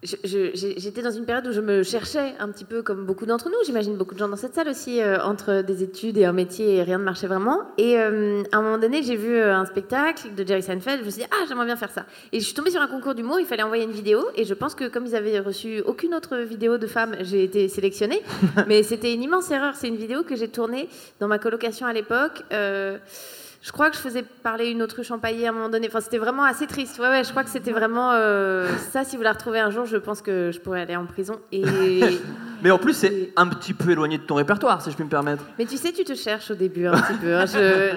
J'étais 0.04 1.02
dans 1.02 1.12
une 1.12 1.26
période 1.26 1.48
où 1.48 1.54
je 1.54 1.62
me 1.62 1.82
cherchais 1.84 2.34
un 2.40 2.50
petit 2.50 2.66
peu 2.66 2.82
comme 2.82 3.06
beaucoup 3.06 3.26
d'entre 3.26 3.50
nous, 3.50 3.56
j'imagine 3.66 3.96
beaucoup 3.96 4.14
de 4.14 4.20
gens 4.20 4.28
dans 4.28 4.36
cette 4.36 4.54
salle 4.54 4.68
aussi, 4.68 5.02
euh, 5.02 5.24
entre 5.24 5.62
des 5.62 5.82
études 5.82 6.18
et 6.18 6.26
un 6.26 6.34
métier 6.34 6.76
et 6.76 6.84
rien 6.84 6.98
ne 6.98 7.04
marchait 7.04 7.28
vraiment. 7.28 7.62
Et 7.78 7.98
euh, 7.98 8.44
à 8.52 8.58
un 8.58 8.62
moment 8.62 8.78
donné, 8.78 9.02
j'ai 9.02 9.16
vu 9.16 9.34
euh, 9.34 9.56
un 9.56 9.66
spectacle 9.66 10.36
de 10.36 10.46
Jerry 10.46 10.62
Seinfeld, 10.62 11.00
je 11.00 11.06
me 11.06 11.10
suis 11.10 11.22
dit, 11.22 11.28
ah, 11.32 11.46
j'aimerais 11.48 11.66
bien 11.66 11.78
faire 11.78 11.92
ça. 11.92 12.06
Et 12.34 12.40
je 12.40 12.46
suis 12.46 12.54
tombée 12.54 12.72
sur 12.72 12.82
un 12.82 12.88
concours 12.88 13.16
d'humour, 13.16 13.40
il 13.40 13.46
fallait 13.46 13.64
envoyer 13.64 13.84
une 13.84 13.92
vidéo, 13.92 14.26
et 14.36 14.44
je 14.44 14.54
pense 14.54 14.76
que 14.76 14.90
comme 14.90 15.06
ils 15.06 15.16
avaient 15.16 15.40
reçu 15.40 15.82
aucune 15.86 16.14
autre 16.14 16.38
vidéo 16.38 16.78
de 16.78 16.88
femme, 16.88 17.16
j'ai 17.22 17.44
été 17.44 17.70
sélectionnée. 17.70 18.22
Mais 18.68 18.84
c'était 18.84 19.14
une 19.14 19.24
immense 19.24 19.52
erreur, 19.52 19.76
c'est 19.76 19.88
une 19.88 19.98
vidéo 19.98 20.24
que 20.24 20.36
j'ai 20.36 20.50
tournée 20.50 20.90
dans 21.20 21.28
ma 21.28 21.40
colocation 21.40 21.88
à 21.88 21.94
l'époque. 21.94 22.44
euh, 22.52 22.98
je 23.64 23.72
crois 23.72 23.90
que 23.90 23.96
je 23.96 24.02
faisais 24.02 24.24
parler 24.24 24.72
une 24.72 24.84
autruche 24.84 25.10
empaillée 25.10 25.48
à 25.48 25.52
un 25.52 25.54
moment 25.54 25.70
donné. 25.70 25.88
Enfin, 25.88 26.02
c'était 26.02 26.18
vraiment 26.18 26.44
assez 26.44 26.68
triste. 26.68 27.00
Ouais, 27.00 27.08
ouais, 27.08 27.24
je 27.24 27.30
crois 27.30 27.46
que 27.46 27.50
c'était 27.50 27.72
vraiment 27.72 28.12
euh, 28.12 28.68
ça. 28.92 29.06
Si 29.06 29.16
vous 29.16 29.24
la 29.24 29.32
retrouvez 29.32 29.62
un 29.62 29.70
jour, 29.70 29.86
je 29.86 29.96
pense 29.96 30.22
que 30.22 30.52
je 30.54 30.60
pourrais 30.60 30.82
aller 30.82 30.98
en 30.98 31.06
prison. 31.06 31.40
Et 31.54 31.64
Mais 32.64 32.72
en 32.72 32.78
plus, 32.78 32.94
c'est 32.94 33.32
un 33.36 33.48
petit 33.48 33.74
peu 33.74 33.92
éloigné 33.92 34.18
de 34.18 34.24
ton 34.24 34.36
répertoire, 34.36 34.82
si 34.82 34.90
je 34.90 34.96
puis 34.96 35.04
me 35.04 35.10
permettre. 35.10 35.44
mais 35.60 35.66
tu 35.66 35.78
sais, 35.78 35.92
tu 35.92 36.04
te 36.04 36.16
cherches 36.16 36.50
au 36.52 36.56
début 36.56 36.88
un 36.88 36.94
petit 36.94 37.18
peu. 37.20 37.36
hein. 37.36 37.46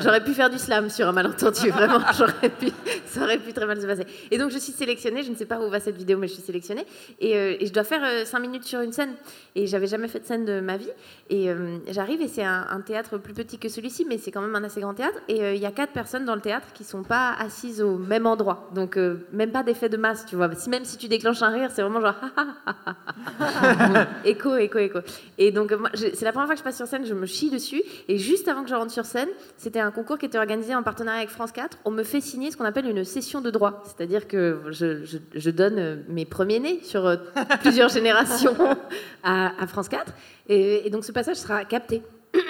J'aurais 0.01 0.23
pu 0.25 0.35
faire 0.35 0.51
du 0.51 0.59
slam 0.59 0.91
sur 0.91 1.07
un 1.09 1.13
malentendu, 1.13 1.71
vraiment. 1.71 2.01
J'aurais 2.19 2.49
pu, 2.51 2.67
ça 3.07 3.23
aurait 3.23 3.39
pu 3.39 3.53
très 3.53 3.65
mal 3.65 3.81
se 3.81 3.87
passer. 3.87 4.05
Et 4.31 4.39
donc, 4.39 4.51
je 4.51 4.59
suis 4.59 4.73
sélectionnée. 4.73 5.23
Je 5.23 5.31
ne 5.31 5.37
sais 5.37 5.47
pas 5.47 5.61
où 5.61 5.71
va 5.71 5.79
cette 5.81 5.97
vidéo, 5.97 6.19
mais 6.19 6.27
je 6.27 6.35
suis 6.35 6.43
sélectionnée. 6.43 6.85
Et, 7.21 7.37
euh, 7.37 7.55
et 7.61 7.67
je 7.67 7.73
dois 7.73 7.85
faire 7.85 8.27
5 8.27 8.39
minutes 8.41 8.65
sur 8.65 8.81
une 8.81 8.93
scène. 8.93 9.15
Et 9.55 9.67
j'avais 9.69 9.87
jamais 9.87 10.09
fait 10.09 10.19
de 10.21 10.27
scène 10.27 10.45
de 10.45 10.61
ma 10.61 10.77
vie. 10.77 10.91
Et 11.31 11.49
euh, 11.49 11.79
j'arrive, 11.91 12.21
et 12.21 12.29
c'est 12.29 12.45
un, 12.45 12.67
un 12.69 12.81
théâtre 12.81 13.19
plus 13.19 13.35
petit 13.35 13.59
que 13.59 13.69
celui-ci, 13.69 14.05
mais 14.09 14.19
c'est 14.19 14.33
quand 14.33 14.41
même 14.43 14.57
un 14.57 14.65
assez 14.65 14.81
grand 14.81 14.95
théâtre. 14.95 15.19
Et 15.29 15.43
euh, 15.43 15.55
il 15.55 15.61
y 15.63 15.67
a 15.67 15.71
quatre 15.71 15.93
personnes 15.93 16.25
dans 16.25 16.35
le 16.35 16.41
théâtre 16.41 16.67
qui 16.75 16.83
sont 16.83 17.05
pas 17.05 17.35
assises 17.39 17.81
au 17.83 17.99
même 17.99 18.27
endroit. 18.27 18.69
Donc, 18.75 18.97
euh, 18.97 19.27
même 19.33 19.53
pas 19.53 19.63
d'effet 19.63 19.89
de 19.89 19.97
masse, 19.97 20.27
tu 20.27 20.35
vois. 20.35 20.53
Si, 20.57 20.69
même 20.71 20.85
si 20.85 20.97
tu 20.97 21.07
déclenches 21.07 21.43
un 21.43 21.51
rire, 21.51 21.71
c'est 21.73 21.83
vraiment 21.83 22.01
genre. 22.01 22.15
écho, 24.25 24.56
écho, 24.57 24.79
écho. 24.79 24.99
Et 25.39 25.51
donc, 25.53 25.75
c'est 25.95 26.23
la 26.23 26.33
première 26.33 26.47
fois 26.47 26.55
que 26.55 26.59
je 26.61 26.65
passe 26.65 26.77
sur 26.77 26.87
scène, 26.87 27.05
je 27.07 27.15
me 27.15 27.27
chie 27.27 27.51
dessus. 27.51 27.83
Et 28.09 28.19
juste 28.19 28.49
avant 28.49 28.63
que 28.63 28.69
je 28.71 28.75
rentre 28.75 28.93
sur 28.93 29.05
scène, 29.05 29.29
c'était 29.57 29.81
un 29.81 29.91
concours 29.91 30.19
qui 30.19 30.27
était 30.27 30.39
organisé 30.39 30.75
en 30.75 30.83
partenariat 30.83 31.19
avec 31.21 31.31
France 31.31 31.53
4. 31.53 31.79
On 31.85 31.91
me 31.91 32.03
fait 32.03 32.21
signer 32.21 32.51
ce 32.51 32.57
qu'on 32.57 32.65
appelle 32.65 32.87
une 32.89 33.05
session 33.05 33.41
de 33.41 33.51
droit. 33.51 33.83
C'est-à-dire 33.85 34.27
que 34.29 34.61
je, 34.71 35.05
je- 35.05 35.19
je 35.35 35.51
donne 35.51 35.79
euh, 35.79 35.97
mes 36.09 36.25
premiers-nés 36.25 36.81
sur 36.83 37.07
euh, 37.07 37.17
plusieurs 37.63 37.89
générations 37.89 38.55
à, 39.23 39.53
à 39.63 39.67
France 39.67 39.89
4. 39.89 40.13
Et, 40.49 40.87
et 40.87 40.91
donc, 40.91 41.05
ce 41.05 41.13
passage 41.13 41.37
sera 41.37 41.65
capté. 41.65 42.03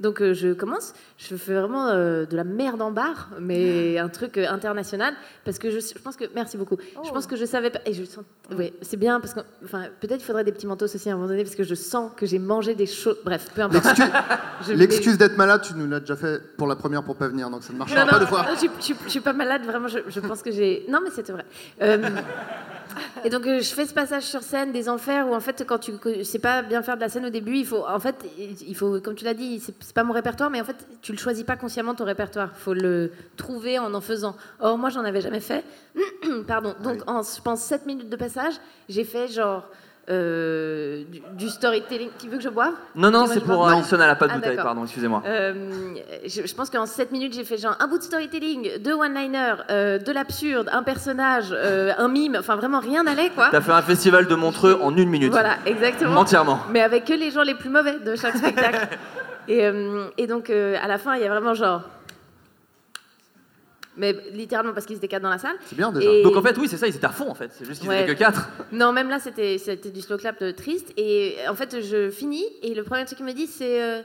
Donc 0.00 0.22
euh, 0.22 0.32
je 0.32 0.54
commence, 0.54 0.94
je 1.18 1.36
fais 1.36 1.54
vraiment 1.54 1.88
euh, 1.88 2.24
de 2.24 2.34
la 2.34 2.44
merde 2.44 2.80
en 2.80 2.90
barre, 2.90 3.28
mais 3.38 3.98
un 3.98 4.08
truc 4.08 4.38
euh, 4.38 4.46
international, 4.48 5.14
parce 5.44 5.58
que 5.58 5.70
je, 5.70 5.78
je 5.78 6.02
pense 6.02 6.16
que 6.16 6.24
merci 6.34 6.56
beaucoup. 6.56 6.78
Je 7.04 7.10
pense 7.10 7.26
que 7.26 7.36
je 7.36 7.44
savais 7.44 7.68
pas 7.70 7.80
et 7.84 7.92
je 7.92 8.04
sens, 8.04 8.24
ouais, 8.56 8.72
c'est 8.80 8.96
bien 8.96 9.20
parce 9.20 9.34
que, 9.34 9.40
enfin, 9.62 9.84
peut-être 10.00 10.20
il 10.20 10.24
faudrait 10.24 10.44
des 10.44 10.52
petits 10.52 10.66
mentos 10.66 10.86
aussi 10.86 11.10
à 11.10 11.12
un 11.12 11.16
moment 11.16 11.28
donné, 11.28 11.44
parce 11.44 11.54
que 11.54 11.64
je 11.64 11.74
sens 11.74 12.10
que 12.16 12.24
j'ai 12.24 12.38
mangé 12.38 12.74
des 12.74 12.86
choses. 12.86 13.18
Bref, 13.24 13.48
peu 13.54 13.60
importe. 13.60 13.86
L'excuse 14.68 15.18
d'être 15.18 15.36
malade, 15.36 15.60
tu 15.62 15.74
nous 15.74 15.86
l'as 15.86 16.00
déjà 16.00 16.16
fait 16.16 16.40
pour 16.56 16.66
la 16.66 16.76
première 16.76 17.02
pour 17.02 17.16
pas 17.16 17.28
venir, 17.28 17.50
donc 17.50 17.62
ça 17.62 17.72
ne 17.74 17.78
marchera 17.78 18.00
Non, 18.00 18.06
non, 18.06 18.12
pas 18.12 18.18
deux 18.20 18.26
fois. 18.26 18.42
non, 18.42 18.56
je, 18.56 18.66
je 18.80 18.94
je 19.04 19.08
suis 19.10 19.20
pas 19.20 19.34
malade, 19.34 19.64
vraiment, 19.66 19.88
je, 19.88 19.98
je 20.08 20.20
pense 20.20 20.42
que 20.42 20.50
j'ai. 20.50 20.86
Non, 20.88 21.00
mais 21.04 21.10
c'était 21.10 21.32
vrai. 21.32 21.44
Et 23.24 23.30
donc, 23.30 23.46
euh, 23.46 23.60
je 23.60 23.74
fais 23.74 23.86
ce 23.86 23.94
passage 23.94 24.24
sur 24.24 24.42
scène 24.42 24.72
des 24.72 24.88
enfers 24.88 25.28
où, 25.28 25.34
en 25.34 25.40
fait, 25.40 25.64
quand 25.66 25.78
tu 25.78 25.92
ne 25.92 26.22
sais 26.22 26.38
pas 26.38 26.62
bien 26.62 26.82
faire 26.82 26.96
de 26.96 27.00
la 27.00 27.08
scène 27.08 27.26
au 27.26 27.30
début, 27.30 27.56
il 27.56 27.66
faut, 27.66 27.84
en 27.86 27.98
fait, 27.98 28.16
il 28.38 28.74
faut, 28.76 29.00
comme 29.00 29.14
tu 29.14 29.24
l'as 29.24 29.34
dit, 29.34 29.60
c'est 29.60 29.74
c'est 29.80 29.94
pas 29.94 30.04
mon 30.04 30.12
répertoire, 30.12 30.50
mais 30.50 30.60
en 30.60 30.64
fait, 30.64 30.76
tu 31.02 31.12
le 31.12 31.18
choisis 31.18 31.44
pas 31.44 31.56
consciemment 31.56 31.94
ton 31.94 32.04
répertoire. 32.04 32.50
Il 32.56 32.60
faut 32.60 32.74
le 32.74 33.12
trouver 33.36 33.78
en 33.78 33.92
en 33.92 34.00
faisant. 34.00 34.36
Or, 34.60 34.78
moi, 34.78 34.90
j'en 34.90 35.04
avais 35.04 35.20
jamais 35.20 35.40
fait. 35.40 35.64
Pardon. 36.46 36.74
Donc, 36.82 37.02
en, 37.08 37.22
je 37.22 37.40
pense, 37.40 37.62
7 37.62 37.86
minutes 37.86 38.08
de 38.08 38.16
passage, 38.16 38.54
j'ai 38.88 39.04
fait 39.04 39.28
genre. 39.28 39.68
Euh, 40.08 41.04
du, 41.10 41.22
du 41.36 41.48
storytelling. 41.48 42.10
Tu 42.18 42.28
veux 42.28 42.38
que 42.38 42.42
je 42.42 42.48
boive? 42.48 42.72
Non, 42.94 43.10
non, 43.10 43.26
c'est 43.26 43.40
pour 43.40 43.58
boive 43.58 43.74
Alison, 43.74 43.96
elle 43.96 44.10
a 44.10 44.16
pas 44.16 44.26
de 44.26 44.32
Ah, 44.32 44.36
bouteille, 44.36 44.56
pardon, 44.56 44.82
excusez-moi. 44.84 45.22
Euh, 45.26 45.94
je, 46.26 46.46
je 46.46 46.54
pense 46.54 46.70
qu'en 46.70 46.86
7 46.86 47.12
minutes, 47.12 47.34
j'ai 47.34 47.44
fait 47.44 47.58
genre 47.58 47.76
un 47.78 47.86
bout 47.86 47.98
de 47.98 48.02
storytelling, 48.02 48.78
deux 48.78 48.94
one-liners, 48.94 49.56
euh, 49.70 49.98
de 49.98 50.12
l'absurde, 50.12 50.68
un 50.72 50.82
personnage, 50.82 51.48
euh, 51.52 51.92
un 51.98 52.08
mime, 52.08 52.36
enfin 52.38 52.56
vraiment 52.56 52.80
rien 52.80 53.02
n'allait 53.04 53.30
quoi. 53.30 53.48
T'as 53.50 53.60
fait 53.60 53.72
un 53.72 53.82
festival 53.82 54.26
de 54.26 54.34
Montreux 54.34 54.78
en 54.82 54.96
une 54.96 55.08
minute. 55.10 55.30
Voilà, 55.30 55.56
exactement. 55.66 56.20
Entièrement. 56.20 56.58
Mais 56.70 56.80
avec 56.80 57.04
que 57.04 57.12
les 57.12 57.30
gens 57.30 57.42
les 57.42 57.54
plus 57.54 57.70
mauvais 57.70 57.98
de 57.98 58.16
chaque 58.16 58.36
spectacle. 58.36 58.88
et, 59.48 59.66
euh, 59.66 60.06
et 60.18 60.26
donc 60.26 60.50
euh, 60.50 60.76
à 60.82 60.88
la 60.88 60.98
fin, 60.98 61.14
il 61.16 61.22
y 61.22 61.26
a 61.26 61.28
vraiment 61.28 61.54
genre. 61.54 61.82
Mais 64.00 64.16
littéralement 64.32 64.72
parce 64.72 64.86
qu'ils 64.86 64.96
étaient 64.96 65.08
quatre 65.08 65.22
dans 65.22 65.28
la 65.30 65.38
salle. 65.38 65.56
C'est 65.66 65.76
bien 65.76 65.92
déjà. 65.92 66.10
Et- 66.10 66.22
Donc 66.22 66.34
en 66.36 66.42
fait, 66.42 66.56
oui, 66.56 66.66
c'est 66.68 66.78
ça, 66.78 66.88
ils 66.88 66.96
étaient 66.96 67.04
à 67.04 67.10
fond 67.10 67.28
en 67.30 67.34
fait. 67.34 67.50
C'est 67.52 67.66
juste 67.66 67.80
qu'ils 67.80 67.90
Ouais. 67.90 68.02
étaient 68.04 68.14
que 68.14 68.18
4. 68.18 68.48
Non, 68.72 68.92
même 68.92 69.10
là, 69.10 69.18
c'était 69.20 69.58
c'était 69.58 69.90
du 69.90 70.00
slow 70.00 70.16
clap 70.16 70.42
triste. 70.56 70.92
Et 70.96 71.36
en 71.48 71.54
fait, 71.54 71.80
je 71.82 72.10
finis 72.10 72.44
et 72.62 72.74
le 72.74 72.82
premier 72.82 73.04
truc 73.04 73.18
qu'il 73.18 73.26
me 73.26 73.32
dit, 73.32 73.46
c'est 73.46 73.82
euh, 73.82 74.00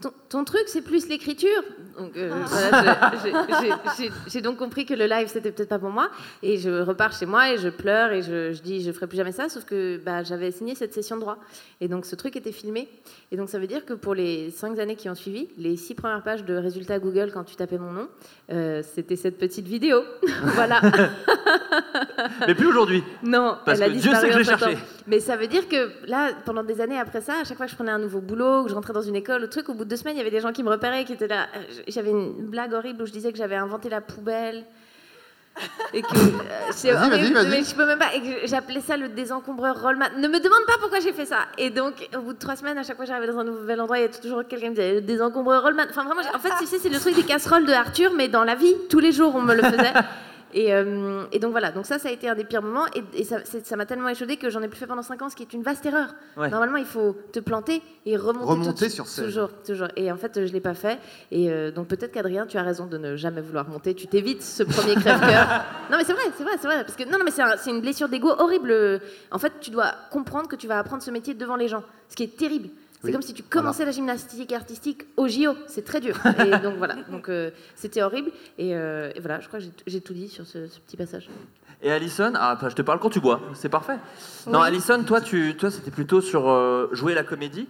ton, 0.00 0.12
ton 0.28 0.44
truc, 0.44 0.64
c'est 0.66 0.82
plus 0.82 1.08
l'écriture. 1.08 1.62
Donc 1.98 2.14
euh, 2.18 2.30
voilà, 2.46 3.12
je- 3.14 3.28
j'ai- 3.30 3.32
j'ai- 3.68 3.72
j'ai- 4.08 4.12
j'ai 4.26 4.40
donc 4.42 4.58
compris 4.58 4.84
que 4.84 4.92
le 4.92 5.06
live, 5.06 5.28
c'était 5.28 5.50
peut-être 5.50 5.70
pas 5.70 5.78
pour 5.78 5.88
moi. 5.88 6.10
Et 6.42 6.58
je 6.58 6.82
repars 6.82 7.12
chez 7.12 7.24
moi 7.24 7.50
et 7.52 7.56
je 7.58 7.68
pleure 7.70 8.12
et 8.12 8.20
je, 8.20 8.52
je 8.52 8.60
dis, 8.60 8.82
je 8.82 8.92
ferai 8.92 9.06
plus 9.06 9.16
jamais 9.16 9.32
ça. 9.32 9.48
Sauf 9.48 9.64
que 9.64 9.96
bah, 10.04 10.22
j'avais 10.22 10.50
signé 10.50 10.74
cette 10.74 10.92
session 10.92 11.16
de 11.16 11.22
droit. 11.22 11.38
Et 11.80 11.88
donc 11.88 12.04
ce 12.04 12.14
truc 12.14 12.36
était 12.36 12.52
filmé. 12.52 12.88
Et 13.32 13.36
donc 13.38 13.48
ça 13.48 13.58
veut 13.58 13.66
dire 13.66 13.86
que 13.86 13.94
pour 13.94 14.14
les 14.14 14.50
cinq 14.50 14.78
années 14.78 14.96
qui 14.96 15.08
ont 15.08 15.14
suivi, 15.14 15.48
les 15.56 15.76
six 15.76 15.94
premières 15.94 16.22
pages 16.22 16.44
de 16.44 16.54
résultats 16.56 16.98
Google, 16.98 17.30
quand 17.32 17.44
tu 17.44 17.56
tapais 17.56 17.78
mon 17.78 17.92
nom, 17.92 18.08
euh, 18.52 18.82
c'était 18.94 19.16
cette 19.16 19.38
petite 19.38 19.66
vidéo. 19.66 20.02
voilà. 20.42 20.80
Mais 22.46 22.54
plus 22.54 22.66
aujourd'hui. 22.66 23.02
Non, 23.22 23.56
Parce 23.64 23.78
elle 23.80 23.90
a 23.92 23.94
que 23.94 24.00
Dieu 24.00 24.12
sait 24.14 24.28
que 24.28 24.32
je 24.34 24.38
l'ai 24.38 24.50
entre-temps. 24.52 24.70
cherché. 24.70 24.84
Mais 25.06 25.20
ça 25.20 25.36
veut 25.36 25.46
dire 25.46 25.68
que 25.68 25.90
là, 26.06 26.30
pendant 26.44 26.64
des 26.64 26.80
années 26.80 26.98
après 26.98 27.20
ça, 27.20 27.34
à 27.40 27.44
chaque 27.44 27.56
fois 27.56 27.66
que 27.66 27.70
je 27.70 27.76
prenais 27.76 27.92
un 27.92 27.98
nouveau 27.98 28.20
boulot, 28.20 28.64
que 28.64 28.70
je 28.70 28.74
rentrais 28.74 28.92
dans 28.92 29.02
une 29.02 29.14
école, 29.16 29.40
le 29.42 29.48
truc, 29.48 29.68
au 29.68 29.74
bout 29.74 29.84
de 29.84 29.90
deux 29.90 29.96
semaines, 29.96 30.14
il 30.16 30.18
y 30.18 30.20
avait 30.20 30.30
des 30.30 30.40
gens 30.40 30.52
qui 30.52 30.62
me 30.64 30.68
repéraient, 30.70 31.04
qui 31.04 31.12
étaient 31.12 31.28
là. 31.28 31.46
Euh, 31.56 31.60
J'avais 31.88 32.10
une 32.10 32.32
blague 32.46 32.72
horrible 32.72 33.02
où 33.02 33.06
je 33.06 33.12
disais 33.12 33.30
que 33.30 33.38
j'avais 33.38 33.54
inventé 33.56 33.88
la 33.88 34.00
poubelle. 34.00 34.64
Et 35.94 36.02
que 36.02 36.08
euh, 36.08 36.20
c'est 36.72 36.90
Vas-y, 36.92 37.08
horrible, 37.08 37.34
vas-y, 37.34 37.44
vas-y. 37.46 37.50
mais 37.50 37.64
je 37.64 37.74
peux 37.74 37.86
même 37.86 37.98
pas. 37.98 38.12
Et 38.14 38.20
que 38.20 38.46
j'appelais 38.46 38.80
ça 38.80 38.96
le 38.96 39.08
désencombreur 39.08 39.80
Rollman. 39.80 40.06
Ne 40.18 40.28
me 40.28 40.38
demande 40.38 40.66
pas 40.66 40.74
pourquoi 40.80 41.00
j'ai 41.00 41.12
fait 41.14 41.24
ça. 41.24 41.46
Et 41.56 41.70
donc, 41.70 41.94
au 42.14 42.20
bout 42.20 42.32
de 42.34 42.38
trois 42.38 42.56
semaines, 42.56 42.76
à 42.76 42.82
chaque 42.82 42.96
fois 42.96 43.06
que 43.06 43.10
j'arrivais 43.10 43.32
dans 43.32 43.38
un 43.38 43.44
nouvel 43.44 43.80
endroit, 43.80 43.96
il 43.98 44.02
y 44.02 44.04
avait 44.04 44.12
toujours 44.12 44.42
quelqu'un 44.46 44.66
qui 44.66 44.70
me 44.70 44.74
disait 44.74 44.94
le 44.96 45.00
désencombreur 45.02 45.62
Rollman. 45.62 45.84
Enfin, 45.88 46.04
vraiment, 46.04 46.20
j'ai- 46.22 46.34
en 46.34 46.38
fait, 46.40 46.50
tu 46.58 46.66
sais, 46.66 46.78
c'est 46.78 46.88
le 46.90 46.98
truc 46.98 47.14
des 47.14 47.22
casseroles 47.22 47.64
de 47.64 47.72
Arthur, 47.72 48.12
mais 48.14 48.28
dans 48.28 48.44
la 48.44 48.54
vie, 48.54 48.74
tous 48.90 48.98
les 48.98 49.12
jours, 49.12 49.34
on 49.34 49.40
me 49.40 49.54
le 49.54 49.62
faisait. 49.62 49.92
Et, 50.54 50.72
euh, 50.72 51.24
et 51.32 51.38
donc 51.38 51.50
voilà, 51.50 51.70
donc 51.72 51.86
ça, 51.86 51.98
ça 51.98 52.08
a 52.08 52.12
été 52.12 52.28
un 52.28 52.34
des 52.34 52.44
pires 52.44 52.62
moments. 52.62 52.86
Et, 52.94 53.20
et 53.20 53.24
ça 53.24 53.76
m'a 53.76 53.84
tellement 53.86 54.08
échaudé 54.08 54.36
que 54.36 54.48
j'en 54.50 54.62
ai 54.62 54.68
plus 54.68 54.78
fait 54.78 54.86
pendant 54.86 55.02
5 55.02 55.20
ans, 55.22 55.28
ce 55.28 55.36
qui 55.36 55.42
est 55.42 55.52
une 55.52 55.62
vaste 55.62 55.84
erreur. 55.86 56.14
Ouais. 56.36 56.48
Normalement, 56.48 56.76
il 56.78 56.84
faut 56.86 57.16
te 57.32 57.40
planter 57.40 57.82
et 58.06 58.16
remonter, 58.16 58.46
Remonter 58.46 58.86
tout 58.88 58.92
sur 58.94 59.06
scène. 59.06 59.24
Toujours, 59.26 59.50
toujours. 59.66 59.88
Et 59.96 60.10
en 60.12 60.16
fait, 60.16 60.46
je 60.46 60.52
l'ai 60.52 60.60
pas 60.60 60.74
fait. 60.74 60.98
Et 61.30 61.50
euh, 61.50 61.70
donc 61.70 61.88
peut-être 61.88 62.12
qu'Adrien, 62.12 62.46
tu 62.46 62.56
as 62.58 62.62
raison 62.62 62.86
de 62.86 62.96
ne 62.96 63.16
jamais 63.16 63.40
vouloir 63.40 63.68
monter. 63.68 63.94
Tu 63.94 64.06
t'évites 64.06 64.42
ce 64.42 64.62
premier 64.62 64.94
crève-cœur. 64.94 65.64
non, 65.90 65.98
mais 65.98 66.04
c'est 66.04 66.12
vrai, 66.14 66.22
c'est 66.36 66.44
vrai, 66.44 66.52
c'est 66.60 66.66
vrai. 66.68 66.84
Parce 66.84 66.96
que 66.96 67.04
non, 67.04 67.18
non, 67.18 67.24
mais 67.24 67.30
c'est 67.32 67.42
un- 67.42 67.56
c'est 67.56 67.70
une 67.70 67.80
blessure 67.80 68.08
d'ego 68.08 68.30
horrible. 68.38 69.00
En 69.30 69.38
fait, 69.38 69.52
tu 69.60 69.70
dois 69.70 69.92
comprendre 70.10 70.48
que 70.48 70.56
tu 70.56 70.66
vas 70.68 70.78
apprendre 70.78 71.02
ce 71.02 71.10
métier 71.10 71.34
devant 71.34 71.56
les 71.56 71.68
gens, 71.68 71.82
ce 72.08 72.16
qui 72.16 72.22
est 72.22 72.36
terrible. 72.36 72.68
C'est 73.00 73.06
Oui. 73.08 73.12
comme 73.12 73.22
si 73.22 73.34
tu 73.34 73.42
commençais 73.42 73.84
la 73.84 73.90
gymnastique 73.92 74.52
artistique 74.52 75.02
au 75.16 75.28
JO. 75.28 75.52
C'est 75.66 75.84
très 75.84 76.00
dur. 76.00 76.16
Et 76.40 76.50
donc 76.58 76.76
voilà. 76.78 76.96
Donc 77.10 77.28
euh, 77.28 77.50
c'était 77.74 78.02
horrible. 78.02 78.30
Et, 78.58 78.74
euh, 78.74 79.10
et 79.14 79.20
voilà, 79.20 79.40
je 79.40 79.48
crois 79.48 79.60
que 79.60 79.66
j'ai- 79.86 80.00
tout 80.00 80.14
dit 80.14 80.28
sur 80.28 80.46
ce, 80.46 80.66
ce 80.66 80.80
petit 80.80 80.96
passage. 80.96 81.28
Et 81.82 81.92
Alison, 81.92 82.32
ah, 82.36 82.58
je 82.62 82.74
te 82.74 82.80
parle 82.82 82.98
quand 82.98 83.10
tu 83.10 83.20
bois, 83.20 83.40
c'est 83.54 83.68
parfait. 83.68 83.98
Non. 84.46 84.60
Alison, 84.62 85.02
toi, 85.04 85.20
tu, 85.20 85.54
toi, 85.56 85.70
c'était 85.70 85.90
plutôt 85.90 86.20
sur 86.22 86.48
euh, 86.48 86.88
jouer 86.92 87.14
la 87.14 87.22
comédie. 87.22 87.68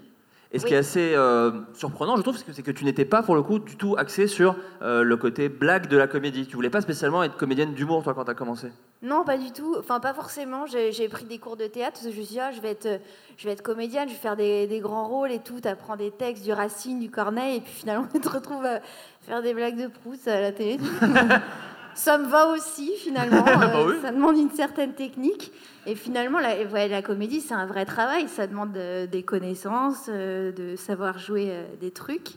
Et 0.53 0.59
ce 0.59 0.66
qui 0.66 0.74
est 0.74 0.78
assez 0.78 1.14
euh, 1.14 1.51
surprenant, 1.74 2.16
je 2.16 2.22
trouve, 2.22 2.36
c'est 2.36 2.62
que, 2.62 2.70
tu 2.70 2.84
n'étais 2.84 3.05
pas, 3.05 3.22
pour 3.22 3.34
le 3.34 3.42
coup, 3.42 3.59
du 3.59 3.76
tout 3.76 3.97
axé 3.99 4.26
sur 4.26 4.57
euh, 4.80 5.03
le 5.03 5.16
côté 5.16 5.49
blague 5.49 5.88
de 5.88 5.97
la 5.97 6.07
comédie. 6.07 6.47
Tu 6.47 6.55
voulais 6.55 6.70
pas 6.70 6.80
spécialement 6.80 7.22
être 7.24 7.36
comédienne 7.36 7.74
d'humour, 7.74 8.03
toi, 8.03 8.14
quand 8.14 8.24
t'as 8.24 8.34
commencé? 8.34 8.68
Non, 9.03 9.24
pas 9.24 9.36
du 9.36 9.51
tout. 9.51 9.74
Enfin, 9.78 9.99
pas 10.01 10.14
forcément. 10.14 10.66
J'ai 10.66 11.09
pris 11.09 11.24
des 11.24 11.38
cours 11.38 11.57
de 11.57 11.66
théâtre 11.66 11.94
parce 11.94 12.07
que 12.07 12.12
je 12.12 12.18
me 12.18 12.24
suis 12.24 12.34
dit, 12.34 12.40
ah, 12.40 12.53
je 12.53 12.61
vais 12.61 12.70
être, 12.70 13.01
je 13.36 13.44
vais 13.44 13.53
être 13.53 13.62
comédienne, 13.62 14.09
je 14.09 14.14
vais 14.14 14.20
faire 14.20 14.36
des, 14.36 14.66
des 14.66 14.80
grands 14.80 15.09
rôles 15.09 15.32
et 15.32 15.40
tout. 15.40 15.61
T'apprends 15.61 15.97
des 15.97 16.11
textes 16.11 16.44
du 16.44 16.53
Racine, 16.53 17.01
du 17.01 17.11
Corneille, 17.11 17.57
et 17.57 17.61
puis 17.61 17.72
finalement, 17.72 18.07
tu 18.12 18.20
te 18.20 18.28
retrouves 18.28 18.64
à 18.64 18.80
faire 19.22 19.42
des 19.42 19.53
blagues 19.53 19.76
de 19.76 19.88
Proust 19.88 20.28
à 20.28 20.40
la 20.40 20.53
télé. 20.53 20.78
ça 21.97 22.18
me 22.18 22.28
va 22.28 22.47
aussi, 22.49 22.92
finalement. 22.99 23.42
Bah 23.44 23.72
Euh, 23.74 23.86
oui. 23.88 23.94
Ça 24.03 24.12
demande 24.12 24.36
une 24.36 24.51
certaine 24.51 24.94
technique. 24.94 25.53
Et 25.86 25.94
finalement, 25.94 26.38
la, 26.38 26.62
ouais, 26.64 26.88
la 26.88 27.03
comédie, 27.03 27.40
c'est 27.40 27.55
un 27.55 27.66
vrai 27.66 27.84
travail. 27.84 28.28
Ça 28.28 28.47
demande 28.47 28.72
des 28.72 29.22
connaissances, 29.24 30.07
euh, 30.09 30.53
de 30.53 30.76
savoir 30.76 31.18
jouer 31.18 31.49
euh, 31.51 31.64
des 31.80 31.90
trucs. 31.90 32.30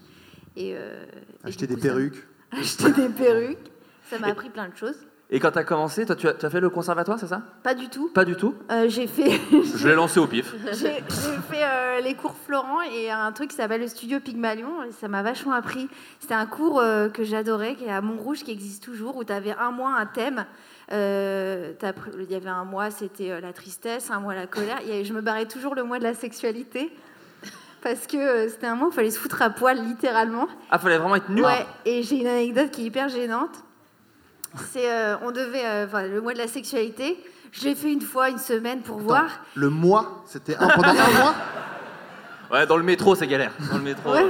Et, 0.55 0.73
euh, 0.75 1.03
et 1.43 1.47
Acheter 1.49 1.67
des 1.67 1.75
coup, 1.75 1.81
ça- 1.81 1.87
perruques. 1.89 2.27
Acheter 2.51 2.91
des 2.91 3.09
perruques. 3.09 3.57
Ça 4.09 4.17
m'a 4.19 4.27
appris 4.29 4.49
plein 4.49 4.67
de 4.69 4.75
choses. 4.75 4.97
Et 5.31 5.39
quand 5.39 5.51
t'as 5.51 5.63
commencé, 5.63 6.07
toi, 6.07 6.15
tu 6.15 6.27
as, 6.27 6.33
tu 6.33 6.43
as 6.43 6.49
fait 6.49 6.59
le 6.59 6.71
conservatoire, 6.71 7.19
c'est 7.19 7.27
ça? 7.27 7.43
Pas 7.61 7.75
du 7.75 7.87
tout. 7.87 8.09
Pas 8.09 8.25
du 8.25 8.35
tout? 8.35 8.55
Euh, 8.71 8.85
j'ai 8.89 9.05
fait. 9.05 9.29
Je 9.75 9.87
l'ai 9.87 9.93
lancé 9.93 10.19
au 10.19 10.25
pif. 10.25 10.55
J'ai 10.73 11.03
j'ai 11.07 11.37
fait 11.51 11.63
euh, 11.63 12.01
les 12.01 12.15
cours 12.15 12.33
Florent 12.47 12.81
et 12.81 13.11
un 13.11 13.31
truc 13.31 13.51
qui 13.51 13.55
s'appelle 13.55 13.81
le 13.81 13.87
studio 13.87 14.19
Pygmalion 14.19 14.81
et 14.83 14.91
ça 14.91 15.07
m'a 15.07 15.21
vachement 15.21 15.53
appris. 15.53 15.87
C'était 16.19 16.33
un 16.33 16.47
cours 16.47 16.79
euh, 16.79 17.09
que 17.09 17.23
j'adorais 17.23 17.75
qui 17.75 17.85
est 17.85 17.91
à 17.91 18.01
Montrouge 18.01 18.43
qui 18.43 18.49
existe 18.51 18.83
toujours 18.83 19.17
où 19.17 19.23
tu 19.23 19.31
avais 19.31 19.51
un 19.51 19.69
mois 19.69 19.91
un 19.99 20.07
thème. 20.07 20.45
Euh, 20.91 21.73
t'as 21.77 21.91
Il 22.19 22.31
y 22.31 22.35
avait 22.35 22.49
un 22.49 22.63
mois 22.63 22.89
c'était 22.89 23.29
euh, 23.29 23.39
la 23.39 23.53
tristesse, 23.53 24.09
un 24.09 24.19
mois 24.19 24.33
la 24.33 24.47
colère. 24.47 24.79
Il 24.83 24.89
y 24.89 24.93
avait- 24.93 25.05
je 25.05 25.13
me 25.13 25.21
barrais 25.21 25.45
toujours 25.45 25.75
le 25.75 25.83
mois 25.83 25.99
de 25.99 26.03
la 26.05 26.15
sexualité 26.15 26.91
parce 27.83 28.07
que 28.07 28.17
euh, 28.17 28.49
c'était 28.49 28.65
un 28.65 28.73
mois 28.73 28.87
où 28.87 28.91
il 28.91 28.95
fallait 28.95 29.11
se 29.11 29.19
foutre 29.19 29.43
à 29.43 29.51
poil 29.51 29.77
littéralement. 29.85 30.47
Ah, 30.71 30.79
fallait 30.79 30.97
vraiment 30.97 31.15
être 31.17 31.29
nu 31.29 31.43
Ouais, 31.45 31.67
et 31.85 32.01
j'ai 32.01 32.15
une 32.19 32.27
anecdote 32.27 32.71
qui 32.71 32.81
est 32.81 32.85
hyper 32.85 33.09
gênante. 33.09 33.63
C'est, 34.71 34.89
euh, 34.91 35.15
on 35.21 35.31
devait, 35.31 35.65
euh, 35.65 35.85
enfin, 35.85 36.03
le 36.03 36.21
mois 36.21 36.33
de 36.33 36.39
la 36.39 36.47
sexualité. 36.47 37.21
Je 37.51 37.63
l'ai 37.65 37.75
fait 37.75 37.91
une 37.91 38.01
fois, 38.01 38.29
une 38.29 38.37
semaine 38.37 38.81
pour 38.81 38.97
voir. 38.99 39.41
Le 39.55 39.69
mois, 39.69 40.23
c'était 40.27 40.55
un 40.55 40.67
pendant 40.69 40.89
un 40.89 41.11
mois? 41.19 41.33
Ouais, 42.51 42.65
dans 42.67 42.77
le 42.77 42.83
métro, 42.83 43.15
c'est 43.15 43.27
galère. 43.27 43.51
Dans 43.71 43.77
le 43.77 43.83
métro. 43.83 44.11
Ouais. 44.11 44.25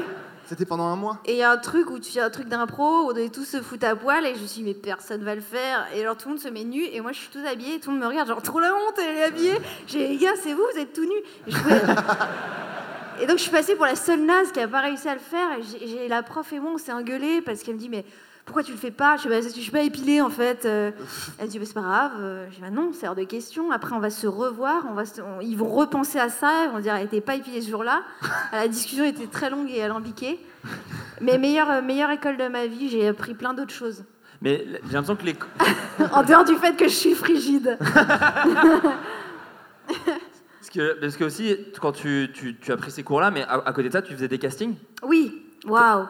C'était 0.46 0.66
pendant 0.66 0.86
un 0.86 0.96
mois? 0.96 1.20
Et 1.26 1.34
il 1.34 1.38
y 1.38 1.44
a 1.44 1.52
un 1.52 1.58
truc 1.58 1.90
où 1.92 2.00
tu 2.00 2.12
fais 2.12 2.22
un 2.22 2.30
truc 2.30 2.48
d'impro, 2.48 3.04
où 3.06 3.10
on 3.10 3.14
devait 3.14 3.30
tous 3.30 3.46
se 3.46 3.62
foutre 3.62 3.86
à 3.88 3.96
poil, 3.96 4.26
et 4.26 4.36
je 4.36 4.42
me 4.42 4.48
suis 4.48 4.62
dit, 4.64 4.68
mais 4.68 4.74
personne 4.74 5.24
va 5.24 5.36
le 5.36 5.42
faire. 5.42 5.86
Et 5.96 6.02
alors 6.02 6.18
tout 6.18 6.28
le 6.28 6.34
monde 6.36 6.42
se 6.44 6.48
met 6.50 6.64
nu, 6.64 6.84
et 6.86 7.02
moi 7.02 7.12
je 7.12 7.20
suis 7.20 7.30
toute 7.30 7.46
habillée, 7.46 7.76
et 7.76 7.80
tout 7.80 7.92
le 7.92 7.98
monde 7.98 8.06
me 8.06 8.10
regarde, 8.10 8.28
genre 8.30 8.42
trop 8.42 8.60
la 8.60 8.74
honte, 8.74 8.96
elle 8.98 9.16
est 9.18 9.24
habillée. 9.24 9.56
J'ai 9.88 10.08
dit, 10.08 10.14
les 10.14 10.18
gars, 10.18 10.34
c'est 10.42 10.54
vous, 10.54 10.64
vous 10.74 10.80
êtes 10.80 10.92
tout 10.94 11.04
nus. 11.06 11.12
Et, 11.48 11.52
je 11.52 11.58
pouvais- 11.58 11.82
Et 13.22 13.28
donc 13.28 13.38
je 13.38 13.44
suis 13.44 13.52
passée 13.52 13.76
pour 13.76 13.86
la 13.86 13.96
seule 13.98 14.22
naze 14.26 14.52
qui 14.54 14.62
a 14.62 14.68
pas 14.68 14.80
réussi 14.80 15.08
à 15.10 15.14
le 15.14 15.20
faire, 15.20 15.50
et 15.60 15.62
j'ai- 15.62 15.88
j'ai 15.88 16.08
la 16.08 16.24
prof 16.24 16.52
et 16.54 16.60
moi 16.60 16.72
on 16.74 16.78
s'est 16.78 16.94
engueulé 16.94 17.42
parce 17.42 17.62
qu'elle 17.64 17.76
me 17.76 17.80
dit, 17.80 17.90
mais 17.90 18.06
pourquoi 18.50 18.64
tu 18.64 18.72
le 18.72 18.80
fais 18.80 18.90
pas? 18.90 19.16
Je 19.18 19.22
dis, 19.22 19.28
bah, 19.30 19.42
je 19.42 19.48
suis 19.50 19.70
pas 19.70 19.84
épilée 19.84 20.22
en 20.22 20.32
fait. 20.32 20.66
Euh, 20.66 20.90
Elle 21.38 21.50
dit, 21.50 21.60
bah, 21.60 21.66
c'est 21.68 21.76
pas 21.76 21.82
grave. 21.82 22.12
Euh, 22.20 22.48
Je 22.50 22.56
dis, 22.56 22.62
bah, 22.62 22.72
non, 22.72 22.90
c'est 22.94 23.08
hors 23.08 23.14
de 23.14 23.24
question. 23.24 23.70
Après, 23.70 23.94
on 23.96 24.00
va 24.00 24.10
se 24.10 24.26
revoir, 24.26 24.86
on 24.90 24.94
va 24.94 25.06
se- 25.06 25.22
ils 25.44 25.56
vont 25.56 25.68
repenser 25.70 26.18
à 26.18 26.30
ça, 26.30 26.66
ils 26.66 26.72
vont 26.72 26.80
dire, 26.80 26.96
elle 26.96 27.06
était 27.06 27.22
pas 27.22 27.36
épilée 27.36 27.62
ce 27.62 27.70
jour-là. 27.70 28.02
La 28.52 28.68
discussion 28.68 29.04
était 29.06 29.28
très 29.28 29.52
longue 29.52 29.70
et 29.70 29.84
alambiquée. 29.84 30.40
Mais 31.22 31.38
meilleure, 31.38 31.70
euh, 31.70 31.82
meilleure 31.84 32.10
école 32.10 32.38
de 32.38 32.48
ma 32.48 32.66
vie, 32.66 32.90
j'ai 32.90 33.08
appris 33.08 33.36
plein 33.36 33.54
d'autres 33.54 33.74
choses. 33.74 34.04
Mais 34.42 34.66
j'ai 34.88 34.94
l'impression 34.94 35.16
que 35.16 35.26
les. 35.26 35.36
en 36.12 36.24
dehors 36.24 36.44
du 36.44 36.56
fait 36.56 36.76
que 36.76 36.86
je 36.88 36.96
suis 36.96 37.14
frigide. 37.14 37.78
Parce 39.88 40.70
que, 40.72 41.00
parce 41.00 41.16
que 41.18 41.24
aussi, 41.24 41.58
quand 41.82 41.94
tu, 41.94 42.30
tu, 42.34 42.56
tu 42.60 42.72
as 42.72 42.78
pris 42.78 42.92
ces 42.92 43.02
cours-là, 43.02 43.32
mais 43.32 43.42
à, 43.44 43.54
à 43.66 43.74
côté 43.74 43.88
de 43.88 43.94
ça, 43.94 44.02
tu 44.04 44.14
faisais 44.14 44.28
des 44.28 44.38
castings? 44.38 44.76
Oui, 45.02 45.42
waouh. 45.66 46.06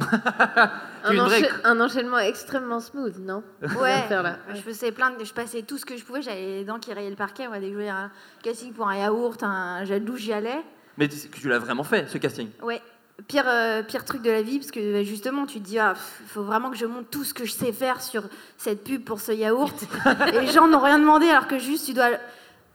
Un, 1.04 1.12
une 1.14 1.20
vraie- 1.20 1.40
encha- 1.42 1.60
un 1.64 1.80
enchaînement 1.80 2.18
extrêmement 2.18 2.80
smooth, 2.80 3.16
non? 3.20 3.42
Ouais, 3.80 4.02
Faire 4.08 4.22
là? 4.22 4.36
je 4.54 4.60
faisais 4.60 4.92
plein 4.92 5.10
de, 5.10 5.24
je 5.24 5.32
passais 5.32 5.62
tout 5.62 5.78
ce 5.78 5.86
que 5.86 5.96
je 5.96 6.04
pouvais, 6.04 6.20
j'avais 6.20 6.44
les 6.58 6.64
dents 6.64 6.78
qui 6.78 6.92
rayaient 6.92 7.08
le 7.10 7.16
parquet, 7.16 7.48
moi, 7.48 7.58
dès 7.58 7.66
que 7.66 7.70
je 7.72 7.76
voulais 7.76 7.88
un 7.88 8.10
casting 8.42 8.72
pour 8.74 8.86
un 8.88 8.96
yaourt, 8.96 9.42
un 9.42 9.84
gel 9.84 10.04
douche, 10.04 10.20
j'y 10.20 10.32
allais. 10.34 10.60
Mais 10.98 11.08
tu, 11.08 11.16
tu 11.30 11.48
l'as 11.48 11.58
vraiment 11.58 11.84
fait, 11.84 12.06
ce 12.08 12.18
casting? 12.18 12.48
Ouais, 12.62 12.82
pire, 13.28 13.44
euh, 13.46 13.82
pire 13.82 14.04
truc 14.04 14.20
de 14.20 14.30
la 14.30 14.42
vie, 14.42 14.58
parce 14.58 14.70
que 14.70 14.92
bah, 14.92 15.02
justement, 15.02 15.46
tu 15.46 15.58
te 15.60 15.64
dis, 15.66 15.78
ah, 15.78 15.94
pff, 15.94 16.22
faut 16.26 16.42
vraiment 16.42 16.70
que 16.70 16.76
je 16.76 16.84
montre 16.84 17.08
tout 17.08 17.24
ce 17.24 17.32
que 17.32 17.46
je 17.46 17.52
sais 17.52 17.72
faire 17.72 18.02
sur 18.02 18.24
cette 18.58 18.84
pub 18.84 19.02
pour 19.02 19.20
ce 19.20 19.32
yaourt. 19.32 19.74
Et 20.34 20.40
les 20.40 20.48
gens 20.48 20.68
n'ont 20.68 20.80
rien 20.80 20.98
demandé, 20.98 21.28
alors 21.30 21.46
que 21.48 21.58
juste, 21.58 21.86
tu 21.86 21.94
dois. 21.94 22.10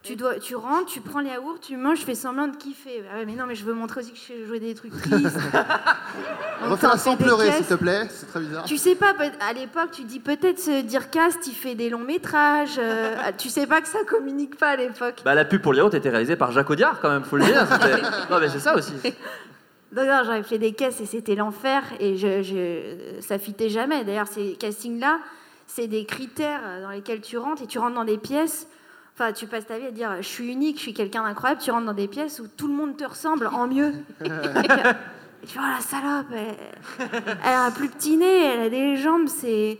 Tu, 0.06 0.16
dois, 0.16 0.36
tu 0.36 0.56
rentres, 0.56 0.86
tu 0.86 1.02
prends 1.02 1.20
le 1.20 1.26
yaourt, 1.30 1.60
tu 1.60 1.78
manges, 1.78 2.02
je 2.02 2.06
fais 2.06 2.14
semblant 2.14 2.48
de 2.48 2.56
kiffer. 2.56 3.04
Ah 3.12 3.18
ouais, 3.18 3.26
mais 3.26 3.34
non, 3.34 3.46
mais 3.48 3.56
je 3.56 3.66
veux 3.66 3.74
montrer 3.74 4.02
aussi 4.02 4.12
que 4.12 4.18
je 4.20 4.22
sais 4.22 4.46
jouer 4.46 4.60
des 4.60 4.76
trucs 4.76 4.92
tristes. 5.02 5.36
Refais-la 6.62 6.94
t'en 6.94 6.98
sans 7.00 7.18
pleurer, 7.18 7.52
s'il 7.54 7.66
te 7.66 7.74
plaît. 7.74 8.08
C'est 8.12 8.28
très 8.28 8.40
bizarre. 8.40 8.66
Tu 8.66 8.78
sais 8.78 8.94
pas, 8.94 9.16
à 9.40 9.54
l'époque, 9.54 9.90
tu 9.92 10.04
dis 10.04 10.20
peut-être 10.20 10.60
ce 10.60 10.84
Dircast, 10.84 11.48
il 11.48 11.56
fait 11.56 11.74
des 11.74 11.90
longs 11.90 12.04
métrages. 12.04 12.78
euh, 12.78 13.16
tu 13.40 13.50
sais 13.50 13.66
pas 13.66 13.82
que 13.82 13.88
ça 13.88 14.04
communique 14.08 14.58
pas 14.58 14.70
à 14.70 14.76
l'époque. 14.76 15.24
Bah, 15.26 15.34
la 15.34 15.44
pub 15.44 15.64
pour 15.64 15.72
le 15.72 15.80
yaourt 15.80 15.94
était 15.96 16.12
réalisée 16.12 16.36
par 16.36 16.52
Jacques 16.52 16.70
Audiard, 16.70 17.00
quand 17.02 17.10
même, 17.10 17.24
faut 17.24 17.38
le 17.38 17.46
dire. 17.46 17.68
non, 18.30 18.40
mais 18.40 18.50
c'est 18.50 18.60
ça 18.60 18.76
aussi. 18.76 18.94
Donc, 19.92 20.06
non, 20.06 20.22
j'avais 20.24 20.44
fait 20.44 20.60
des 20.60 20.74
caisses 20.74 21.02
et 21.02 21.08
c'était 21.08 21.34
l'enfer 21.34 21.82
et 22.00 22.16
je, 22.16 22.44
je, 22.44 23.22
ça 23.22 23.40
fitait 23.40 23.70
jamais. 23.70 24.04
D'ailleurs, 24.04 24.28
ces 24.28 24.54
castings-là, 24.54 25.18
c'est 25.66 25.88
des 25.88 26.06
critères 26.06 26.62
dans 26.84 26.92
lesquels 26.92 27.22
tu 27.22 27.40
rentres 27.40 27.64
et 27.64 27.68
tu 27.68 27.80
rentres 27.80 27.96
dans 27.96 28.06
des 28.06 28.20
pièces. 28.20 28.68
Enfin, 29.18 29.32
tu 29.32 29.48
passes 29.48 29.66
ta 29.66 29.80
vie 29.80 29.86
à 29.88 29.92
dire 29.92 30.18
je 30.18 30.28
suis 30.28 30.52
unique, 30.52 30.76
je 30.76 30.82
suis 30.82 30.94
quelqu'un 30.94 31.24
d'incroyable. 31.24 31.62
Tu 31.62 31.72
rentres 31.72 31.86
dans 31.86 31.94
des 31.94 32.10
pièces 32.10 32.42
où 32.42 32.48
tout 32.48 32.68
le 32.68 32.74
monde 32.74 32.98
te 32.98 33.06
ressemble 33.06 33.48
en 33.48 33.66
mieux. 33.66 33.94
et 34.26 35.48
tu 35.48 35.58
vois, 35.58 35.70
la 35.70 35.80
salope, 35.80 36.28
elle, 36.34 36.56
elle 37.46 37.54
a 37.54 37.66
un 37.66 37.72
plus 37.72 37.88
petit 37.88 38.18
nez, 38.18 38.44
elle 38.44 38.60
a 38.60 38.70
des 38.70 38.98
jambes, 38.98 39.28
c'est. 39.28 39.80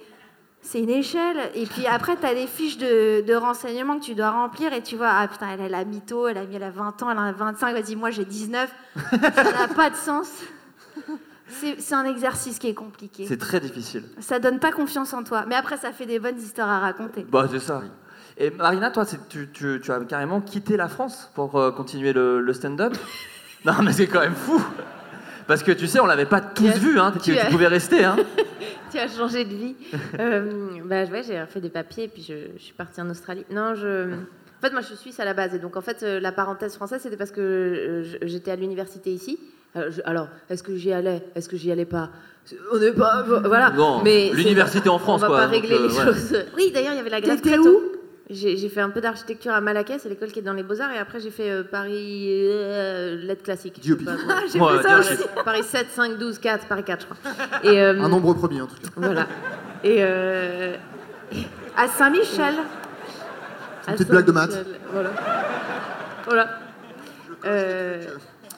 C'est 0.62 0.80
une 0.80 0.90
échelle. 0.90 1.38
Et 1.54 1.68
puis 1.68 1.86
après, 1.86 2.18
tu 2.18 2.26
as 2.26 2.34
des 2.34 2.48
fiches 2.48 2.80
de, 2.80 3.22
de 3.22 3.36
renseignements 3.36 4.00
que 4.00 4.04
tu 4.06 4.16
dois 4.16 4.32
remplir 4.32 4.74
et 4.74 4.82
tu 4.82 4.96
vois, 4.96 5.12
ah 5.12 5.28
putain, 5.28 5.50
elle 5.54 5.62
a 5.62 5.70
la 5.70 5.86
mytho, 5.86 6.28
elle 6.28 6.40
a 6.40 6.46
mis 6.48 6.56
elle 6.56 6.64
a 6.64 6.72
20 6.72 7.04
ans, 7.04 7.12
elle 7.12 7.20
a 7.20 7.32
25, 7.32 7.72
vas-y, 7.72 7.96
moi 7.96 8.10
j'ai 8.10 8.26
19. 8.26 8.74
Ça 9.12 9.44
n'a 9.44 9.68
pas 9.68 9.92
de 9.92 9.96
sens. 9.96 10.28
C'est 11.48 11.80
c'est 11.80 11.94
un 11.94 12.06
exercice 12.06 12.58
qui 12.58 12.68
est 12.68 12.74
compliqué. 12.74 13.28
C'est 13.28 13.38
très 13.38 13.60
difficile. 13.60 14.06
Ça 14.18 14.40
donne 14.40 14.58
pas 14.58 14.72
confiance 14.72 15.14
en 15.14 15.24
toi. 15.24 15.46
Mais 15.48 15.54
après, 15.54 15.78
ça 15.78 15.92
fait 15.92 16.08
des 16.08 16.18
bonnes 16.18 16.40
histoires 16.40 16.70
à 16.70 16.80
raconter. 16.80 17.24
Bah, 17.30 17.48
c'est 17.52 17.60
ça. 17.60 17.84
Et 18.38 18.50
Marina, 18.52 18.92
toi, 18.92 19.06
tu, 19.30 19.48
tu- 19.54 19.80
tu 19.82 19.92
as 19.92 20.00
carrément 20.02 20.42
quitté 20.42 20.76
la 20.78 20.88
France 20.90 21.30
pour 21.36 21.56
euh, 21.56 21.72
continuer 21.72 22.14
le, 22.14 22.42
le 22.42 22.54
stand-up? 22.54 22.94
Non, 23.66 23.74
mais 23.84 23.94
c'est 23.94 24.06
quand 24.06 24.20
même 24.20 24.36
fou 24.36 24.64
Parce 25.48 25.64
que 25.64 25.72
tu 25.72 25.88
sais, 25.88 26.00
on 26.00 26.06
l'avait 26.06 26.28
pas 26.28 26.40
tous 26.40 26.68
as- 26.68 26.78
vu, 26.78 27.00
hein. 27.00 27.12
tu, 27.14 27.32
tu 27.32 27.38
as- 27.40 27.46
tu 27.46 27.52
pouvais 27.52 27.66
rester. 27.66 28.06
Hein. 28.06 28.16
tu 28.92 29.00
as 29.00 29.08
changé 29.08 29.44
de 29.44 29.56
vie. 29.56 29.76
Euh, 30.20 30.52
bah, 30.86 31.06
ouais, 31.06 31.24
j'ai 31.26 31.44
fait 31.48 31.62
des 31.62 31.70
papiers 31.72 32.04
et 32.04 32.08
puis 32.08 32.22
je, 32.22 32.34
je 32.58 32.62
suis 32.64 32.74
partie 32.74 33.02
en 33.02 33.10
Australie. 33.10 33.44
Non, 33.50 33.74
je. 33.74 34.12
En 34.14 34.62
fait, 34.62 34.72
moi, 34.72 34.82
je 34.82 34.86
suis 34.88 34.98
suisse 34.98 35.20
à 35.20 35.26
la 35.26 35.34
base. 35.34 35.56
Et 35.56 35.60
donc, 35.60 35.78
en 35.78 35.82
fait, 35.82 36.04
euh, 36.04 36.20
la 36.20 36.32
parenthèse 36.32 36.76
française, 36.76 37.02
c'était 37.02 37.18
parce 37.18 37.32
que 37.32 37.42
euh, 37.42 38.04
j'étais 38.22 38.52
à 38.52 38.56
l'université 38.56 39.12
ici. 39.12 39.40
Je- 39.76 40.02
alors, 40.06 40.28
est-ce 40.52 40.62
que 40.62 40.76
j'y 40.76 40.94
allais? 40.94 41.24
Est-ce 41.34 41.50
que 41.50 41.58
j'y 41.58 41.72
allais 41.72 41.86
pas? 41.86 42.12
On 42.72 42.78
n'est 42.78 42.92
pas. 42.94 43.24
Voilà. 43.24 43.72
Non, 43.72 44.04
Mais 44.04 44.30
l'université 44.32 44.90
en 44.90 45.00
France, 45.00 45.22
On 45.24 45.28
va 45.28 45.28
quoi, 45.28 45.38
pas 45.40 45.48
régler 45.48 45.76
euh, 45.76 45.88
les 45.88 45.90
choses. 45.90 46.38
Oui, 46.56 46.72
d'ailleurs, 46.72 46.94
il 46.94 46.98
y 46.98 47.00
avait 47.00 47.10
la 47.10 47.20
grève 47.22 47.38
T'étais 47.42 47.56
très 47.56 47.64
tôt. 47.64 47.82
où? 47.82 47.95
J'ai 48.30 48.70
fait 48.70 48.82
un 48.82 48.90
peu 48.90 49.02
d'architecture 49.02 49.52
à 49.54 49.62
Malaquais, 49.62 50.00
c'est 50.00 50.10
l'école 50.10 50.32
qui 50.32 50.40
est 50.40 50.42
dans 50.42 50.54
les 50.54 50.64
Beaux-Arts, 50.64 50.92
et 50.92 50.98
après 50.98 51.20
j'ai 51.20 51.30
fait 51.30 51.52
euh, 51.52 51.64
Paris 51.64 52.26
euh, 52.32 53.18
lettres 53.18 53.44
classiques. 53.44 53.80
J'ai 53.84 53.96
fait 53.96 54.82
ça 54.84 55.00
aussi. 55.00 55.24
Paris 55.44 55.62
7, 55.64 55.88
5, 55.92 56.18
12, 56.18 56.40
4, 56.40 56.66
Paris 56.68 56.84
4, 56.84 57.02
je 57.02 57.06
crois. 57.06 57.18
Et, 57.72 57.80
euh, 57.80 58.02
Un 58.02 58.10
nombre 58.10 58.34
premier, 58.34 58.62
en 58.62 58.66
tout 58.68 58.76
cas. 58.78 58.90
Voilà. 58.96 59.28
Et 59.84 59.98
euh, 60.00 60.76
À 61.78 61.88
Saint-Michel. 61.88 62.56
à 63.86 63.92
petite 63.92 64.10
blague 64.10 64.26
de 64.26 64.32
maths. 64.32 64.66
Voilà. 64.92 65.12
Voilà. 66.26 66.50
Euh, 67.46 68.04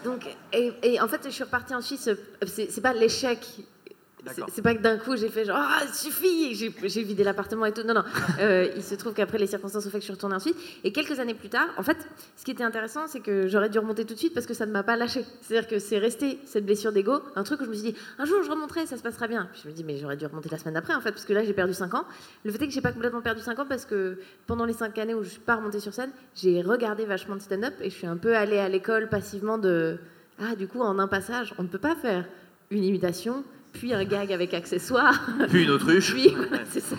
donc, 0.06 0.34
et, 0.54 0.72
et 0.82 1.02
en 1.02 1.10
fait, 1.10 1.20
je 1.26 1.30
suis 1.30 1.44
repartie 1.44 1.76
en 1.76 1.82
Suisse. 1.82 2.08
euh, 2.08 2.16
c'est 2.46 2.82
pas 2.82 2.94
l'échec. 2.94 3.46
C'est- 4.26 4.42
C'est 4.52 4.62
pas 4.64 4.74
que 4.74 4.82
d'un 4.82 4.98
coup 4.98 5.16
j'ai 5.16 5.30
fait 5.30 5.46
genre 5.46 5.58
ah 5.60 5.82
suffit, 5.94 6.54
j'ai 6.56 6.74
j'ai 6.86 7.04
vidé 7.04 7.24
l'appartement 7.24 7.66
et 7.66 7.72
tout. 7.72 7.84
Non 7.84 7.94
non. 7.94 8.04
Euh, 8.40 8.68
il 8.76 8.84
se 8.84 8.94
trouve 8.96 9.14
qu'après 9.14 9.38
les 9.38 9.48
circonstances 9.48 9.86
ont 9.86 9.90
fait 9.90 9.98
que 9.98 10.02
je 10.02 10.06
suis 10.06 10.14
retournée 10.14 10.36
en 10.36 10.40
Suisse. 10.40 10.56
Et 10.84 10.92
quelques 10.92 11.20
années 11.20 11.34
plus 11.34 11.50
tard, 11.50 11.68
en 11.78 11.84
fait, 11.84 11.98
ce 12.36 12.44
qui 12.46 12.52
était 12.52 12.64
intéressant, 12.64 13.08
c'est 13.08 13.20
que 13.20 13.48
j'aurais 13.48 13.70
dû 13.70 13.80
remonter 13.80 14.06
tout 14.06 14.14
de 14.14 14.20
suite 14.20 14.34
parce 14.34 14.46
que 14.46 14.54
ça 14.54 14.66
ne 14.66 14.72
m'a 14.72 14.84
pas 14.84 14.96
lâché. 14.96 15.24
C'est-à-dire 15.42 15.68
que 15.68 15.80
c'est 15.80 15.98
resté 15.98 16.40
cette 16.46 16.66
blessure 16.66 16.92
d'ego, 16.92 17.22
un 17.36 17.44
truc 17.44 17.62
où 17.62 17.66
je 17.66 17.70
me 17.70 17.74
suis 17.76 17.92
dit 17.94 17.96
un 18.20 18.26
jour 18.26 18.44
je 18.44 18.50
remonterai, 18.52 18.86
ça 18.86 18.98
se 18.98 19.02
passera 19.04 19.28
bien. 19.28 19.48
Puis 19.54 19.62
je 19.64 19.70
me 19.70 19.74
dis 19.74 19.84
mais 19.84 19.98
j'aurais 19.98 20.18
dû 20.18 20.26
remonter 20.26 20.50
la 20.50 20.58
semaine 20.58 20.74
d'après 20.76 20.94
en 20.96 21.02
fait 21.02 21.12
parce 21.12 21.26
que 21.26 21.34
là 21.34 21.44
j'ai 21.44 21.54
perdu 21.54 21.74
5 21.74 21.94
ans. 21.94 22.06
Le 22.44 22.52
fait 22.52 22.64
est 22.64 22.68
que 22.68 22.74
j'ai 22.74 22.82
pas 22.82 22.92
complètement 22.92 23.22
perdu 23.22 23.42
5 23.42 23.58
ans 23.60 23.66
parce 23.68 23.86
que 23.86 24.20
pendant 24.46 24.66
les 24.66 24.74
5 24.74 24.98
années 25.00 25.14
où 25.16 25.24
je 25.24 25.30
suis 25.30 25.40
pas 25.40 25.56
remontée 25.56 25.80
sur 25.80 25.94
scène, 25.94 26.12
j'ai 26.36 26.62
regardé 26.62 27.06
vachement 27.06 27.36
de 27.36 27.42
stand-up 27.42 27.74
et 27.82 27.90
je 27.90 27.96
suis 27.96 28.08
un 28.08 28.18
peu 28.18 28.36
allée 28.36 28.60
à 28.60 28.68
l'école 28.70 29.10
passivement 29.10 29.58
de 29.58 29.98
ah 30.40 30.56
du 30.56 30.68
coup 30.68 30.82
en 30.82 30.98
un 31.00 31.08
passage 31.08 31.54
on 31.58 31.64
ne 31.64 31.68
peut 31.68 31.78
pas 31.80 31.96
faire 31.96 32.26
une 32.72 32.84
imitation 32.84 33.44
puis 33.74 33.94
un 33.94 34.04
gag 34.06 34.32
avec 34.34 34.54
accessoires. 34.54 35.20
Puis 35.50 35.64
une 35.64 35.70
autruche. 35.70 36.14
puis 36.14 36.30
voilà, 36.36 36.64
c'est 36.70 36.80
ça. 36.80 36.96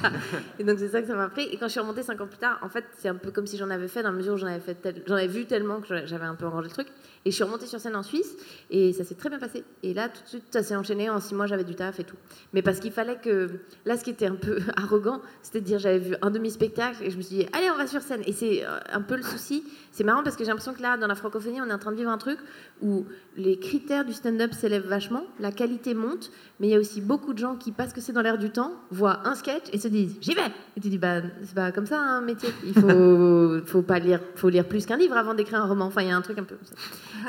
Et 0.58 0.64
donc 0.64 0.78
c'est 0.78 0.88
ça 0.88 1.00
que 1.00 1.08
ça 1.08 1.14
m'a 1.14 1.28
pris 1.28 1.42
et 1.50 1.56
quand 1.56 1.66
je 1.66 1.72
suis 1.72 1.80
remontée 1.80 2.02
5 2.02 2.20
ans 2.20 2.26
plus 2.26 2.38
tard 2.38 2.58
en 2.62 2.68
fait 2.68 2.84
c'est 2.98 3.08
un 3.08 3.14
peu 3.16 3.30
comme 3.30 3.46
si 3.46 3.56
j'en 3.56 3.70
avais 3.70 3.88
fait 3.88 4.02
dans 4.02 4.10
la 4.10 4.16
mesure 4.16 4.34
où 4.34 4.36
j'en 4.36 4.46
avais 4.46 4.60
fait 4.60 4.74
tel- 4.74 5.02
j'en 5.06 5.14
avais 5.16 5.26
vu 5.26 5.46
tellement 5.46 5.80
que 5.80 6.06
j'avais 6.06 6.24
un 6.24 6.34
peu 6.34 6.46
enrangé 6.46 6.68
le 6.68 6.74
truc. 6.74 6.86
Et 7.24 7.30
je 7.30 7.34
suis 7.34 7.44
remontée 7.44 7.66
sur 7.66 7.80
scène 7.80 7.96
en 7.96 8.02
Suisse 8.02 8.36
et 8.70 8.92
ça 8.92 9.02
s'est 9.04 9.14
très 9.16 9.28
bien 9.28 9.38
passé. 9.38 9.64
Et 9.82 9.92
là 9.94 10.08
tout 10.08 10.22
de 10.22 10.28
suite 10.28 10.44
ça 10.50 10.62
s'est 10.62 10.76
enchaîné 10.76 11.10
en 11.10 11.20
6 11.20 11.34
mois 11.34 11.46
j'avais 11.46 11.64
du 11.64 11.74
taf 11.74 11.98
et 12.00 12.04
tout. 12.04 12.16
Mais 12.52 12.62
parce 12.62 12.78
qu'il 12.80 12.92
fallait 12.92 13.16
que 13.18 13.48
là 13.84 13.96
ce 13.96 14.04
qui 14.04 14.10
était 14.10 14.26
un 14.26 14.36
peu 14.36 14.58
arrogant 14.76 15.20
c'était 15.42 15.60
de 15.60 15.66
dire 15.66 15.78
j'avais 15.78 15.98
vu 15.98 16.14
un 16.22 16.30
demi-spectacle 16.30 17.02
et 17.02 17.10
je 17.10 17.16
me 17.16 17.22
suis 17.22 17.36
dit 17.38 17.46
allez 17.52 17.70
on 17.70 17.76
va 17.76 17.86
sur 17.86 18.02
scène. 18.02 18.22
Et 18.26 18.32
c'est 18.32 18.64
euh, 18.64 18.78
un 18.92 19.00
peu 19.02 19.16
le 19.16 19.22
souci. 19.22 19.64
C'est 19.90 20.04
marrant 20.04 20.22
parce 20.22 20.36
que 20.36 20.44
j'ai 20.44 20.50
l'impression 20.50 20.74
que 20.74 20.82
là 20.82 20.96
dans 20.96 21.06
la 21.08 21.14
francophonie 21.16 21.60
on 21.60 21.68
est 21.68 21.72
en 21.72 21.78
train 21.78 21.92
de 21.92 21.96
vivre 21.96 22.10
un 22.10 22.18
truc 22.18 22.38
où 22.82 23.04
les 23.38 23.58
critères 23.58 24.04
du 24.04 24.12
stand-up 24.12 24.52
s'élèvent 24.52 24.86
vachement 24.88 25.22
la 25.40 25.52
qualité 25.52 25.94
monte 25.94 26.30
mais 26.60 26.66
il 26.66 26.70
y 26.70 26.74
a 26.74 26.78
aussi 26.78 27.00
beaucoup 27.00 27.32
de 27.32 27.38
gens 27.38 27.54
qui 27.56 27.72
parce 27.72 27.92
que 27.92 28.00
c'est 28.02 28.12
dans 28.12 28.20
l'air 28.20 28.36
du 28.36 28.50
temps 28.50 28.72
voient 28.90 29.26
un 29.26 29.34
sketch 29.36 29.64
et 29.72 29.78
se 29.78 29.88
disent 29.88 30.16
j'y 30.20 30.34
vais. 30.34 30.42
Et 30.76 30.80
tu 30.80 30.88
dis 30.90 30.98
bah 30.98 31.22
c'est 31.44 31.54
pas 31.54 31.72
comme 31.72 31.86
ça 31.86 31.98
un 32.00 32.20
métier. 32.20 32.50
Il 32.66 32.74
faut 32.74 33.60
faut 33.66 33.82
pas 33.82 33.98
lire 34.00 34.20
faut 34.34 34.48
lire 34.50 34.66
plus 34.66 34.84
qu'un 34.84 34.96
livre 34.98 35.16
avant 35.16 35.34
d'écrire 35.34 35.62
un 35.62 35.66
roman. 35.66 35.86
Enfin 35.86 36.02
il 36.02 36.08
y 36.08 36.10
a 36.10 36.16
un 36.16 36.20
truc 36.20 36.36
un 36.38 36.44
peu 36.44 36.56
comme 36.56 36.66
ça. 36.66 36.74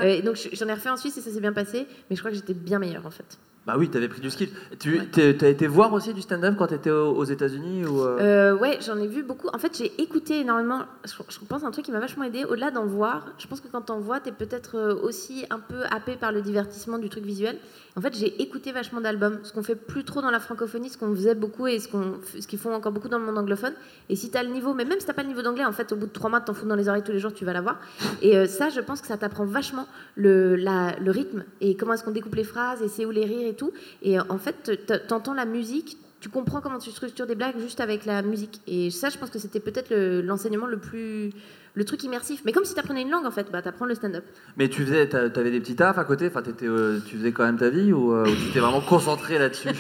Euh, 0.03 0.07
et 0.17 0.21
donc 0.21 0.35
je- 0.35 0.49
j'en 0.55 0.67
ai 0.67 0.73
refait 0.73 0.89
en 0.89 0.97
Suisse 0.97 1.15
et 1.17 1.21
ça 1.21 1.29
s'est 1.31 1.39
bien 1.41 1.53
passé 1.53 1.85
mais 2.09 2.15
je 2.15 2.21
crois 2.21 2.31
que 2.31 2.37
j'étais 2.37 2.53
bien 2.55 2.79
meilleure 2.79 3.05
en 3.05 3.11
fait 3.11 3.37
Bah 3.67 3.75
oui, 3.77 3.87
t'avais 3.89 4.07
pris 4.07 4.19
du 4.21 4.31
skill. 4.31 4.49
Tu 4.79 4.99
t'as 5.11 5.47
été 5.47 5.67
voir 5.67 5.93
aussi 5.93 6.13
du 6.13 6.21
stand-up 6.21 6.55
quand 6.57 6.67
t'étais 6.67 6.89
aux, 6.89 7.11
aux 7.15 7.23
États-Unis 7.25 7.85
ou 7.85 8.01
euh, 8.01 8.17
Euh, 8.19 8.57
ouais, 8.57 8.79
j'en 8.81 8.97
ai 8.97 9.05
vu 9.05 9.21
beaucoup. 9.21 9.47
En 9.53 9.59
fait, 9.59 9.77
j'ai 9.77 10.01
écouté 10.01 10.39
énormément. 10.39 10.79
Je, 11.05 11.13
je 11.29 11.45
pense 11.45 11.63
un 11.63 11.69
truc 11.69 11.85
qui 11.85 11.91
m'a 11.91 11.99
vachement 11.99 12.23
aidé. 12.23 12.45
Au-delà 12.45 12.71
d'en 12.71 12.85
voir, 12.85 13.27
je 13.37 13.45
pense 13.45 13.61
que 13.61 13.67
quand 13.67 13.81
t'en 13.81 13.99
vois, 13.99 14.21
t'es 14.21 14.31
peut-être 14.31 14.75
euh, 14.75 14.95
aussi 15.03 15.45
un 15.51 15.59
peu 15.59 15.83
happé 15.91 16.15
par 16.15 16.31
le 16.31 16.41
divertissement 16.41 16.97
du 16.97 17.09
truc 17.09 17.23
visuel. 17.25 17.57
En 17.95 18.01
fait, 18.01 18.15
j'ai 18.17 18.41
écouté 18.41 18.71
vachement 18.71 19.01
d'albums, 19.01 19.39
ce 19.43 19.51
qu'on 19.53 19.61
fait 19.61 19.75
plus 19.75 20.03
trop 20.03 20.21
dans 20.21 20.31
la 20.31 20.39
francophonie, 20.39 20.89
ce 20.89 20.97
qu'on 20.97 21.13
faisait 21.13 21.35
beaucoup 21.35 21.67
et 21.67 21.79
ce 21.79 21.87
qu'on, 21.89 22.13
ce 22.39 22.47
qu'ils 22.47 22.59
font 22.59 22.73
encore 22.73 22.91
beaucoup 22.93 23.09
dans 23.09 23.19
le 23.19 23.25
monde 23.25 23.37
anglophone. 23.37 23.73
Et 24.09 24.15
si 24.15 24.31
t'as 24.31 24.41
le 24.41 24.49
niveau, 24.49 24.73
mais 24.73 24.85
même 24.85 24.99
si 24.99 25.05
t'as 25.05 25.13
pas 25.13 25.23
le 25.23 25.27
niveau 25.27 25.41
d'anglais, 25.41 25.65
en 25.65 25.73
fait, 25.73 25.91
au 25.91 25.95
bout 25.95 26.07
de 26.07 26.11
trois 26.13 26.29
mois, 26.29 26.39
t'en 26.41 26.53
fous 26.53 26.65
dans 26.65 26.75
les 26.75 26.87
oreilles 26.87 27.03
tous 27.03 27.11
les 27.11 27.19
jours, 27.19 27.33
tu 27.33 27.45
vas 27.45 27.53
l'avoir. 27.53 27.77
Et 28.21 28.47
ça, 28.47 28.69
je 28.69 28.79
pense 28.79 29.01
que 29.01 29.07
ça 29.07 29.17
t'apprend 29.17 29.45
vachement 29.45 29.85
le, 30.15 30.55
la- 30.55 30.95
le 30.99 31.11
rythme 31.11 31.43
et 31.61 31.75
comment 31.75 31.93
est-ce 31.93 32.03
qu'on 32.03 32.11
découpe 32.11 32.35
les 32.35 32.43
phrases 32.43 32.81
et 32.81 32.87
c'est 32.87 33.05
où 33.05 33.11
les 33.11 33.25
rires 33.25 33.47
et 33.49 33.55
tout. 33.55 33.71
Et 34.01 34.19
euh, 34.19 34.23
en 34.29 34.37
fait, 34.37 34.85
t'entends 35.07 35.33
la 35.33 35.45
musique, 35.45 35.97
tu 36.21 36.29
comprends 36.29 36.61
comment 36.61 36.79
tu 36.79 36.91
structures 36.91 37.27
des 37.27 37.35
blagues 37.35 37.57
juste 37.59 37.79
avec 37.79 38.05
la 38.05 38.21
musique. 38.21 38.61
Et 38.67 38.91
ça, 38.91 39.09
je 39.09 39.17
pense 39.17 39.29
que 39.29 39.39
c'était 39.39 39.59
peut-être 39.61 39.89
le- 39.89 40.21
l'enseignement 40.21 40.67
le, 40.67 40.77
plus. 40.77 41.31
Le 41.79 41.85
truc 41.85 42.03
immersif. 42.03 42.41
Mais 42.45 42.51
comme 42.51 42.65
si 42.65 42.73
tu 42.73 42.79
apprenais 42.79 43.01
une 43.01 43.09
langue, 43.09 43.25
en 43.25 43.31
fait, 43.31 43.47
bah, 43.51 43.61
tu 43.61 43.69
apprends 43.69 43.85
le 43.85 43.95
stand-up. 43.95 44.25
Mais 44.57 44.67
tu 44.67 44.83
faisais, 44.85 45.07
t'avais 45.07 45.49
des 45.49 45.61
petits 45.61 45.77
tafs 45.77 45.97
à 45.97 46.03
côté, 46.03 46.27
enfin 46.27 46.43
euh, 46.63 46.99
tu 47.07 47.17
faisais 47.17 47.31
quand 47.31 47.45
même 47.45 47.57
ta 47.57 47.69
vie 47.69 47.93
ou, 47.93 48.13
euh, 48.13 48.25
ou 48.25 48.35
tu 48.35 48.51
t'es 48.51 48.59
vraiment 48.59 48.81
concentré 48.81 49.39
là-dessus? 49.39 49.69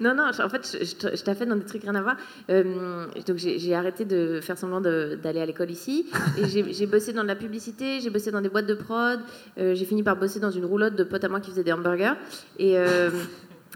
Non, 0.00 0.12
non, 0.12 0.24
en 0.24 0.48
fait, 0.48 0.76
je, 0.80 0.84
je, 0.84 1.16
je 1.16 1.22
taffais 1.22 1.46
dans 1.46 1.54
des 1.54 1.64
trucs 1.64 1.82
rien 1.82 1.94
à 1.94 2.02
voir. 2.02 2.16
Euh, 2.50 3.06
donc, 3.26 3.36
j'ai 3.36 3.74
arrêté 3.76 4.04
de 4.04 4.40
faire 4.42 4.58
semblant 4.58 4.80
d'aller 4.80 5.40
à 5.40 5.46
l'école 5.46 5.70
ici. 5.70 6.06
Et 6.36 6.48
j'ai 6.48 6.86
bossé 6.86 7.12
dans 7.12 7.22
de 7.22 7.28
la 7.28 7.36
publicité, 7.36 8.00
j'ai 8.00 8.10
bossé 8.10 8.32
dans 8.32 8.40
des 8.40 8.48
boîtes 8.48 8.66
de 8.66 8.74
prod. 8.74 9.20
euh, 9.58 9.74
j'ai 9.76 9.84
fini 9.84 10.02
par 10.02 10.16
bosser 10.16 10.40
dans 10.40 10.50
une 10.50 10.64
roulotte 10.64 10.96
de 10.96 11.04
potes 11.04 11.22
à 11.22 11.28
moi 11.28 11.38
qui 11.38 11.50
faisaient 11.52 11.62
des 11.62 11.72
hamburgers. 11.72 12.14
Et, 12.58 12.74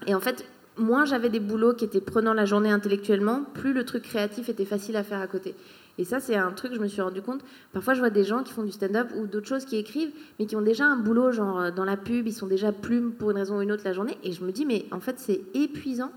et 0.08 0.14
en 0.14 0.20
fait, 0.20 0.44
moins 0.76 1.04
j'avais 1.04 1.28
des 1.28 1.40
boulots 1.40 1.74
qui 1.74 1.84
étaient 1.84 2.00
prenants 2.00 2.34
la 2.34 2.46
journée 2.46 2.70
intellectuellement, 2.70 3.44
plus 3.54 3.72
le 3.72 3.84
truc 3.84 4.02
créatif 4.02 4.48
était 4.48 4.64
facile 4.64 4.96
à 4.96 5.04
faire 5.04 5.20
à 5.20 5.28
côté. 5.28 5.54
Et 5.98 6.04
ça, 6.04 6.20
c'est 6.20 6.36
un 6.36 6.52
truc 6.52 6.70
que 6.70 6.76
je 6.76 6.82
me 6.82 6.86
suis 6.86 7.02
rendu 7.02 7.20
compte. 7.20 7.42
Parfois, 7.72 7.94
je 7.94 7.98
vois 7.98 8.10
des 8.10 8.24
gens 8.24 8.44
qui 8.44 8.52
font 8.52 8.62
du 8.62 8.72
stand-up 8.72 9.08
ou 9.16 9.26
d'autres 9.26 9.48
choses 9.48 9.64
qui 9.64 9.76
écrivent, 9.76 10.12
mais 10.38 10.46
qui 10.46 10.56
ont 10.56 10.62
déjà 10.62 10.84
un 10.86 10.96
boulot, 10.96 11.32
genre 11.32 11.60
euh, 11.60 11.70
dans 11.70 11.84
la 11.84 11.96
pub, 11.96 12.26
ils 12.26 12.32
sont 12.32 12.46
déjà 12.46 12.72
plumes 12.72 13.12
pour 13.12 13.32
une 13.32 13.36
raison 13.36 13.58
ou 13.58 13.62
une 13.62 13.72
autre 13.72 13.82
la 13.84 13.92
journée. 13.92 14.16
Et 14.22 14.32
je 14.32 14.44
me 14.44 14.52
dis, 14.52 14.64
mais 14.64 14.86
en 14.92 15.00
fait, 15.00 15.18
c'est 15.18 15.40
épuisant. 15.54 16.12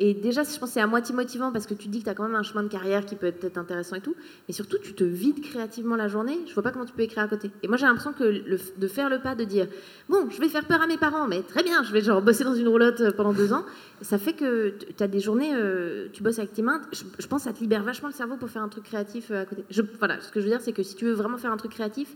Et 0.00 0.14
déjà, 0.14 0.44
je 0.44 0.58
pense 0.58 0.70
c'est 0.70 0.80
à 0.80 0.86
moitié 0.86 1.14
motivant 1.14 1.50
parce 1.50 1.66
que 1.66 1.74
tu 1.74 1.86
te 1.86 1.92
dis 1.92 1.98
que 2.00 2.04
tu 2.04 2.10
as 2.10 2.14
quand 2.14 2.22
même 2.22 2.36
un 2.36 2.42
chemin 2.42 2.62
de 2.62 2.68
carrière 2.68 3.04
qui 3.04 3.16
peut 3.16 3.26
être 3.26 3.58
intéressant 3.58 3.96
et 3.96 4.00
tout. 4.00 4.14
Mais 4.46 4.54
surtout, 4.54 4.78
tu 4.78 4.94
te 4.94 5.02
vides 5.02 5.40
créativement 5.40 5.96
la 5.96 6.06
journée. 6.06 6.38
Je 6.46 6.54
vois 6.54 6.62
pas 6.62 6.70
comment 6.70 6.84
tu 6.84 6.92
peux 6.92 7.02
écrire 7.02 7.24
à 7.24 7.28
côté. 7.28 7.50
Et 7.62 7.68
moi, 7.68 7.76
j'ai 7.76 7.86
l'impression 7.86 8.12
que 8.12 8.44
de 8.78 8.88
faire 8.88 9.08
le 9.08 9.18
pas, 9.18 9.34
de 9.34 9.44
dire 9.44 9.66
Bon, 10.08 10.28
je 10.30 10.40
vais 10.40 10.48
faire 10.48 10.66
peur 10.66 10.82
à 10.82 10.86
mes 10.86 10.98
parents, 10.98 11.26
mais 11.26 11.42
très 11.42 11.64
bien, 11.64 11.82
je 11.82 11.92
vais 11.92 12.00
genre 12.00 12.22
bosser 12.22 12.44
dans 12.44 12.54
une 12.54 12.68
roulotte 12.68 13.00
euh, 13.00 13.12
pendant 13.12 13.32
deux 13.32 13.52
ans. 13.52 13.64
Ça 14.00 14.18
fait 14.18 14.34
que 14.34 14.74
tu 14.96 15.02
as 15.02 15.08
des 15.08 15.20
journées, 15.20 15.54
euh, 15.54 16.06
tu 16.12 16.22
bosses 16.22 16.38
avec 16.38 16.52
tes 16.52 16.62
mains. 16.62 16.80
Je, 16.92 17.02
je 17.18 17.26
pense 17.26 17.42
que 17.42 17.48
ça 17.48 17.54
te 17.54 17.60
libère 17.60 17.82
vachement 17.82 18.08
le 18.08 18.14
cerveau 18.14 18.36
pour 18.36 18.50
faire 18.50 18.62
un 18.62 18.68
truc 18.68 18.84
créatif 18.84 19.30
euh, 19.30 19.42
à 19.42 19.44
côté. 19.46 19.64
Je, 19.70 19.82
voilà, 19.98 20.20
ce 20.20 20.30
que 20.30 20.38
je 20.38 20.44
veux 20.44 20.50
dire, 20.50 20.60
c'est 20.60 20.72
que 20.72 20.84
si 20.84 20.94
tu 20.94 21.06
veux 21.06 21.12
vraiment 21.12 21.38
faire 21.38 21.52
un 21.52 21.56
truc 21.56 21.72
créatif, 21.72 22.14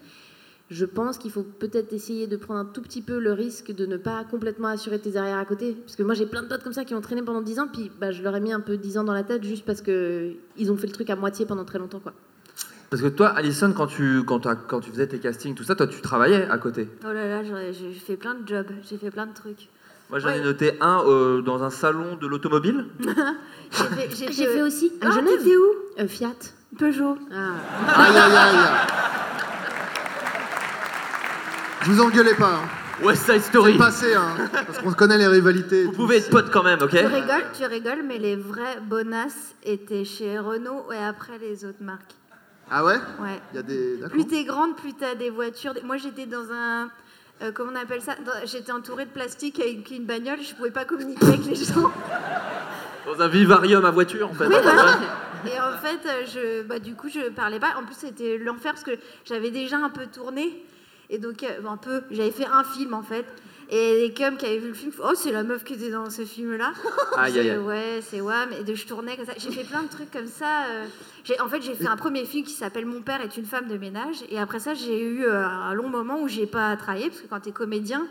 je 0.72 0.84
pense 0.86 1.18
qu'il 1.18 1.30
faut 1.30 1.42
peut-être 1.44 1.92
essayer 1.92 2.26
de 2.26 2.36
prendre 2.36 2.58
un 2.60 2.64
tout 2.64 2.80
petit 2.82 3.02
peu 3.02 3.18
le 3.18 3.32
risque 3.32 3.72
de 3.72 3.86
ne 3.86 3.96
pas 3.96 4.24
complètement 4.24 4.68
assurer 4.68 4.98
tes 4.98 5.16
arrières 5.16 5.38
à 5.38 5.44
côté. 5.44 5.74
Parce 5.84 5.96
que 5.96 6.02
moi, 6.02 6.14
j'ai 6.14 6.26
plein 6.26 6.42
de 6.42 6.48
potes 6.48 6.62
comme 6.64 6.72
ça 6.72 6.84
qui 6.84 6.94
ont 6.94 7.00
traîné 7.00 7.22
pendant 7.22 7.42
10 7.42 7.60
ans, 7.60 7.68
puis 7.72 7.90
bah, 8.00 8.10
je 8.10 8.22
leur 8.22 8.34
ai 8.34 8.40
mis 8.40 8.52
un 8.52 8.60
peu 8.60 8.76
10 8.76 8.98
ans 8.98 9.04
dans 9.04 9.12
la 9.12 9.22
tête 9.22 9.44
juste 9.44 9.64
parce 9.64 9.82
qu'ils 9.82 10.36
ont 10.72 10.76
fait 10.76 10.86
le 10.86 10.92
truc 10.92 11.10
à 11.10 11.16
moitié 11.16 11.46
pendant 11.46 11.64
très 11.64 11.78
longtemps. 11.78 12.00
Quoi. 12.00 12.12
Parce 12.90 13.02
que 13.02 13.08
toi, 13.08 13.28
Alison, 13.28 13.72
quand 13.72 13.86
tu, 13.86 14.22
quand, 14.26 14.40
tu 14.80 14.90
faisais 14.90 15.06
tes 15.06 15.18
castings, 15.18 15.54
tout 15.54 15.64
ça, 15.64 15.74
toi, 15.74 15.86
tu 15.86 16.00
travaillais 16.00 16.46
à 16.48 16.58
côté. 16.58 16.88
Oh 17.04 17.12
là 17.12 17.26
là, 17.26 17.42
j'ai 17.72 17.92
fait 17.92 18.16
plein 18.16 18.34
de 18.34 18.46
jobs, 18.48 18.66
j'ai 18.88 18.96
fait 18.98 19.10
plein 19.10 19.26
de 19.26 19.34
trucs. 19.34 19.68
Moi, 20.10 20.18
j'en 20.18 20.28
ai 20.28 20.38
Ouais. 20.40 20.44
noté 20.44 20.72
un 20.82 21.02
euh, 21.06 21.40
dans 21.40 21.62
un 21.62 21.70
salon 21.70 22.16
de 22.16 22.26
l'automobile. 22.26 22.84
J'ai 23.70 24.08
fait, 24.08 24.32
J'ai 24.32 24.44
fait 24.46 24.60
aussi 24.62 24.92
à 25.00 25.06
Ah, 25.08 25.10
Genève. 25.12 25.38
t'étais 25.38 25.56
où? 25.56 25.64
Euh, 26.00 26.06
Fiat. 26.06 26.34
Peugeot. 26.78 27.16
Ah. 27.32 27.54
Aïe, 27.88 28.16
aïe, 28.16 28.36
aïe. 28.36 28.56
Vous 31.84 32.00
engueulez 32.00 32.34
pas. 32.34 32.54
Hein. 32.62 33.04
West 33.04 33.24
Side 33.30 33.42
Story. 33.42 33.72
C'est 33.72 33.78
passé, 33.78 34.14
hein, 34.14 34.36
parce 34.52 34.78
qu'on 34.78 34.92
connaît 34.92 35.18
les 35.18 35.26
rivalités. 35.26 35.84
Vous 35.84 35.92
pouvez 35.92 36.18
être 36.18 36.30
potes 36.30 36.50
quand 36.50 36.62
même, 36.62 36.80
ok 36.80 36.90
Tu 36.90 37.04
rigoles, 37.04 37.44
tu 37.56 37.64
rigoles, 37.64 38.02
mais 38.06 38.18
les 38.18 38.36
vrais 38.36 38.78
bonasses 38.82 39.54
étaient 39.64 40.04
chez 40.04 40.38
Renault 40.38 40.86
et 40.92 41.02
après 41.02 41.38
les 41.38 41.64
autres 41.64 41.82
marques. 41.82 42.14
Ah 42.70 42.84
ouais 42.84 42.94
Ouais. 43.20 43.40
Il 43.52 43.56
y 43.56 43.58
a 43.58 43.62
des. 43.62 43.98
Plus 44.10 44.26
t'es 44.26 44.44
grande, 44.44 44.76
plus 44.76 44.94
t'as 44.94 45.14
des 45.14 45.30
voitures. 45.30 45.74
Moi, 45.84 45.96
j'étais 45.96 46.26
dans 46.26 46.52
un. 46.52 46.90
euh, 47.42 47.50
comment 47.52 47.72
on 47.72 47.82
appelle 47.82 48.02
ça? 48.02 48.14
J'étais 48.44 48.72
entourée 48.72 49.06
de 49.06 49.10
plastique 49.10 49.58
avec 49.58 49.90
une 49.90 50.04
bagnole, 50.04 50.38
je 50.40 50.54
pouvais 50.54 50.70
pas 50.70 50.84
communiquer 50.84 51.26
avec 51.26 51.44
les 51.44 51.54
gens. 51.56 51.90
Dans 53.04 53.20
un 53.20 53.26
vivarium 53.26 53.84
à 53.84 53.90
voiture, 53.90 54.30
en 54.30 54.32
fait. 54.32 54.46
Oui, 54.46 54.54
voilà. 54.62 54.92
Et 55.44 55.58
en 55.58 55.76
fait, 55.82 56.08
euh, 56.08 56.24
je, 56.24 56.62
bah, 56.62 56.78
du 56.78 56.94
coup, 56.94 57.08
je 57.08 57.30
parlais 57.30 57.58
pas. 57.58 57.74
En 57.76 57.82
plus, 57.84 57.96
c'était 57.98 58.38
l'enfer 58.38 58.74
parce 58.74 58.84
que 58.84 58.92
j'avais 59.24 59.50
déjà 59.50 59.76
un 59.78 59.90
peu 59.90 60.06
tourné. 60.06 60.64
Et 61.10 61.18
donc, 61.18 61.42
euh, 61.42 61.64
un 61.68 61.76
peu, 61.76 62.02
j'avais 62.10 62.30
fait 62.30 62.46
un 62.46 62.64
film 62.64 62.94
en 62.94 63.02
fait. 63.02 63.24
Et 63.74 64.00
les 64.02 64.12
cums 64.12 64.36
qui 64.36 64.44
avaient 64.44 64.58
vu 64.58 64.68
le 64.68 64.74
film, 64.74 64.92
oh, 65.02 65.12
c'est 65.14 65.32
la 65.32 65.42
meuf 65.44 65.64
qui 65.64 65.72
était 65.72 65.88
dans 65.90 66.10
ce 66.10 66.26
film-là. 66.26 66.72
Aïe. 67.16 67.56
Ouais, 67.56 68.00
c'est 68.02 68.20
ouais, 68.20 68.46
mais 68.50 68.64
de, 68.64 68.74
je 68.74 68.86
tournais 68.86 69.16
comme 69.16 69.24
ça. 69.24 69.32
J'ai 69.38 69.50
fait 69.50 69.64
plein 69.64 69.82
de 69.82 69.88
trucs 69.88 70.10
comme 70.10 70.26
ça. 70.26 70.66
euh. 70.66 70.84
J'ai- 71.24 71.40
en 71.40 71.48
fait, 71.48 71.62
j'ai 71.62 71.72
fait 71.74 71.86
un 71.86 71.96
premier 71.96 72.26
film 72.26 72.44
qui 72.44 72.52
s'appelle 72.52 72.84
Mon 72.84 73.00
père 73.00 73.22
est 73.22 73.34
une 73.38 73.46
femme 73.46 73.68
de 73.68 73.78
ménage. 73.78 74.16
Et 74.28 74.38
après 74.38 74.58
ça, 74.60 74.74
j'ai 74.74 75.02
eu 75.02 75.24
euh, 75.24 75.46
un 75.46 75.72
long 75.72 75.88
moment 75.88 76.20
où 76.20 76.28
j'ai 76.28 76.44
pas 76.46 76.76
travaillé 76.76 77.08
parce 77.08 77.22
que 77.22 77.28
quand 77.28 77.40
tu 77.40 77.48
es 77.48 77.52
comédien, 77.52 78.06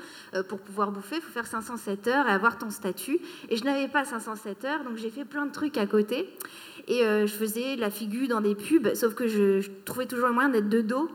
pour 0.47 0.57
pouvoir 0.59 0.91
bouffer, 0.91 1.17
il 1.17 1.21
faut 1.21 1.31
faire 1.31 1.45
507 1.45 2.07
heures 2.07 2.27
et 2.27 2.31
avoir 2.31 2.57
ton 2.57 2.71
statut. 2.71 3.19
Et 3.49 3.55
je 3.57 3.63
n'avais 3.63 3.87
pas 3.87 4.03
507 4.03 4.65
heures, 4.65 4.83
donc 4.83 4.97
j'ai 4.97 5.11
fait 5.11 5.25
plein 5.25 5.45
de 5.45 5.51
trucs 5.51 5.77
à 5.77 5.85
côté. 5.85 6.27
Et 6.87 7.01
je 7.03 7.27
faisais 7.33 7.75
la 7.75 7.91
figure 7.91 8.27
dans 8.29 8.41
des 8.41 8.55
pubs, 8.55 8.95
sauf 8.95 9.13
que 9.13 9.27
je, 9.27 9.59
je 9.61 9.69
trouvais 9.85 10.07
toujours 10.07 10.27
le 10.29 10.33
moyen 10.33 10.49
d'être 10.49 10.69
de 10.69 10.81
dos. 10.81 11.07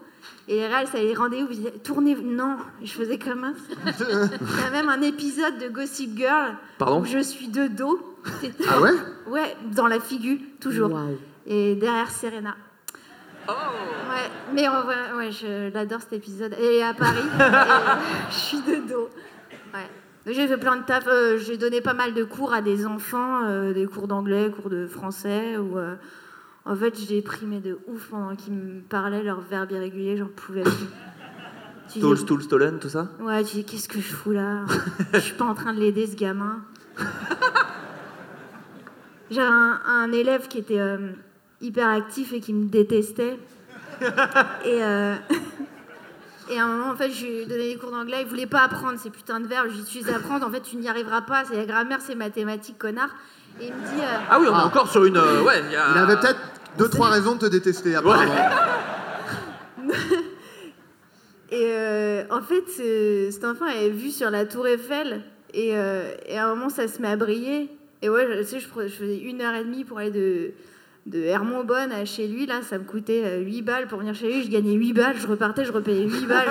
Et 0.49 0.55
les 0.57 0.67
réals, 0.67 0.87
ça 0.87 0.99
les 0.99 1.15
rendez-vous, 1.15 1.49
ils 1.51 1.57
disaient 1.57 1.71
tournez, 1.83 2.15
non, 2.15 2.57
je 2.83 2.93
faisais 2.93 3.19
comme 3.19 3.45
un. 3.45 3.55
Il 3.87 4.61
y 4.61 4.67
a 4.67 4.71
même 4.71 4.89
un 4.89 5.03
épisode 5.03 5.59
de 5.59 5.69
Gossip 5.69 6.17
Girl 6.17 6.55
Pardon 6.79 7.01
où 7.01 7.05
je 7.05 7.19
suis 7.19 7.49
de 7.49 7.67
dos. 7.67 8.17
Ah 8.69 8.81
ouais 8.81 8.93
Ouais, 9.27 9.57
dans 9.75 9.89
la 9.89 9.99
figure, 9.99 10.39
toujours. 10.61 10.91
Et 11.47 11.75
derrière 11.75 12.11
Serena. 12.11 12.57
Oh. 13.49 13.53
Ouais, 13.53 14.31
mais 14.53 14.69
ouais, 14.69 15.31
je 15.31 15.73
l'adore 15.73 16.01
cet 16.01 16.15
épisode. 16.15 16.55
Elle 16.59 16.65
est 16.65 16.83
à 16.83 16.95
Paris, 16.95 17.19
et, 17.19 17.43
je 18.31 18.35
suis 18.35 18.61
de 18.61 18.89
dos. 18.89 19.09
Ouais. 19.73 19.89
J'ai 20.27 20.49
fait 20.49 20.57
plein 20.57 20.77
de 20.77 20.83
taf. 20.83 21.07
euh, 21.07 21.39
j'ai 21.39 21.57
donné 21.57 21.81
pas 21.81 21.95
mal 21.95 22.13
de 22.13 22.25
cours 22.25 22.53
à 22.53 22.61
des 22.61 22.85
enfants, 22.85 23.45
euh, 23.45 23.73
des 23.73 23.87
cours 23.87 24.09
d'anglais, 24.09 24.51
cours 24.51 24.71
de 24.71 24.87
français. 24.89 25.57
Ou, 25.57 25.79
euh, 25.79 25.95
en 26.67 26.75
fait, 26.77 26.95
j'ai 27.09 27.23
primé 27.23 27.61
de 27.61 27.79
ouf 27.87 28.09
pendant 28.11 28.35
qu'ils 28.37 28.53
me 28.55 28.81
parlaient 28.81 29.23
leur 29.23 29.41
verbe 29.41 29.71
irrégulier, 29.73 30.17
j'en 30.17 30.27
pouvais 30.27 30.63
plus. 30.63 30.73
Tu 31.93 32.01
Stall, 32.01 32.15
dis- 32.17 32.21
stool, 32.23 32.43
stolen, 32.43 32.79
tout 32.81 32.89
ça 32.89 33.09
Ouais, 33.21 33.45
tu 33.45 33.57
dis 33.57 33.65
qu'est-ce 33.65 33.89
que 33.89 34.01
je 34.01 34.13
fous 34.13 34.33
là 34.33 34.65
Je 35.15 35.19
suis 35.21 35.35
pas 35.35 35.45
en 35.45 35.55
train 35.55 35.73
de 35.73 35.79
l'aider 35.79 36.07
ce 36.07 36.17
gamin. 36.17 36.59
J'avais 39.31 39.47
un, 39.49 39.81
un 39.87 40.13
élève 40.13 40.47
qui 40.49 40.59
était 40.59 40.79
euh, 40.81 41.11
hyper 41.61 41.89
actif 41.89 42.33
et 42.33 42.41
qui 42.41 42.53
me 42.53 42.67
détestait. 42.69 43.39
Et, 44.65 44.83
euh, 44.85 45.15
et 46.51 46.59
à 46.61 46.65
un 46.65 46.69
moment, 46.69 46.91
en 46.93 46.97
fait, 46.97 47.11
je 47.11 47.25
lui 47.25 47.33
ai 47.39 47.47
donné 47.47 47.73
des 47.73 47.77
cours 47.79 47.91
d'anglais. 47.93 48.19
Il 48.23 48.27
voulait 48.29 48.47
pas 48.47 48.61
apprendre 48.63 48.99
ces 48.99 49.11
putains 49.11 49.41
de 49.41 49.47
verbes. 49.47 49.69
Je 49.69 49.73
lui 49.75 49.81
ai 49.81 49.83
dit, 49.85 49.91
tu 49.91 50.05
les 50.05 50.13
apprends, 50.13 50.41
en 50.43 50.51
fait, 50.51 50.61
tu 50.61 50.77
n'y 50.77 50.89
arriveras 50.89 51.23
pas. 51.23 51.45
C'est 51.45 51.57
la 51.57 51.65
grammaire, 51.65 52.01
c'est 52.01 52.15
mathématiques, 52.15 52.79
connard. 52.79 53.09
Et 53.61 53.69
il 53.69 53.73
me 53.73 53.79
dit. 53.81 54.01
euh, 54.03 54.19
Ah 54.31 54.39
oui, 54.39 54.47
on 54.51 54.59
est 54.59 54.63
encore 54.63 54.91
sur 54.91 55.05
une. 55.07 55.17
euh, 55.17 55.43
ouais, 55.43 55.63
il 55.67 55.73
y 55.73 55.77
a. 55.77 55.87
Il 55.93 55.99
avait 55.99 56.17
peut-être 56.17 56.39
deux, 56.79 56.89
trois 56.89 57.09
raisons 57.11 57.35
de 57.35 57.41
te 57.41 57.47
détester, 57.47 57.95
apparemment. 57.95 58.33
Et 61.51 61.65
euh, 61.71 62.25
en 62.31 62.43
fait, 62.43 62.65
ce- 62.77 63.29
cet 63.31 63.45
enfant 63.45 63.67
avait 63.67 63.91
vu 63.91 64.11
sur 64.11 64.31
la 64.31 64.45
tour 64.47 64.67
Eiffel. 64.67 65.23
Et, 65.55 65.77
euh, 65.77 66.11
et 66.27 66.37
à 66.39 66.47
un 66.47 66.55
moment, 66.55 66.69
ça 66.69 66.89
se 66.89 67.01
met 67.01 67.09
à 67.09 67.17
briller. 67.17 67.71
Et 68.03 68.09
ouais, 68.11 68.27
je, 68.29 68.39
tu 68.41 68.45
sais, 68.47 68.61
je, 68.61 68.67
faisais 68.89 69.19
une 69.19 69.41
heure 69.41 69.55
et 69.55 69.65
demie 69.65 69.85
pour 69.85 69.99
aller 69.99 70.11
de, 70.11 70.51
de 71.07 71.23
Hermont-Bonne 71.23 71.93
à 71.93 72.05
chez 72.05 72.27
lui. 72.27 72.47
Là, 72.47 72.63
ça 72.63 72.79
me 72.79 72.85
coûtait 72.85 73.23
euh, 73.25 73.39
8 73.41 73.63
balles 73.63 73.87
pour 73.87 74.01
venir 74.01 74.15
chez 74.15 74.27
lui. 74.27 74.43
Je 74.45 74.51
gagnais 74.51 74.73
8 74.75 74.93
balles. 74.93 75.17
Je 75.19 75.27
repartais, 75.27 75.65
je 75.65 75.73
repayais 75.73 76.05
8 76.07 76.27
balles. 76.27 76.49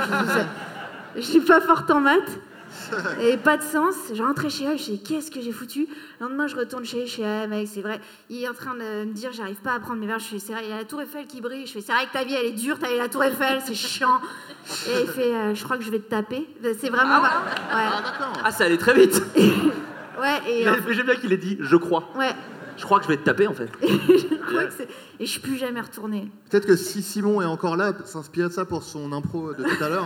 Je 1.17 1.21
suis 1.21 1.41
pas 1.41 1.59
forte 1.61 1.91
en 1.91 1.99
maths. 1.99 2.39
Et 3.21 3.38
pas 3.38 3.57
de 3.57 3.63
sens. 3.63 3.95
Je 4.13 4.21
rentrais 4.21 4.49
chez 4.49 4.65
elle, 4.65 4.78
je 4.78 4.84
dis 4.86 5.01
qu'est-ce 5.03 5.32
que 5.32 5.41
j'ai 5.41 5.51
foutu? 5.51 5.88
Le 6.19 6.26
lendemain, 6.28 6.47
je 6.47 6.55
retourne 6.55 6.86
chez 6.86 7.05
je 7.07 7.21
ah, 7.23 7.47
mec, 7.47 7.67
c'est 7.71 7.82
vrai. 7.82 7.99
Il 8.30 8.43
est 8.43 8.47
en 8.49 8.53
train 8.53 8.73
de 8.76 9.05
me 9.05 9.13
dire 9.13 9.32
j'arrive 9.34 9.57
pas 9.61 9.73
à 9.73 9.80
prendre 9.80 9.99
mes 9.99 10.07
verres. 10.07 10.19
Je 10.19 10.26
fais 10.28 10.39
c'est 10.39 10.53
vrai, 10.53 10.63
il 10.65 10.69
y 10.69 10.73
a 10.73 10.78
la 10.78 10.84
tour 10.86 11.01
Eiffel 11.01 11.26
qui 11.28 11.41
brille. 11.41 11.65
Je 11.67 11.71
fais 11.73 11.82
c'est 11.82 11.91
vrai 11.93 12.05
que 12.07 12.13
ta 12.13 12.23
vie 12.23 12.34
elle 12.34 12.45
est 12.47 12.51
dure, 12.51 12.78
t'as 12.80 12.93
la 12.95 13.09
tour 13.09 13.23
Eiffel, 13.23 13.59
c'est 13.65 13.73
chiant. 13.76 14.19
Et 14.88 15.01
il 15.03 15.07
fait 15.07 15.34
euh, 15.36 15.55
je 15.55 15.63
crois 15.63 15.78
que 15.78 15.84
je 15.84 15.91
vais 15.91 15.99
te 15.99 16.09
taper. 16.09 16.47
C'est 16.80 16.89
vraiment. 16.89 17.21
pas- 17.21 17.43
Ouais. 17.76 18.19
Ah, 18.43 18.51
ça 18.51 18.65
allait 18.65 18.78
très 18.78 18.93
vite. 18.93 19.21
Ouais, 20.17 20.39
et. 20.49 20.65
Euh, 20.65 20.73
J'aime 20.91 21.07
bien 21.07 21.15
qu'il 21.17 21.34
ait 21.34 21.38
dit 21.38 21.57
je 21.59 21.76
crois. 21.76 22.07
ouais. 22.17 22.30
Je 22.78 22.84
crois 22.84 22.99
que 22.99 23.03
je 23.05 23.09
vais 23.09 23.17
te 23.17 23.23
taper 23.23 23.47
en 23.47 23.53
fait. 23.53 23.69
je 23.82 24.36
crois 24.47 24.63
que 24.65 24.73
c'est- 24.73 24.88
Et 25.19 25.26
je 25.26 25.32
suis 25.32 25.39
plus 25.41 25.57
jamais 25.57 25.82
retournée. 25.82 26.30
Peut-être 26.49 26.65
que 26.65 26.76
si 26.78 27.01
Simon 27.03 27.41
est 27.41 27.45
encore 27.45 27.76
là, 27.76 27.91
s'inspirer 28.05 28.47
de 28.47 28.53
ça 28.53 28.63
pour 28.65 28.84
son 28.84 29.11
impro 29.11 29.53
de 29.53 29.63
tout 29.63 29.84
à 29.84 29.89
l'heure. 29.89 30.05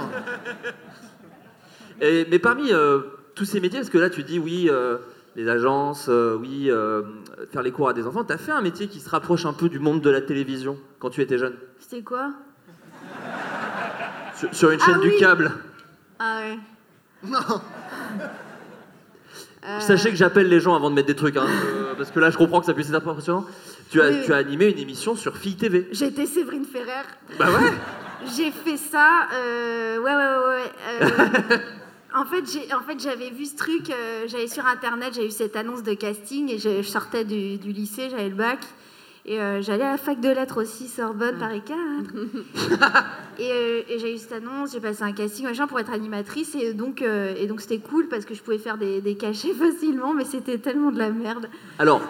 Et- 2.01 2.25
mais 2.29 2.39
parmi 2.39 2.71
euh, 2.71 2.99
tous 3.35 3.45
ces 3.45 3.59
métiers, 3.59 3.79
parce 3.79 3.89
que 3.89 3.97
là 3.97 4.09
tu 4.09 4.23
dis 4.23 4.39
oui, 4.39 4.67
euh, 4.69 4.97
les 5.35 5.47
agences, 5.47 6.07
euh, 6.09 6.35
oui, 6.39 6.69
euh, 6.69 7.03
faire 7.51 7.61
les 7.61 7.71
cours 7.71 7.89
à 7.89 7.93
des 7.93 8.05
enfants, 8.07 8.23
t'as 8.23 8.37
fait 8.37 8.51
un 8.51 8.61
métier 8.61 8.87
qui 8.87 8.99
se 8.99 9.09
rapproche 9.09 9.45
un 9.45 9.53
peu 9.53 9.69
du 9.69 9.79
monde 9.79 10.01
de 10.01 10.09
la 10.09 10.21
télévision 10.21 10.77
quand 10.99 11.09
tu 11.09 11.21
étais 11.21 11.37
jeune? 11.37 11.53
C'était 11.79 12.01
quoi? 12.03 12.31
Sur, 14.35 14.53
sur 14.55 14.71
une 14.71 14.79
Ah 14.81 14.85
chaîne 14.85 15.01
du 15.01 15.11
câble. 15.15 15.51
Ah 16.19 16.39
ouais. 16.41 16.57
Non. 17.29 17.39
Euh, 19.65 19.79
Sachez 19.81 20.09
que 20.09 20.15
j'appelle 20.15 20.47
les 20.47 20.61
gens 20.61 20.73
avant 20.73 20.89
de 20.89 20.95
mettre 20.95 21.07
des 21.07 21.15
trucs, 21.15 21.35
hein, 21.35 21.45
euh, 21.45 21.93
parce 21.97 22.11
que 22.11 22.19
là 22.21 22.29
je 22.29 22.37
comprends 22.37 22.61
que 22.61 22.65
ça 22.65 22.73
puisse 22.73 22.89
être 22.93 23.07
impressionnant. 23.07 23.45
Tu 23.91 24.01
as, 24.01 24.07
Oui, 24.09 24.21
tu 24.23 24.33
as 24.33 24.37
animé 24.37 24.69
une 24.69 24.77
émission 24.79 25.15
sur 25.15 25.35
Fille 25.35 25.57
TV. 25.57 25.89
J'étais 25.91 26.25
Séverine 26.25 26.63
Ferrer. 26.63 27.03
Bah 27.37 27.47
ouais 27.51 27.71
J'ai 28.37 28.51
fait 28.51 28.77
ça. 28.77 29.27
euh, 29.33 29.97
ouais, 29.97 30.15
ouais, 30.15 30.37
ouais. 30.47 30.55
ouais, 30.55 31.51
euh, 31.51 31.57
en 32.15 32.25
fait, 32.25 32.43
j'ai, 32.51 32.73
en 32.73 32.81
fait, 32.81 32.99
j'avais 32.99 33.29
vu 33.29 33.45
ce 33.45 33.55
truc. 33.55 33.89
euh, 33.89 34.27
j'allais 34.27 34.47
sur 34.47 34.65
internet, 34.65 35.13
j'avais 35.13 35.27
eu 35.27 35.31
cette 35.31 35.55
annonce 35.55 35.83
de 35.83 35.93
casting 35.93 36.49
et 36.49 36.57
je, 36.57 36.81
je 36.81 36.87
sortais 36.87 37.23
du, 37.23 37.57
du 37.57 37.71
lycée, 37.71 38.09
j'avais 38.09 38.29
le 38.29 38.35
bac. 38.35 38.59
Et 39.31 39.39
euh, 39.39 39.61
j'allais 39.61 39.83
à 39.83 39.91
la 39.91 39.97
fac 39.97 40.19
de 40.19 40.27
lettres 40.29 40.59
aussi, 40.59 40.87
Sorbonne, 40.87 41.37
Paris 41.37 41.61
4. 41.63 41.77
et 43.39 43.51
euh, 43.51 43.81
et 43.87 43.99
j'ai 43.99 44.15
eu 44.15 44.17
cette 44.17 44.31
annonce, 44.31 44.71
j'ai 44.71 44.79
passé 44.79 45.03
un 45.03 45.11
casting 45.11 45.45
machin 45.45 45.67
pour 45.67 45.79
être 45.79 45.91
animatrice. 45.93 46.55
Et 46.55 46.73
donc, 46.73 47.03
euh, 47.03 47.35
et 47.37 47.45
donc 47.45 47.61
c'était 47.61 47.77
cool 47.77 48.07
parce 48.07 48.25
que 48.25 48.33
je 48.33 48.41
pouvais 48.41 48.57
faire 48.57 48.79
des, 48.79 49.01
des 49.01 49.13
cachets 49.15 49.53
facilement, 49.53 50.15
mais 50.15 50.25
c'était 50.25 50.57
tellement 50.57 50.89
de 50.91 50.97
la 50.97 51.11
merde. 51.11 51.47
Alors, 51.77 52.01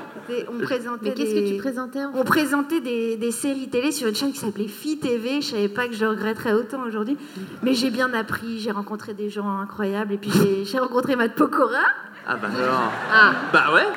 On 0.50 0.60
présentait 0.60 1.10
Mais 1.10 1.14
qu'est-ce 1.14 1.34
des- 1.34 1.44
que 1.44 1.50
tu 1.56 1.58
présentais 1.58 2.06
en 2.06 2.12
On 2.16 2.24
présentait 2.24 2.80
des, 2.80 3.18
des 3.18 3.32
séries 3.32 3.68
télé 3.70 3.92
sur 3.92 4.08
une 4.08 4.16
chaîne 4.16 4.32
qui 4.32 4.40
s'appelait 4.40 4.70
Phi 4.70 4.98
TV. 4.98 5.42
Je 5.42 5.48
savais 5.50 5.68
pas 5.68 5.88
que 5.90 5.94
je 5.96 6.06
le 6.06 6.12
regretterais 6.12 6.54
autant 6.54 6.84
aujourd'hui. 6.88 7.18
Mais 7.64 7.74
j'ai 7.74 7.90
bien 7.90 8.14
appris, 8.14 8.60
j'ai 8.60 8.72
rencontré 8.72 9.14
des 9.14 9.30
gens 9.30 9.60
incroyables. 9.60 10.14
Et 10.14 10.18
puis 10.18 10.32
j'ai- 10.66 10.80
rencontré 10.80 11.18
Matt 11.18 11.36
Pokora. 11.36 11.76
ah 12.26 12.38
bah 12.38 12.48
alors. 12.58 12.92
Bah 13.52 13.74
ouais 13.74 13.88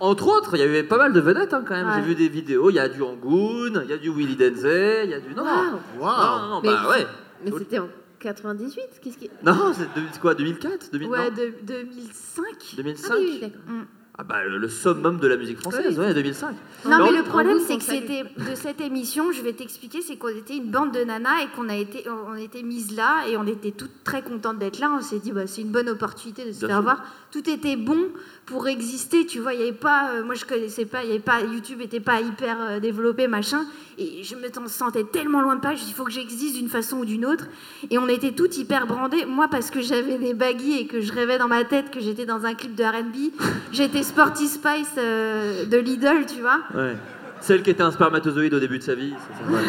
Entre 0.00 0.26
autres, 0.28 0.56
il 0.56 0.60
y 0.60 0.62
avait 0.62 0.82
pas 0.82 0.96
mal 0.96 1.12
de 1.12 1.20
vedettes 1.20 1.52
hein, 1.52 1.62
quand 1.66 1.74
même. 1.74 1.86
Ouais. 1.86 1.94
J'ai 1.96 2.00
vu 2.00 2.14
des 2.14 2.28
vidéos, 2.28 2.70
il 2.70 2.76
y 2.76 2.78
a 2.78 2.88
du 2.88 3.02
Angoon, 3.02 3.82
il 3.84 3.90
y 3.90 3.92
a 3.92 3.98
du 3.98 4.10
Willy 4.10 4.34
Denzey, 4.34 5.04
il 5.04 5.10
y 5.10 5.14
a 5.14 5.20
du. 5.20 5.34
Non, 5.34 5.44
non, 5.44 5.52
non, 5.62 5.78
non, 6.00 6.48
non, 6.48 6.60
Mais- 6.62 6.68
bah 6.70 6.88
ouais. 6.90 7.06
Mais 7.44 7.50
c'était 7.58 7.78
en 7.78 7.88
98 8.18 8.80
Qu'est-ce 9.02 9.18
qui. 9.18 9.30
Non, 9.44 9.72
c'est 9.74 10.20
quoi, 10.20 10.34
2004 10.34 10.90
2000, 10.92 11.08
Ouais, 11.08 11.30
non 11.30 11.36
de, 11.36 11.52
2005. 11.62 12.44
2005 12.76 13.10
Ah 13.10 13.16
oui, 13.18 13.28
oui, 13.32 13.40
d'accord. 13.40 13.60
Mm. 13.68 13.82
Ah 14.20 14.22
bah, 14.22 14.44
le, 14.44 14.68
summum 14.68 15.18
de 15.18 15.26
la 15.26 15.38
musique 15.38 15.60
française, 15.60 15.98
ouais, 15.98 16.12
2005. 16.12 16.54
Non, 16.84 16.98
mais 17.04 17.16
le 17.16 17.22
problème, 17.22 17.56
c'est 17.66 17.78
que 17.78 17.82
c'était 17.82 18.24
de 18.24 18.54
cette 18.54 18.82
émission, 18.82 19.32
je 19.32 19.40
vais 19.40 19.54
t'expliquer, 19.54 20.02
c'est 20.02 20.16
qu'on 20.16 20.28
était 20.28 20.58
une 20.58 20.70
bande 20.70 20.92
de 20.92 21.02
nanas 21.02 21.44
et 21.44 21.46
qu'on 21.56 21.70
a 21.70 21.76
été, 21.76 22.04
on 22.28 22.36
était 22.36 22.62
mises 22.62 22.94
là 22.94 23.26
et 23.30 23.38
on 23.38 23.46
était 23.46 23.70
toutes 23.70 24.04
très 24.04 24.20
contentes 24.20 24.58
d'être 24.58 24.78
là. 24.78 24.92
On 24.94 25.00
s'est 25.00 25.20
dit, 25.20 25.32
bah, 25.32 25.46
c'est 25.46 25.62
une 25.62 25.70
bonne 25.70 25.88
opportunité 25.88 26.44
de 26.44 26.52
se 26.52 26.58
Bien 26.58 26.68
faire 26.68 26.76
sûr. 26.76 26.82
voir. 26.82 27.02
Tout 27.30 27.48
était 27.48 27.76
bon 27.76 28.08
pour 28.44 28.68
exister, 28.68 29.24
tu 29.24 29.38
vois. 29.38 29.54
Il 29.54 29.60
y 29.60 29.62
avait 29.62 29.72
pas, 29.72 30.10
euh, 30.12 30.24
moi 30.24 30.34
je 30.34 30.44
connaissais 30.44 30.84
pas, 30.84 31.02
il 31.02 31.08
y 31.08 31.12
avait 31.12 31.20
pas, 31.20 31.40
YouTube 31.40 31.80
était 31.80 32.00
pas 32.00 32.20
hyper 32.20 32.58
euh, 32.60 32.80
développé, 32.80 33.26
machin. 33.26 33.64
Et 33.96 34.22
je 34.22 34.34
me 34.34 34.48
sentais 34.66 35.04
tellement 35.04 35.40
loin 35.40 35.56
de 35.56 35.60
Paris. 35.60 35.76
Je 35.76 35.84
dis, 35.84 35.90
il 35.90 35.94
faut 35.94 36.04
que 36.04 36.10
j'existe 36.10 36.56
d'une 36.56 36.68
façon 36.68 36.98
ou 36.98 37.04
d'une 37.04 37.24
autre. 37.24 37.46
Et 37.90 37.98
on 37.98 38.08
était 38.08 38.32
toutes 38.32 38.56
hyper 38.58 38.86
brandées. 38.86 39.24
Moi, 39.26 39.48
parce 39.48 39.70
que 39.70 39.80
j'avais 39.80 40.18
des 40.18 40.34
baguilles 40.34 40.80
et 40.80 40.86
que 40.86 41.00
je 41.00 41.12
rêvais 41.12 41.38
dans 41.38 41.48
ma 41.48 41.64
tête 41.64 41.90
que 41.90 42.00
j'étais 42.00 42.26
dans 42.26 42.44
un 42.44 42.54
clip 42.54 42.74
de 42.74 42.82
R&B. 42.82 43.32
J'étais 43.72 44.02
Sporty 44.10 44.46
Spice 44.48 44.94
euh, 44.98 45.64
de 45.66 45.76
Lidl, 45.78 46.26
tu 46.26 46.40
vois. 46.40 46.60
Ouais. 46.74 46.96
Celle 47.40 47.62
qui 47.62 47.70
était 47.70 47.82
un 47.82 47.90
spermatozoïde 47.92 48.52
au 48.54 48.60
début 48.60 48.78
de 48.78 48.82
sa 48.82 48.94
vie. 48.94 49.14
c'est 49.16 49.44
ça, 49.44 49.50
ouais. 49.50 49.62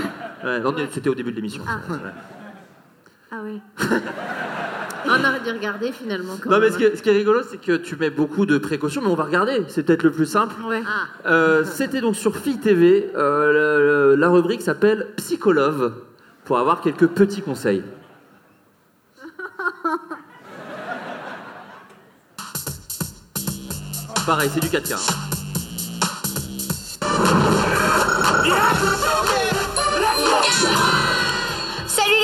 Ouais, 0.44 0.60
non, 0.60 0.76
c'était 0.92 1.10
au 1.10 1.16
début 1.16 1.32
de 1.32 1.36
l'émission. 1.38 1.64
Ah. 1.68 1.80
ça, 1.88 1.94
ouais. 1.94 2.00
Ah 3.32 3.42
ouais. 3.44 3.62
On 5.06 5.10
aurait 5.24 5.40
dû 5.40 5.52
regarder 5.52 5.92
finalement. 5.92 6.34
quand 6.42 6.50
Non, 6.50 6.60
mais 6.60 6.70
ce 6.70 6.78
qui, 6.78 6.84
est, 6.84 6.96
ce 6.96 7.02
qui 7.02 7.10
est 7.10 7.14
rigolo, 7.14 7.42
c'est 7.50 7.58
que 7.62 7.78
tu 7.78 7.96
mets 7.96 8.10
beaucoup 8.10 8.46
de 8.46 8.58
précautions, 8.58 9.02
mais 9.02 9.08
on 9.08 9.16
va 9.16 9.24
regarder. 9.24 9.64
C'est 9.70 9.84
peut-être 9.84 10.04
le 10.04 10.12
plus 10.12 10.26
simple. 10.26 10.56
Ouais. 10.64 10.82
Ah, 10.86 11.08
Euh, 11.30 11.64
C'était 11.66 12.02
donc 12.02 12.16
sur 12.16 12.36
Fille 12.36 12.60
TV. 12.60 13.10
euh, 13.16 14.12
le- 14.14 14.16
la 14.16 14.30
rubrique 14.30 14.62
s'appelle 14.62 15.08
Psycholove 15.18 15.94
pour 16.46 16.58
avoir 16.60 16.82
quelques 16.82 17.08
petits 17.08 17.42
conseils. 17.42 17.84
Pareil, 24.26 24.50
c'est 24.54 24.60
du 24.62 24.70
4K. 24.70 24.94
hein. 24.94 24.98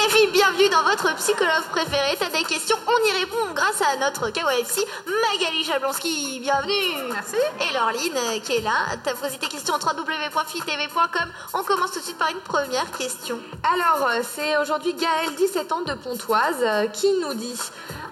Salut 0.07 0.21
les 0.21 0.27
filles, 0.27 0.31
bienvenue 0.31 0.69
dans 0.69 0.83
votre 0.83 1.13
psychologue 1.15 1.63
préféré. 1.71 2.15
T'as 2.19 2.29
des 2.29 2.43
questions, 2.43 2.77
on 2.87 3.07
y 3.07 3.19
répond 3.19 3.53
grâce 3.53 3.81
à 3.81 3.97
notre 3.97 4.29
KYFC, 4.29 4.85
Magali 5.05 5.63
Jablonski, 5.63 6.39
bienvenue. 6.39 7.11
Merci. 7.11 7.35
Et 7.35 7.73
Laureline 7.73 8.15
euh, 8.15 8.39
qui 8.39 8.55
est 8.57 8.61
là. 8.61 8.71
T'as 9.03 9.13
posé 9.15 9.37
tes 9.37 9.47
questions 9.47 9.73
www.fitv.com. 9.75 11.29
On 11.53 11.63
commence 11.63 11.91
tout 11.91 11.99
de 11.99 12.03
suite 12.05 12.17
par 12.17 12.29
une 12.29 12.39
première 12.39 12.89
question. 12.91 13.39
Alors, 13.73 14.07
euh, 14.09 14.21
c'est 14.23 14.57
aujourd'hui 14.57 14.93
Gaëlle, 14.93 15.35
17 15.35 15.71
ans 15.71 15.81
de 15.81 15.93
Pontoise, 15.93 16.55
euh, 16.61 16.87
qui 16.87 17.11
nous 17.19 17.33
dit 17.33 17.59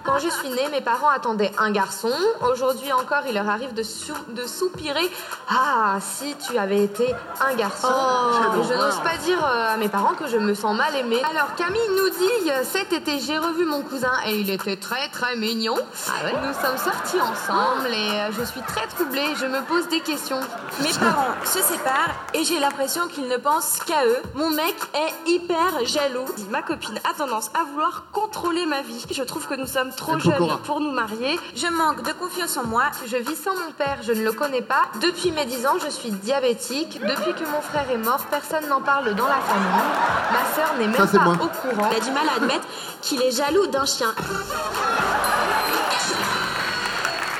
Quand 0.04 0.18
je 0.18 0.28
suis 0.28 0.48
née, 0.50 0.68
mes 0.70 0.80
parents 0.82 1.08
attendaient 1.08 1.52
un 1.58 1.70
garçon. 1.70 2.12
Aujourd'hui 2.50 2.92
encore, 2.92 3.22
il 3.26 3.34
leur 3.34 3.48
arrive 3.48 3.72
de, 3.74 3.82
sou- 3.82 4.12
de 4.28 4.46
soupirer 4.46 5.08
Ah, 5.48 5.98
si 6.00 6.34
tu 6.46 6.58
avais 6.58 6.82
été 6.82 7.14
un 7.40 7.54
garçon. 7.54 7.88
Oh, 7.90 8.62
je 8.68 8.74
n'ose 8.74 9.00
pas 9.00 9.16
dire 9.18 9.42
à 9.44 9.76
mes 9.76 9.88
parents 9.88 10.14
que 10.14 10.26
je 10.26 10.36
me 10.36 10.54
sens 10.54 10.76
mal 10.76 10.94
aimée. 10.96 11.22
Alors, 11.30 11.54
Camille 11.56 11.80
nous 11.96 12.08
dit 12.10 12.50
euh, 12.50 12.62
Cet 12.64 12.92
été, 12.92 13.18
j'ai 13.20 13.38
revu 13.38 13.64
mon 13.64 13.82
cousin 13.82 14.12
et 14.26 14.36
il 14.40 14.50
était 14.50 14.76
très 14.76 15.08
très 15.08 15.36
mignon. 15.36 15.76
Nous 15.76 16.54
sommes 16.54 16.78
sortis 16.78 17.20
ensemble 17.20 17.88
et 17.88 18.10
euh, 18.20 18.30
je 18.38 18.44
suis 18.44 18.60
très 18.62 18.86
troublée. 18.86 19.34
Je 19.38 19.46
me 19.46 19.60
pose 19.62 19.88
des 19.88 20.00
questions. 20.00 20.40
Mes 20.82 20.92
parents 20.98 21.34
se 21.44 21.60
séparent 21.60 22.14
et 22.34 22.44
j'ai 22.44 22.58
l'impression 22.58 23.06
qu'ils 23.08 23.28
ne 23.28 23.36
pensent 23.36 23.78
qu'à 23.86 24.04
eux. 24.06 24.18
Mon 24.34 24.50
mec 24.50 24.74
est 24.94 25.30
hyper 25.30 25.84
jaloux. 25.84 26.26
Ma 26.50 26.62
copine 26.62 26.98
a 27.08 27.14
tendance 27.14 27.50
à 27.54 27.64
vouloir 27.64 28.04
contrôler 28.12 28.66
ma 28.66 28.82
vie. 28.82 29.04
Je 29.10 29.22
trouve 29.22 29.46
que 29.46 29.54
nous 29.54 29.66
sommes 29.66 29.92
trop 29.94 30.14
Un 30.14 30.18
jeunes 30.18 30.58
pour 30.64 30.80
nous 30.80 30.92
marier. 30.92 31.38
Je 31.54 31.66
manque 31.66 32.02
de 32.02 32.12
confiance 32.12 32.56
en 32.56 32.64
moi. 32.64 32.84
Je 33.06 33.16
vis 33.16 33.36
sans 33.36 33.54
mon 33.54 33.72
père, 33.72 33.98
je 34.02 34.12
ne 34.12 34.22
le 34.22 34.32
connais 34.32 34.62
pas. 34.62 34.82
Depuis 35.00 35.30
mes 35.32 35.44
10 35.44 35.66
ans, 35.66 35.76
je 35.84 35.90
suis 35.90 36.10
diabétique. 36.10 37.00
Depuis 37.00 37.32
que 37.34 37.48
mon 37.50 37.60
frère 37.60 37.90
est 37.90 37.98
mort, 37.98 38.24
personne 38.30 38.66
n'en 38.68 38.80
parle 38.80 39.14
dans 39.14 39.26
la 39.28 39.40
famille. 39.40 39.86
Ma 40.32 40.54
sœur 40.54 40.74
n'est 40.78 40.86
même 40.88 40.96
Ça, 41.06 41.18
pas 41.18 41.24
moi. 41.24 41.34
au 41.34 41.48
courant. 41.48 41.75
Il 41.78 41.96
a 41.96 42.00
du 42.00 42.10
mal 42.10 42.26
à 42.28 42.36
admettre 42.36 42.66
qu'il 43.02 43.20
est 43.20 43.32
jaloux 43.32 43.66
d'un 43.66 43.84
chien. 43.84 44.14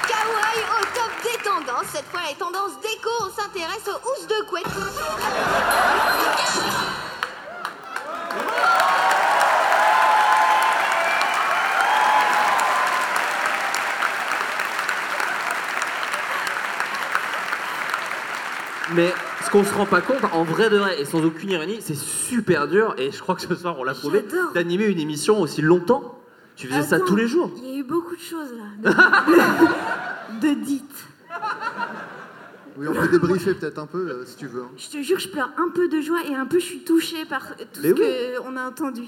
Kawaii 0.07 0.63
au 0.77 0.85
top 0.95 1.11
des 1.23 1.39
tendances. 1.43 1.87
Cette 1.95 2.05
fois, 2.11 2.21
les 2.29 2.35
tendances 2.35 2.79
déco, 2.83 3.09
on 3.21 3.31
s'intéresse 3.31 3.87
aux 3.87 4.11
housses 4.11 4.27
de 4.27 4.45
couette. 4.47 4.67
Mais 18.93 19.15
ce 19.47 19.51
qu'on 19.51 19.65
se 19.65 19.73
rend 19.75 19.87
pas 19.87 20.01
compte, 20.01 20.23
en 20.33 20.45
vrai 20.45 20.69
de 20.71 20.77
vrai, 20.77 21.01
et 21.01 21.05
sans 21.05 21.25
aucune 21.25 21.51
ironie, 21.51 21.79
c'est 21.81 21.97
super 21.97 22.69
dur, 22.69 22.95
et 22.99 23.11
je 23.13 23.19
crois 23.21 23.35
que 23.35 23.43
ce 23.43 23.55
soir 23.55 23.79
on 23.79 23.85
l'a 23.85 23.95
prouvé, 23.95 24.25
J'adore. 24.31 24.53
d'animer 24.53 24.87
une 24.87 24.99
émission 25.01 25.41
aussi 25.41 25.63
longtemps. 25.63 26.13
Tu 26.57 26.69
faisais 26.69 26.83
ça 26.83 26.97
Attends, 26.97 27.05
tous 27.07 27.17
les 27.17 27.29
jours. 27.29 27.51
Il 27.57 27.69
y 27.71 27.75
a 27.75 27.79
eu 27.79 27.83
beaucoup 27.85 28.17
de 28.17 28.21
choses 28.21 28.49
là. 28.83 28.93
De, 30.41 30.49
de 30.49 30.55
dites. 30.65 31.05
Oui, 32.79 32.87
on 32.89 32.93
peut 32.95 33.09
débriefer 33.09 33.55
peut-être 33.55 33.79
un 33.79 33.87
peu 33.87 33.99
euh, 34.11 34.25
si 34.27 34.37
tu 34.37 34.47
veux. 34.47 34.63
hein. 34.63 34.71
Je 34.77 34.89
te 34.99 35.03
jure, 35.03 35.19
je 35.19 35.29
pleure 35.29 35.51
un 35.59 35.71
peu 35.71 35.89
de 35.89 36.01
joie 36.01 36.19
et 36.29 36.35
un 36.35 36.45
peu 36.47 36.59
je 36.59 36.65
suis 36.65 36.81
touchée 36.85 37.25
par 37.27 37.57
tout 37.57 37.81
Mais 37.83 37.91
ce 37.91 37.95
oui. 37.95 38.37
qu'on 38.43 38.57
a 38.57 38.67
entendu. 38.69 39.03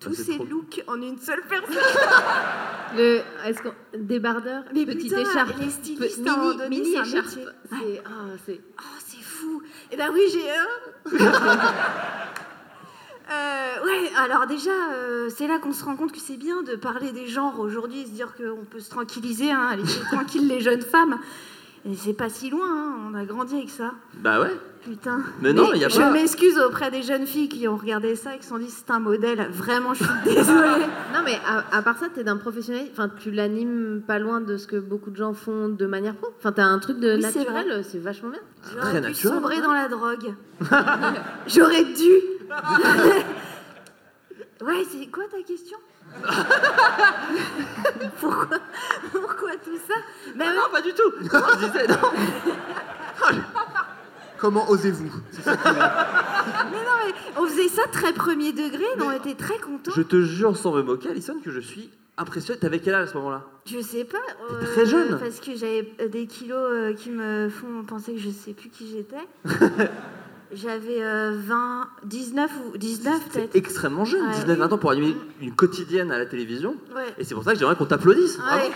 Tous 0.00 0.14
c'est 0.14 0.22
ces 0.22 0.34
trop- 0.36 0.44
looks 0.44 0.82
en 0.86 1.00
une 1.02 1.18
seule 1.18 1.42
personne. 1.48 1.74
Le, 2.96 3.20
est-ce 3.44 3.60
qu'on 3.62 3.72
débardeur, 3.98 4.62
Mais 4.72 4.86
petite 4.86 5.12
putain, 5.14 5.20
écharpe, 5.28 5.58
les 5.60 5.70
stylistes, 5.70 6.26
un 6.26 6.36
mini, 6.36 6.56
donné, 6.56 6.68
mini 6.68 6.90
écharpe. 6.92 7.26
métier. 7.26 7.44
C'est, 7.70 8.02
ah, 8.06 8.10
c'est. 8.46 8.60
Oh, 8.80 8.96
c'est 9.04 9.22
fou. 9.22 9.62
Eh 9.90 9.96
ben 9.96 10.10
oui, 10.12 10.22
j'ai 10.32 10.50
un. 10.50 11.18
Euh, 13.30 13.84
ouais, 13.84 14.10
alors 14.16 14.46
déjà, 14.46 14.70
euh, 14.94 15.28
c'est 15.28 15.46
là 15.46 15.58
qu'on 15.58 15.74
se 15.74 15.84
rend 15.84 15.96
compte 15.96 16.12
que 16.12 16.18
c'est 16.18 16.38
bien 16.38 16.62
de 16.62 16.76
parler 16.76 17.12
des 17.12 17.26
genres 17.26 17.60
aujourd'hui, 17.60 18.06
se 18.06 18.10
dire 18.12 18.34
qu'on 18.34 18.64
peut 18.64 18.80
se 18.80 18.88
tranquilliser, 18.88 19.50
hein, 19.50 19.76
laisser 19.76 20.00
tranquille 20.10 20.48
les 20.48 20.62
jeunes 20.62 20.80
femmes. 20.80 21.18
Et 21.84 21.94
c'est 21.94 22.12
pas 22.12 22.28
si 22.28 22.50
loin, 22.50 22.66
hein, 22.68 22.96
on 23.10 23.14
a 23.14 23.24
grandi 23.24 23.54
avec 23.56 23.70
ça. 23.70 23.92
Bah 24.14 24.40
ouais. 24.40 24.52
Putain. 24.82 25.22
Mais 25.42 25.52
non, 25.52 25.72
il 25.74 25.80
y 25.80 25.84
a 25.84 25.88
je 25.88 25.98
pas- 25.98 26.10
m'excuse 26.10 26.58
auprès 26.58 26.90
des 26.90 27.02
jeunes 27.02 27.26
filles 27.26 27.48
qui 27.48 27.66
ont 27.68 27.76
regardé 27.76 28.14
ça 28.16 28.34
et 28.34 28.38
qui 28.38 28.44
se 28.44 28.50
sont 28.50 28.58
dit 28.58 28.70
c'est 28.70 28.90
un 28.90 28.98
modèle. 29.00 29.48
Vraiment, 29.52 29.94
je 29.94 30.04
suis 30.04 30.12
désolée. 30.24 30.86
Non, 31.14 31.20
mais 31.24 31.38
à, 31.46 31.64
à 31.76 31.82
part 31.82 31.98
ça, 31.98 32.06
t'es 32.14 32.24
d'un 32.24 32.36
professionnel. 32.36 32.86
Enfin, 32.92 33.10
tu 33.20 33.30
l'animes 33.30 34.02
pas 34.06 34.18
loin 34.18 34.40
de 34.40 34.56
ce 34.56 34.66
que 34.66 34.76
beaucoup 34.76 35.10
de 35.10 35.16
gens 35.16 35.34
font 35.34 35.68
de 35.68 35.86
manière 35.86 36.14
pro. 36.16 36.28
Enfin, 36.38 36.52
t'as 36.52 36.64
un 36.64 36.78
truc 36.78 36.98
de 37.00 37.14
Oui, 37.16 37.20
naturel, 37.22 37.84
c'est 37.88 37.98
vachement 37.98 38.30
bien. 38.30 38.40
J'aurais 38.72 39.00
dû 39.00 39.14
sombrer 39.14 39.60
dans 39.60 39.72
la 39.72 39.88
drogue. 39.88 40.34
J'aurais 41.46 41.84
dû. 41.84 42.12
ouais, 44.64 44.84
c'est 44.90 45.06
quoi 45.10 45.24
ta 45.30 45.42
question? 45.42 45.78
Pourquoi 48.20 48.58
Pourquoi 49.12 49.50
tout 49.64 49.76
ça 49.86 49.94
Mais 50.36 50.46
non, 50.46 50.62
pas 50.70 50.80
du 50.82 50.92
tout. 50.92 51.12
Non, 51.32 51.40
je 51.60 51.66
disais, 51.66 51.86
non. 51.86 51.96
Comment 54.38 54.68
osez-vous? 54.70 55.10
Mais 55.46 55.52
non, 55.52 56.96
mais 57.06 57.14
on 57.36 57.46
faisait 57.46 57.68
ça 57.68 57.82
très 57.92 58.12
premier 58.12 58.52
degré, 58.52 58.84
mais 58.96 59.02
on 59.04 59.12
était 59.12 59.34
très 59.34 59.58
contents. 59.58 59.90
Je 59.94 60.02
te 60.02 60.20
jure 60.22 60.56
sans 60.56 60.72
me 60.72 60.82
moquer, 60.82 61.10
Alison, 61.10 61.34
que 61.44 61.50
je 61.50 61.60
suis 61.60 61.90
impressionné. 62.16 62.60
T'avais 62.60 62.78
quel 62.80 62.94
âge 62.94 63.08
à 63.08 63.12
ce 63.12 63.16
moment-là? 63.18 63.44
Je 63.66 63.80
sais 63.80 64.04
pas. 64.04 64.18
euh, 64.52 64.62
très 64.64 64.86
jeune. 64.86 65.18
Parce 65.18 65.40
que 65.40 65.56
j'avais 65.56 65.92
des 66.08 66.26
kilos 66.26 66.56
euh, 66.58 66.94
qui 66.94 67.10
me 67.10 67.48
font 67.48 67.82
penser 67.84 68.12
que 68.12 68.18
je 68.20 68.30
sais 68.30 68.52
plus 68.52 68.68
qui 68.70 68.88
j'étais. 68.90 69.16
J'avais 70.52 71.02
euh, 71.02 71.32
20, 71.38 71.88
19 72.04 72.50
ou 72.72 72.78
19 72.78 73.28
peut-être. 73.28 73.54
Extrêmement 73.54 74.04
jeune, 74.06 74.22
Ouais. 74.26 74.54
19-20 74.56 74.72
ans 74.74 74.78
pour 74.78 74.90
animer 74.90 75.14
une 75.42 75.54
quotidienne 75.54 76.10
à 76.10 76.18
la 76.18 76.24
télévision. 76.26 76.74
Ouais. 76.94 77.14
Et 77.18 77.24
c'est 77.24 77.34
pour 77.34 77.44
ça 77.44 77.52
que 77.52 77.58
j'aimerais 77.58 77.76
qu'on 77.76 77.84
t'applaudisse. 77.84 78.38
Ouais. 78.38 78.70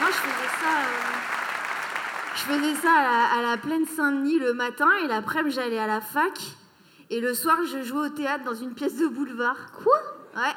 Moi, 0.00 0.08
je 0.10 0.16
faisais 0.16 0.50
ça. 0.60 0.78
euh, 0.78 2.36
Je 2.36 2.42
faisais 2.42 2.74
ça 2.82 2.92
à 2.92 3.02
la, 3.02 3.48
à 3.48 3.50
la 3.52 3.56
plaine 3.56 3.86
Saint-Denis 3.86 4.38
le 4.38 4.52
matin 4.52 4.88
et 5.04 5.08
l'après-midi, 5.08 5.54
j'allais 5.56 5.78
à 5.78 5.86
la 5.86 6.00
fac. 6.00 6.38
Et 7.10 7.20
le 7.20 7.34
soir, 7.34 7.58
je 7.70 7.82
jouais 7.82 8.06
au 8.06 8.08
théâtre 8.08 8.44
dans 8.44 8.54
une 8.54 8.72
pièce 8.74 8.96
de 8.96 9.06
boulevard. 9.06 9.56
Quoi? 9.82 9.96
Ouais. 10.36 10.52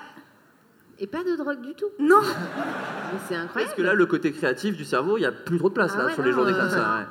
Et 1.00 1.08
pas 1.08 1.24
de 1.24 1.36
drogue 1.36 1.62
du 1.62 1.74
tout 1.76 1.88
Non 2.00 2.22
Mais 2.22 3.20
c'est 3.28 3.36
incroyable. 3.36 3.52
Parce 3.70 3.74
que 3.74 3.82
là, 3.82 3.94
le 3.94 4.06
côté 4.06 4.32
créatif 4.32 4.78
du 4.78 4.86
cerveau, 4.86 5.18
il 5.18 5.22
n'y 5.22 5.26
a 5.26 5.32
plus 5.32 5.58
trop 5.58 5.70
de 5.70 5.74
place 5.74 5.92
Ah 5.96 6.00
là, 6.00 6.06
ouais, 6.06 6.14
sur 6.14 6.24
les 6.24 6.32
non, 6.32 6.38
journées 6.38 6.54
euh, 6.54 6.60
comme 6.62 6.70
ça. 6.70 6.78
ouais. 7.00 7.06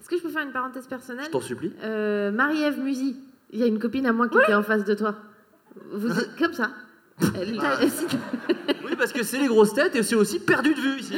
Est-ce 0.00 0.08
que 0.10 0.16
je 0.18 0.22
peux 0.22 0.28
faire 0.28 0.42
une 0.42 0.52
parenthèse 0.52 0.86
personnelle 0.86 1.24
Je 1.26 1.30
t'en 1.30 1.40
supplie. 1.40 1.72
Euh, 1.82 2.30
Marie-Ève 2.30 2.78
Musy, 2.80 3.18
il 3.50 3.58
y 3.58 3.62
a 3.62 3.66
une 3.66 3.78
copine 3.78 4.06
à 4.06 4.12
moi 4.12 4.28
qui 4.28 4.36
était 4.38 4.54
en 4.54 4.62
face 4.62 4.84
de 4.84 4.94
toi. 4.94 5.14
Vous 5.92 6.10
êtes 6.18 6.36
comme 6.38 6.52
ça. 6.52 6.70
Elle- 7.40 7.58
Ah. 7.62 7.76
si- 7.88 8.06
parce 9.02 9.12
que 9.12 9.24
c'est 9.24 9.38
les 9.38 9.48
grosses 9.48 9.74
têtes 9.74 9.96
et 9.96 10.04
c'est 10.04 10.14
aussi 10.14 10.38
perdu 10.38 10.74
de 10.74 10.80
vue 10.80 11.00
ici. 11.00 11.16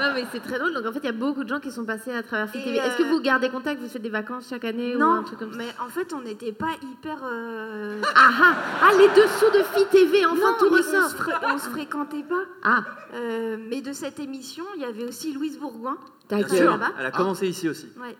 Non, 0.00 0.06
mais 0.14 0.24
c'est 0.32 0.40
très 0.42 0.58
drôle. 0.58 0.72
Donc, 0.74 0.84
en 0.84 0.92
fait, 0.92 0.98
il 0.98 1.04
y 1.06 1.08
a 1.08 1.12
beaucoup 1.12 1.44
de 1.44 1.48
gens 1.48 1.60
qui 1.60 1.70
sont 1.70 1.84
passés 1.84 2.12
à 2.12 2.24
travers 2.24 2.50
Fit 2.50 2.64
TV. 2.64 2.78
Est-ce 2.78 2.96
que 2.96 3.04
euh, 3.04 3.10
vous 3.10 3.20
gardez 3.20 3.50
contact? 3.50 3.80
Vous 3.80 3.88
faites 3.88 4.02
des 4.02 4.08
vacances 4.08 4.46
chaque 4.50 4.64
année 4.64 4.96
ou 4.96 4.98
Non, 4.98 5.12
un 5.12 5.22
truc 5.22 5.38
comme 5.38 5.52
ça? 5.52 5.58
mais 5.58 5.68
en 5.78 5.88
fait, 5.88 6.12
on 6.12 6.22
n'était 6.22 6.50
pas 6.50 6.72
hyper. 6.82 7.18
euh, 7.22 8.00
Ah 8.16 8.30
ah 8.42 8.54
Ah, 8.82 8.90
les 8.98 9.06
dessous 9.08 9.50
de 9.56 9.62
Fit 9.74 9.86
TV, 9.92 10.26
enfin 10.26 10.34
non, 10.40 10.56
tout 10.58 10.70
ressort. 10.74 11.04
On 11.04 11.08
se, 11.08 11.54
on 11.54 11.58
se 11.58 11.68
fréquentait 11.68 12.24
pas. 12.28 12.42
Ah. 12.64 12.82
Euh, 13.14 13.56
mais 13.68 13.80
de 13.82 13.92
cette 13.92 14.18
émission, 14.18 14.64
il 14.74 14.82
y 14.82 14.86
avait 14.86 15.04
aussi 15.04 15.32
Louise 15.32 15.56
Bourgoin. 15.56 15.98
Là-bas. 16.30 16.86
elle 16.98 17.06
a 17.06 17.10
commencé 17.12 17.46
ici 17.46 17.68
aussi. 17.68 17.86
Ouais. 18.00 18.16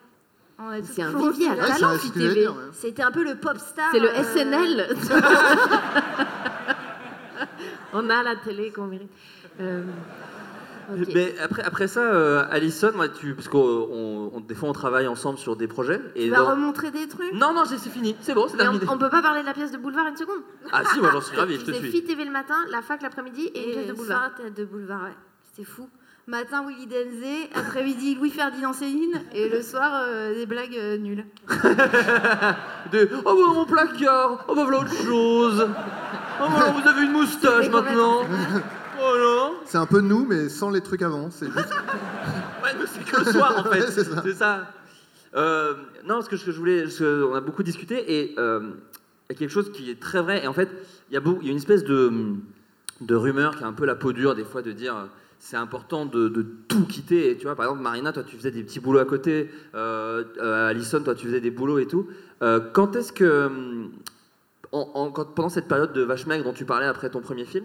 C'est 0.85 1.03
un 1.03 1.17
vivier 1.17 1.49
à 1.49 1.57
talent, 1.57 1.99
Fit 1.99 2.11
TV. 2.11 2.47
C'était 2.75 3.03
un 3.03 3.11
peu 3.11 3.25
le 3.25 3.37
pop 3.37 3.57
star. 3.57 3.89
C'est 3.91 4.01
le 4.01 4.11
euh, 4.11 4.23
SNL. 4.23 4.97
On 7.93 8.09
a 8.11 8.23
la 8.23 8.37
télé 8.37 8.71
qu'on 8.71 8.87
mérite. 8.87 9.11
Euh. 9.61 9.83
Mais 11.15 11.37
après, 11.39 11.63
après 11.63 11.87
ça, 11.87 12.01
euh, 12.01 12.45
Alison, 12.51 12.91
moi, 12.97 13.09
tu, 13.09 13.35
parce 13.37 13.47
qu'on 13.49 13.59
on- 14.33 14.41
des 14.41 14.57
fois 14.57 14.69
on 14.69 14.73
travaille 14.73 15.07
ensemble 15.07 15.39
sur 15.39 15.55
des 15.55 15.69
projets. 15.69 16.01
Et 16.17 16.25
Tu 16.25 16.31
vas 16.31 16.39
dans- 16.39 16.51
remontrer 16.51 16.91
des 16.91 17.07
trucs? 17.07 17.33
Non, 17.33 17.53
non, 17.55 17.65
c'est 17.65 17.79
c'est 17.79 17.91
fini, 17.91 18.17
c'est 18.21 18.35
bon, 18.35 18.49
c'est 18.49 18.57
Mais 18.57 18.63
on, 18.67 18.73
terminé. 18.73 18.87
on 18.91 18.99
peut 18.99 19.09
pas 19.09 19.23
parler 19.23 19.43
de 19.43 19.47
la 19.47 19.55
pièce 19.55 19.71
de 19.71 19.79
boulevard 19.79 20.07
une 20.09 20.17
seconde 20.17 20.41
Ah 20.73 20.83
si, 20.93 20.99
moi 21.01 21.11
j'en 21.13 21.21
suis 21.21 21.37
ravi, 21.37 21.61
je 21.61 21.65
te 21.65 21.71
C'est 21.73 21.79
suis. 21.79 21.91
Fit 21.93 22.03
TV 22.05 22.25
le 22.25 22.33
matin, 22.33 22.57
la 22.73 22.83
fac 22.83 23.03
l'après-midi 23.03 23.51
et, 23.55 23.67
une 23.67 23.73
pièce 23.73 23.87
de 23.87 23.93
Et 23.93 23.95
boulevard. 23.97 24.19
soir, 24.19 24.35
théâtre 24.37 24.55
de 24.57 24.65
boulevard, 24.65 25.03
ouais. 25.05 25.15
C'était 25.45 25.69
fou. 25.69 25.89
Matin, 26.31 26.65
Willy 26.65 26.87
Denzé, 26.87 27.51
après-midi, 27.57 28.15
Louis-Ferdinand 28.15 28.73
Céline, 28.73 29.21
et 29.35 29.49
le 29.49 29.63
soir, 29.63 30.05
euh, 30.07 30.33
des 30.33 30.47
blagues 30.47 30.77
euh, 30.79 30.97
nulles. 30.97 31.27
De, 32.93 33.09
oh 33.13 33.23
bah 33.25 33.53
mon 33.55 33.65
placard, 33.65 34.45
oh 34.49 34.55
bah 34.55 34.63
voilà 34.65 34.79
autre 34.79 34.95
chose. 34.95 35.67
Oh 36.41 36.47
bah 36.49 36.73
vous 36.81 36.89
avez 36.89 37.03
une 37.03 37.13
moustache 37.13 37.69
maintenant. 37.69 38.23
Voilà. 38.99 39.51
C'est 39.65 39.79
un 39.79 39.87
peu 39.87 40.01
nous, 40.01 40.25
mais 40.25 40.49
sans 40.49 40.71
les 40.71 40.81
trucs 40.81 41.03
avant. 41.03 41.31
C'est 41.31 41.47
juste. 41.47 41.59
Ouais, 42.63 42.71
mais 42.79 42.85
c'est 42.87 43.03
que 43.11 43.25
le 43.25 43.33
soir 43.33 43.55
en 43.59 43.65
fait. 43.71 43.91
c'est 44.23 44.35
ça. 44.35 44.71
Euh, 45.35 45.75
non, 46.07 46.21
ce 46.23 46.29
que, 46.29 46.37
ce 46.37 46.45
que 46.45 46.53
je 46.53 46.59
voulais, 46.59 46.85
que 46.85 47.25
on 47.25 47.35
a 47.35 47.41
beaucoup 47.41 47.63
discuté 47.63 48.05
et 48.21 48.35
euh, 48.39 48.61
il 49.29 49.33
y 49.33 49.37
a 49.37 49.39
quelque 49.39 49.51
chose 49.51 49.73
qui 49.73 49.91
est 49.91 49.99
très 49.99 50.21
vrai. 50.21 50.45
Et 50.45 50.47
en 50.47 50.53
fait, 50.53 50.69
il 51.11 51.15
y 51.15 51.17
a, 51.17 51.21
beau- 51.21 51.39
il 51.41 51.47
y 51.47 51.49
a 51.49 51.53
une 51.53 51.57
espèce 51.59 51.83
de, 51.85 52.13
de 53.01 53.15
rumeur 53.15 53.57
qui 53.57 53.65
a 53.65 53.67
un 53.67 53.73
peu 53.73 53.87
la 53.87 53.95
peau 53.95 54.13
dure 54.13 54.35
des 54.35 54.45
fois 54.45 54.61
de 54.63 54.73
dire 54.73 54.95
euh, 54.95 55.05
c'est 55.43 55.57
important 55.57 56.05
de, 56.07 56.29
de 56.29 56.43
tout 56.69 56.85
quitter. 56.87 57.31
Et 57.31 57.37
tu 57.37 57.45
vois, 57.47 57.57
par 57.57 57.65
exemple, 57.65 57.83
Marina, 57.83 58.13
toi, 58.13 58.23
tu 58.23 58.37
faisais 58.37 58.51
des 58.51 58.63
petits 58.63 58.79
boulots 58.79 58.99
à 59.01 59.05
côté. 59.07 59.51
Euh, 59.75 60.23
euh, 60.39 60.69
Alison, 60.69 61.03
toi, 61.03 61.15
tu 61.15 61.27
faisais 61.27 61.41
des 61.41 61.51
boulots 61.51 61.79
et 61.79 61.87
tout. 61.87 62.07
Euh, 62.43 62.61
quand 62.73 62.95
est-ce 62.95 63.13
que, 63.13 63.47
hum, 63.47 63.91
en- 64.73 64.91
en- 64.95 65.11
quand- 65.11 65.35
pendant 65.35 65.49
cette 65.49 65.67
période 65.67 65.93
de 65.93 66.03
vache 66.03 66.27
maigre 66.27 66.45
dont 66.45 66.53
tu 66.53 66.65
parlais 66.67 66.87
après 66.87 67.11
ton 67.11 67.21
premier 67.21 67.45
film, 67.47 67.65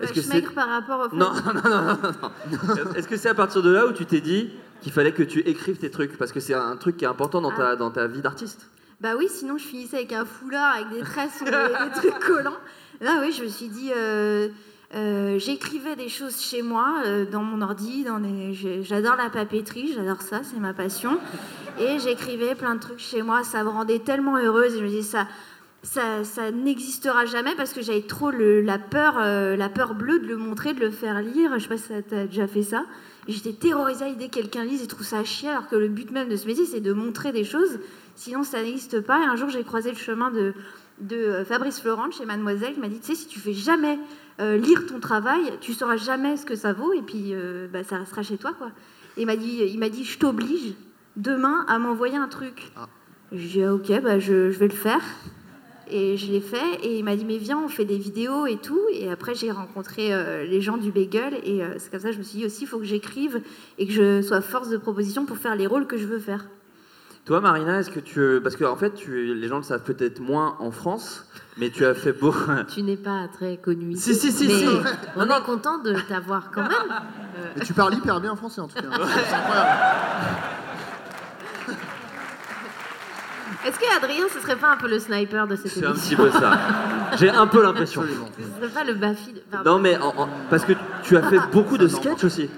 est-ce 0.00 0.12
que 0.12 0.20
Vache 0.20 0.24
c'est 0.28 0.34
maigre 0.34 0.52
par 0.54 0.68
rapport 0.68 1.08
au 1.12 1.16
non, 1.16 1.32
non, 1.32 1.52
non, 1.54 1.70
non, 1.70 1.96
non. 2.22 2.92
Est-ce 2.94 3.08
que 3.08 3.16
c'est 3.16 3.28
à 3.28 3.34
partir 3.34 3.62
de 3.62 3.70
là 3.70 3.86
où 3.86 3.92
tu 3.92 4.06
t'es 4.06 4.20
dit 4.20 4.50
qu'il 4.80 4.92
fallait 4.92 5.12
que 5.12 5.22
tu 5.22 5.40
écrives 5.40 5.78
tes 5.78 5.90
trucs? 5.90 6.16
Parce 6.18 6.32
que 6.32 6.40
c'est 6.40 6.54
un 6.54 6.76
truc 6.76 6.96
qui 6.96 7.04
est 7.04 7.08
important 7.08 7.40
dans 7.40 7.50
ta, 7.52 7.76
dans 7.76 7.90
ta 7.90 8.06
vie 8.06 8.20
d'artiste. 8.22 8.68
Bah 9.00 9.10
oui, 9.18 9.26
sinon 9.28 9.58
je 9.58 9.64
finissais 9.64 9.96
avec 9.96 10.12
un 10.12 10.24
foulard, 10.24 10.76
avec 10.76 10.88
des 10.90 11.00
tresses, 11.00 11.40
ou 11.42 11.44
des, 11.44 11.50
des 11.50 12.10
trucs 12.10 12.18
collants. 12.24 12.56
Là, 13.00 13.18
oui, 13.20 13.32
je 13.32 13.42
me 13.42 13.48
suis 13.48 13.68
dit, 13.68 13.90
euh, 13.94 14.48
euh, 14.94 15.38
j'écrivais 15.38 15.96
des 15.96 16.08
choses 16.08 16.40
chez 16.40 16.62
moi, 16.62 17.02
euh, 17.04 17.26
dans 17.26 17.42
mon 17.42 17.60
ordi, 17.60 18.06
j'adore 18.82 19.16
la 19.16 19.30
papeterie, 19.30 19.92
j'adore 19.92 20.22
ça, 20.22 20.42
c'est 20.44 20.60
ma 20.60 20.74
passion. 20.74 21.18
Et 21.80 21.98
j'écrivais 21.98 22.54
plein 22.54 22.76
de 22.76 22.80
trucs 22.80 23.00
chez 23.00 23.22
moi, 23.22 23.42
ça 23.42 23.64
me 23.64 23.68
rendait 23.68 23.98
tellement 23.98 24.36
heureuse. 24.36 24.74
Et 24.74 24.78
je 24.78 24.84
me 24.84 24.88
disais, 24.88 25.02
ça, 25.02 25.26
ça, 25.82 26.22
ça 26.24 26.52
n'existera 26.52 27.26
jamais 27.26 27.54
parce 27.56 27.72
que 27.72 27.82
j'avais 27.82 28.02
trop 28.02 28.30
la, 28.30 28.78
peur, 28.78 29.16
euh, 29.18 29.56
la 29.56 29.68
peur 29.68 29.94
bleue 29.94 30.20
de 30.20 30.26
le 30.26 30.36
montrer, 30.36 30.72
de 30.72 30.80
le 30.80 30.90
faire 30.90 31.20
lire. 31.20 31.52
Je 31.58 31.62
sais 31.64 31.68
pas 31.68 31.78
si 31.78 31.88
tu 32.08 32.14
as 32.14 32.26
déjà 32.26 32.46
fait 32.46 32.62
ça. 32.62 32.84
J'étais 33.26 33.52
terrorisée 33.52 34.04
à 34.04 34.08
l'idée 34.08 34.28
que 34.28 34.34
quelqu'un 34.34 34.64
lise 34.64 34.82
et 34.82 34.86
trouve 34.86 35.04
ça 35.04 35.24
chier, 35.24 35.48
alors 35.48 35.66
que 35.66 35.74
le 35.74 35.88
but 35.88 36.12
même 36.12 36.28
de 36.28 36.36
ce 36.36 36.46
métier, 36.46 36.64
c'est 36.64 36.80
de 36.80 36.92
montrer 36.92 37.32
des 37.32 37.44
choses. 37.44 37.80
Sinon, 38.14 38.44
ça 38.44 38.62
n'existe 38.62 39.00
pas. 39.00 39.20
Et 39.20 39.24
un 39.24 39.34
jour, 39.34 39.48
j'ai 39.48 39.64
croisé 39.64 39.90
le 39.90 39.96
chemin 39.96 40.30
de, 40.30 40.54
de 41.00 41.44
Fabrice 41.44 41.80
Florent 41.80 42.10
chez 42.12 42.24
Mademoiselle 42.24 42.74
qui 42.74 42.80
m'a 42.80 42.88
dit, 42.88 43.00
tu 43.00 43.06
sais, 43.06 43.14
si 43.16 43.26
tu 43.26 43.40
fais 43.40 43.52
jamais 43.52 43.98
euh, 44.38 44.56
lire 44.58 44.86
ton 44.86 45.00
travail, 45.00 45.52
tu 45.60 45.72
sauras 45.72 45.96
jamais 45.96 46.36
ce 46.36 46.44
que 46.44 46.56
ça 46.56 46.72
vaut 46.72 46.92
et 46.92 47.02
puis 47.02 47.30
euh, 47.32 47.68
bah, 47.72 47.84
ça 47.84 47.98
restera 47.98 48.22
chez 48.22 48.36
toi, 48.36 48.52
quoi. 48.52 48.70
Et 49.16 49.22
il 49.22 49.26
m'a 49.26 49.36
dit, 49.36 49.62
il 49.66 49.78
m'a 49.78 49.88
dit, 49.88 50.04
je 50.04 50.18
t'oblige 50.18 50.74
demain 51.16 51.64
à 51.68 51.78
m'envoyer 51.78 52.16
un 52.16 52.28
truc. 52.28 52.70
J'ai 53.32 53.48
dit, 53.48 53.62
ah, 53.62 53.74
ok, 53.74 54.02
bah, 54.02 54.18
je, 54.18 54.50
je 54.50 54.58
vais 54.58 54.68
le 54.68 54.74
faire. 54.74 55.00
Et 55.88 56.16
je 56.16 56.32
l'ai 56.32 56.40
fait, 56.40 56.80
et 56.82 56.98
il 56.98 57.04
m'a 57.04 57.14
dit, 57.14 57.24
mais 57.24 57.38
viens, 57.38 57.60
on 57.60 57.68
fait 57.68 57.84
des 57.84 57.96
vidéos 57.96 58.46
et 58.46 58.56
tout. 58.56 58.80
Et 58.92 59.08
après, 59.08 59.34
j'ai 59.36 59.52
rencontré 59.52 60.12
euh, 60.12 60.44
les 60.44 60.60
gens 60.60 60.76
du 60.76 60.90
Bagel, 60.90 61.34
et 61.44 61.62
c'est 61.78 61.90
comme 61.90 62.00
ça 62.00 62.08
que 62.08 62.14
je 62.14 62.18
me 62.18 62.24
suis 62.24 62.38
dit 62.38 62.44
aussi, 62.44 62.64
il 62.64 62.66
faut 62.66 62.78
que 62.78 62.84
j'écrive 62.84 63.40
et 63.78 63.86
que 63.86 63.92
je 63.92 64.20
sois 64.20 64.40
force 64.40 64.68
de 64.68 64.78
proposition 64.78 65.26
pour 65.26 65.38
faire 65.38 65.54
les 65.54 65.66
rôles 65.66 65.86
que 65.86 65.96
je 65.96 66.06
veux 66.06 66.18
faire. 66.18 66.46
Toi, 67.26 67.40
Marina, 67.40 67.80
est-ce 67.80 67.90
que 67.90 67.98
tu. 68.00 68.40
Parce 68.40 68.54
que 68.54 68.64
en 68.64 68.76
fait, 68.76 68.94
tu, 68.94 69.34
les 69.34 69.48
gens 69.48 69.56
le 69.56 69.64
savent 69.64 69.82
peut-être 69.82 70.20
moins 70.20 70.56
en 70.60 70.70
France, 70.70 71.24
mais 71.58 71.70
tu 71.70 71.84
as 71.84 71.92
fait 71.94 72.12
beau. 72.12 72.32
Tu 72.72 72.82
n'es 72.84 72.96
pas 72.96 73.26
très 73.32 73.56
connu 73.56 73.96
Si, 73.96 74.14
si, 74.14 74.30
si, 74.30 74.46
mais 74.46 74.54
si. 74.54 74.68
On 75.16 75.24
est 75.28 75.42
content 75.44 75.78
de 75.78 75.94
t'avoir 76.08 76.50
quand 76.52 76.62
même. 76.62 76.72
Euh, 77.38 77.48
Mais 77.54 77.64
tu 77.66 77.74
parles 77.74 77.92
hyper 77.92 78.18
bien 78.18 78.34
français 78.34 78.62
en 78.62 78.66
tout 78.66 78.76
cas. 78.76 78.80
C'est 78.82 79.34
incroyable. 79.34 79.70
Est-ce 83.66 83.78
que 83.78 83.96
Adrien, 83.96 84.24
ce 84.32 84.40
serait 84.40 84.56
pas 84.56 84.72
un 84.72 84.76
peu 84.78 84.88
le 84.88 84.98
sniper 84.98 85.46
de 85.46 85.54
cette 85.56 85.68
C'est 85.72 85.84
un 85.84 85.90
émission 85.90 86.16
petit 86.16 86.16
peu 86.16 86.30
ça. 86.30 86.58
J'ai 87.18 87.28
un 87.28 87.46
peu 87.46 87.62
l'impression. 87.62 88.02
Ce 88.04 88.58
serait 88.58 88.72
pas 88.72 88.84
le 88.84 88.94
Bafi 88.94 89.34
de... 89.34 89.42
Non, 89.66 89.78
mais 89.78 89.98
en- 89.98 90.14
en- 90.16 90.28
parce 90.48 90.64
que 90.64 90.72
tu 91.02 91.14
as 91.18 91.22
fait 91.24 91.38
beaucoup 91.52 91.76
de 91.76 91.88
sketchs 91.88 92.24
aussi. 92.24 92.48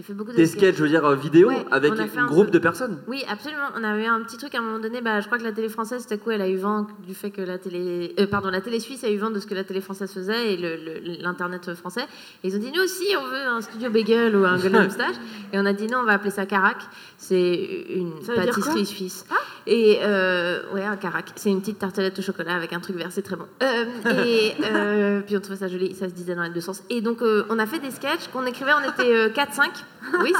J'ai 0.00 0.06
fait 0.06 0.14
beaucoup 0.14 0.30
de 0.32 0.36
Des 0.36 0.46
sketchs, 0.46 0.76
je 0.76 0.82
veux 0.82 0.88
dire, 0.88 1.04
euh, 1.04 1.14
vidéo, 1.14 1.48
Ouais, 1.48 1.62
avec 1.70 1.92
a 1.92 1.94
un 2.02 2.22
un 2.22 2.26
groupe 2.26 2.46
peu. 2.46 2.52
de 2.52 2.58
personnes. 2.58 3.02
Oui, 3.06 3.22
absolument. 3.30 3.66
On 3.78 3.84
avait 3.84 4.04
eu 4.04 4.06
un 4.06 4.22
petit 4.22 4.38
truc 4.38 4.54
à 4.54 4.58
un 4.58 4.62
moment 4.62 4.78
donné. 4.78 5.02
Bah, 5.02 5.20
je 5.20 5.26
crois 5.26 5.36
que 5.36 5.42
la 5.44 5.52
télé 5.52 5.68
française, 5.68 6.00
c'était 6.00 6.16
quoi 6.16 6.32
Elle 6.36 6.40
a 6.40 6.48
eu 6.48 6.56
vent 6.56 6.86
du 7.06 7.14
fait 7.14 7.30
que 7.30 7.42
la 7.42 7.58
télé, 7.58 8.14
euh, 8.18 8.26
pardon, 8.26 8.48
la 8.48 8.62
télé 8.62 8.80
suisse 8.80 9.04
a 9.04 9.10
eu 9.10 9.18
vent 9.18 9.28
de 9.30 9.38
ce 9.38 9.46
que 9.46 9.52
la 9.54 9.62
télé 9.62 9.82
française 9.82 10.10
faisait 10.10 10.54
et 10.54 10.56
le- 10.56 10.76
le- 10.76 11.22
l'internet 11.22 11.74
français. 11.74 12.06
Et 12.42 12.48
ils 12.48 12.56
ont 12.56 12.60
dit 12.60 12.72
nous 12.74 12.82
aussi, 12.82 13.04
on 13.20 13.26
veut 13.26 13.46
un 13.46 13.60
studio 13.60 13.90
bagel 13.90 14.34
ou 14.34 14.46
un 14.46 14.56
Golden 14.58 14.84
Moustache. 14.88 15.16
Et 15.52 15.58
on 15.58 15.66
a 15.66 15.74
dit 15.74 15.86
non, 15.86 15.98
on 15.98 16.04
va 16.04 16.12
appeler 16.12 16.30
ça 16.30 16.46
Carac. 16.46 16.78
C'est 17.18 17.84
une 17.94 18.12
pâtisserie 18.34 18.86
suisse. 18.86 19.26
Et 19.66 19.98
euh, 20.02 20.62
ouais, 20.72 20.82
un 20.82 20.96
Carac. 20.96 21.26
C'est 21.36 21.50
une 21.50 21.60
petite 21.60 21.78
tartelette 21.78 22.18
au 22.18 22.22
chocolat 22.22 22.54
avec 22.54 22.72
un 22.72 22.80
truc 22.80 22.96
vert, 22.96 23.08
c'est 23.10 23.20
très 23.20 23.36
bon. 23.36 23.44
Euh, 23.62 23.84
et 24.24 24.54
euh, 24.64 25.20
puis 25.20 25.36
on 25.36 25.40
trouvait 25.40 25.58
ça 25.58 25.68
joli, 25.68 25.94
ça 25.94 26.08
se 26.08 26.14
disait 26.14 26.34
dans 26.34 26.44
les 26.44 26.48
deux 26.50 26.62
sens. 26.62 26.82
Et 26.88 27.02
donc 27.02 27.20
euh, 27.20 27.44
on 27.50 27.58
a 27.58 27.66
fait 27.66 27.80
des 27.80 27.90
sketchs 27.90 28.28
qu'on 28.32 28.46
écrivait, 28.46 28.72
on 28.72 28.88
était 28.90 29.14
euh, 29.14 29.28
4-5. 29.28 29.68
Oui, 30.22 30.32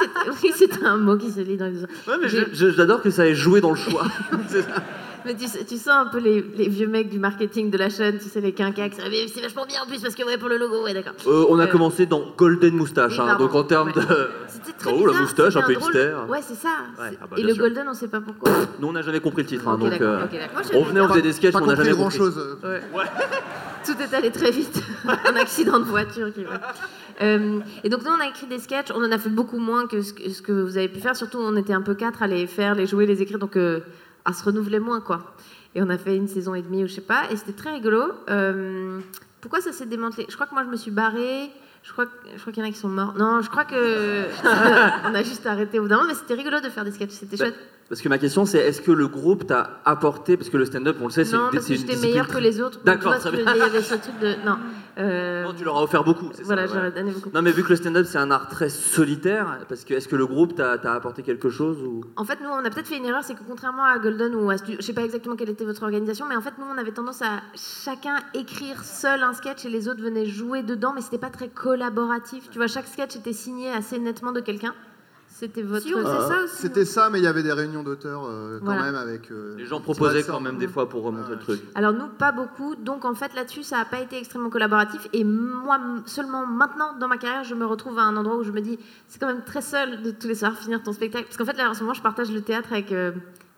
c'était 0.56 0.85
un 0.85 0.97
mot 0.97 1.16
qui 1.16 1.31
se 1.31 1.40
lit 1.40 1.56
dans 1.56 1.66
les. 1.66 1.81
Ouais, 1.82 2.18
mais 2.20 2.28
j'adore 2.52 3.02
que 3.02 3.10
ça 3.10 3.27
ait 3.27 3.35
joué 3.35 3.60
dans 3.60 3.70
le 3.70 3.77
choix. 3.77 4.05
C'est 4.48 4.64
mais 5.27 5.35
tu, 5.35 5.77
sens 5.77 5.89
un 5.89 6.06
peu 6.06 6.18
les, 6.18 6.40
les 6.56 6.68
vieux 6.70 6.86
mecs 6.86 7.10
du 7.10 7.18
marketing 7.18 7.70
de 7.70 7.77
la 7.77 7.90
chaîne, 7.90 8.18
tu 8.18 8.31
sais, 8.31 8.40
les 8.40 8.52
quinquas 8.52 8.89
Mais 9.10 9.28
c'est 9.28 9.43
vachement 9.43 9.66
bien 9.66 9.82
en 9.82 9.86
plus 9.86 10.01
parce 10.01 10.14
que 10.14 10.24
ouais, 10.24 10.39
pour 10.39 10.48
le 10.48 10.56
logo, 10.56 10.82
ouais, 10.82 10.94
d'accord. 10.94 11.12
Euh, 11.27 11.44
on 11.51 11.59
a 11.59 11.64
Euh, 11.64 11.66
commencé 11.66 12.06
dans 12.06 12.22
Golden 12.39 12.74
Moustache, 12.74 13.18
oui, 13.18 13.24
hein, 13.28 13.36
donc 13.36 13.55
en 13.55 13.64
termes 13.64 13.93
de. 13.93 14.01
très 14.01 14.90
oh, 14.90 15.05
la 15.05 15.12
bizarre, 15.12 15.22
moustache, 15.22 15.56
un 15.56 15.60
c'était 15.60 15.74
peu 15.74 15.81
drôle- 15.81 15.93
hipster. 15.94 16.14
Ouais, 16.27 16.40
c'est 16.40 16.55
ça. 16.55 16.68
Ouais, 16.98 17.09
C'est- 17.10 17.18
ah 17.20 17.27
bah, 17.31 17.36
Et 17.39 17.43
le 17.43 17.52
sûr. 17.52 17.64
Golden, 17.64 17.86
on 17.90 17.93
sait 17.93 18.09
pas 18.09 18.22
pourquoi. 18.22 18.51
Nous, 18.78 18.89
on 18.89 18.93
n'a 18.93 19.02
jamais 19.02 19.20
compris 19.20 19.43
le 19.43 19.48
titre, 19.48 19.68
hein, 19.68 19.77
donc 19.77 20.01
euh. 20.01 20.20
Moi, 20.55 20.62
on 20.72 20.85
venait, 20.85 21.01
on 21.01 21.09
faisait 21.09 21.20
des 21.20 21.35
sketchs, 21.35 21.55
on 21.55 21.66
n'a 21.66 21.74
jamais 21.74 21.90
compris 21.90 22.18
compris. 22.18 22.31
grand-chose. 22.32 22.56
Ouais. 22.64 22.81
Tout 23.85 23.97
est 24.01 24.15
allé 24.15 24.31
très 24.31 24.51
vite. 24.51 24.82
un 25.07 25.36
accident 25.36 25.78
de 25.78 25.85
voiture 25.85 26.32
qui 26.32 26.44
Euh, 27.23 27.61
et 27.85 27.90
donc 27.90 28.02
nous 28.02 28.11
on 28.11 28.20
a 28.20 28.28
écrit 28.28 28.47
des 28.47 28.59
sketchs, 28.59 28.90
on 28.94 29.05
en 29.05 29.12
a 29.12 29.19
fait 29.19 29.28
beaucoup 29.28 29.59
moins 29.59 29.86
que 29.86 30.01
ce, 30.01 30.15
que 30.15 30.31
ce 30.31 30.40
que 30.40 30.52
vous 30.52 30.78
avez 30.78 30.89
pu 30.89 31.01
faire. 31.01 31.15
Surtout 31.16 31.39
on 31.39 31.55
était 31.57 31.74
un 31.74 31.82
peu 31.82 31.94
quatre 31.94 32.23
à 32.23 32.27
les 32.27 32.47
faire, 32.47 32.74
les 32.74 32.86
jouer, 32.86 33.05
les 33.05 33.20
écrire, 33.20 33.39
donc 33.39 33.57
euh, 33.57 33.81
à 34.24 34.32
se 34.32 34.43
renouveler 34.43 34.81
moins 34.81 35.01
quoi. 35.01 35.35
Et 35.74 35.82
on 35.82 35.90
a 35.90 35.98
fait 35.98 36.16
une 36.16 36.28
saison 36.28 36.55
et 36.55 36.62
demie 36.62 36.85
ou 36.85 36.86
je 36.86 36.94
sais 36.94 37.01
pas, 37.02 37.31
et 37.31 37.36
c'était 37.36 37.52
très 37.52 37.73
rigolo. 37.73 38.05
Euh, 38.31 39.01
pourquoi 39.43 39.61
ça 39.61 39.70
s'est 39.73 39.85
démantelé? 39.86 40.27
Je 40.31 40.35
crois 40.35 40.47
que 40.47 40.55
moi 40.55 40.65
je 40.65 40.70
me 40.70 40.77
suis 40.77 40.90
barrée. 40.90 41.51
Je 41.82 41.93
crois, 41.93 42.05
je 42.35 42.40
crois 42.40 42.52
qu'il 42.52 42.62
y 42.62 42.66
en 42.66 42.69
a 42.69 42.73
qui 42.73 42.78
sont 42.78 42.89
morts. 42.89 43.15
Non, 43.19 43.40
je 43.43 43.48
crois 43.51 43.65
que 43.65 44.24
on 45.05 45.15
a 45.15 45.23
juste 45.23 45.47
arrêté 45.47 45.78
au 45.78 45.82
bout 45.82 45.89
d'un 45.89 45.97
moment, 45.97 46.09
mais 46.09 46.15
c'était 46.15 46.35
rigolo 46.35 46.61
de 46.61 46.69
faire 46.69 46.85
des 46.85 46.93
sketchs, 46.93 47.11
c'était 47.11 47.36
Bah, 47.36 47.44
chouette. 47.47 47.59
Parce 47.90 48.02
que 48.02 48.08
ma 48.08 48.18
question, 48.18 48.44
c'est 48.46 48.58
est-ce 48.58 48.80
que 48.80 48.92
le 48.92 49.08
groupe 49.08 49.48
t'a 49.48 49.80
apporté, 49.84 50.36
parce 50.36 50.48
que 50.48 50.56
le 50.56 50.64
stand-up, 50.64 50.96
on 51.00 51.06
le 51.06 51.10
sait, 51.10 51.24
c'est 51.24 51.34
Non, 51.36 51.46
une, 51.46 51.50
parce 51.54 51.66
c'est 51.66 51.74
que 51.74 51.80
j'étais 51.80 51.96
meilleure 51.96 52.28
que 52.28 52.38
les 52.38 52.60
autres. 52.60 52.78
D'accord, 52.84 53.18
très 53.18 53.32
bien. 53.32 53.52
Il 53.52 53.58
y 53.58 53.62
avait 53.62 53.82
ce 53.82 53.96
truc 53.96 54.16
de 54.20 54.28
non. 54.46 54.58
Euh, 54.98 55.42
Non, 55.42 55.52
tu 55.54 55.64
leur 55.64 55.76
as 55.76 55.82
offert 55.82 56.04
beaucoup. 56.04 56.28
c'est 56.32 56.38
ça, 56.42 56.44
Voilà, 56.44 56.66
j'aurais 56.68 56.92
donné 56.92 57.10
beaucoup. 57.10 57.30
Non, 57.34 57.42
mais 57.42 57.50
vu 57.50 57.64
que 57.64 57.70
le 57.70 57.74
stand-up, 57.76 58.06
c'est 58.08 58.18
un 58.18 58.30
art 58.30 58.46
très 58.48 58.68
solitaire, 58.68 59.58
parce 59.68 59.84
que 59.84 59.94
est-ce 59.94 60.06
que 60.06 60.14
le 60.14 60.24
groupe 60.28 60.54
t'a 60.54 60.78
t'a 60.78 60.92
apporté 60.94 61.24
quelque 61.24 61.50
chose 61.50 61.82
ou... 61.82 62.02
En 62.16 62.24
fait, 62.24 62.38
nous, 62.40 62.48
on 62.48 62.64
a 62.64 62.70
peut-être 62.70 62.86
fait 62.86 62.96
une 62.98 63.06
erreur, 63.06 63.24
c'est 63.24 63.34
que 63.34 63.42
contrairement 63.44 63.82
à 63.84 63.98
Golden 63.98 64.36
ou 64.36 64.48
à 64.50 64.56
Stu- 64.58 64.76
je 64.78 64.82
sais 64.82 64.92
pas 64.92 65.02
exactement 65.02 65.34
quelle 65.34 65.50
était 65.50 65.64
votre 65.64 65.82
organisation, 65.82 66.26
mais 66.28 66.36
en 66.36 66.40
fait, 66.42 66.54
nous, 66.58 66.66
on 66.72 66.78
avait 66.78 66.92
tendance 66.92 67.22
à 67.22 67.40
chacun 67.56 68.14
écrire 68.34 68.84
seul 68.84 69.24
un 69.24 69.32
sketch 69.32 69.64
et 69.64 69.68
les 69.68 69.88
autres 69.88 70.00
venaient 70.02 70.26
jouer 70.26 70.62
dedans, 70.62 70.92
mais 70.94 71.00
c'était 71.00 71.18
pas 71.18 71.30
très 71.30 71.48
collaboratif. 71.48 72.50
Tu 72.50 72.58
vois, 72.58 72.68
chaque 72.68 72.86
sketch 72.86 73.16
était 73.16 73.32
signé 73.32 73.72
assez 73.72 73.98
nettement 73.98 74.30
de 74.30 74.38
quelqu'un. 74.40 74.74
C'était 75.40 75.62
votre. 75.62 75.86
Si, 75.86 75.94
Euh, 75.94 76.04
ça 76.04 76.44
aussi, 76.44 76.56
C'était 76.56 76.84
ça, 76.84 77.08
mais 77.08 77.18
il 77.18 77.24
y 77.24 77.26
avait 77.26 77.42
des 77.42 77.52
réunions 77.54 77.82
d'auteurs 77.82 78.24
euh, 78.26 78.58
quand 78.58 78.66
Voilà. 78.66 78.82
même 78.82 78.94
avec. 78.94 79.30
euh, 79.30 79.54
Les 79.56 79.64
gens 79.64 79.80
proposaient 79.80 80.22
quand 80.22 80.38
même 80.38 80.58
des 80.58 80.68
fois 80.68 80.86
pour 80.86 81.02
remonter 81.02 81.30
le 81.30 81.38
truc. 81.38 81.60
Alors 81.74 81.94
nous, 81.94 82.08
pas 82.08 82.30
beaucoup. 82.30 82.76
Donc 82.76 83.06
en 83.06 83.14
fait, 83.14 83.34
là-dessus, 83.34 83.62
ça 83.62 83.78
n'a 83.78 83.86
pas 83.86 84.00
été 84.00 84.18
extrêmement 84.18 84.50
collaboratif. 84.50 85.08
Et 85.14 85.24
moi, 85.24 85.80
seulement 86.04 86.44
maintenant, 86.46 86.94
dans 87.00 87.08
ma 87.08 87.16
carrière, 87.16 87.44
je 87.44 87.54
me 87.54 87.64
retrouve 87.64 87.98
à 87.98 88.02
un 88.02 88.16
endroit 88.18 88.36
où 88.36 88.42
je 88.42 88.52
me 88.52 88.60
dis, 88.60 88.78
c'est 89.08 89.18
quand 89.18 89.28
même 89.28 89.42
très 89.44 89.62
seul 89.62 90.02
de 90.02 90.10
tous 90.10 90.28
les 90.28 90.34
soirs 90.34 90.54
finir 90.58 90.82
ton 90.82 90.92
spectacle. 90.92 91.24
Parce 91.24 91.38
qu'en 91.38 91.46
fait, 91.46 91.56
là, 91.56 91.70
en 91.70 91.74
ce 91.74 91.80
moment, 91.80 91.94
je 91.94 92.02
partage 92.02 92.30
le 92.30 92.42
théâtre 92.42 92.68
avec 92.72 92.92
euh, 92.92 93.12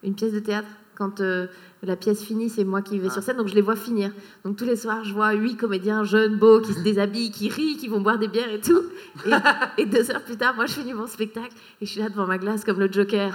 une 0.05 0.15
pièce 0.15 0.33
de 0.33 0.39
théâtre. 0.39 0.69
Quand 0.95 1.21
euh, 1.21 1.49
la 1.85 1.97
pièce 1.97 2.23
finit, 2.23 2.49
c'est 2.49 2.63
moi 2.65 2.81
qui 2.81 2.99
vais 2.99 3.11
sur 3.11 3.23
scène, 3.23 3.37
donc 3.37 3.49
je 3.49 3.55
les 3.55 3.61
vois 3.61 3.75
finir. 3.77 4.11
Donc 4.45 4.57
tous 4.57 4.65
les 4.65 4.77
soirs, 4.77 5.05
je 5.05 5.13
vois 5.13 5.33
huit 5.33 5.57
comédiens 5.57 6.05
jeunes, 6.05 6.37
beaux, 6.37 6.61
qui 6.61 6.73
se 6.75 6.81
déshabillent, 6.81 7.33
qui 7.33 7.49
rient, 7.49 7.77
qui 7.77 7.89
vont 7.89 8.01
boire 8.01 8.19
des 8.19 8.29
bières 8.29 8.53
et 8.53 8.61
tout. 8.61 8.83
Et, 9.27 9.83
et 9.83 9.87
deux 9.87 10.11
heures 10.13 10.23
plus 10.23 10.37
tard, 10.37 10.55
moi, 10.55 10.67
je 10.67 10.75
finis 10.75 10.95
mon 10.95 11.07
spectacle 11.09 11.53
et 11.81 11.87
je 11.87 11.91
suis 11.91 12.01
là 12.01 12.09
devant 12.09 12.27
ma 12.27 12.39
glace 12.39 12.65
comme 12.65 12.79
le 12.79 12.91
Joker. 12.91 13.33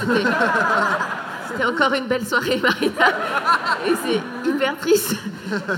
C'était- 0.00 1.64
encore 1.64 1.94
une 1.94 2.06
belle 2.06 2.26
soirée, 2.26 2.58
Marina. 2.62 3.08
Et 3.86 3.94
c'est 4.04 4.48
hyper 4.48 4.76
triste. 4.78 5.14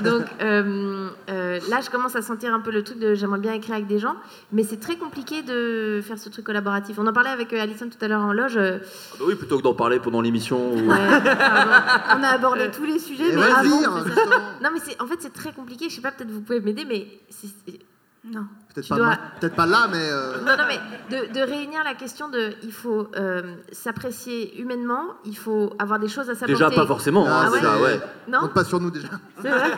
Donc 0.05 0.25
euh, 0.43 1.09
euh, 1.31 1.61
là, 1.71 1.81
je 1.83 1.89
commence 1.91 2.17
à 2.17 2.23
sentir 2.23 2.53
un 2.53 2.59
peu 2.61 2.71
le 2.73 2.83
truc 2.83 2.99
de 2.99 3.15
j'aimerais 3.15 3.39
bien 3.39 3.53
écrire 3.53 3.77
avec 3.77 3.87
des 3.87 3.99
gens, 4.01 4.17
mais 4.53 4.65
c'est 4.65 4.79
très 4.81 4.97
compliqué 4.97 5.43
de 5.43 6.01
faire 6.03 6.19
ce 6.19 6.29
truc 6.29 6.45
collaboratif. 6.45 6.99
On 6.99 7.07
en 7.07 7.13
parlait 7.13 7.31
avec 7.31 7.53
euh, 7.53 7.63
Alison 7.63 7.87
tout 7.89 8.05
à 8.05 8.09
l'heure 8.09 8.21
en 8.21 8.33
loge. 8.33 8.59
Ah 8.59 8.79
bah 9.19 9.25
oui, 9.29 9.37
plutôt 9.37 9.59
que 9.59 9.63
d'en 9.63 9.75
parler 9.75 10.01
pendant 10.01 10.21
l'émission. 10.21 10.75
ou- 10.75 10.91
On 12.19 12.23
a 12.23 12.29
abordé 12.29 12.71
tous 12.71 12.85
les 12.85 12.99
sujets, 12.99 13.35
mais 13.35 13.43
avant, 13.43 13.83
hein. 13.85 14.05
Non, 14.63 14.71
mais 14.73 14.81
c'est 14.85 15.01
en 15.01 15.07
fait 15.07 15.17
c'est 15.21 15.33
très 15.33 15.53
compliqué. 15.53 15.89
Je 15.89 15.95
sais 15.97 16.01
pas, 16.01 16.13
peut-être 16.13 16.31
vous 16.31 16.41
pouvez 16.43 16.61
m'aider, 16.61 16.85
mais 16.85 17.07
non. 18.25 18.45
Peut-être 18.75 18.89
pas, 18.89 18.97
dois- 18.97 19.07
ma- 19.07 19.17
peut-être 19.41 19.57
pas 19.57 19.67
là, 19.67 19.89
mais. 19.91 19.99
euh, 19.99 20.41
Non, 20.43 20.53
non, 20.57 20.65
mais 20.69 20.79
de, 21.29 21.33
de 21.33 21.41
réunir 21.41 21.83
la 21.85 21.95
question 21.95 22.29
de 22.29 22.51
il 22.63 22.73
faut 22.73 23.09
euh, 23.17 23.55
s'apprécier 23.73 24.61
humainement, 24.61 25.05
il 25.25 25.37
faut 25.37 25.73
avoir 25.79 25.99
des 25.99 26.07
choses 26.07 26.29
à 26.31 26.35
s'apporter. 26.35 26.53
Déjà, 26.53 26.71
pas 26.71 26.87
forcément, 26.87 27.27
hein, 27.27 27.45
Ah 27.47 27.51
ouais 27.51 27.61
ça, 27.61 27.81
ouais. 27.81 28.01
Non 28.29 28.47
pas 28.49 28.63
sur 28.65 28.79
nous 28.79 28.91
déjà. 28.91 29.09
C'est 29.43 29.49
vrai. 29.49 29.71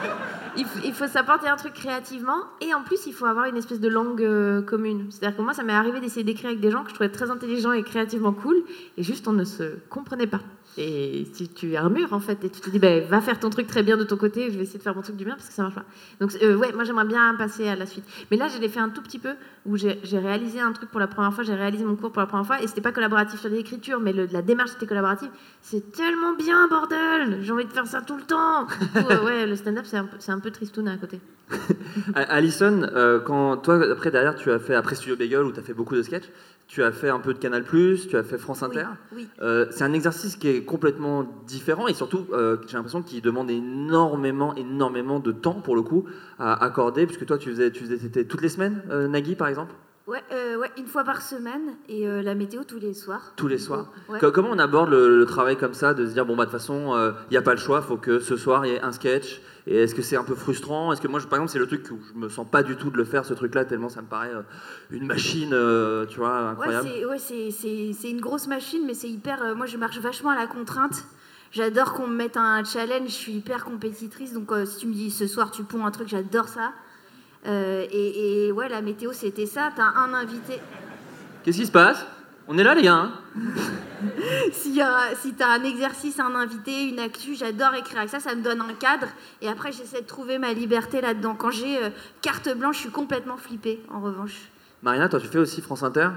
Il 0.85 0.93
faut 0.93 1.07
s'apporter 1.07 1.49
un 1.49 1.57
truc 1.57 1.73
créativement 1.73 2.37
et 2.61 2.75
en 2.75 2.83
plus 2.83 3.07
il 3.07 3.15
faut 3.15 3.25
avoir 3.25 3.47
une 3.47 3.57
espèce 3.57 3.81
de 3.81 3.89
langue 3.89 4.23
euh, 4.23 4.61
commune. 4.61 5.07
C'est-à-dire 5.11 5.39
que 5.39 5.43
moi 5.43 5.55
ça 5.55 5.63
m'est 5.63 5.73
arrivé 5.73 5.99
d'essayer 6.01 6.25
d'écrire 6.25 6.49
avec 6.51 6.61
des 6.61 6.71
gens 6.71 6.83
que 6.83 6.91
je 6.91 6.95
trouvais 6.95 7.09
très 7.11 7.31
intelligents 7.31 7.73
et 7.73 7.83
créativement 7.83 8.33
cool 8.33 8.57
et 8.99 9.03
juste 9.03 9.27
on 9.29 9.33
ne 9.33 9.45
se 9.45 9.77
comprenait 9.89 10.27
pas. 10.27 10.41
Et 10.79 11.27
si 11.35 11.49
tu 11.49 11.67
mur 11.67 12.13
en 12.13 12.21
fait 12.21 12.43
et 12.45 12.51
tu 12.51 12.61
te 12.61 12.71
dis 12.71 12.79
ben 12.79 13.07
va 13.07 13.21
faire 13.21 13.39
ton 13.39 13.51
truc 13.51 13.67
très 13.67 13.83
bien 13.83 13.99
de 13.99 14.05
ton 14.05 14.17
côté, 14.17 14.51
je 14.51 14.57
vais 14.57 14.63
essayer 14.63 14.79
de 14.79 14.83
faire 14.83 14.95
mon 14.95 15.03
truc 15.03 15.17
du 15.17 15.25
bien 15.25 15.35
parce 15.35 15.49
que 15.49 15.55
ça 15.55 15.63
marche 15.63 15.75
pas. 15.75 15.85
Donc 16.19 16.35
euh, 16.43 16.57
ouais, 16.57 16.73
moi 16.73 16.85
j'aimerais 16.85 17.05
bien 17.05 17.35
passer 17.35 17.69
à 17.69 17.77
la 17.77 17.85
suite. 17.85 18.05
Mais 18.31 18.39
là 18.39 18.49
je 18.49 18.59
l'ai 18.59 18.71
fait 18.71 18.81
un 18.81 18.89
tout 18.89 19.03
petit 19.03 19.19
peu 19.19 19.35
où 19.67 19.77
j'ai 19.77 19.99
réalisé 20.13 20.61
un 20.61 20.73
truc 20.73 20.91
pour 20.91 21.01
la 21.01 21.09
première 21.09 21.35
fois, 21.35 21.45
j'ai 21.45 21.55
réalisé 21.55 21.85
mon 21.85 21.95
cours 21.95 22.11
pour 22.11 22.21
la 22.21 22.27
première 22.27 22.47
fois 22.47 22.63
et 22.63 22.67
c'était 22.67 22.81
pas 22.81 22.93
collaboratif 22.93 23.39
sur 23.39 23.51
l'écriture 23.51 24.01
mais 24.01 24.13
la 24.13 24.41
démarche 24.41 24.71
était 24.77 24.87
collaborative. 24.87 25.31
C'est 25.61 25.93
tellement 25.93 26.33
bien 26.35 26.67
bordel, 26.69 27.43
j'ai 27.43 27.53
envie 27.53 27.67
de 27.67 27.73
faire 27.73 27.87
ça 27.87 28.01
tout 28.01 28.17
le 28.17 28.23
temps. 28.23 28.65
Du 28.65 29.03
coup, 29.05 29.11
euh, 29.11 29.25
ouais, 29.25 29.47
le 29.47 29.57
stand-up 29.57 29.85
c'est 29.87 29.99
un, 29.99 30.09
un 30.29 30.41
peu 30.41 30.51
tristoun 30.51 30.89
à 30.89 30.97
côté. 30.97 31.21
Alison, 32.15 32.83
euh, 32.83 33.21
quand 33.21 33.57
toi, 33.59 33.81
après, 33.91 34.11
derrière, 34.11 34.35
tu 34.35 34.51
as 34.51 34.59
fait, 34.59 34.75
après 34.75 34.95
Studio 34.95 35.17
Bagel, 35.17 35.43
où 35.43 35.53
tu 35.53 35.61
as 35.61 35.63
fait 35.63 35.75
beaucoup 35.75 35.95
de 35.95 36.03
sketchs, 36.03 36.31
tu 36.73 36.83
as 36.83 36.91
fait 36.91 37.11
un 37.11 37.21
peu 37.21 37.35
de 37.35 37.39
Canal+, 37.39 37.65
tu 37.67 38.17
as 38.17 38.23
fait 38.23 38.39
France 38.39 38.63
Inter. 38.63 38.87
oui. 39.15 39.29
Euh, 39.43 39.67
c'est 39.71 39.85
un 39.85 39.93
exercice 39.93 40.37
qui 40.37 40.49
est 40.49 40.65
complètement 40.65 41.27
différent 41.47 41.87
et 41.87 41.93
surtout, 41.93 42.27
euh, 42.33 42.57
j'ai 42.67 42.79
l'impression 42.79 43.03
qu'il 43.03 43.21
demande 43.21 43.51
énormément, 43.51 44.55
énormément 44.55 45.21
de 45.21 45.33
temps, 45.33 45.61
pour 45.61 45.77
le 45.77 45.83
coup, 45.83 46.07
à 46.39 46.65
accorder, 46.65 47.05
puisque 47.05 47.27
toi, 47.27 47.37
tu 47.37 47.51
faisais, 47.51 47.71
tu 47.71 47.85
faisais 47.85 48.25
toutes 48.25 48.41
les 48.41 48.49
semaines, 48.49 48.83
euh, 48.91 49.07
Nagui, 49.07 49.35
par 49.35 49.49
exemple? 49.49 49.75
Ouais, 50.07 50.23
ouais, 50.59 50.71
une 50.79 50.87
fois 50.87 51.05
par 51.05 51.21
semaine 51.21 51.77
et 51.91 52.07
la 52.07 52.35
météo 52.35 52.65
tous 52.65 52.79
les 52.81 52.95
soirs. 52.95 53.35
Tous 53.37 53.49
les 53.49 53.59
soirs. 53.59 53.93
Ouais. 54.09 54.19
Comment 54.33 54.49
on 54.51 54.59
aborde 54.59 54.89
le, 54.91 55.19
le 55.19 55.27
travail 55.27 55.57
comme 55.59 55.75
ça, 55.75 55.93
de 55.93 56.07
se 56.07 56.13
dire, 56.13 56.25
bon, 56.25 56.37
bah, 56.37 56.47
de 56.47 56.51
toute 56.51 56.59
façon, 56.59 56.97
il 57.29 57.33
n'y 57.33 57.37
a 57.37 57.43
pas 57.43 57.53
le 57.53 57.61
choix, 57.61 57.83
il 57.85 57.87
faut 57.87 57.99
que 57.99 58.19
ce 58.19 58.37
soir, 58.37 58.65
il 58.65 58.73
y 58.73 58.75
ait 58.77 58.81
un 58.81 58.93
sketch 58.93 59.43
Et 59.67 59.77
est-ce 59.77 59.95
que 59.95 60.03
c'est 60.03 60.17
un 60.17 60.25
peu 60.25 60.35
frustrant? 60.35 60.93
Est-ce 60.93 61.01
que 61.01 61.07
moi, 61.09 61.21
je- 61.21 61.27
par 61.29 61.37
exemple, 61.39 61.53
c'est 61.53 61.59
le 61.61 61.67
truc 61.69 61.87
où 61.93 61.99
je 62.13 62.19
me 62.19 62.29
sens 62.29 62.47
pas 62.51 62.63
du 62.65 62.75
tout 62.77 62.91
de 62.91 62.97
le 62.97 63.05
faire, 63.05 63.25
ce 63.25 63.33
truc-là, 63.33 63.65
tellement 63.65 63.89
ça 63.89 64.03
me 64.03 64.09
paraît 64.09 64.35
euh, 64.35 64.43
une 64.91 65.07
machine, 65.07 65.51
euh, 65.53 66.05
tu 66.07 66.19
vois, 66.19 66.51
incroyable. 66.51 66.89
c'est 66.93 67.05
ouais, 67.07 67.19
c'est- 67.21 68.11
une 68.11 68.21
grosse 68.21 68.49
machine, 68.49 68.83
mais 68.87 68.95
c'est 68.95 69.09
hyper. 69.09 69.41
euh, 69.43 69.55
moi, 69.55 69.67
je 69.67 69.77
marche 69.77 69.99
vachement 69.99 70.31
à 70.31 70.37
la 70.37 70.47
contrainte. 70.49 71.05
J'adore 71.53 71.93
qu'on 71.93 72.07
me 72.09 72.17
mette 72.17 72.37
un 72.37 72.65
challenge, 72.65 73.09
je 73.09 73.13
suis 73.15 73.33
hyper 73.35 73.65
compétitrice. 73.65 74.33
Donc, 74.33 74.51
si 74.65 74.79
tu 74.79 74.87
me 74.87 74.95
dis 74.95 75.11
ce 75.11 75.27
soir 75.27 75.51
tu 75.51 75.63
ponds 75.65 75.85
un 75.85 75.91
truc, 75.91 76.09
j'adore 76.09 76.49
ça. 76.49 76.73
Et, 77.45 78.47
et 78.47 78.53
ouais, 78.53 78.69
la 78.71 78.81
météo, 78.81 79.13
c'était 79.13 79.45
ça. 79.47 79.71
T'as 79.77 79.85
un 80.01 80.15
invité. 80.15 80.55
Qu'est-ce 81.45 81.59
qui 81.59 81.67
se 81.67 81.73
passe? 81.73 82.07
On 82.55 82.59
est 82.59 82.65
là, 82.65 82.75
les 82.75 82.83
gars 82.83 82.95
hein 82.95 83.13
S'il 84.53 84.75
y 84.75 84.83
a- 84.83 85.15
si 85.19 85.33
t'as 85.33 85.55
un 85.59 85.65
exercice, 85.65 86.21
un 86.21 86.35
invité, 86.35 86.87
une 86.89 86.99
actu, 86.99 87.35
j'adore 87.35 87.75
écrire 87.75 87.97
avec 87.99 88.11
ça. 88.11 88.21
Ça 88.21 88.35
me 88.35 88.43
donne 88.43 88.61
un 88.61 88.75
cadre. 88.75 89.07
Et 89.41 89.49
après, 89.49 89.73
j'essaie 89.73 90.03
de 90.03 90.07
trouver 90.07 90.37
ma 90.39 90.53
liberté 90.53 91.01
là-dedans. 91.01 91.35
Quand 91.35 91.51
j'ai 91.51 91.83
euh, 91.83 91.89
carte 92.21 92.55
blanche, 92.55 92.77
je 92.77 92.81
suis 92.83 92.91
complètement 92.91 93.39
flippée, 93.39 93.81
en 93.91 94.01
revanche. 94.03 94.35
Marina, 94.83 95.09
toi, 95.09 95.19
tu 95.19 95.29
fais 95.29 95.39
aussi 95.39 95.63
France 95.63 95.83
Inter? 95.83 96.09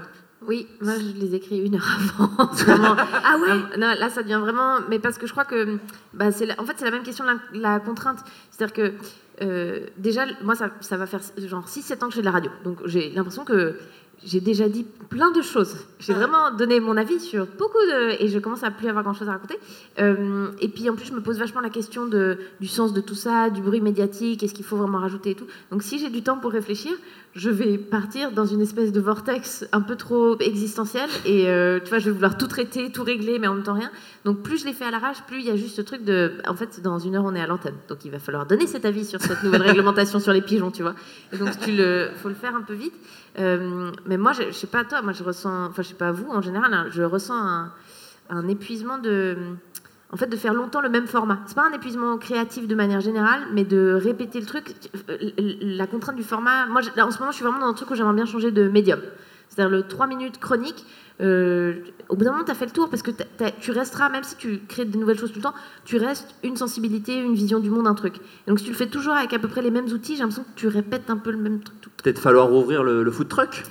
Oui, 0.42 0.68
moi 0.82 0.92
je 0.98 1.18
les 1.18 1.34
écris 1.34 1.58
une 1.60 1.76
heure 1.76 1.96
avant. 2.18 2.52
Vraiment. 2.52 2.94
ah 3.24 3.36
ouais? 3.38 3.78
Non, 3.78 3.94
là 3.98 4.10
ça 4.10 4.22
devient 4.22 4.38
vraiment. 4.38 4.80
Mais 4.90 4.98
parce 4.98 5.16
que 5.16 5.26
je 5.26 5.32
crois 5.32 5.46
que. 5.46 5.78
Bah, 6.12 6.30
c'est 6.30 6.44
la- 6.44 6.60
En 6.60 6.66
fait, 6.66 6.74
c'est 6.76 6.84
la 6.84 6.90
même 6.90 7.02
question 7.04 7.24
de 7.24 7.30
la, 7.58 7.72
la 7.74 7.80
contrainte. 7.80 8.18
C'est-à-dire 8.50 8.74
que. 8.74 8.92
euh, 9.40 9.86
déjà, 9.96 10.26
moi, 10.42 10.54
ça, 10.54 10.68
ça 10.82 10.98
va 10.98 11.06
faire 11.06 11.20
genre 11.38 11.66
6-7 11.66 12.04
ans 12.04 12.08
que 12.08 12.10
je 12.12 12.16
fais 12.16 12.20
de 12.20 12.26
la 12.26 12.32
radio. 12.32 12.50
Donc, 12.64 12.80
j'ai 12.84 13.10
l'impression 13.12 13.46
que 13.46 13.78
j'ai 14.24 14.40
déjà 14.40 14.68
dit 14.68 14.84
plein 15.08 15.30
de 15.30 15.42
choses. 15.42 15.76
J'ai 15.98 16.12
vraiment 16.12 16.50
donné 16.50 16.80
mon 16.80 16.96
avis 16.96 17.20
sur 17.20 17.46
beaucoup 17.46 17.78
de. 17.78 18.22
Et 18.22 18.28
je 18.28 18.38
commence 18.38 18.64
à 18.64 18.70
plus 18.70 18.88
avoir 18.88 19.04
grand-chose 19.04 19.28
à 19.28 19.32
raconter. 19.32 19.58
Euh, 19.98 20.48
et 20.60 20.68
puis, 20.68 20.88
en 20.90 20.96
plus, 20.96 21.06
je 21.06 21.12
me 21.12 21.20
pose 21.20 21.38
vachement 21.38 21.60
la 21.60 21.70
question 21.70 22.06
de, 22.06 22.38
du 22.60 22.66
sens 22.66 22.92
de 22.92 23.00
tout 23.00 23.14
ça, 23.14 23.50
du 23.50 23.60
bruit 23.60 23.80
médiatique, 23.80 24.42
est-ce 24.42 24.54
qu'il 24.54 24.64
faut 24.64 24.76
vraiment 24.76 24.98
rajouter 24.98 25.30
et 25.30 25.34
tout. 25.34 25.46
Donc, 25.70 25.82
si 25.82 25.98
j'ai 25.98 26.10
du 26.10 26.22
temps 26.22 26.38
pour 26.38 26.52
réfléchir, 26.52 26.92
je 27.36 27.50
vais 27.50 27.76
partir 27.76 28.32
dans 28.32 28.46
une 28.46 28.62
espèce 28.62 28.92
de 28.92 29.00
vortex 29.00 29.66
un 29.70 29.82
peu 29.82 29.94
trop 29.94 30.38
existentiel. 30.40 31.08
Et 31.26 31.48
euh, 31.48 31.78
tu 31.80 31.90
vois, 31.90 31.98
je 31.98 32.06
vais 32.06 32.12
vouloir 32.12 32.38
tout 32.38 32.46
traiter, 32.46 32.90
tout 32.90 33.04
régler, 33.04 33.38
mais 33.38 33.46
en 33.46 33.54
même 33.54 33.62
temps 33.62 33.74
rien. 33.74 33.90
Donc, 34.24 34.42
plus 34.42 34.58
je 34.58 34.64
les 34.64 34.72
fais 34.72 34.86
à 34.86 34.90
l'arrache, 34.90 35.22
plus 35.26 35.40
il 35.40 35.46
y 35.46 35.50
a 35.50 35.56
juste 35.56 35.76
ce 35.76 35.82
truc 35.82 36.02
de. 36.02 36.32
En 36.48 36.54
fait, 36.54 36.80
dans 36.80 36.98
une 36.98 37.14
heure, 37.14 37.24
on 37.26 37.34
est 37.34 37.40
à 37.40 37.46
l'antenne. 37.46 37.76
Donc, 37.88 38.06
il 38.06 38.10
va 38.10 38.18
falloir 38.18 38.46
donner 38.46 38.66
cet 38.66 38.86
avis 38.86 39.04
sur 39.04 39.20
cette 39.20 39.42
nouvelle 39.42 39.62
réglementation 39.70 40.18
sur 40.18 40.32
les 40.32 40.40
pigeons, 40.40 40.70
tu 40.70 40.80
vois. 40.80 40.94
Et 41.32 41.36
donc, 41.36 41.50
tu 41.60 41.72
le, 41.72 42.08
faut 42.16 42.30
le 42.30 42.34
faire 42.34 42.56
un 42.56 42.62
peu 42.62 42.72
vite. 42.72 42.94
Euh, 43.38 43.92
mais 44.06 44.16
moi, 44.16 44.32
je, 44.32 44.44
je 44.44 44.52
sais 44.52 44.66
pas 44.66 44.84
toi, 44.84 45.02
moi, 45.02 45.12
je 45.12 45.22
ressens. 45.22 45.66
Enfin, 45.66 45.82
je 45.82 45.88
sais 45.88 45.94
pas 45.94 46.12
vous, 46.12 46.30
en 46.30 46.40
général, 46.40 46.72
hein, 46.72 46.86
je 46.90 47.02
ressens 47.02 47.36
un, 47.36 47.70
un 48.30 48.48
épuisement 48.48 48.96
de. 48.96 49.36
En 50.12 50.16
fait, 50.16 50.26
de 50.28 50.36
faire 50.36 50.54
longtemps 50.54 50.80
le 50.80 50.88
même 50.88 51.06
format. 51.08 51.40
C'est 51.46 51.56
pas 51.56 51.66
un 51.68 51.72
épuisement 51.72 52.16
créatif 52.16 52.68
de 52.68 52.74
manière 52.76 53.00
générale, 53.00 53.40
mais 53.52 53.64
de 53.64 53.92
répéter 53.92 54.38
le 54.40 54.46
truc. 54.46 54.74
Euh, 55.10 55.16
La 55.62 55.86
contrainte 55.88 56.14
du 56.16 56.22
format. 56.22 56.66
Moi, 56.66 56.80
en 56.98 57.10
ce 57.10 57.18
moment, 57.18 57.32
je 57.32 57.36
suis 57.36 57.44
vraiment 57.44 57.58
dans 57.60 57.66
un 57.66 57.74
truc 57.74 57.90
où 57.90 57.94
j'aimerais 57.96 58.14
bien 58.14 58.24
changer 58.26 58.52
de 58.52 58.68
médium. 58.68 59.00
C'est-à-dire 59.48 59.76
le 59.76 59.82
3 59.82 60.06
minutes 60.06 60.38
chronique. 60.38 60.84
euh, 61.20 61.74
au 62.08 62.14
bout 62.16 62.24
d'un 62.24 62.30
moment, 62.32 62.44
tu 62.44 62.50
as 62.52 62.54
fait 62.54 62.66
le 62.66 62.70
tour 62.72 62.88
parce 62.88 63.02
que 63.02 63.10
tu 63.60 63.70
resteras, 63.72 64.08
même 64.10 64.22
si 64.22 64.36
tu 64.36 64.60
crées 64.68 64.84
de 64.84 64.96
nouvelles 64.96 65.18
choses 65.18 65.30
tout 65.32 65.38
le 65.38 65.42
temps, 65.42 65.54
tu 65.84 65.96
restes 65.96 66.34
une 66.44 66.56
sensibilité, 66.56 67.16
une 67.16 67.34
vision 67.34 67.58
du 67.58 67.70
monde, 67.70 67.86
un 67.88 67.94
truc. 67.94 68.16
Et 68.18 68.50
donc, 68.50 68.58
si 68.60 68.64
tu 68.66 68.70
le 68.70 68.76
fais 68.76 68.86
toujours 68.86 69.14
avec 69.14 69.32
à 69.32 69.38
peu 69.40 69.48
près 69.48 69.62
les 69.62 69.70
mêmes 69.72 69.86
outils, 69.86 70.14
j'ai 70.14 70.20
l'impression 70.20 70.44
que 70.44 70.54
tu 70.60 70.68
répètes 70.68 71.08
un 71.10 71.16
peu 71.16 71.30
le 71.32 71.38
même 71.38 71.60
truc. 71.60 71.78
Peut-être 72.02 72.20
falloir 72.20 72.52
ouvrir 72.52 72.84
le, 72.84 73.02
le 73.02 73.10
food 73.10 73.28
truck? 73.28 73.64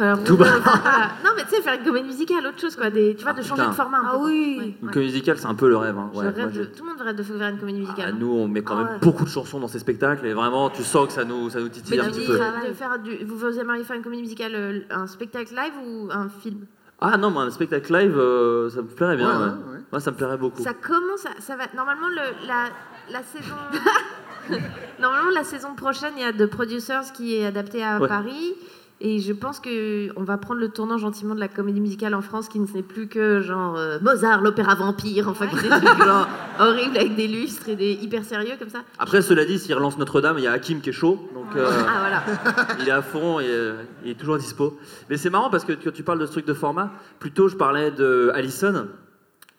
Falloir 0.00 0.24
Tout 0.24 0.36
bas. 0.38 0.46
Ah, 0.64 1.10
non, 1.24 1.30
mais 1.36 1.42
tu 1.44 1.50
sais, 1.50 1.60
faire 1.60 1.74
une 1.78 1.84
comédie 1.84 2.06
musicale, 2.06 2.46
autre 2.46 2.58
chose, 2.58 2.74
quoi. 2.74 2.88
Des, 2.88 3.14
tu 3.14 3.22
vois, 3.22 3.34
de 3.34 3.42
changer 3.42 3.60
putain. 3.62 3.68
de 3.70 3.74
format. 3.74 3.98
Un 3.98 4.02
ah 4.06 4.10
peu, 4.12 4.24
oui 4.24 4.56
Ouais, 4.58 4.74
Une 4.82 4.90
comédie 4.90 5.12
musicale, 5.12 5.36
c'est 5.38 5.46
un 5.46 5.54
peu 5.54 5.68
le 5.68 5.76
rêve. 5.76 5.98
hein. 5.98 6.10
Je 6.14 6.18
Ouais, 6.18 6.24
rêve 6.26 6.36
moi, 6.38 6.46
de- 6.46 6.52
j'ai- 6.52 6.66
Tout 6.70 6.84
le 6.84 6.90
monde 6.90 7.00
rêve 7.02 7.16
de 7.16 7.22
faire 7.22 7.48
une 7.48 7.58
comédie 7.58 7.80
musicale. 7.80 8.12
Ah, 8.14 8.16
nous, 8.18 8.30
on 8.32 8.48
met 8.48 8.62
quand 8.62 8.76
Ah 8.78 8.84
même 8.84 8.92
ouais. 8.94 8.98
beaucoup 9.02 9.24
de 9.24 9.28
chansons 9.28 9.60
dans 9.60 9.68
ces 9.68 9.78
spectacles 9.78 10.24
et 10.26 10.32
vraiment, 10.32 10.70
tu 10.70 10.82
sens 10.84 11.08
que 11.08 11.12
ça 11.12 11.24
nous, 11.24 11.50
ça 11.50 11.60
nous 11.60 11.68
titille 11.68 11.98
Mais 11.98 12.02
un 12.02 12.06
tu 12.06 12.12
petit 12.12 12.20
dis 12.20 12.26
peu. 12.28 12.32
de 12.68 12.72
faire 12.72 12.98
du, 12.98 13.24
vous, 13.26 13.36
vous 13.36 13.58
aimeriez 13.58 13.84
faire 13.84 13.96
une 13.96 14.02
comédie 14.02 14.22
musicale, 14.22 14.52
euh, 14.54 14.80
un 14.90 15.06
spectacle 15.06 15.54
live 15.54 15.74
ou 15.86 16.08
un 16.10 16.28
film? 16.30 16.60
Ah 17.02 17.18
non, 17.18 17.30
mais 17.30 17.40
un 17.40 17.50
spectacle 17.50 17.92
live, 17.94 18.16
euh, 18.16 18.70
ça 18.70 18.80
me 18.80 18.86
plairait 18.88 19.16
bien. 19.16 19.28
Ouais, 19.28 19.36
ouais. 19.36 19.42
ouais, 19.50 19.72
ouais. 19.74 19.78
Moi, 19.92 20.00
ça 20.00 20.10
me 20.12 20.16
plairait 20.16 20.38
beaucoup. 20.38 20.62
Ça 20.62 20.72
commence, 20.72 21.26
à- 21.26 21.40
ça 21.40 21.56
va. 21.56 21.64
Normalement, 21.76 22.08
le, 22.08 22.46
la, 22.46 22.64
la 23.12 23.22
saison. 23.22 23.54
Normalement, 25.00 25.30
la 25.34 25.44
saison 25.44 25.74
prochaine, 25.74 26.12
il 26.16 26.22
y 26.22 26.24
a 26.24 26.32
The 26.32 26.46
Producers 26.46 27.12
qui 27.14 27.36
est 27.36 27.46
adapté 27.46 27.82
à 27.84 27.98
Ouais. 27.98 28.08
Paris. 28.08 28.54
Et 29.02 29.18
je 29.18 29.32
pense 29.32 29.60
que 29.60 30.10
on 30.18 30.24
va 30.24 30.36
prendre 30.36 30.60
le 30.60 30.68
tournant 30.68 30.98
gentiment 30.98 31.34
de 31.34 31.40
la 31.40 31.48
comédie 31.48 31.80
musicale 31.80 32.14
en 32.14 32.20
France, 32.20 32.48
qui 32.48 32.60
ne 32.60 32.66
n'est 32.66 32.82
plus 32.82 33.08
que 33.08 33.40
genre 33.40 33.76
euh, 33.78 33.98
Mozart, 34.02 34.42
l'opéra 34.42 34.74
vampire, 34.74 35.26
enfin 35.28 35.46
est 35.48 35.62
des 35.62 35.68
trucs 35.68 36.02
genre 36.04 36.28
horribles 36.58 36.98
avec 36.98 37.16
des 37.16 37.26
lustres 37.26 37.70
et 37.70 37.76
des 37.76 37.92
hyper 37.92 38.24
sérieux 38.24 38.56
comme 38.58 38.68
ça. 38.68 38.80
Après, 38.98 39.22
cela 39.22 39.46
dit, 39.46 39.58
s'il 39.58 39.74
relance 39.74 39.96
Notre-Dame, 39.96 40.36
il 40.38 40.44
y 40.44 40.46
a 40.46 40.52
Hakim 40.52 40.82
qui 40.82 40.90
est 40.90 40.92
chaud. 40.92 41.18
Donc, 41.32 41.56
euh, 41.56 41.70
Ah 41.88 41.98
voilà. 42.00 42.74
il 42.78 42.88
est 42.88 42.92
à 42.92 43.00
fond 43.00 43.40
et 43.40 43.48
euh, 43.48 43.82
il 44.04 44.10
est 44.10 44.14
toujours 44.20 44.36
dispo. 44.36 44.78
Mais 45.08 45.16
c'est 45.16 45.30
marrant 45.30 45.48
parce 45.48 45.64
que 45.64 45.72
quand 45.72 45.92
tu 45.92 46.02
parles 46.02 46.18
de 46.18 46.26
ce 46.26 46.32
truc 46.32 46.46
de 46.46 46.54
format, 46.54 46.92
plutôt 47.20 47.48
je 47.48 47.56
parlais 47.56 47.90
de 47.90 48.30
Allison 48.34 48.88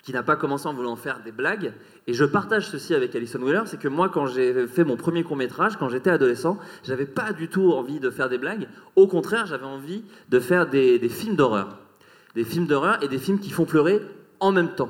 qui 0.03 0.13
n'a 0.13 0.23
pas 0.23 0.35
commencé 0.35 0.67
en 0.67 0.73
voulant 0.73 0.95
faire 0.95 1.21
des 1.23 1.31
blagues. 1.31 1.73
Et 2.07 2.13
je 2.13 2.25
partage 2.25 2.67
ceci 2.67 2.95
avec 2.95 3.15
Alison 3.15 3.39
Wheeler, 3.41 3.61
c'est 3.65 3.79
que 3.79 3.87
moi, 3.87 4.09
quand 4.09 4.25
j'ai 4.25 4.67
fait 4.67 4.83
mon 4.83 4.97
premier 4.97 5.23
court 5.23 5.37
métrage, 5.37 5.77
quand 5.77 5.87
j'étais 5.89 6.09
adolescent, 6.09 6.57
j'avais 6.83 7.05
pas 7.05 7.31
du 7.31 7.47
tout 7.47 7.71
envie 7.73 7.99
de 7.99 8.09
faire 8.09 8.27
des 8.27 8.39
blagues. 8.39 8.67
Au 8.95 9.07
contraire, 9.07 9.45
j'avais 9.45 9.65
envie 9.65 10.03
de 10.29 10.39
faire 10.39 10.67
des, 10.67 10.97
des 10.97 11.09
films 11.09 11.35
d'horreur. 11.35 11.77
des 12.35 12.43
films 12.43 12.65
d'horreur 12.65 13.03
et 13.03 13.07
des 13.07 13.19
films 13.19 13.39
qui 13.39 13.51
font 13.51 13.65
pleurer 13.65 14.01
en 14.39 14.51
même 14.51 14.73
temps. 14.73 14.89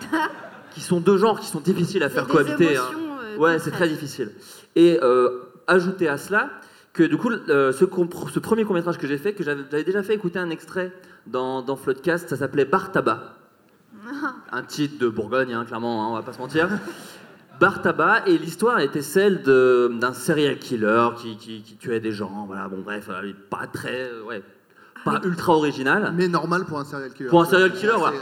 qui 0.72 0.82
sont 0.82 1.00
deux 1.00 1.16
genres 1.16 1.40
qui 1.40 1.46
sont 1.46 1.60
difficiles 1.60 2.02
à 2.02 2.10
faire 2.10 2.26
des 2.26 2.32
cohabiter. 2.32 2.76
hein. 2.76 2.82
émotions, 2.92 3.16
euh, 3.22 3.36
ouais, 3.38 3.58
c'est 3.58 3.70
très 3.70 3.88
difficile. 3.88 4.30
Et 4.74 4.98
euh, 5.02 5.40
ajouter 5.66 6.06
à 6.06 6.18
cela 6.18 6.50
que 6.92 7.02
du 7.02 7.16
coup, 7.16 7.30
euh, 7.30 7.72
ce, 7.72 7.84
premier 7.84 8.64
court 8.64 8.74
métrage 8.74 8.98
que 8.98 9.06
j'ai 9.06 9.16
fait, 9.16 9.32
que 9.32 9.42
j'avais 9.42 9.62
j'avais 9.70 9.84
déjà 9.84 10.02
fait 10.02 10.14
écouter 10.14 10.38
un 10.38 10.50
extrait 10.50 10.92
dans, 11.26 11.62
dans 11.62 11.76
Floodcast, 11.76 12.28
ça 12.28 12.36
s'appelait 12.36 12.66
Bar 12.66 12.92
Tabac. 12.92 13.35
Un 14.52 14.62
titre 14.62 14.98
de 14.98 15.08
Bourgogne, 15.08 15.52
hein, 15.52 15.64
clairement, 15.64 16.04
hein, 16.04 16.08
on 16.10 16.14
va 16.14 16.22
pas 16.22 16.32
se 16.32 16.38
mentir. 16.38 16.68
Bar 17.60 17.80
Tabac, 17.82 18.24
et 18.26 18.36
l'histoire 18.36 18.80
était 18.80 19.02
celle 19.02 19.42
d'un 19.42 20.12
serial 20.12 20.58
killer 20.58 21.08
qui, 21.16 21.36
qui- 21.36 21.62
qui 21.62 21.76
tuait 21.76 22.00
des 22.00 22.12
gens. 22.12 22.44
Voilà, 22.46 22.68
bon, 22.68 22.82
bref, 22.84 23.08
euh, 23.10 23.32
pas 23.50 23.66
très. 23.66 24.10
euh, 24.10 24.22
ouais, 24.24 24.42
pas 25.04 25.20
ultra 25.24 25.54
original. 25.54 26.12
Mais 26.14 26.28
normal 26.28 26.64
pour 26.66 26.78
un 26.78 26.84
serial 26.84 27.12
killer. 27.12 27.28
Pour 27.30 27.40
un 27.42 27.46
serial 27.46 27.72
killer, 27.72 27.94
voilà. 27.96 28.16
euh, 28.16 28.20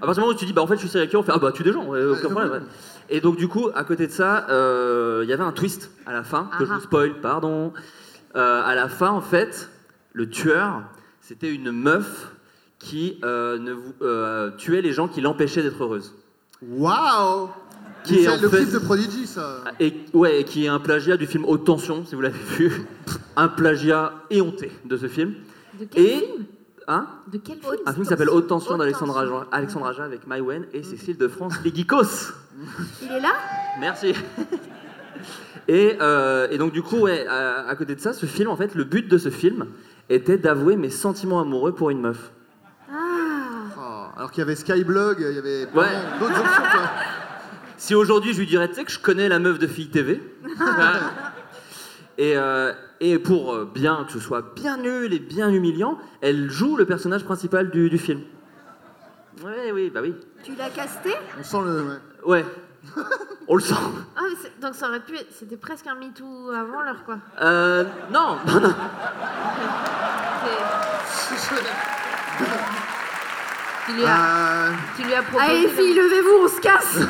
À 0.00 0.06
partir 0.06 0.14
du 0.14 0.20
moment 0.20 0.32
où 0.34 0.38
tu 0.38 0.46
dis, 0.46 0.52
bah 0.52 0.62
en 0.62 0.66
fait, 0.66 0.74
je 0.74 0.80
suis 0.80 0.88
serial 0.88 1.08
killer, 1.08 1.20
on 1.20 1.22
fait, 1.22 1.32
ah 1.34 1.38
bah 1.38 1.52
tu 1.52 1.62
des 1.62 1.72
gens, 1.72 1.86
ouais, 1.86 2.04
aucun 2.04 2.28
problème. 2.28 2.50
ouais. 2.52 2.60
Et 3.08 3.20
donc, 3.20 3.36
du 3.36 3.46
coup, 3.46 3.68
à 3.74 3.84
côté 3.84 4.06
de 4.08 4.12
ça, 4.12 4.46
euh, 4.50 5.20
il 5.22 5.28
y 5.30 5.32
avait 5.32 5.44
un 5.44 5.52
twist 5.52 5.90
à 6.06 6.12
la 6.12 6.24
fin, 6.24 6.50
que 6.58 6.64
je 6.64 6.70
Ah 6.72 6.74
vous 6.74 6.80
spoil, 6.80 7.20
pardon. 7.20 7.72
Euh, 8.34 8.62
à 8.64 8.74
la 8.74 8.88
fin, 8.88 9.10
en 9.10 9.20
fait, 9.20 9.68
le 10.12 10.28
tueur, 10.28 10.82
c'était 11.20 11.52
une 11.54 11.70
meuf 11.70 12.32
qui 12.82 13.18
euh, 13.24 13.58
ne 13.58 13.74
euh, 14.02 14.50
tuait 14.58 14.82
les 14.82 14.92
gens 14.92 15.06
qui 15.06 15.20
l'empêchaient 15.20 15.62
d'être 15.62 15.80
heureuse. 15.82 16.14
Waouh 16.68 17.48
Qui 18.04 18.18
est 18.18 18.22
c'est 18.24 18.28
en 18.28 18.40
le 18.42 18.48
fait- 18.48 18.56
clip 18.58 18.72
de 18.72 18.78
Prodigy, 18.78 19.26
ça. 19.26 19.62
Et, 19.78 19.94
ouais, 20.12 20.40
et 20.40 20.44
qui 20.44 20.64
est 20.64 20.68
un 20.68 20.80
plagiat 20.80 21.16
du 21.16 21.26
film 21.26 21.44
Haute 21.44 21.64
Tension, 21.64 22.04
si 22.04 22.14
vous 22.16 22.20
l'avez 22.20 22.38
vu. 22.58 22.82
un 23.36 23.48
plagiat 23.48 24.12
éhonté 24.30 24.72
de 24.84 24.96
ce 24.96 25.06
film. 25.06 25.34
De 25.78 25.84
quel 25.84 26.04
et, 26.04 26.08
film? 26.18 26.44
Hein? 26.88 27.06
De 27.32 27.38
quel 27.38 27.58
film? 27.58 27.72
Un 27.86 27.92
film 27.92 28.02
qui 28.04 28.08
s'appelle 28.08 28.30
Haute 28.30 28.48
Tension 28.48 28.76
d'Alexandre 28.76 29.16
Aja, 29.16 29.46
Alexandre 29.52 29.86
Aja 29.86 30.02
avec 30.04 30.26
Maïwen 30.26 30.64
et 30.72 30.82
Cécile 30.82 31.16
de 31.16 31.28
France, 31.28 31.54
geekos. 31.64 32.32
Il 33.02 33.12
est 33.12 33.20
là? 33.20 33.32
Merci. 33.80 34.12
Et, 35.68 35.96
euh, 36.00 36.48
et 36.50 36.58
donc 36.58 36.72
du 36.72 36.82
coup, 36.82 36.96
ouais, 36.98 37.26
à, 37.28 37.68
à 37.68 37.76
côté 37.76 37.94
de 37.94 38.00
ça, 38.00 38.12
ce 38.12 38.26
film, 38.26 38.50
en 38.50 38.56
fait, 38.56 38.74
le 38.74 38.82
but 38.84 39.08
de 39.08 39.16
ce 39.18 39.30
film 39.30 39.66
était 40.10 40.36
d'avouer 40.36 40.76
mes 40.76 40.90
sentiments 40.90 41.40
amoureux 41.40 41.72
pour 41.74 41.90
une 41.90 42.00
meuf. 42.00 42.32
Alors 44.22 44.30
qu'il 44.30 44.38
y 44.40 44.42
avait 44.42 44.54
Skyblog, 44.54 45.16
il 45.18 45.34
y 45.34 45.38
avait 45.38 45.66
Ouais. 45.74 45.88
d'autres 46.20 46.38
options, 46.38 46.62
quoi. 46.70 46.90
Si 47.76 47.92
aujourd'hui 47.96 48.32
je 48.32 48.38
lui 48.38 48.46
dirais, 48.46 48.68
tu 48.68 48.74
sais 48.76 48.84
que 48.84 48.92
je 48.92 49.00
connais 49.00 49.28
la 49.28 49.40
meuf 49.40 49.58
de 49.58 49.66
Fille 49.66 49.90
TV. 49.90 50.22
et, 52.18 52.36
euh, 52.36 52.72
et 53.00 53.18
pour 53.18 53.52
euh, 53.52 53.68
bien 53.74 54.04
que 54.06 54.12
ce 54.12 54.20
soit 54.20 54.54
bien 54.54 54.76
nul 54.76 55.12
et 55.12 55.18
bien 55.18 55.48
humiliant, 55.50 55.98
elle 56.20 56.48
joue 56.48 56.76
le 56.76 56.84
personnage 56.86 57.24
principal 57.24 57.70
du, 57.72 57.90
du 57.90 57.98
film. 57.98 58.20
Oui, 59.44 59.72
oui, 59.74 59.90
bah 59.92 59.98
oui. 60.00 60.14
Tu 60.44 60.54
l'as 60.54 60.70
casté? 60.70 61.10
On 61.40 61.42
sent 61.42 61.56
le. 61.64 61.82
ouais. 62.24 62.44
Ouais. 62.44 62.44
On 63.48 63.56
le 63.56 63.60
sent. 63.60 63.74
Ah, 64.16 64.20
mais 64.30 64.36
c'est- 64.40 64.60
donc 64.60 64.76
ça 64.76 64.86
aurait 64.88 65.00
pu. 65.00 65.16
être- 65.16 65.32
C'était 65.36 65.56
presque 65.56 65.88
un 65.88 65.96
MeToo 65.96 66.50
avant 66.50 66.82
l'heure, 66.82 67.02
quoi. 67.04 67.18
Euh, 67.40 67.82
non, 68.12 68.36
non, 68.46 68.60
non. 68.60 68.74
Tu 73.86 73.92
lui 73.94 74.04
as, 74.04 74.08
Euh, 74.08 74.70
tu 74.96 75.02
lui 75.02 75.14
as 75.14 75.22
proposé. 75.22 75.44
Allez, 75.50 75.68
filles, 75.68 75.94
levez-vous, 75.94 76.44
on 76.44 76.48
se 76.48 76.60
casse 76.60 76.98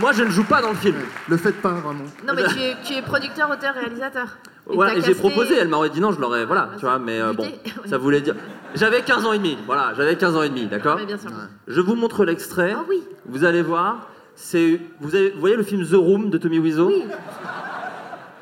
Moi, 0.00 0.12
je 0.12 0.22
ne 0.22 0.30
joue 0.30 0.44
pas 0.44 0.62
dans 0.62 0.70
le 0.70 0.76
film. 0.76 0.96
Le 1.28 1.36
faites 1.36 1.60
pas, 1.60 1.72
vraiment. 1.72 2.04
Non, 2.26 2.34
mais 2.34 2.44
tu 2.44 2.58
es, 2.60 2.76
tu 2.84 2.94
es 2.94 3.02
producteur, 3.02 3.50
auteur, 3.50 3.74
réalisateur. 3.74 4.28
Et 4.70 4.74
Voilà, 4.74 4.94
et 4.94 5.00
j'ai 5.00 5.14
proposé, 5.14 5.56
elle 5.56 5.68
m'aurait 5.68 5.88
dit 5.90 6.00
non, 6.00 6.12
je 6.12 6.20
l'aurais, 6.20 6.44
voilà, 6.44 6.68
tu 6.78 6.82
vois, 6.84 6.98
mais 6.98 7.18
euh, 7.20 7.32
bon, 7.32 7.46
ça 7.88 7.96
voulait 7.98 8.20
dire. 8.20 8.34
J'avais 8.74 9.00
15 9.02 9.24
ans 9.24 9.32
et 9.32 9.38
demi, 9.38 9.56
voilà, 9.66 9.94
j'avais 9.96 10.14
15 10.16 10.36
ans 10.36 10.42
et 10.42 10.50
demi, 10.50 10.66
d'accord 10.66 10.96
Oui, 11.00 11.06
bien 11.06 11.16
sûr. 11.16 11.30
Je 11.66 11.80
vous 11.80 11.94
montre 11.94 12.24
l'extrait. 12.26 12.74
Ah 12.76 12.84
oui. 12.86 13.02
Vous 13.26 13.44
allez 13.44 13.62
voir, 13.62 14.08
c'est. 14.34 14.78
Vous, 15.00 15.14
avez- 15.14 15.30
vous 15.30 15.40
voyez 15.40 15.56
le 15.56 15.62
film 15.62 15.84
The 15.86 15.94
Room 15.94 16.28
de 16.28 16.36
Tommy 16.36 16.58
Wiseau 16.58 16.88
Oui. 16.88 17.04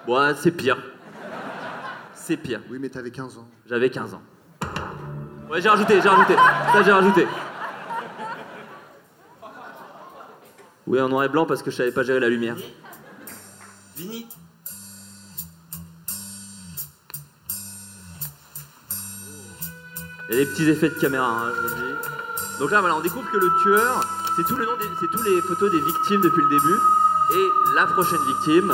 Ouais, 0.09 0.33
c'est 0.37 0.51
pire. 0.51 0.79
C'est 2.27 2.37
pire. 2.37 2.61
Oui, 2.69 2.79
mais 2.81 2.89
t'avais 2.89 3.13
15 3.13 3.39
ans. 3.39 3.47
J'avais 3.67 3.89
15 3.89 4.15
ans. 4.15 4.23
Ouais, 5.49 5.61
j'ai 5.63 5.69
rajouté, 5.69 6.01
j'ai 6.03 6.09
rajouté. 6.09 6.35
Ça, 6.35 6.83
j'ai 6.83 6.91
rajouté. 6.91 7.25
Oui, 10.89 11.01
en 11.01 11.09
noir 11.09 11.23
et 11.23 11.29
blanc 11.29 11.47
parce 11.47 11.63
que 11.63 11.71
je 11.71 11.77
savais 11.77 11.93
pas 11.93 12.03
gérer 12.03 12.19
la 12.19 12.29
lumière. 12.29 12.57
Vini. 13.97 14.27
Il 20.29 20.35
y 20.37 20.41
a 20.41 20.45
des 20.45 20.51
petits 20.51 20.69
effets 20.69 20.89
de 20.89 20.95
caméra, 20.95 21.29
hein, 21.29 21.53
je 21.55 21.61
vous 21.61 21.69
le 21.69 21.75
dis. 21.75 22.59
Donc 22.59 22.71
là, 22.73 22.81
voilà, 22.81 22.97
on 22.97 23.01
découvre 23.01 23.31
que 23.31 23.37
le 23.37 23.51
tueur, 23.63 24.01
c'est 24.37 24.45
tout 24.45 24.57
le 24.57 24.65
nom, 24.65 24.77
des- 24.77 24.89
c'est 25.01 25.11
tous 25.11 25.23
les 25.23 25.41
photos 25.43 25.71
des 25.71 25.81
victimes 25.81 26.21
depuis 26.23 26.43
le 26.43 26.49
début. 26.49 26.79
Et 27.35 27.75
la 27.77 27.87
prochaine 27.87 28.19
victime 28.27 28.73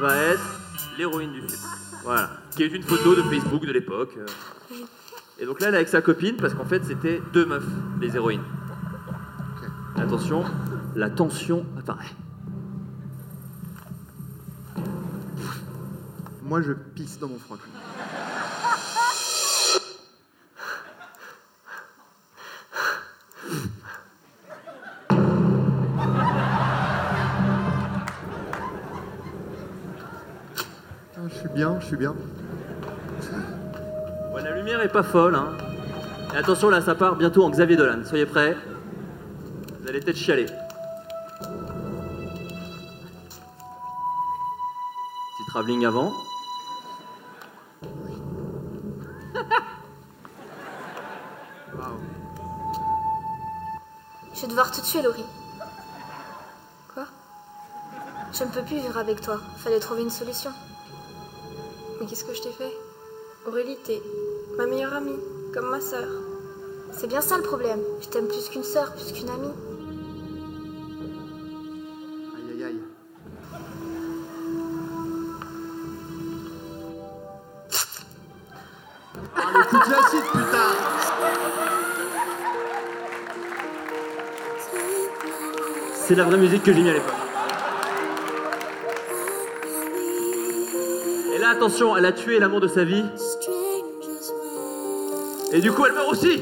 va 0.00 0.14
être 0.16 0.42
l'héroïne 0.98 1.32
du 1.32 1.40
film. 1.40 1.60
Voilà, 2.04 2.30
qui 2.56 2.62
est 2.64 2.68
une 2.68 2.82
photo 2.82 3.14
de 3.14 3.22
Facebook 3.22 3.64
de 3.64 3.72
l'époque. 3.72 4.14
euh. 4.18 4.26
Et 5.38 5.46
donc 5.46 5.60
là, 5.60 5.68
elle 5.68 5.74
est 5.74 5.78
avec 5.78 5.88
sa 5.88 6.02
copine 6.02 6.36
parce 6.36 6.54
qu'en 6.54 6.64
fait, 6.64 6.84
c'était 6.84 7.20
deux 7.32 7.46
meufs, 7.46 7.66
les 8.00 8.14
héroïnes. 8.14 8.42
Attention, 9.96 10.44
la 10.96 11.10
tension 11.10 11.64
apparaît. 11.78 12.10
Moi, 16.42 16.60
je 16.62 16.72
pisse 16.72 17.18
dans 17.18 17.28
mon 17.28 17.38
froc. 17.38 17.58
Je 31.24 31.34
suis 31.34 31.48
bien, 31.48 31.78
je 31.78 31.86
suis 31.86 31.96
bien. 31.96 32.16
Ouais, 34.34 34.42
la 34.42 34.56
lumière 34.56 34.80
est 34.80 34.88
pas 34.88 35.04
folle, 35.04 35.36
hein. 35.36 35.52
Et 36.34 36.36
attention, 36.36 36.68
là, 36.68 36.80
ça 36.80 36.96
part 36.96 37.14
bientôt 37.14 37.44
en 37.44 37.50
Xavier 37.50 37.76
Dolan. 37.76 38.02
Soyez 38.04 38.26
prêts. 38.26 38.56
Vous 39.80 39.88
allez 39.88 40.00
peut-être 40.00 40.16
chialer. 40.16 40.46
Petit 40.46 40.54
travelling 45.48 45.84
avant. 45.84 46.12
Je 54.34 54.40
vais 54.42 54.48
devoir 54.48 54.72
te 54.72 54.80
tuer, 54.80 55.02
Laurie. 55.02 55.24
Quoi? 56.94 57.04
Je 58.32 58.42
ne 58.42 58.48
peux 58.48 58.62
plus 58.62 58.80
vivre 58.80 58.98
avec 58.98 59.20
toi. 59.20 59.38
Fallait 59.58 59.78
trouver 59.78 60.02
une 60.02 60.10
solution. 60.10 60.50
Mais 62.02 62.08
qu'est-ce 62.08 62.24
que 62.24 62.34
je 62.34 62.42
t'ai 62.42 62.50
fait 62.50 62.72
Aurélie, 63.46 63.76
t'es 63.84 64.02
ma 64.58 64.66
meilleure 64.66 64.92
amie, 64.92 65.20
comme 65.54 65.70
ma 65.70 65.80
sœur. 65.80 66.08
C'est 66.90 67.06
bien 67.06 67.20
ça 67.20 67.36
le 67.36 67.44
problème. 67.44 67.78
Je 68.00 68.08
t'aime 68.08 68.26
plus 68.26 68.48
qu'une 68.48 68.64
sœur, 68.64 68.92
plus 68.92 69.12
qu'une 69.12 69.30
amie. 69.30 69.52
Aïe 72.34 72.54
aïe 72.54 72.64
aïe. 72.64 72.80
Ah, 79.36 79.64
coup 79.70 79.78
classique, 79.78 80.32
putain 80.32 80.70
C'est 86.04 86.16
la 86.16 86.24
vraie 86.24 86.38
musique 86.38 86.64
que 86.64 86.72
j'ai 86.72 86.82
mis 86.82 86.90
à 86.90 86.94
l'époque. 86.94 87.31
Attention, 91.62 91.96
elle 91.96 92.06
a 92.06 92.12
tué 92.12 92.40
l'amour 92.40 92.58
de 92.58 92.66
sa 92.66 92.82
vie. 92.82 93.04
Et 95.52 95.60
du 95.60 95.70
coup, 95.70 95.86
elle 95.86 95.92
meurt 95.92 96.10
aussi. 96.10 96.40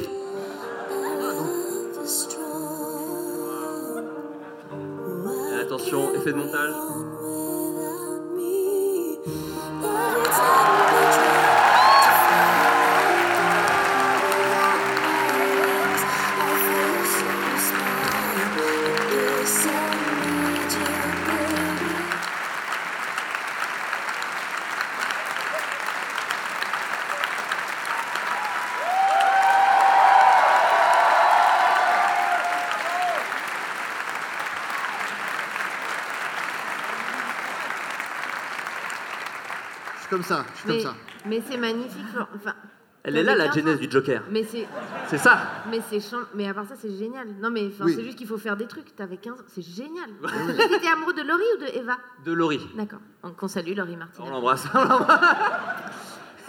Comme 40.21 40.37
ça, 40.37 40.45
je 40.53 40.59
suis 40.59 40.67
Mais, 40.69 40.83
comme 40.83 40.91
ça. 40.93 40.97
mais 41.25 41.43
c'est 41.49 41.57
magnifique. 41.57 42.05
Enfin, 42.35 42.53
Elle 43.03 43.17
est 43.17 43.23
là, 43.23 43.35
la 43.35 43.45
15 43.47 43.51
ans. 43.51 43.59
genèse 43.61 43.79
du 43.79 43.89
Joker. 43.89 44.21
Mais 44.31 44.43
c'est. 44.43 44.67
C'est 45.07 45.17
ça. 45.17 45.39
Mais 45.71 45.79
c'est 45.89 45.99
Mais 46.35 46.47
à 46.47 46.53
part 46.53 46.65
ça, 46.67 46.75
c'est 46.79 46.95
génial. 46.95 47.27
Non, 47.41 47.49
mais 47.49 47.71
Oui. 47.81 47.93
c'est 47.95 48.03
juste 48.03 48.17
qu'il 48.17 48.27
faut 48.27 48.37
faire 48.37 48.55
des 48.55 48.67
trucs. 48.67 48.95
T'avais 48.95 49.17
15 49.17 49.33
ans. 49.39 49.43
C'est 49.47 49.63
génial. 49.63 50.09
T'étais 50.69 50.87
amoureux 50.87 51.13
de 51.13 51.21
Laurie 51.21 51.43
ou 51.57 51.61
de 51.61 51.79
Eva? 51.79 51.97
De 52.25 52.31
Laurie. 52.31 52.61
D'accord. 52.75 52.99
Donc, 53.23 53.41
on 53.41 53.47
salue 53.47 53.75
Laurie 53.75 53.95
Martin. 53.97 54.23
On 54.25 54.29
l'embrasse. 54.29 54.65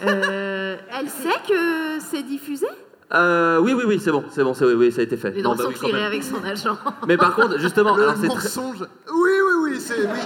Euh, 0.05 0.75
Elle 0.99 1.09
sait 1.09 1.29
que 1.47 1.99
c'est 1.99 2.23
diffusé? 2.23 2.67
Euh, 3.13 3.59
oui, 3.59 3.73
oui, 3.73 3.83
oui, 3.85 3.99
c'est 4.03 4.11
bon, 4.11 4.23
c'est 4.31 4.43
bon, 4.43 4.53
c'est 4.55 4.65
oui, 4.65 4.73
oui, 4.73 4.91
ça 4.91 5.01
a 5.01 5.03
été 5.03 5.17
fait. 5.17 5.31
Les 5.31 5.41
Non, 5.43 5.53
bah 5.55 5.65
oui, 5.67 5.75
quand 5.79 5.85
tirées 5.87 5.99
même. 5.99 6.07
avec 6.07 6.23
son 6.23 6.43
agent. 6.43 6.75
Mais 7.07 7.15
par 7.15 7.35
contre, 7.35 7.59
justement, 7.59 7.95
Le 7.95 8.03
alors 8.03 8.15
c'est 8.15 8.27
très- 8.27 8.35
mensonge. 8.35 8.79
Oui, 8.81 9.29
oui, 9.47 9.53
oui, 9.71 9.79
c'est. 9.79 10.01
Oui. 10.01 10.19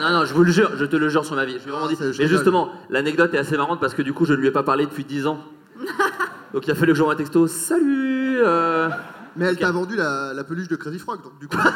Non, 0.00 0.10
non, 0.10 0.24
je 0.24 0.32
vous 0.32 0.42
le 0.44 0.50
jure, 0.50 0.70
je 0.76 0.84
te 0.86 0.96
le 0.96 1.08
jure 1.08 1.24
sur 1.24 1.36
ma 1.36 1.44
vie. 1.44 1.58
Je 1.58 1.64
lui 1.64 1.68
ai 1.68 1.72
vraiment 1.72 1.86
dit. 1.88 1.96
Mais 2.00 2.06
rigole. 2.06 2.26
justement, 2.26 2.72
l'anecdote 2.88 3.34
est 3.34 3.38
assez 3.38 3.56
marrante 3.56 3.80
parce 3.80 3.94
que 3.94 4.02
du 4.02 4.12
coup, 4.12 4.24
je 4.24 4.32
ne 4.32 4.38
lui 4.38 4.48
ai 4.48 4.50
pas 4.50 4.62
parlé 4.62 4.86
depuis 4.86 5.04
10 5.04 5.26
ans. 5.26 5.38
Donc 6.54 6.66
il 6.66 6.70
a 6.70 6.74
fallu 6.74 6.92
que 6.92 6.98
j'envoie 6.98 7.12
un 7.14 7.16
texto. 7.16 7.46
Salut 7.46 8.40
euh, 8.40 8.88
Mais 9.36 9.44
elle 9.46 9.58
t'a 9.58 9.70
vendu 9.70 9.94
la, 9.96 10.32
la 10.34 10.42
peluche 10.42 10.68
de 10.68 10.76
Crazy 10.76 10.98
Frog, 10.98 11.22
donc 11.22 11.38
du 11.38 11.46
coup. 11.46 11.56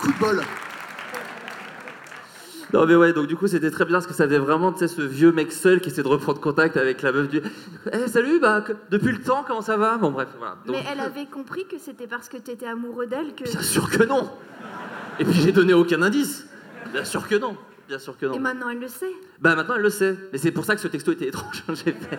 Coup 0.00 0.12
de 0.12 0.18
bol. 0.18 0.40
Non 2.74 2.86
mais 2.86 2.96
ouais, 2.96 3.12
donc 3.12 3.28
du 3.28 3.36
coup 3.36 3.46
c'était 3.46 3.70
très 3.70 3.84
bizarre 3.84 4.00
parce 4.00 4.08
que 4.08 4.14
ça 4.14 4.24
faisait 4.24 4.38
vraiment, 4.38 4.72
tu 4.72 4.80
sais, 4.80 4.88
ce 4.88 5.00
vieux 5.00 5.30
mec 5.30 5.52
seul 5.52 5.80
qui 5.80 5.90
essaie 5.90 6.02
de 6.02 6.08
reprendre 6.08 6.40
contact 6.40 6.76
avec 6.76 7.02
la 7.02 7.12
meuf 7.12 7.28
du... 7.28 7.40
Eh 7.92 8.08
salut, 8.08 8.40
bah 8.40 8.64
depuis 8.90 9.12
le 9.12 9.22
temps, 9.22 9.44
comment 9.46 9.62
ça 9.62 9.76
va? 9.76 9.96
Bon 9.96 10.10
bref, 10.10 10.26
voilà. 10.38 10.56
Donc, 10.66 10.74
Mais 10.74 10.82
elle 10.90 10.98
avait 10.98 11.26
compris 11.26 11.66
que 11.66 11.78
c'était 11.78 12.08
parce 12.08 12.28
que 12.28 12.36
t'étais 12.36 12.66
amoureux 12.66 13.06
d'elle 13.06 13.32
que. 13.36 13.44
Bien 13.44 13.62
sûr 13.62 13.88
que 13.88 14.02
non 14.02 14.28
Et 15.20 15.24
puis 15.24 15.34
j'ai 15.34 15.52
donné 15.52 15.72
aucun 15.72 16.02
indice 16.02 16.48
Bien 16.92 17.04
sûr 17.04 17.28
que 17.28 17.36
non 17.36 17.56
Bien 17.86 18.00
sûr 18.00 18.18
que 18.18 18.26
non. 18.26 18.34
Et 18.34 18.40
maintenant 18.40 18.68
elle 18.68 18.80
le 18.80 18.88
sait. 18.88 19.12
Bah 19.40 19.54
maintenant 19.54 19.76
elle 19.76 19.82
le 19.82 19.90
sait. 19.90 20.16
Mais 20.32 20.38
c'est 20.38 20.50
pour 20.50 20.64
ça 20.64 20.74
que 20.74 20.80
ce 20.80 20.88
texto 20.88 21.12
était 21.12 21.28
étrange, 21.28 21.62
j'ai 21.68 21.92
fait. 21.92 22.18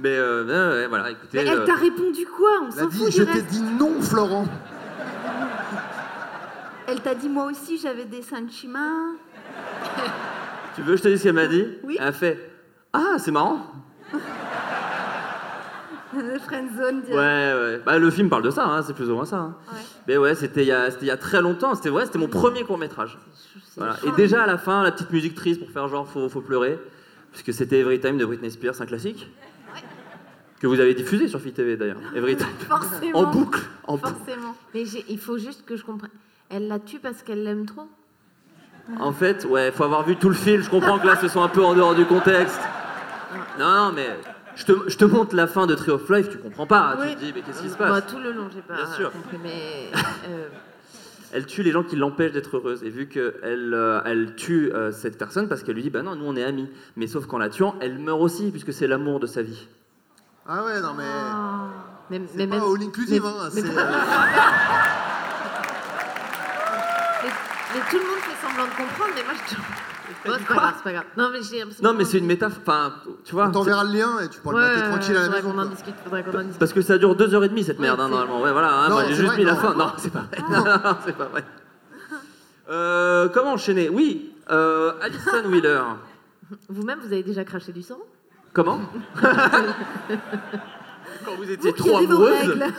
Mais 0.00 0.16
euh, 0.16 0.46
ouais, 0.46 0.80
ouais, 0.80 0.86
voilà, 0.86 1.10
écoutez... 1.10 1.28
Mais 1.34 1.46
elle 1.46 1.58
euh, 1.58 1.66
t'a 1.66 1.74
répondu 1.74 2.24
quoi? 2.24 2.62
On 2.66 2.70
s'en 2.70 2.88
fout 2.88 3.10
je 3.10 3.24
t'ai 3.24 3.42
dit 3.42 3.60
non, 3.60 4.00
Florent. 4.00 4.46
Elle 6.86 7.00
t'a 7.00 7.14
dit 7.14 7.28
moi 7.28 7.44
aussi 7.50 7.76
j'avais 7.76 8.06
des 8.06 8.22
seins 8.22 8.40
de 8.40 8.50
chemin. 8.50 9.16
Tu 10.74 10.82
veux 10.82 10.92
que 10.92 10.98
je 10.98 11.02
te 11.02 11.08
dise 11.08 11.18
ce 11.18 11.24
qu'elle 11.24 11.34
m'a 11.34 11.46
dit 11.46 11.66
Oui. 11.84 11.96
Elle 12.00 12.06
a 12.08 12.12
fait 12.12 12.50
Ah, 12.92 13.16
c'est 13.18 13.30
marrant 13.30 13.66
Friendzone. 16.44 17.02
Ouais, 17.08 17.14
ouais. 17.14 17.80
Bah, 17.86 17.98
le 17.98 18.10
film 18.10 18.28
parle 18.28 18.42
de 18.42 18.50
ça, 18.50 18.66
hein, 18.66 18.82
c'est 18.82 18.92
plus 18.92 19.08
ou 19.10 19.14
moins 19.14 19.24
ça. 19.24 19.36
hein. 19.38 19.56
Mais 20.06 20.18
ouais, 20.18 20.34
c'était 20.34 20.62
il, 20.62 20.66
y 20.68 20.72
a- 20.72 20.90
c'était 20.90 21.06
il 21.06 21.08
y 21.08 21.12
a 21.12 21.16
très 21.16 21.40
longtemps, 21.40 21.74
c'était 21.74 21.88
vrai, 21.88 22.04
c'était 22.04 22.18
mon 22.18 22.28
premier 22.28 22.64
court-métrage. 22.64 23.18
Voilà. 23.78 23.96
Et 24.06 24.10
déjà 24.12 24.42
à 24.42 24.46
la 24.46 24.58
fin, 24.58 24.82
la 24.82 24.92
petite 24.92 25.10
musique 25.10 25.34
triste 25.34 25.60
pour 25.60 25.70
faire 25.70 25.88
genre 25.88 26.06
faut, 26.06 26.28
faut 26.28 26.42
pleurer, 26.42 26.78
puisque 27.30 27.54
c'était 27.54 27.78
Every 27.80 27.98
Time 27.98 28.18
de 28.18 28.26
Britney 28.26 28.50
Spears, 28.50 28.80
un 28.82 28.86
classique. 28.86 29.30
Que 30.60 30.66
vous 30.66 30.78
avez 30.80 30.94
diffusé 30.94 31.26
sur 31.28 31.40
Fit 31.40 31.52
TV 31.52 31.76
d'ailleurs. 31.76 31.96
Every 32.14 32.36
Time. 32.36 32.46
Forcément. 32.68 33.18
En 33.18 33.24
boucle. 33.30 33.60
En 33.84 33.96
boucle. 33.96 34.12
Forcément. 34.14 34.54
Mais 34.74 34.84
j'ai- 34.84 35.04
il 35.08 35.18
faut 35.18 35.38
juste 35.38 35.64
que 35.64 35.76
je 35.76 35.84
comprenne. 35.84 36.10
Elle 36.50 36.68
la 36.68 36.78
tue 36.78 36.98
parce 36.98 37.22
qu'elle 37.22 37.42
l'aime 37.42 37.64
trop? 37.66 37.88
En 39.00 39.12
fait, 39.12 39.44
ouais, 39.44 39.70
faut 39.72 39.84
avoir 39.84 40.04
vu 40.04 40.16
tout 40.16 40.28
le 40.28 40.34
film. 40.34 40.62
Je 40.62 40.68
comprends 40.70 40.98
que 40.98 41.06
là, 41.06 41.16
ce 41.16 41.28
soit 41.28 41.42
un 41.42 41.48
peu 41.48 41.64
en 41.64 41.74
dehors 41.74 41.94
du 41.94 42.04
contexte. 42.04 42.60
Non, 43.58 43.70
non, 43.86 43.92
mais 43.92 44.18
je 44.56 44.64
te, 44.64 44.72
je 44.88 44.96
te 44.96 45.04
montre 45.04 45.34
la 45.36 45.46
fin 45.46 45.66
de 45.66 45.74
Tree 45.74 45.92
of 45.92 46.08
Life, 46.10 46.28
tu 46.30 46.38
comprends 46.38 46.66
pas. 46.66 46.96
Oui. 47.00 47.10
Tu 47.10 47.14
te 47.16 47.20
dis, 47.24 47.32
mais 47.34 47.40
qu'est-ce 47.42 47.62
qui 47.62 47.70
se 47.70 47.76
Bah, 47.78 47.88
passe 47.88 48.06
tout 48.06 48.18
le 48.18 48.32
long, 48.32 48.48
j'ai 48.52 48.60
pas 48.62 48.74
Bien 48.74 48.86
sûr. 48.92 49.10
compris. 49.12 49.38
Mais. 49.42 49.90
euh, 50.28 50.48
Elle 51.32 51.46
tue 51.46 51.62
les 51.62 51.70
gens 51.70 51.82
qui 51.84 51.96
l'empêchent 51.96 52.32
d'être 52.32 52.56
heureuse. 52.56 52.82
Et 52.84 52.90
vu 52.90 53.06
qu'elle 53.08 53.32
euh, 53.74 54.00
elle 54.04 54.34
tue 54.34 54.70
euh, 54.74 54.90
cette 54.92 55.16
personne 55.16 55.48
parce 55.48 55.62
qu'elle 55.62 55.76
lui 55.76 55.82
dit, 55.82 55.90
bah 55.90 56.02
non, 56.02 56.14
nous 56.16 56.26
on 56.26 56.36
est 56.36 56.44
amis. 56.44 56.68
Mais 56.96 57.06
sauf 57.06 57.26
qu'en 57.26 57.38
la 57.38 57.48
tuant, 57.48 57.74
elle 57.80 57.98
meurt 57.98 58.20
aussi, 58.20 58.50
puisque 58.50 58.72
c'est 58.72 58.86
l'amour 58.86 59.18
de 59.20 59.26
sa 59.26 59.40
vie. 59.42 59.68
Ah 60.46 60.64
ouais, 60.64 60.80
non 60.80 60.92
mais. 60.94 61.04
mais, 62.18 62.26
C'est 62.36 62.46
pas 62.48 62.56
all 62.56 62.82
inclusive, 62.82 63.24
hein. 63.24 63.48
mais- 63.54 63.60
c'est, 63.62 63.68
mais- 63.68 63.74
euh, 63.78 63.84
mais, 67.22 67.30
mais 67.74 67.80
tout 67.90 67.96
le 67.98 68.02
monde 68.04 68.21
semblant 68.42 68.64
de 68.64 68.70
comprendre, 68.70 69.12
mais 69.14 69.22
moi 69.24 69.32
je. 69.48 69.54
Bon, 70.28 70.34
c'est 70.38 70.46
pas 70.46 70.54
grave, 70.54 70.74
c'est 70.76 70.84
pas 70.84 70.92
grave. 70.92 71.04
Non, 71.16 71.30
mais 71.32 71.42
j'ai 71.42 71.64
Non, 71.82 71.94
mais 71.94 72.04
c'est 72.04 72.18
une 72.18 72.26
métaphore. 72.26 72.58
Enfin, 72.66 72.92
tu 73.24 73.32
vois. 73.34 73.46
On 73.48 73.50
t'enverra 73.52 73.84
le 73.84 73.92
lien 73.92 74.20
et 74.20 74.28
tu 74.28 74.40
pourras 74.40 74.60
le 74.60 74.76
mater 74.76 74.88
tranquille 74.90 75.16
à 75.16 75.20
la 75.20 75.24
faudrait 75.24 75.42
maison. 75.42 75.52
qu'on 75.52 75.58
en 75.58 75.62
quoi. 75.62 75.70
discute, 75.74 75.94
faudrait 76.04 76.22
qu'on 76.24 76.34
en 76.34 76.42
discute. 76.42 76.58
Parce 76.58 76.72
que 76.72 76.82
ça 76.82 76.98
dure 76.98 77.14
deux 77.16 77.34
heures 77.34 77.44
et 77.44 77.48
demie 77.48 77.64
cette 77.64 77.78
merde, 77.78 78.00
hein, 78.00 78.08
normalement. 78.08 78.40
Ouais, 78.42 78.52
voilà, 78.52 78.72
hein, 78.74 78.88
Non, 78.88 78.94
moi 78.96 79.04
j'ai 79.04 79.14
c'est 79.14 79.20
juste 79.22 79.28
vrai, 79.28 79.38
mis 79.38 79.44
la 79.44 79.54
non. 79.54 79.58
fin. 79.60 79.74
Non, 79.74 79.92
c'est 79.96 80.12
pas 80.12 80.20
vrai. 80.30 80.38
Non, 80.50 80.64
c'est 81.06 81.16
pas 81.16 81.24
vrai. 81.26 81.44
Euh, 82.70 83.28
comment 83.30 83.52
enchaîner? 83.52 83.88
Oui, 83.88 84.32
euh, 84.50 84.92
Alison 85.00 85.44
Wheeler. 85.50 85.80
Vous-même, 86.68 86.98
vous 87.00 87.12
avez 87.12 87.22
déjà 87.22 87.44
craché 87.44 87.72
du 87.72 87.82
sang? 87.82 87.98
Comment? 88.52 88.80
Quand 91.24 91.34
vous 91.36 91.50
étiez 91.50 91.70
Vous 91.70 91.76
qui 91.76 91.82
trop 91.88 91.96
avez 91.98 92.06
vos 92.06 92.24
règles. 92.24 92.66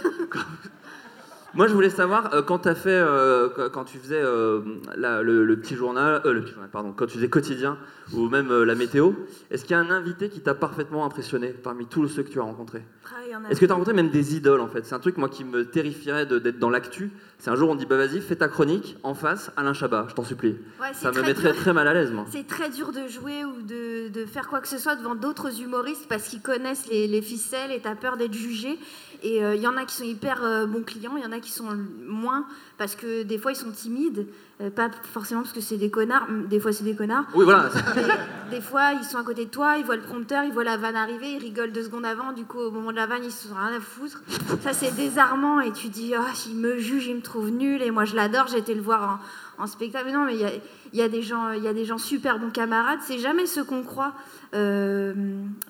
Moi, 1.55 1.67
je 1.67 1.73
voulais 1.73 1.91
savoir, 1.91 2.33
euh, 2.33 2.41
quand 2.41 2.59
tu 2.59 2.69
as 2.69 2.73
fait, 2.73 2.89
euh, 2.89 3.47
quand- 3.71 3.83
tu 3.83 3.99
faisais 3.99 4.19
euh, 4.19 4.61
la- 4.97 5.21
le, 5.21 5.45
le 5.45 5.59
petit 5.59 5.75
journal, 5.75 6.19
le 6.25 6.41
petit 6.41 6.51
journal, 6.53 6.69
pardon, 6.71 6.93
quand 6.95 7.05
tu 7.05 7.15
faisais 7.17 7.29
quotidien 7.29 7.77
ou 8.11 8.27
même 8.27 8.51
la 8.63 8.73
météo, 8.73 9.11
est-ce 9.51 9.63
qu'il 9.63 9.71
y 9.71 9.75
a 9.75 9.79
un 9.79 9.91
invité 9.91 10.29
qui 10.29 10.39
t'a 10.41 10.55
parfaitement 10.55 11.05
impressionné 11.05 11.49
parmi 11.49 11.85
tous 11.85 12.07
ceux 12.07 12.23
que 12.23 12.29
tu 12.29 12.39
as 12.39 12.43
rencontrés? 12.43 12.81
Ah, 13.05 13.51
Est-ce 13.51 13.59
que 13.59 13.65
tu 13.67 13.71
as 13.71 13.75
rencontré 13.75 13.93
même 13.93 14.09
des 14.09 14.35
idoles 14.35 14.61
en 14.61 14.67
fait? 14.67 14.83
C'est 14.85 14.95
un 14.95 14.99
truc 14.99 15.17
moi 15.17 15.29
qui 15.29 15.43
me 15.43 15.65
terrifierait 15.65 16.25
d'être 16.25 16.57
dans 16.57 16.71
l'actu. 16.71 17.11
C'est 17.43 17.49
un 17.49 17.55
jour 17.57 17.69
on 17.69 17.75
dit 17.75 17.85
bah 17.85 17.97
vas-y 17.97 18.21
fais 18.21 18.37
ta 18.37 18.47
chronique 18.47 18.95
en 19.03 19.13
face 19.15 19.51
Alain 19.57 19.73
Chabat, 19.73 20.05
je 20.07 20.13
t'en 20.15 20.23
supplie. 20.23 20.55
Ouais, 20.79 20.93
Ça 20.93 21.09
me 21.09 21.15
très 21.15 21.23
mettrait 21.27 21.51
dur. 21.51 21.59
très 21.61 21.73
mal 21.73 21.85
à 21.89 21.93
l'aise 21.93 22.09
moi. 22.09 22.25
C'est 22.31 22.47
très 22.47 22.69
dur 22.69 22.93
de 22.93 23.05
jouer 23.09 23.43
ou 23.43 23.61
de, 23.61 24.07
de 24.07 24.25
faire 24.25 24.47
quoi 24.47 24.61
que 24.61 24.67
ce 24.69 24.77
soit 24.77 24.95
devant 24.95 25.13
d'autres 25.13 25.59
humoristes 25.61 26.05
parce 26.07 26.29
qu'ils 26.29 26.39
connaissent 26.41 26.87
les, 26.89 27.05
les 27.05 27.21
ficelles 27.21 27.73
et 27.73 27.81
t'as 27.81 27.95
peur 27.95 28.15
d'être 28.15 28.33
jugé. 28.33 28.79
Et 29.23 29.39
il 29.39 29.61
y 29.61 29.67
en 29.67 29.75
a 29.75 29.83
qui 29.83 29.93
sont 29.93 30.05
hyper 30.05 30.41
euh, 30.41 30.65
bons 30.65 30.83
clients, 30.83 31.15
il 31.17 31.23
y 31.23 31.25
en 31.25 31.33
a 31.33 31.39
qui 31.39 31.51
sont 31.51 31.67
moins 32.07 32.45
parce 32.77 32.95
que 32.95 33.23
des 33.23 33.37
fois 33.37 33.51
ils 33.51 33.55
sont 33.55 33.71
timides, 33.71 34.27
euh, 34.61 34.69
pas 34.69 34.89
forcément 35.11 35.41
parce 35.41 35.53
que 35.53 35.61
c'est 35.61 35.77
des 35.77 35.89
connards, 35.89 36.27
des 36.49 36.59
fois 36.59 36.71
c'est 36.71 36.83
des 36.83 36.95
connards. 36.95 37.25
Oui 37.35 37.43
voilà. 37.43 37.69
Des 38.51 38.61
fois 38.61 38.93
ils 38.93 39.03
sont 39.03 39.17
à 39.17 39.23
côté 39.23 39.45
de 39.45 39.49
toi, 39.49 39.77
ils 39.77 39.85
voient 39.85 39.95
le 39.95 40.03
prompteur, 40.03 40.43
ils 40.43 40.51
voient 40.51 40.63
la 40.63 40.77
vanne 40.77 40.95
arriver, 40.95 41.31
ils 41.31 41.39
rigolent 41.39 41.71
deux 41.71 41.83
secondes 41.83 42.05
avant, 42.05 42.33
du 42.33 42.45
coup 42.45 42.59
au 42.59 42.69
moment 42.69 42.91
de 42.91 42.97
la 42.97 43.07
vanne 43.07 43.23
ils 43.23 43.31
se 43.31 43.47
sont 43.47 43.55
rien 43.55 43.75
à 43.75 43.79
foutre. 43.79 44.21
Ça 44.61 44.73
c'est 44.73 44.95
désarmant 44.95 45.59
et 45.59 45.71
tu 45.71 45.87
dis 45.87 46.13
oh, 46.17 46.23
il 46.47 46.55
me 46.55 46.77
juge, 46.77 47.07
il 47.07 47.15
me 47.15 47.21
trouve 47.21 47.49
nul 47.49 47.81
et 47.81 47.89
moi 47.89 48.05
je 48.05 48.15
l'adore, 48.15 48.47
j'ai 48.47 48.59
été 48.59 48.75
le 48.75 48.81
voir 48.81 49.19
en, 49.57 49.63
en 49.63 49.67
spectacle. 49.67 50.05
Mais 50.05 50.13
non 50.13 50.25
mais 50.25 50.35
il 50.35 50.41
y 50.41 50.45
a, 50.45 50.51
il 50.93 50.99
y 50.99 51.01
a 51.01 51.09
des 51.09 51.23
gens, 51.23 51.51
il 51.51 51.63
y 51.63 51.67
a 51.67 51.73
des 51.73 51.85
gens 51.85 51.97
super 51.97 52.37
bons 52.37 52.51
camarades, 52.51 52.99
c'est 53.01 53.19
jamais 53.19 53.47
ce 53.47 53.61
qu'on 53.61 53.83
croit. 53.83 54.13
Euh, 54.53 55.13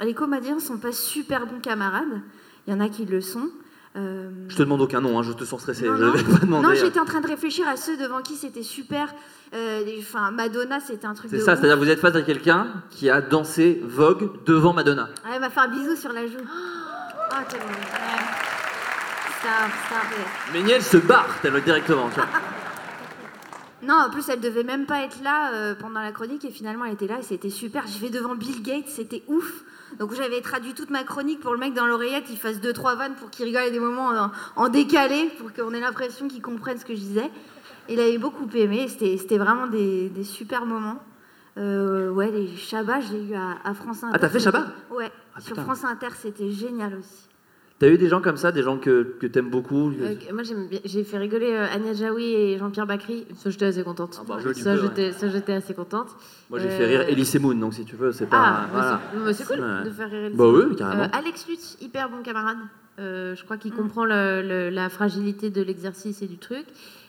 les 0.01 0.13
comédiens 0.13 0.59
sont 0.59 0.77
pas 0.77 0.91
super 0.91 1.47
bons 1.47 1.59
camarades, 1.61 2.21
il 2.67 2.73
y 2.73 2.75
en 2.75 2.81
a 2.81 2.89
qui 2.89 3.05
le 3.05 3.21
sont. 3.21 3.49
Euh, 3.95 4.29
Je 4.47 4.55
te 4.55 4.63
demande 4.63 4.81
aucun 4.81 5.01
nom, 5.01 5.19
hein, 5.19 5.23
je 5.23 5.31
te 5.33 5.43
sens 5.45 5.61
stressé. 5.61 5.85
non, 5.87 5.95
je 5.97 6.03
non. 6.03 6.11
vais 6.13 6.23
pas 6.23 6.39
demander. 6.45 6.63
Non, 6.67 6.71
euh, 6.73 6.75
j'étais 6.75 6.99
en 6.99 7.05
train 7.05 7.21
de 7.21 7.27
réfléchir 7.27 7.67
à 7.67 7.75
ceux 7.77 7.95
devant 7.97 8.21
qui 8.21 8.35
c'était 8.35 8.63
super. 8.63 9.13
Euh, 9.53 9.81
Enfin, 9.99 10.31
Madonna, 10.31 10.79
c'était 10.79 11.05
un 11.05 11.13
truc 11.13 11.29
C'est 11.29 11.39
ça, 11.39 11.55
c'est-à-dire 11.55 11.77
vous 11.77 11.89
êtes 11.89 11.99
face 11.99 12.15
à 12.15 12.23
quelqu'un 12.23 12.67
qui 12.89 13.09
a 13.11 13.21
dansé 13.21 13.79
Vogue 13.83 14.31
devant 14.45 14.73
Madonna. 14.73 15.09
Ah, 15.23 15.29
elle 15.35 15.41
m'a 15.41 15.49
fait 15.51 15.59
un 15.59 15.67
bisou 15.67 15.95
sur 15.95 16.11
la 16.11 16.25
joue. 16.25 16.37
Ah, 17.31 17.43
tellement. 17.47 17.65
Ouais. 17.67 18.23
Ça, 19.41 19.49
ça, 19.89 19.95
ouais. 19.95 20.53
Méniel 20.59 20.81
se 20.81 20.97
barre 20.97 21.39
tellement 21.41 21.59
directement. 21.59 22.09
tu 22.09 22.15
vois. 22.15 22.25
Non, 23.85 23.95
en 24.07 24.09
plus, 24.09 24.29
elle 24.29 24.39
devait 24.39 24.63
même 24.63 24.85
pas 24.85 25.01
être 25.03 25.21
là 25.21 25.51
euh, 25.53 25.75
pendant 25.77 25.99
la 25.99 26.13
chronique 26.13 26.45
et 26.45 26.51
finalement, 26.51 26.85
elle 26.85 26.93
était 26.93 27.07
là 27.07 27.19
et 27.19 27.21
c'était 27.21 27.49
super. 27.49 27.83
J'ai 27.85 27.99
fait 28.07 28.09
devant 28.09 28.33
Bill 28.33 28.63
Gates, 28.63 28.87
c'était 28.87 29.23
ouf. 29.27 29.63
Donc, 29.99 30.13
j'avais 30.15 30.41
traduit 30.41 30.73
toute 30.73 30.89
ma 30.89 31.03
chronique 31.03 31.39
pour 31.39 31.53
le 31.53 31.59
mec 31.59 31.73
dans 31.73 31.85
l'oreillette, 31.85 32.25
il 32.29 32.37
fasse 32.37 32.59
deux, 32.59 32.73
trois 32.73 32.95
vannes 32.95 33.15
pour 33.15 33.29
qu'il 33.29 33.45
rigole 33.45 33.63
à 33.63 33.69
des 33.69 33.79
moments 33.79 34.09
en, 34.09 34.31
en 34.55 34.69
décalé, 34.69 35.29
pour 35.39 35.53
qu'on 35.53 35.73
ait 35.73 35.79
l'impression 35.79 36.27
qu'il 36.27 36.41
comprenne 36.41 36.77
ce 36.77 36.85
que 36.85 36.93
je 36.95 36.99
disais. 36.99 37.29
Il 37.89 37.99
avait 37.99 38.17
beaucoup 38.17 38.47
aimé, 38.55 38.87
c'était 38.87 39.37
vraiment 39.37 39.67
des, 39.67 40.09
des 40.09 40.23
super 40.23 40.65
moments. 40.65 40.99
Euh, 41.57 42.09
ouais, 42.09 42.31
les 42.31 42.47
Shabbat, 42.55 43.03
je 43.03 43.13
l'ai 43.13 43.23
eu 43.29 43.33
à, 43.35 43.57
à 43.63 43.73
France 43.73 44.03
Inter. 44.03 44.13
Ah, 44.15 44.19
t'as 44.19 44.29
fait 44.29 44.39
Shabbat 44.39 44.65
Ouais, 44.89 45.11
Ah, 45.35 45.39
sur. 45.41 45.55
France 45.57 45.83
Inter, 45.83 46.07
c'était 46.19 46.49
génial 46.51 46.95
aussi. 46.97 47.27
T'as 47.83 47.89
eu 47.89 47.97
des 47.97 48.07
gens 48.07 48.21
comme 48.21 48.37
ça, 48.37 48.53
des 48.53 48.63
gens 48.63 48.77
que, 48.77 49.03
que 49.19 49.27
t'aimes 49.27 49.49
beaucoup 49.49 49.89
Euh, 49.91 50.15
moi, 50.33 50.43
j'aime 50.43 50.67
bien- 50.69 50.79
j'ai 50.85 51.03
fait 51.03 51.17
rigoler 51.17 51.51
euh, 51.51 51.65
Anya 51.75 51.91
Jaoui 51.93 52.23
et 52.33 52.57
Jean-Pierre 52.57 52.87
Bacry. 52.87 53.25
Ça, 53.35 53.49
j'étais 53.49 53.65
assez 53.65 53.83
contente. 53.83 54.21
bah, 54.25 54.37
joli 54.41 54.57
ça, 54.57 54.75
ouais. 54.75 55.11
j'étais 55.21 55.51
assez 55.51 55.73
contente. 55.73 56.07
Moi 56.49 56.59
j'ai 56.59 56.67
Euh, 56.69 56.77
fait 56.77 56.85
rire 56.85 57.01
Elise 57.09 57.37
Moon, 57.41 57.55
donc 57.55 57.73
si 57.73 57.83
tu 57.83 57.97
veux, 57.97 58.13
c'est 58.13 58.27
pas. 58.27 58.37
Ah, 58.39 58.61
mais 58.67 58.71
voilà. 59.19 59.33
c'est- 59.33 59.45
cool 59.45 59.59
Ouais. 59.59 59.83
de 59.83 59.89
faire 59.89 60.09
rire 60.09 60.23
Elise 60.27 60.37
Bah 60.37 60.45
oui, 60.47 60.75
carrément. 60.77 61.03
Euh, 61.03 61.07
Alex 61.11 61.45
Lutz, 61.49 61.77
hyper 61.81 62.09
bon 62.09 62.23
camarade. 62.23 62.55
Euh, 63.01 63.35
je 63.35 63.43
crois 63.43 63.57
qu'il 63.57 63.73
comprend 63.73 64.05
le- 64.05 64.41
le- 64.41 64.69
la 64.69 64.87
fragilité 64.87 65.49
de 65.49 65.61
l'exercice 65.61 66.21
et 66.21 66.27
du 66.27 66.37
truc. 66.37 66.63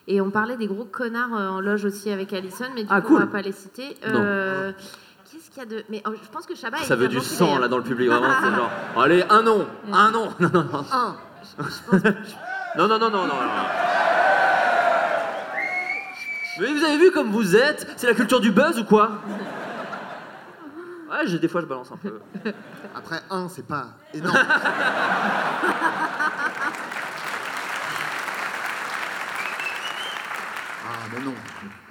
Et 0.08 0.20
on 0.20 0.30
parlait 0.30 0.56
des 0.56 0.66
gros 0.66 0.84
connards 0.86 1.36
euh, 1.38 1.48
en 1.50 1.60
loge 1.60 1.84
aussi 1.84 2.10
avec 2.10 2.32
Alison, 2.32 2.64
mais 2.74 2.82
du 2.82 2.88
Ah, 2.90 3.00
coup, 3.00 3.08
cool. 3.14 3.16
on 3.18 3.20
va 3.20 3.26
pas 3.28 3.42
les 3.42 3.52
citer. 3.52 3.94
Euh, 4.08 4.72
qu'il 5.54 5.62
y 5.62 5.66
a 5.66 5.68
de. 5.68 5.84
Mais 5.88 6.02
oh, 6.06 6.10
je 6.22 6.28
pense 6.28 6.46
que 6.46 6.54
Chabat 6.54 6.78
est 6.78 6.84
Ça 6.84 6.96
veut 6.96 7.08
du 7.08 7.20
sang 7.20 7.58
là 7.58 7.68
dans 7.68 7.78
le 7.78 7.82
public, 7.84 8.08
vraiment. 8.08 8.28
C'est 8.42 8.54
genre, 8.54 8.70
allez, 9.02 9.24
un 9.30 9.42
nom, 9.42 9.66
un 9.92 10.10
nom. 10.10 10.28
Non, 10.40 10.50
non, 10.52 10.64
non. 10.64 10.84
Un. 10.92 11.16
Non, 12.76 12.88
non, 12.88 12.98
non, 12.98 13.10
non, 13.10 13.26
non. 13.26 13.34
Mais 16.60 16.72
vous 16.72 16.84
avez 16.84 16.98
vu 16.98 17.10
comme 17.12 17.30
vous 17.30 17.56
êtes? 17.56 17.86
C'est 17.96 18.06
la 18.06 18.14
culture 18.14 18.40
du 18.40 18.50
buzz 18.50 18.78
ou 18.78 18.84
quoi? 18.84 19.12
Ouais, 21.10 21.26
j'ai- 21.26 21.38
des 21.38 21.48
fois 21.48 21.60
je 21.60 21.66
balance 21.66 21.90
un 21.92 21.96
peu. 21.96 22.20
Après, 22.94 23.20
un, 23.30 23.48
c'est 23.48 23.66
pas 23.66 23.86
énorme. 24.12 24.36
ah, 30.86 30.88
mais 31.12 31.24
non. 31.24 31.34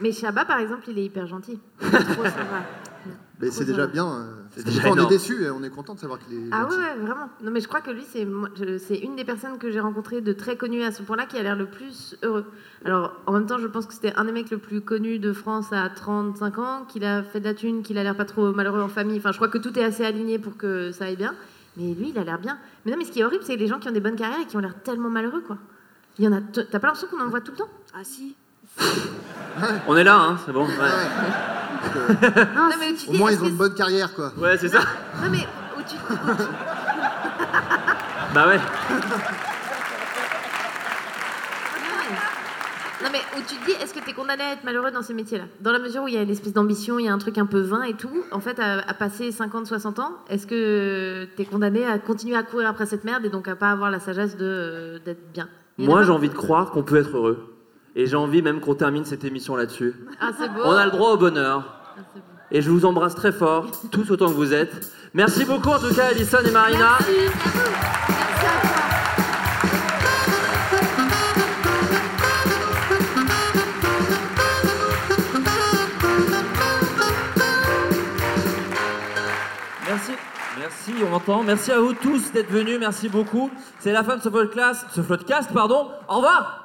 Mais 0.01 0.11
Shabba, 0.11 0.45
par 0.45 0.59
exemple, 0.59 0.83
il 0.87 0.99
est 0.99 1.05
hyper 1.05 1.27
gentil. 1.27 1.59
Il 1.81 1.87
est 1.87 1.91
trop 1.91 2.23
sympa. 2.25 2.63
Mais 3.39 3.51
c'est 3.51 3.65
déjà 3.65 3.87
bien. 3.87 4.05
euh, 4.07 4.23
C'est 4.55 4.63
déjà 4.65 4.89
on 4.89 4.95
est 4.95 5.09
déçu 5.09 5.43
et 5.43 5.49
on 5.49 5.61
est 5.63 5.69
content 5.69 5.95
de 5.95 5.99
savoir 5.99 6.19
qu'il 6.19 6.33
est. 6.37 6.49
Ah 6.51 6.65
ouais, 6.65 6.75
ouais, 6.77 6.95
vraiment. 7.01 7.27
Non, 7.43 7.51
mais 7.51 7.59
je 7.59 7.67
crois 7.67 7.81
que 7.81 7.91
lui, 7.91 8.05
c'est 8.09 8.23
moi- 8.25 8.49
je- 8.55 8.77
c'est 8.77 8.95
une 8.97 9.15
des 9.15 9.25
personnes 9.25 9.57
que 9.57 9.69
j'ai 9.71 9.79
rencontrées 9.81 10.21
de 10.21 10.31
très 10.31 10.55
connues 10.55 10.83
à 10.83 10.91
ce 10.91 11.01
point-là 11.01 11.25
qui 11.25 11.37
a 11.37 11.43
l'air 11.43 11.55
le 11.57 11.65
plus 11.65 12.15
heureux. 12.23 12.45
Alors, 12.85 13.13
en 13.25 13.33
même 13.33 13.45
temps, 13.45 13.57
je 13.57 13.67
pense 13.67 13.85
que 13.85 13.93
c'était 13.93 14.13
un 14.15 14.25
des 14.25 14.31
mecs 14.31 14.49
le 14.51 14.59
plus 14.59 14.79
connus 14.81 15.19
de 15.19 15.33
France 15.33 15.73
à 15.73 15.89
35 15.89 16.57
ans, 16.59 16.85
qu'il 16.87 17.03
a 17.03 17.23
fait 17.23 17.39
de 17.41 17.45
la 17.45 17.53
thune, 17.53 17.81
qu'il 17.83 17.97
a 17.97 18.03
l'air 18.03 18.15
pas 18.15 18.25
trop 18.25 18.53
malheureux 18.53 18.81
en 18.81 18.87
famille. 18.87 19.17
Enfin, 19.17 19.31
je 19.31 19.37
crois 19.37 19.49
que 19.49 19.57
tout 19.57 19.77
est 19.77 19.83
assez 19.83 20.05
aligné 20.05 20.39
pour 20.39 20.55
que 20.55 20.91
ça 20.91 21.05
aille 21.05 21.17
bien. 21.17 21.33
Mais 21.75 21.93
lui, 21.95 22.09
il 22.09 22.19
a 22.19 22.23
l'air 22.23 22.39
bien. 22.39 22.57
Mais 22.85 22.91
non, 22.91 22.97
mais 22.99 23.03
ce 23.05 23.11
qui 23.11 23.19
est 23.19 23.23
horrible, 23.25 23.43
c'est 23.43 23.55
les 23.57 23.67
gens 23.67 23.79
qui 23.79 23.89
ont 23.89 23.93
des 23.93 23.99
bonnes 23.99 24.15
carrières 24.15 24.39
et 24.41 24.45
qui 24.45 24.55
ont 24.55 24.59
l'air 24.61 24.75
tellement 24.83 25.09
malheureux, 25.09 25.41
quoi. 25.45 25.57
Il 26.19 26.23
y 26.25 26.27
en 26.27 26.31
a. 26.33 26.39
t- 26.41 26.65
T'as 26.67 26.79
pas 26.79 26.87
l'impression 26.87 27.07
qu'on 27.09 27.19
en 27.23 27.29
voit 27.29 27.41
tout 27.41 27.51
le 27.51 27.57
temps? 27.57 27.69
Ah 27.95 28.03
si. 28.03 28.35
On 29.87 29.97
est 29.97 30.03
là, 30.03 30.15
hein, 30.19 30.37
c'est 30.45 30.51
bon. 30.53 30.65
ouais. 30.65 30.69
Non, 32.55 32.69
mais 32.79 32.93
tu 32.93 33.09
Au 33.09 33.13
moins, 33.13 33.29
est-ce 33.29 33.39
ils 33.39 33.41
ont 33.41 33.45
que 33.45 33.49
une 33.51 33.57
bonne 33.57 33.73
carrière, 33.75 34.13
quoi. 34.13 34.31
Ouais, 34.37 34.57
c'est 34.57 34.69
ça. 34.69 34.79
Non, 35.21 35.29
mais 35.31 35.45
où 35.77 35.81
tu. 35.87 35.95
où 35.95 36.35
tu- 36.35 36.43
Bah 38.33 38.47
ouais. 38.47 38.59
Non 43.03 43.09
mais 43.11 43.19
où 43.37 43.41
tu 43.45 43.55
te 43.57 43.65
dis, 43.65 43.71
est-ce 43.83 43.93
que 43.93 43.99
tu 43.99 44.11
es 44.11 44.13
condamné 44.13 44.43
à 44.43 44.53
être 44.53 44.63
malheureux 44.63 44.89
dans 44.91 45.01
ces 45.01 45.13
métiers-là? 45.13 45.43
Dans 45.59 45.73
la 45.73 45.79
mesure 45.79 46.03
où 46.03 46.07
il 46.07 46.13
y 46.13 46.17
a 46.17 46.21
une 46.21 46.29
espèce 46.29 46.53
d'ambition, 46.53 46.99
il 46.99 47.05
y 47.05 47.09
a 47.09 47.13
un 47.13 47.17
truc 47.17 47.37
un 47.37 47.45
peu 47.45 47.59
vain 47.59 47.83
et 47.83 47.95
tout, 47.95 48.23
en 48.31 48.39
fait, 48.39 48.57
à, 48.59 48.79
à 48.79 48.93
passer 48.93 49.31
50, 49.33 49.67
60 49.67 49.99
ans, 49.99 50.11
est-ce 50.29 50.47
que 50.47 51.27
tu 51.35 51.41
es 51.41 51.45
condamné 51.45 51.85
à 51.85 51.99
continuer 51.99 52.37
à 52.37 52.43
courir 52.43 52.69
après 52.69 52.85
cette 52.85 53.03
merde 53.03 53.25
et 53.25 53.29
donc 53.29 53.47
à 53.49 53.55
pas 53.57 53.71
avoir 53.71 53.91
la 53.91 53.99
sagesse 53.99 54.37
de, 54.37 54.45
euh, 54.45 54.99
d'être 55.03 55.33
bien? 55.33 55.49
Il 55.77 55.83
y 55.83 55.87
en 55.87 55.89
a 55.89 55.93
Moi 55.93 55.99
pas 56.01 56.05
j'ai 56.05 56.11
envie 56.13 56.29
de 56.29 56.33
croire 56.33 56.71
qu'on 56.71 56.83
peut 56.83 56.95
être 56.95 57.13
heureux. 57.17 57.52
Et 57.95 58.07
j'ai 58.07 58.15
envie 58.15 58.41
même 58.41 58.59
qu'on 58.59 58.73
termine 58.73 59.05
cette 59.05 59.23
émission 59.23 59.55
là-dessus. 59.55 59.93
Ah, 60.19 60.31
c'est 60.37 60.51
beau. 60.51 60.61
On 60.65 60.71
a 60.71 60.85
le 60.85 60.91
droit 60.91 61.11
au 61.11 61.17
bonheur. 61.17 61.81
Et 62.51 62.61
je 62.61 62.69
vous 62.69 62.85
embrasse 62.85 63.15
très 63.15 63.31
fort, 63.31 63.67
tous 63.91 64.09
autant 64.11 64.27
que 64.27 64.33
vous 64.33 64.53
êtes. 64.53 64.91
Merci 65.13 65.45
beaucoup 65.45 65.69
en 65.69 65.79
tout 65.79 65.93
cas, 65.93 66.07
Alison 66.07 66.39
et 66.45 66.51
Marina. 66.51 66.97
Merci, 79.87 80.11
merci, 80.57 80.93
on 81.07 81.13
entend. 81.13 81.43
Merci 81.43 81.71
à 81.71 81.79
vous 81.79 81.93
tous 81.93 82.31
d'être 82.31 82.49
venus, 82.49 82.79
merci 82.79 83.07
beaucoup. 83.07 83.51
C'est 83.79 83.91
la 83.91 84.03
fin 84.03 84.17
de 84.17 84.21
ce 84.21 84.29
podcast, 84.29 84.85
ce 84.95 85.01
podcast, 85.01 85.51
pardon. 85.53 85.89
Au 86.07 86.15
revoir. 86.15 86.62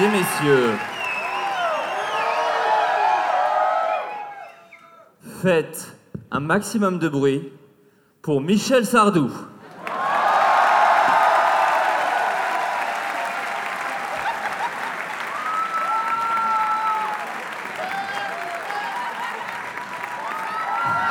Et 0.00 0.08
messieurs, 0.08 0.70
faites 5.42 5.96
un 6.30 6.40
maximum 6.40 6.98
de 6.98 7.08
bruit 7.08 7.52
pour 8.22 8.40
Michel 8.40 8.86
Sardou. 8.86 9.30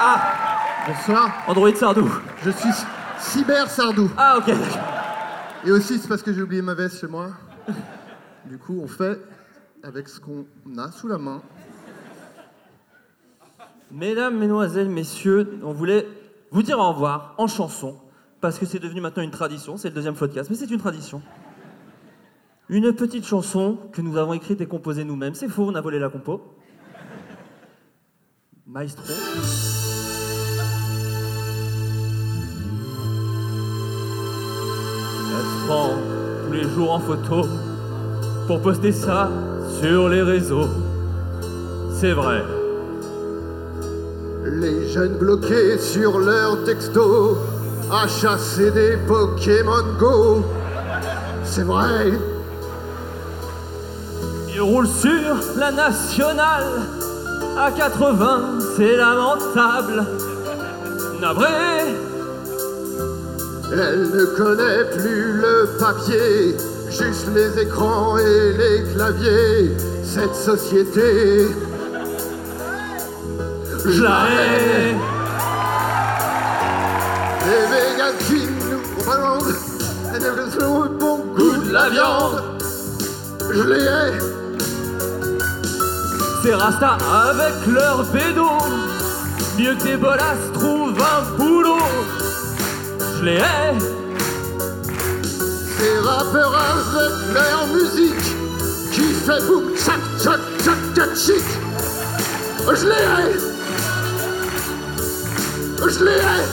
Ah 0.03 0.21
Bonsoir. 0.87 1.29
Android 1.47 1.75
Sardou. 1.75 2.09
Je 2.43 2.49
suis 2.49 2.69
Cyber 3.19 3.69
Sardou. 3.69 4.09
Ah, 4.17 4.37
ok. 4.39 4.53
Et 5.65 5.71
aussi, 5.71 5.99
c'est 5.99 6.07
parce 6.07 6.23
que 6.23 6.33
j'ai 6.33 6.41
oublié 6.41 6.61
ma 6.63 6.73
veste 6.73 6.99
chez 6.99 7.07
moi. 7.07 7.27
Du 8.45 8.57
coup, 8.57 8.79
on 8.81 8.87
fait 8.87 9.19
avec 9.83 10.09
ce 10.09 10.19
qu'on 10.19 10.45
a 10.77 10.91
sous 10.91 11.07
la 11.07 11.17
main. 11.17 11.41
Mesdames, 13.91 14.37
Mesdemoiselles, 14.37 14.89
Messieurs, 14.89 15.59
on 15.63 15.73
voulait 15.73 16.07
vous 16.49 16.63
dire 16.63 16.79
au 16.79 16.91
revoir 16.91 17.35
en 17.37 17.47
chanson, 17.47 17.97
parce 18.39 18.57
que 18.57 18.65
c'est 18.65 18.79
devenu 18.79 19.01
maintenant 19.01 19.23
une 19.23 19.31
tradition, 19.31 19.77
c'est 19.77 19.89
le 19.89 19.95
deuxième 19.95 20.15
podcast, 20.15 20.49
mais 20.49 20.55
c'est 20.55 20.71
une 20.71 20.79
tradition. 20.79 21.21
Une 22.69 22.93
petite 22.93 23.25
chanson 23.25 23.77
que 23.91 24.01
nous 24.01 24.17
avons 24.17 24.33
écrite 24.33 24.61
et 24.61 24.65
composée 24.65 25.03
nous-mêmes. 25.03 25.33
C'est 25.33 25.49
faux, 25.49 25.63
on 25.63 25.75
a 25.75 25.81
volé 25.81 25.99
la 25.99 26.09
compo. 26.09 26.55
Maestro. 28.65 29.03
Elle 35.33 35.67
prend 35.67 35.89
tous 36.47 36.53
les 36.53 36.63
jours 36.63 36.91
en 36.91 36.99
photo 36.99 37.45
pour 38.51 38.61
poster 38.61 38.91
ça 38.91 39.29
sur 39.79 40.09
les 40.09 40.21
réseaux. 40.21 40.67
C'est 41.97 42.11
vrai. 42.11 42.43
Les 44.43 44.89
jeunes 44.89 45.17
bloqués 45.17 45.77
sur 45.79 46.19
leur 46.19 46.61
texto 46.65 47.37
à 47.89 48.09
chasser 48.09 48.71
des 48.71 48.97
Pokémon 49.07 49.95
Go. 49.97 50.43
C'est 51.45 51.63
vrai. 51.63 52.11
Il 54.53 54.61
roule 54.61 54.87
sur 54.87 55.37
la 55.57 55.71
nationale 55.71 56.67
à 57.57 57.71
80, 57.71 58.59
c'est 58.75 58.97
lamentable. 58.97 60.03
Navré, 61.21 61.47
Elle 63.71 64.09
ne 64.11 64.25
connaît 64.35 64.83
plus 64.97 65.37
le 65.37 65.69
papier, 65.79 66.57
juste 66.91 67.27
les 67.33 67.61
écrans 67.61 68.17
et 68.17 68.53
les 68.53 68.83
claviers. 68.93 69.71
Cette 70.03 70.35
société, 70.35 71.47
je 73.85 74.03
la 74.03 74.25
hais. 74.27 74.95
Les 77.47 77.63
véganes 77.71 78.17
qui 78.27 78.47
nous 78.69 79.09
rendent 79.09 79.55
et 80.13 80.19
le 80.19 80.97
bon 80.99 81.17
goût 81.35 81.57
de 81.65 81.71
la 81.71 81.89
viande. 81.89 82.43
Je 83.53 83.63
les 83.63 83.83
hais. 83.83 84.19
Ces 86.43 86.53
rastas 86.53 86.97
avec 87.29 87.67
leur 87.67 88.03
bédo, 88.11 88.49
mieux 89.57 89.75
que 89.75 89.83
des 89.83 89.97
bolas 89.97 90.35
trouvent 90.53 90.99
un 90.99 91.37
boulot. 91.37 91.77
Je 93.17 93.25
les 93.25 93.37
hais. 93.37 94.00
Ces 95.81 95.97
rappeurs 95.97 96.53
avec 96.53 97.33
leur 97.33 97.65
musique 97.73 98.27
qui 98.91 99.01
fait 99.01 99.43
boum 99.47 99.75
tchac 99.75 99.99
tchac 100.19 100.39
tchac 100.59 100.77
tchac 100.93 101.15
chic. 101.15 101.47
Je 102.67 102.85
les 102.85 102.91
hais. 102.91 103.33
Je 105.79 106.05
les 106.05 106.11
hais. 106.11 106.45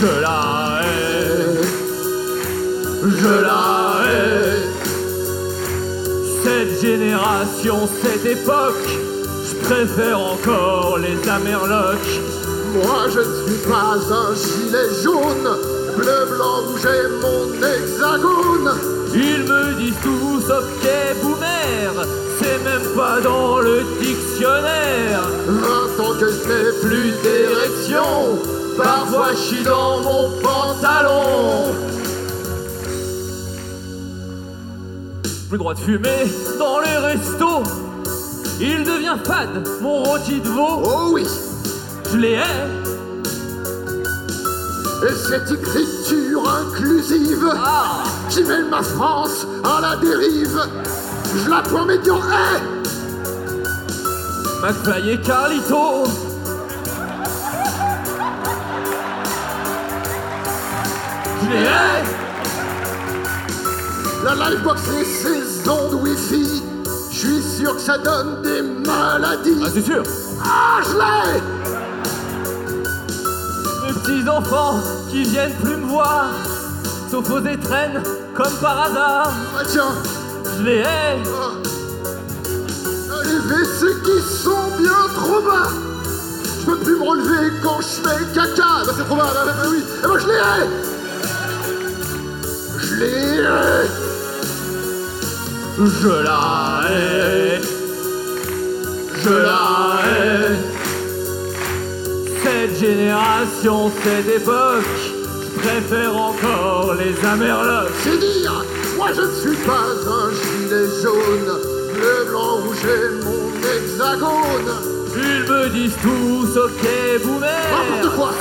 Je 0.00 0.20
la 0.20 0.38
hais. 0.84 1.58
Je 3.02 3.34
la 3.42 3.64
hais. 4.06 4.62
Cette 6.44 6.80
génération, 6.80 7.88
cette 8.04 8.24
époque, 8.24 8.88
je 9.48 9.54
préfère 9.66 10.20
encore 10.20 10.98
les 10.98 11.28
Amerlocs. 11.28 12.20
Moi 12.72 13.08
je 13.12 13.18
ne 13.18 13.48
suis 13.48 13.68
pas 13.68 13.96
un 14.14 14.32
gilet 14.36 15.02
jaune, 15.02 15.48
bleu, 15.96 16.26
blanc, 16.30 16.60
rouge 16.66 16.86
et 16.86 17.08
mon 17.22 17.52
hexagone. 17.62 18.78
Ils 19.14 19.44
me 19.44 19.74
disent 19.78 20.00
tout 20.02 20.40
sauf 20.46 20.64
qu'est 20.82 21.14
boomer, 21.22 22.06
c'est 22.38 22.62
même 22.64 22.94
pas 22.96 23.20
dans 23.20 23.60
le 23.60 23.82
dictionnaire. 24.00 25.22
je 26.20 26.26
n'ai 26.48 26.80
plus 26.82 27.12
d'érection. 27.22 28.38
Parfois 28.76 29.32
je 29.32 29.64
dans 29.64 30.00
mon 30.02 30.30
pantalon. 30.42 31.74
Plus 35.48 35.58
droit 35.58 35.74
de 35.74 35.78
fumer 35.78 36.26
dans 36.58 36.80
les 36.80 36.96
restos. 36.98 37.62
Il 38.60 38.84
devient 38.84 39.16
fade, 39.24 39.66
mon 39.80 40.02
rôti 40.02 40.40
de 40.40 40.48
veau. 40.48 40.82
Oh 40.84 41.10
oui. 41.12 41.24
Je 42.12 42.16
les 42.18 42.32
hais. 42.32 42.85
Et 45.02 45.14
cette 45.14 45.50
écriture 45.50 46.48
inclusive 46.48 47.52
qui 48.30 48.42
mène 48.44 48.70
ma 48.70 48.82
France 48.82 49.46
à 49.62 49.80
la 49.82 49.96
dérive, 49.96 50.58
je 51.34 51.50
la 51.50 51.60
promets 51.60 51.98
Dieu 51.98 52.14
hais. 52.14 52.62
McFly 54.62 55.10
et 55.10 55.20
Carlito. 55.20 56.04
Je 61.42 61.50
les 61.50 61.62
hais. 61.62 62.04
La 64.24 64.50
livebox 64.50 64.80
et 64.98 65.04
ses 65.04 65.68
ondes 65.68 66.00
wifi, 66.02 66.62
je 67.12 67.16
suis 67.16 67.42
sûr 67.42 67.76
que 67.76 67.82
ça 67.82 67.98
donne 67.98 68.40
des 68.42 68.62
maladies. 68.62 69.60
Ah, 69.62 69.68
c'est 69.72 69.84
sûr. 69.84 70.02
Ah, 70.42 70.80
je 70.82 70.94
l'ai 70.94 71.55
Petits 74.06 74.28
enfants 74.28 74.78
qui 75.10 75.24
viennent 75.24 75.52
plus 75.54 75.74
me 75.76 75.86
voir, 75.86 76.26
sauf 77.10 77.28
aux 77.28 77.44
étrennes 77.44 78.00
comme 78.36 78.52
par 78.60 78.82
hasard. 78.82 79.32
Ah 79.58 79.62
tiens, 79.66 79.92
Je 80.56 80.62
les 80.62 80.76
hais. 80.76 81.16
les 83.24 83.38
WC 83.38 83.86
qui 84.04 84.20
sont 84.44 84.70
bien 84.78 85.08
trop 85.12 85.40
bas. 85.42 85.70
Je 86.60 86.66
peux 86.66 86.78
plus 86.78 86.94
me 86.94 87.02
relever 87.02 87.52
quand 87.60 87.80
je 87.80 88.08
fais 88.08 88.24
caca. 88.32 88.84
Bah, 88.86 88.92
c'est 88.96 89.04
trop 89.06 89.16
bas, 89.16 89.24
bah, 89.34 89.42
bah, 89.44 89.52
bah 89.60 89.68
oui. 89.70 89.82
Et 90.04 90.06
moi 90.06 90.18
je 90.20 90.26
les 90.28 90.34
hais. 90.34 90.68
Je 92.78 92.94
les 92.94 93.40
hais. 93.40 93.88
Je 95.84 96.08
la 96.22 96.80
hais. 96.92 97.60
Je 99.24 99.30
la 99.30 99.58
hais. 100.06 100.75
Cette 102.66 102.80
génération, 102.80 103.92
cette 104.02 104.28
époque, 104.28 104.82
je 104.98 105.60
préfère 105.60 106.16
encore 106.16 106.94
les 106.94 107.14
amerlocs. 107.24 107.92
C'est 108.02 108.18
dire, 108.18 108.64
moi 108.96 109.10
je 109.14 109.20
ne 109.20 109.34
suis 109.34 109.64
pas 109.64 109.86
un 110.04 110.30
gilet 110.32 110.88
jaune. 111.00 111.60
Bleu, 111.94 112.24
blanc, 112.28 112.56
rouge 112.56 112.84
et 112.84 113.24
mon 113.24 113.52
hexagone. 113.62 114.72
Ils 115.14 115.48
me 115.48 115.68
disent 115.68 115.96
tous 116.02 116.58
ok 116.58 117.22
boomer. 117.24 117.48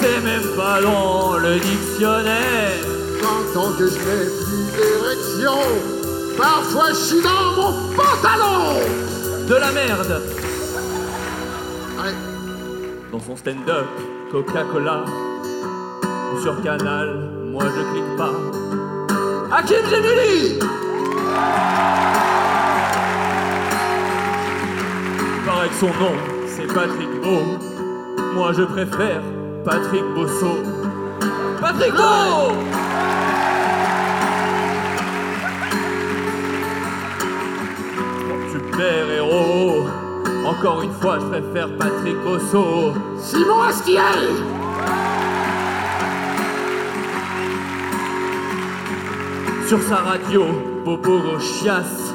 C'est 0.02 0.24
même 0.24 0.56
pas 0.58 0.82
dans 0.82 1.38
le 1.38 1.60
dictionnaire 1.60 2.72
20 3.54 3.60
ans 3.60 3.74
que 3.78 3.88
je 3.88 3.94
n'ai 3.94 4.26
plus 4.42 4.66
d'érection. 4.76 5.60
Parfois 6.36 6.90
je 6.90 6.96
suis 6.96 7.22
dans 7.22 7.52
mon 7.56 7.74
pantalon. 7.96 8.80
De 9.48 9.54
la 9.54 9.72
merde 9.72 10.22
Ouais. 12.00 12.14
Dans 13.12 13.20
son 13.20 13.38
stand-up, 13.38 13.86
Coca-Cola 14.32 15.06
sur 16.42 16.62
Canal, 16.64 17.30
moi 17.52 17.64
je 17.66 17.82
clique 17.92 18.18
pas. 18.18 18.32
Hakim 19.52 19.86
Gemili 19.90 20.60
Paraît 25.46 25.70
que 25.70 25.76
son 25.76 25.88
nom, 25.88 26.16
c'est 26.48 26.68
Patrick 26.68 27.10
Beau. 27.22 27.44
Moi 28.34 28.52
je 28.54 28.64
préfère 28.64 29.22
Patrick 29.64 30.04
Bosso. 30.16 30.58
Patrick 31.62 31.94
Beau! 31.94 32.54
Super 38.52 39.10
héros 39.10 39.55
Encore 40.46 40.84
une 40.84 40.94
fois, 40.94 41.18
je 41.20 41.26
préfère 41.26 41.68
Patrick 41.78 42.16
Bosso 42.24 42.94
Simon 43.20 43.62
Astier. 43.64 44.00
Sur 49.68 49.82
sa 49.82 49.96
radio, 49.96 50.46
Bobo 50.86 51.40
chiasse 51.40 52.14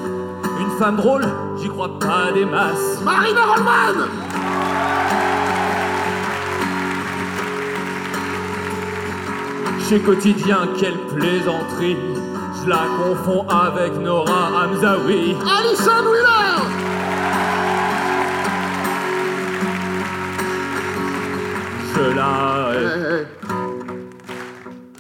Une 0.61 0.71
femme 0.79 0.97
drôle, 0.97 1.25
j'y 1.61 1.69
crois 1.69 1.99
pas 1.99 2.31
des 2.33 2.45
masses 2.45 3.01
Marina 3.05 3.45
Rollman. 3.47 4.07
Chez 9.89 9.99
Quotidien, 9.99 10.69
quelle 10.79 10.99
plaisanterie 11.17 11.97
Je 12.63 12.71
la 12.71 12.85
confonds 12.97 13.45
avec 13.49 14.01
Nora 14.01 14.51
Hamzaoui 14.63 15.35
Alison 15.45 16.09
Wheeler. 16.09 16.80
Je 21.95 22.05
la 22.15 22.71
hais, 22.75 22.87
Hey, 23.11 23.27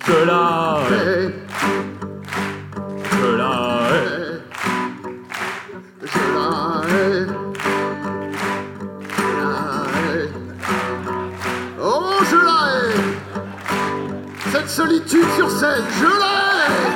je 0.06 0.16
la 0.26 0.42
hais, 0.90 0.96
hey, 0.96 1.24
je 3.12 3.26
la 3.36 3.52
hais 3.90 4.08
hey. 4.22 4.42
Je 6.12 6.24
la 6.34 6.48
hais. 6.90 7.26
Je 9.16 9.26
la 9.38 9.50
hais. 9.96 10.28
Oh, 11.80 12.14
je 12.30 12.38
la 12.48 12.58
hais. 12.74 13.02
Cette 14.52 14.68
solitude 14.68 15.30
sur 15.36 15.50
scène, 15.50 15.84
je 16.00 16.10
la 16.22 16.34
hais. 16.66 16.90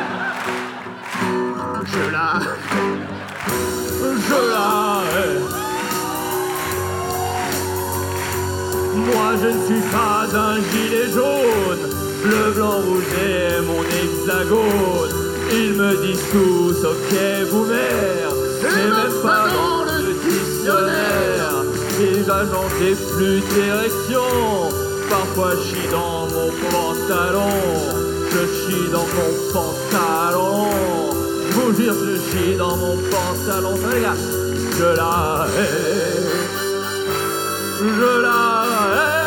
Je 1.93 2.05
la 2.11 2.29
Je 4.29 4.39
la 4.53 4.69
Moi 9.07 9.33
je 9.41 9.49
ne 9.49 9.67
suis 9.67 9.89
pas 9.91 10.27
un 10.35 10.57
gilet 10.73 11.13
jaune, 11.13 11.85
le 12.25 12.53
blanc 12.53 12.79
rouge 12.87 13.13
est 13.23 13.61
mon 13.61 13.83
hexagone. 13.83 15.15
Ils 15.53 15.75
me 15.75 15.95
disent 16.05 16.25
tous 16.33 16.85
ok 16.85 17.51
boomer, 17.51 18.33
c'est 18.61 18.69
même 18.69 19.23
pas 19.23 19.47
dans 19.57 19.85
le 19.85 20.13
dictionnaire. 20.25 21.65
Déjà 21.99 22.45
j'en 22.51 22.69
ai 22.85 22.95
plus 22.95 23.41
d'érection, 23.55 24.71
parfois 25.11 25.53
je 25.57 25.69
suis 25.69 25.89
dans 25.91 26.27
mon 26.35 26.51
pantalon, 26.71 27.55
je 28.33 28.45
suis 28.63 28.89
dans 28.91 29.07
mon 29.17 29.33
pantalon. 29.53 30.71
Je 31.51 31.61
vous 31.61 31.77
jure, 31.77 31.95
je 31.95 32.17
suis 32.31 32.57
dans 32.57 32.77
mon 32.77 32.97
pantalon, 32.97 33.77
ça 33.77 33.95
les 33.95 34.01
gars, 34.01 34.17
je 34.79 34.97
la 34.97 35.47
hais. 35.57 36.64
Je 37.81 38.21
la. 38.23 39.24